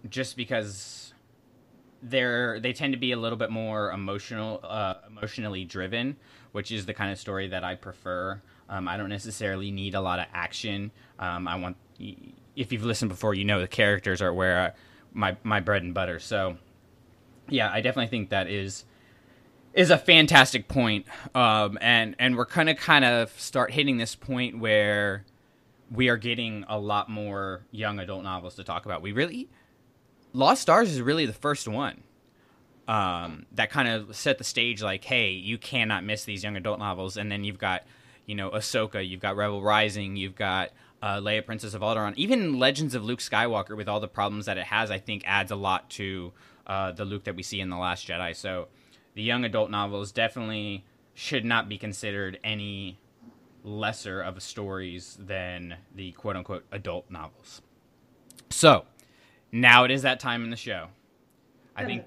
just 0.10 0.38
because 0.38 1.14
they're 2.02 2.60
they 2.60 2.74
tend 2.74 2.94
to 2.94 3.00
be 3.00 3.12
a 3.12 3.18
little 3.18 3.38
bit 3.38 3.50
more 3.50 3.92
emotional 3.92 4.60
uh, 4.64 4.96
emotionally 5.08 5.66
driven 5.66 6.16
which 6.52 6.72
is 6.72 6.86
the 6.86 6.94
kind 6.94 7.12
of 7.12 7.18
story 7.18 7.48
that 7.48 7.64
i 7.64 7.74
prefer 7.74 8.40
um, 8.70 8.88
i 8.88 8.96
don't 8.96 9.10
necessarily 9.10 9.72
need 9.72 9.96
a 9.96 10.02
lot 10.02 10.20
of 10.20 10.26
action 10.34 10.92
um, 11.20 11.48
i 11.48 11.56
want 11.56 11.76
if 12.56 12.72
you've 12.72 12.84
listened 12.84 13.10
before 13.10 13.34
you 13.34 13.44
know 13.44 13.60
the 13.60 13.68
characters 13.68 14.22
are 14.22 14.34
where 14.34 14.60
I, 14.60 14.72
my 15.14 15.38
my 15.44 15.60
bread 15.60 15.82
and 15.82 15.94
butter 15.94 16.20
so 16.20 16.58
yeah 17.50 17.72
i 17.72 17.82
definitely 17.82 18.10
think 18.10 18.30
that 18.30 18.48
is 18.48 18.86
is 19.76 19.92
a 19.92 19.98
fantastic 19.98 20.68
point 20.68 21.06
um, 21.36 21.78
and 21.82 22.16
and 22.18 22.36
we're 22.38 22.46
gonna 22.46 22.74
kind 22.74 23.06
of 23.06 23.30
start 23.40 23.72
hitting 23.72 23.98
this 23.98 24.16
point 24.16 24.58
where 24.58 25.26
we 25.92 26.10
are 26.10 26.18
getting 26.18 26.66
a 26.68 26.80
lot 26.80 27.10
more 27.10 27.62
young 27.72 28.00
adult 28.00 28.24
novels 28.24 28.56
to 28.56 28.64
talk 28.64 28.86
about 28.86 29.02
we 29.02 29.12
really 29.12 29.48
Lost 30.34 30.62
Stars 30.64 30.92
is 30.92 31.02
really 31.02 31.26
the 31.26 31.34
first 31.34 31.68
one 31.68 32.04
um, 32.88 33.46
that 33.54 33.70
kind 33.70 33.88
of 33.88 34.16
set 34.16 34.38
the 34.38 34.44
stage. 34.44 34.82
Like, 34.82 35.04
hey, 35.04 35.32
you 35.32 35.58
cannot 35.58 36.04
miss 36.04 36.26
these 36.26 36.44
young 36.44 36.56
adult 36.56 36.80
novels. 36.80 37.18
And 37.18 37.32
then 37.32 37.44
you've 37.44 37.58
got, 37.58 37.84
you 38.26 38.36
know, 38.36 38.52
Ahsoka, 38.52 39.08
you've 39.08 39.22
got 39.22 39.36
Rebel 39.36 39.62
Rising, 39.62 40.16
you've 40.16 40.36
got 40.36 40.72
uh, 41.02 41.18
Leia, 41.18 41.46
Princess 41.46 41.74
of 41.74 41.82
Alderaan, 41.82 42.14
even 42.16 42.60
Legends 42.60 42.96
of 42.96 43.04
Luke 43.04 43.20
Skywalker, 43.20 43.76
with 43.76 43.88
all 43.88 44.00
the 44.00 44.08
problems 44.08 44.46
that 44.46 44.58
it 44.58 44.66
has, 44.66 44.92
I 44.92 45.00
think 45.00 45.24
adds 45.26 45.52
a 45.52 45.56
lot 45.56 45.90
to 45.92 46.32
uh, 46.68 46.92
the 46.92 47.06
Luke 47.06 47.26
that 47.26 47.36
we 47.36 47.44
see 47.44 47.60
in 47.60 47.70
the 47.70 47.78
Last 47.78 48.08
Jedi. 48.08 48.36
So, 48.36 48.68
the 49.16 49.24
young 49.24 49.44
adult 49.44 49.72
novels 49.72 50.12
definitely 50.12 50.86
should 51.14 51.46
not 51.46 51.68
be 51.68 51.78
considered 51.78 52.38
any 52.44 53.00
lesser 53.64 54.22
of 54.22 54.42
stories 54.44 55.18
than 55.20 55.76
the 55.96 56.12
quote 56.12 56.36
unquote 56.36 56.66
adult 56.72 57.10
novels. 57.10 57.62
So, 58.50 58.86
now 59.52 59.86
it 59.86 59.92
is 59.92 60.04
that 60.04 60.20
time 60.20 60.44
in 60.44 60.50
the 60.52 60.56
show. 60.56 60.88
I 61.76 61.86
think 61.86 62.06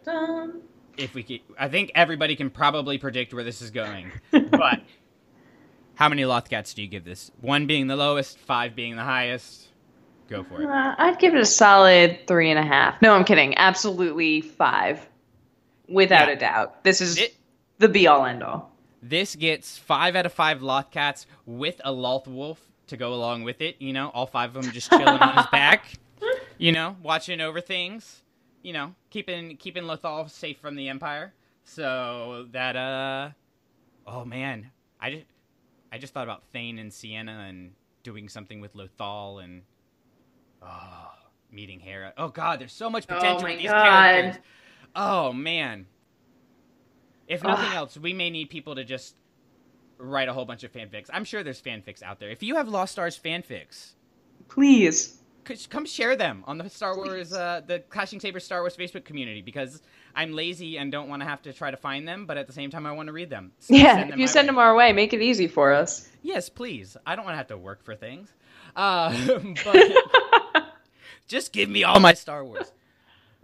if 0.97 1.15
we 1.15 1.23
could, 1.23 1.41
I 1.59 1.69
think 1.69 1.93
everybody 1.95 2.37
can 2.37 2.51
probably 2.51 2.99
predict 2.99 3.35
where 3.35 3.45
this 3.45 3.61
is 3.61 3.71
going. 3.71 4.13
but 4.31 4.81
how 5.95 6.09
many 6.09 6.23
Lothcats 6.23 6.75
do 6.75 6.83
you 6.83 6.89
give 6.89 7.05
this? 7.05 7.31
One 7.41 7.67
being 7.67 7.87
the 7.87 7.97
lowest, 7.97 8.39
five 8.39 8.75
being 8.75 8.97
the 8.97 9.05
highest. 9.05 9.69
Go 10.29 10.45
for 10.45 10.63
it. 10.63 10.69
Uh, 10.69 10.95
I'd 10.99 11.19
give 11.19 11.35
it 11.35 11.41
a 11.41 11.47
solid 11.47 12.21
three 12.27 12.51
and 12.51 12.59
a 12.59 12.63
half. 12.63 13.01
No, 13.01 13.15
I'm 13.15 13.25
kidding. 13.25 13.57
Absolutely 13.57 14.43
five. 14.43 15.07
Without 15.89 16.29
Yeah. 16.29 16.35
a 16.35 16.39
doubt. 16.39 16.85
This 16.85 17.01
is 17.01 17.19
It- 17.19 17.37
the 17.79 17.89
be 17.89 18.07
all 18.07 18.25
end 18.27 18.43
all. 18.43 18.73
This 19.03 19.37
gets 19.37 19.79
five 19.79 20.17
out 20.17 20.27
of 20.27 20.33
five 20.33 20.61
Lothcats 20.61 21.25
with 21.47 21.81
a 21.85 21.93
Loth 21.93 22.27
Wolf 22.27 22.61
to 22.89 22.97
go 22.97 23.15
along 23.15 23.45
with 23.45 23.61
it. 23.61 23.77
You 23.81 23.93
know, 23.93 24.11
all 24.11 24.27
five 24.27 24.55
of 24.57 24.63
them 24.63 24.73
just 24.73 24.91
chilling 24.91 25.07
on 25.07 25.37
his 25.37 25.47
back. 25.53 25.85
You 26.59 26.73
know, 26.73 26.97
watching 27.03 27.41
over 27.41 27.61
things. 27.61 28.23
You 28.63 28.73
know, 28.73 28.95
keeping 29.11 29.57
keeping 29.57 29.85
Lothal 29.85 30.29
safe 30.29 30.59
from 30.59 30.75
the 30.75 30.89
Empire. 30.89 31.33
So 31.65 32.47
that 32.51 32.75
uh, 32.77 33.31
oh 34.07 34.25
man, 34.25 34.71
I 35.01 35.11
just 35.11 35.27
I 35.93 35.99
just 35.99 36.13
thought 36.13 36.25
about 36.25 36.43
Thane 36.53 36.79
and 36.79 36.91
Ciena 36.91 37.49
and 37.49 37.73
doing 38.03 38.29
something 38.29 38.61
with 38.61 38.75
Lothal 38.75 39.43
and 39.45 39.63
oh 40.63 41.11
meeting 41.53 41.79
Hera. 41.81 42.13
Oh 42.19 42.29
god, 42.29 42.59
there's 42.61 42.73
so 42.73 42.91
much 42.91 43.07
potential 43.07 43.43
my 43.43 43.51
with 43.51 43.59
these 43.63 43.71
God. 43.71 43.85
characters. 43.85 44.43
Oh 44.95 45.33
man. 45.33 45.87
If 47.27 47.43
nothing 47.43 47.73
else, 47.75 47.97
we 47.97 48.13
may 48.15 48.31
need 48.31 48.49
people 48.49 48.75
to 48.77 48.85
just 48.85 49.15
write 49.99 50.29
a 50.29 50.33
whole 50.33 50.45
bunch 50.47 50.65
of 50.65 50.73
fanfics. 50.73 51.09
I'm 51.13 51.25
sure 51.25 51.43
there's 51.43 51.61
fanfics 51.61 52.03
out 52.03 52.21
there. 52.21 52.31
If 52.31 52.43
you 52.43 52.57
have 52.57 52.69
Lost 52.69 52.93
Stars 52.93 53.19
fanfics, 53.23 53.93
Please. 54.49 55.19
come 55.69 55.85
share 55.85 56.17
them 56.17 56.43
on 56.47 56.57
the 56.57 56.71
Star 56.71 56.97
Wars, 56.97 57.33
uh, 57.35 57.61
the 57.67 57.81
Clashing 57.81 58.19
Sabers 58.21 58.45
Star 58.45 58.61
Wars 58.63 58.77
Facebook 58.77 59.05
community 59.05 59.43
because 59.43 59.83
I'm 60.15 60.33
lazy 60.33 60.79
and 60.79 60.91
don't 60.91 61.09
want 61.09 61.21
to 61.23 61.29
have 61.29 61.43
to 61.43 61.53
try 61.53 61.71
to 61.71 61.77
find 61.77 62.09
them, 62.09 62.25
but 62.25 62.39
at 62.39 62.47
the 62.47 62.53
same 62.55 62.71
time, 62.71 62.87
I 62.87 62.93
want 62.93 63.09
to 63.09 63.13
read 63.13 63.29
them. 63.29 63.53
So 63.59 63.75
Yeah, 63.75 63.97
send 63.97 64.11
if 64.13 64.19
you 64.19 64.27
send 64.27 64.47
way. 64.47 64.49
them 64.53 64.59
our 64.59 64.75
way, 64.75 64.93
make 64.95 65.13
it 65.13 65.21
easy 65.21 65.49
for 65.49 65.73
us. 65.75 66.09
Yes, 66.23 66.49
please. 66.49 66.97
I 67.07 67.15
don't 67.15 67.25
want 67.27 67.35
to 67.35 67.39
have 67.39 67.49
to 67.49 67.59
work 67.59 67.85
for 67.85 67.95
things. 67.95 68.33
Uh, 68.75 69.13
but 69.65 70.65
just 71.29 71.53
give 71.53 71.69
me 71.69 71.85
all 71.85 72.01
my 72.01 72.15
Star 72.15 72.43
Wars. 72.45 72.73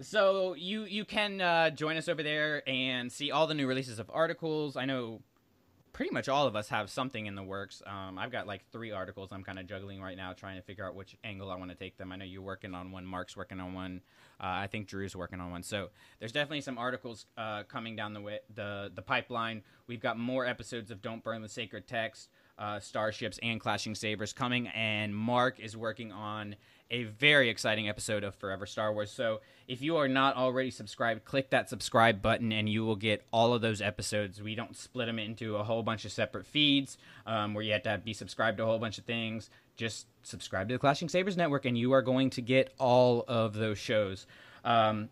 So 0.01 0.55
you 0.55 0.85
you 0.85 1.05
can 1.05 1.41
uh, 1.41 1.71
join 1.71 1.97
us 1.97 2.09
over 2.09 2.23
there 2.23 2.69
and 2.69 3.13
see 3.13 3.31
all 3.31 3.47
the 3.47 3.55
new 3.55 3.67
releases 3.67 3.99
of 3.99 4.11
articles. 4.13 4.77
I 4.77 4.87
know 4.87 5.23
pretty 5.95 6.11
much 6.11 6.29
all 6.29 6.47
of 6.47 6.57
us 6.57 6.69
have 6.69 6.91
something 6.91 7.27
in 7.27 7.37
the 7.37 7.43
works. 7.43 7.81
Um, 7.87 8.19
I've 8.19 8.33
got 8.33 8.49
like 8.49 8.69
three 8.73 8.91
articles 8.91 9.31
I'm 9.31 9.45
kind 9.45 9.61
of 9.61 9.67
juggling 9.67 10.03
right 10.03 10.17
now, 10.17 10.33
trying 10.33 10.57
to 10.57 10.63
figure 10.63 10.85
out 10.85 10.97
which 10.97 11.17
angle 11.23 11.51
I 11.51 11.57
want 11.57 11.71
to 11.71 11.77
take 11.77 11.97
them. 11.97 12.11
I 12.11 12.17
know 12.17 12.25
you're 12.25 12.43
working 12.43 12.75
on 12.75 12.91
one, 12.91 13.07
Mark's 13.07 13.37
working 13.37 13.61
on 13.61 13.73
one, 13.73 14.01
uh, 14.41 14.47
I 14.47 14.67
think 14.67 14.89
Drew's 14.89 15.15
working 15.15 15.41
on 15.41 15.53
one. 15.53 15.63
So 15.63 15.91
there's 16.19 16.33
definitely 16.33 16.63
some 16.63 16.77
articles 16.77 17.27
uh, 17.39 17.63
coming 17.63 17.95
down 17.95 18.13
the 18.13 18.21
way, 18.21 18.41
the 18.53 18.91
the 18.93 19.03
pipeline. 19.03 19.63
We've 19.87 20.01
got 20.01 20.19
more 20.19 20.45
episodes 20.45 20.91
of 20.91 21.01
Don't 21.01 21.23
Burn 21.23 21.41
the 21.41 21.49
Sacred 21.49 21.87
Text, 21.87 22.29
uh, 22.59 22.81
Starships, 22.81 23.39
and 23.43 23.61
Clashing 23.61 23.95
Sabers 23.95 24.33
coming, 24.33 24.69
and 24.69 25.15
Mark 25.15 25.61
is 25.61 25.77
working 25.77 26.13
on 26.13 26.57
a 26.91 27.05
very 27.05 27.49
exciting 27.49 27.89
episode 27.89 28.25
of 28.25 28.35
Forever 28.35 28.67
Star 28.67 28.93
Wars. 28.93 29.11
So 29.11 29.41
if 29.67 29.83
you 29.83 29.97
are 29.97 30.09
not 30.09 30.37
already 30.37 30.71
subscribed, 30.71 31.25
click 31.25 31.51
that 31.51 31.69
subscribe 31.69 32.21
button 32.21 32.53
and 32.53 32.69
you 32.69 32.85
will 32.85 32.97
get 32.97 33.25
all 33.33 33.55
of 33.55 33.63
those 33.63 33.81
episodes. 33.81 34.43
We 34.43 34.55
don't 34.55 34.77
split 34.77 35.07
them 35.07 35.19
into 35.19 35.57
a 35.57 35.65
whole 35.65 35.83
bunch 35.83 36.05
of 36.05 36.13
separate 36.13 36.47
feeds 36.47 36.99
um, 37.27 37.55
where 37.55 37.65
you 37.65 37.73
have 37.73 37.83
to 37.85 38.01
be 38.05 38.13
subscribed 38.13 38.59
to 38.59 38.65
a 38.65 38.67
whole 38.67 38.79
bunch 38.79 38.99
of 38.99 39.05
things. 39.05 39.51
Just 39.77 40.07
subscribe 40.23 40.69
to 40.69 40.75
the 40.75 40.79
Clashing 40.79 41.09
Sabers 41.09 41.37
Network 41.37 41.65
and 41.65 41.77
you 41.77 41.93
are 41.93 42.03
going 42.03 42.31
to 42.31 42.43
get 42.43 42.73
all 42.79 43.25
of 43.27 43.55
those 43.55 43.79
shows. 43.79 44.27
Um, 44.65 45.09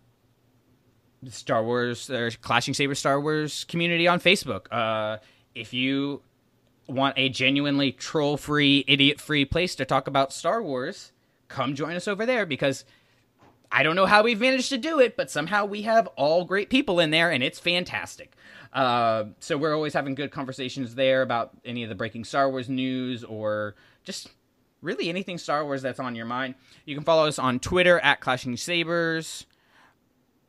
Star 1.28 1.64
Wars, 1.64 2.06
there's 2.06 2.36
Clashing 2.36 2.74
Sabers 2.74 2.98
Star 2.98 3.20
Wars 3.20 3.64
community 3.64 4.06
on 4.06 4.20
Facebook. 4.20 4.66
Uh, 4.70 5.18
if 5.54 5.72
you 5.72 6.22
want 6.86 7.14
a 7.16 7.28
genuinely 7.28 7.92
troll 7.92 8.36
free, 8.36 8.84
idiot 8.86 9.20
free 9.20 9.44
place 9.44 9.74
to 9.76 9.84
talk 9.84 10.06
about 10.06 10.32
Star 10.32 10.62
Wars, 10.62 11.12
come 11.48 11.74
join 11.74 11.96
us 11.96 12.08
over 12.08 12.26
there 12.26 12.46
because 12.46 12.84
I 13.70 13.82
don't 13.82 13.96
know 13.96 14.06
how 14.06 14.22
we've 14.22 14.40
managed 14.40 14.68
to 14.70 14.78
do 14.78 15.00
it, 15.00 15.16
but 15.16 15.30
somehow 15.30 15.64
we 15.64 15.82
have 15.82 16.06
all 16.08 16.44
great 16.44 16.68
people 16.68 17.00
in 17.00 17.10
there 17.10 17.30
and 17.30 17.42
it's 17.42 17.58
fantastic. 17.58 18.34
Uh, 18.72 19.24
so 19.38 19.56
we're 19.56 19.74
always 19.74 19.94
having 19.94 20.14
good 20.14 20.30
conversations 20.30 20.94
there 20.94 21.22
about 21.22 21.52
any 21.64 21.82
of 21.82 21.88
the 21.88 21.94
breaking 21.94 22.24
Star 22.24 22.50
Wars 22.50 22.68
news 22.68 23.24
or 23.24 23.74
just 24.04 24.28
really 24.80 25.08
anything 25.08 25.38
Star 25.38 25.64
Wars 25.64 25.82
that's 25.82 26.00
on 26.00 26.14
your 26.14 26.26
mind. 26.26 26.54
You 26.84 26.94
can 26.94 27.04
follow 27.04 27.26
us 27.26 27.38
on 27.38 27.60
Twitter 27.60 27.98
at 28.00 28.20
Clashing 28.20 28.56
Sabers. 28.56 29.46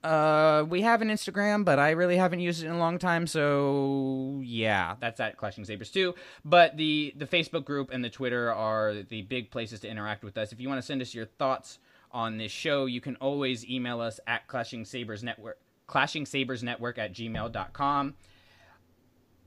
Uh, 0.03 0.65
we 0.67 0.81
have 0.81 1.01
an 1.01 1.07
Instagram, 1.07 1.63
but 1.63 1.79
I 1.79 1.91
really 1.91 2.17
haven't 2.17 2.41
used 2.41 2.61
it 2.61 2.67
in 2.67 2.73
a 2.73 2.77
long 2.77 2.99
time, 2.99 3.25
so 3.25 4.41
yeah, 4.43 4.95
that's 4.99 5.21
at 5.21 5.37
Clashing 5.37 5.63
Sabers 5.63 5.91
too. 5.91 6.13
But 6.43 6.75
the 6.75 7.13
the 7.15 7.25
Facebook 7.25 7.63
group 7.63 7.89
and 7.91 8.03
the 8.03 8.09
Twitter 8.09 8.51
are 8.51 8.95
the 9.07 9.21
big 9.21 9.49
places 9.49 9.79
to 9.81 9.89
interact 9.89 10.23
with 10.23 10.37
us. 10.37 10.51
If 10.51 10.59
you 10.59 10.67
want 10.67 10.79
to 10.79 10.85
send 10.85 11.01
us 11.01 11.13
your 11.13 11.25
thoughts 11.25 11.79
on 12.11 12.37
this 12.37 12.51
show, 12.51 12.85
you 12.85 12.99
can 12.99 13.15
always 13.17 13.65
email 13.65 14.01
us 14.01 14.19
at 14.27 14.47
Clashing 14.47 14.83
Sabers 14.83 15.23
Network, 15.23 15.57
Clashing 15.87 16.25
Sabers 16.25 16.63
Network 16.63 16.97
at 16.97 17.13
gmail.com. 17.13 18.15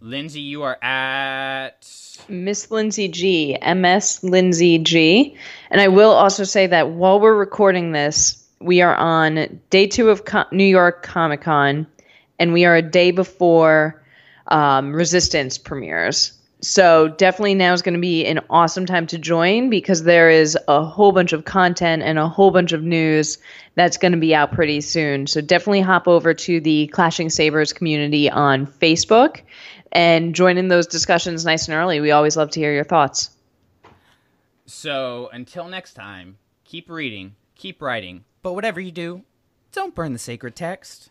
Lindsay, 0.00 0.40
you 0.40 0.62
are 0.62 0.82
at 0.82 1.86
Miss 2.28 2.70
Lindsay 2.70 3.08
G, 3.08 3.58
MS 3.62 4.22
Lindsay 4.22 4.78
G. 4.78 5.36
And 5.70 5.80
I 5.80 5.88
will 5.88 6.10
also 6.10 6.44
say 6.44 6.66
that 6.66 6.90
while 6.90 7.18
we're 7.18 7.34
recording 7.34 7.92
this, 7.92 8.45
we 8.60 8.80
are 8.82 8.94
on 8.94 9.60
day 9.70 9.86
two 9.86 10.10
of 10.10 10.22
New 10.52 10.64
York 10.64 11.02
Comic 11.02 11.42
Con, 11.42 11.86
and 12.38 12.52
we 12.52 12.64
are 12.64 12.76
a 12.76 12.82
day 12.82 13.10
before 13.10 14.02
um, 14.48 14.92
Resistance 14.92 15.58
premieres. 15.58 16.32
So 16.60 17.08
definitely 17.08 17.54
now 17.54 17.74
is 17.74 17.82
going 17.82 17.94
to 17.94 18.00
be 18.00 18.24
an 18.24 18.40
awesome 18.48 18.86
time 18.86 19.06
to 19.08 19.18
join 19.18 19.68
because 19.68 20.04
there 20.04 20.30
is 20.30 20.56
a 20.68 20.82
whole 20.82 21.12
bunch 21.12 21.32
of 21.34 21.44
content 21.44 22.02
and 22.02 22.18
a 22.18 22.28
whole 22.28 22.50
bunch 22.50 22.72
of 22.72 22.82
news 22.82 23.38
that's 23.74 23.98
going 23.98 24.12
to 24.12 24.18
be 24.18 24.34
out 24.34 24.52
pretty 24.52 24.80
soon. 24.80 25.26
So 25.26 25.42
definitely 25.42 25.82
hop 25.82 26.08
over 26.08 26.32
to 26.32 26.60
the 26.60 26.86
Clashing 26.88 27.28
Sabers 27.28 27.74
community 27.74 28.30
on 28.30 28.66
Facebook 28.66 29.42
and 29.92 30.34
join 30.34 30.56
in 30.56 30.68
those 30.68 30.86
discussions 30.86 31.44
nice 31.44 31.68
and 31.68 31.76
early. 31.76 32.00
We 32.00 32.10
always 32.10 32.36
love 32.36 32.50
to 32.52 32.60
hear 32.60 32.72
your 32.72 32.84
thoughts. 32.84 33.30
So 34.64 35.28
until 35.32 35.68
next 35.68 35.92
time, 35.92 36.38
keep 36.64 36.88
reading, 36.88 37.36
keep 37.54 37.82
writing, 37.82 38.24
but 38.46 38.52
whatever 38.52 38.80
you 38.80 38.92
do, 38.92 39.24
don't 39.72 39.92
burn 39.92 40.12
the 40.12 40.20
sacred 40.20 40.54
text. 40.54 41.10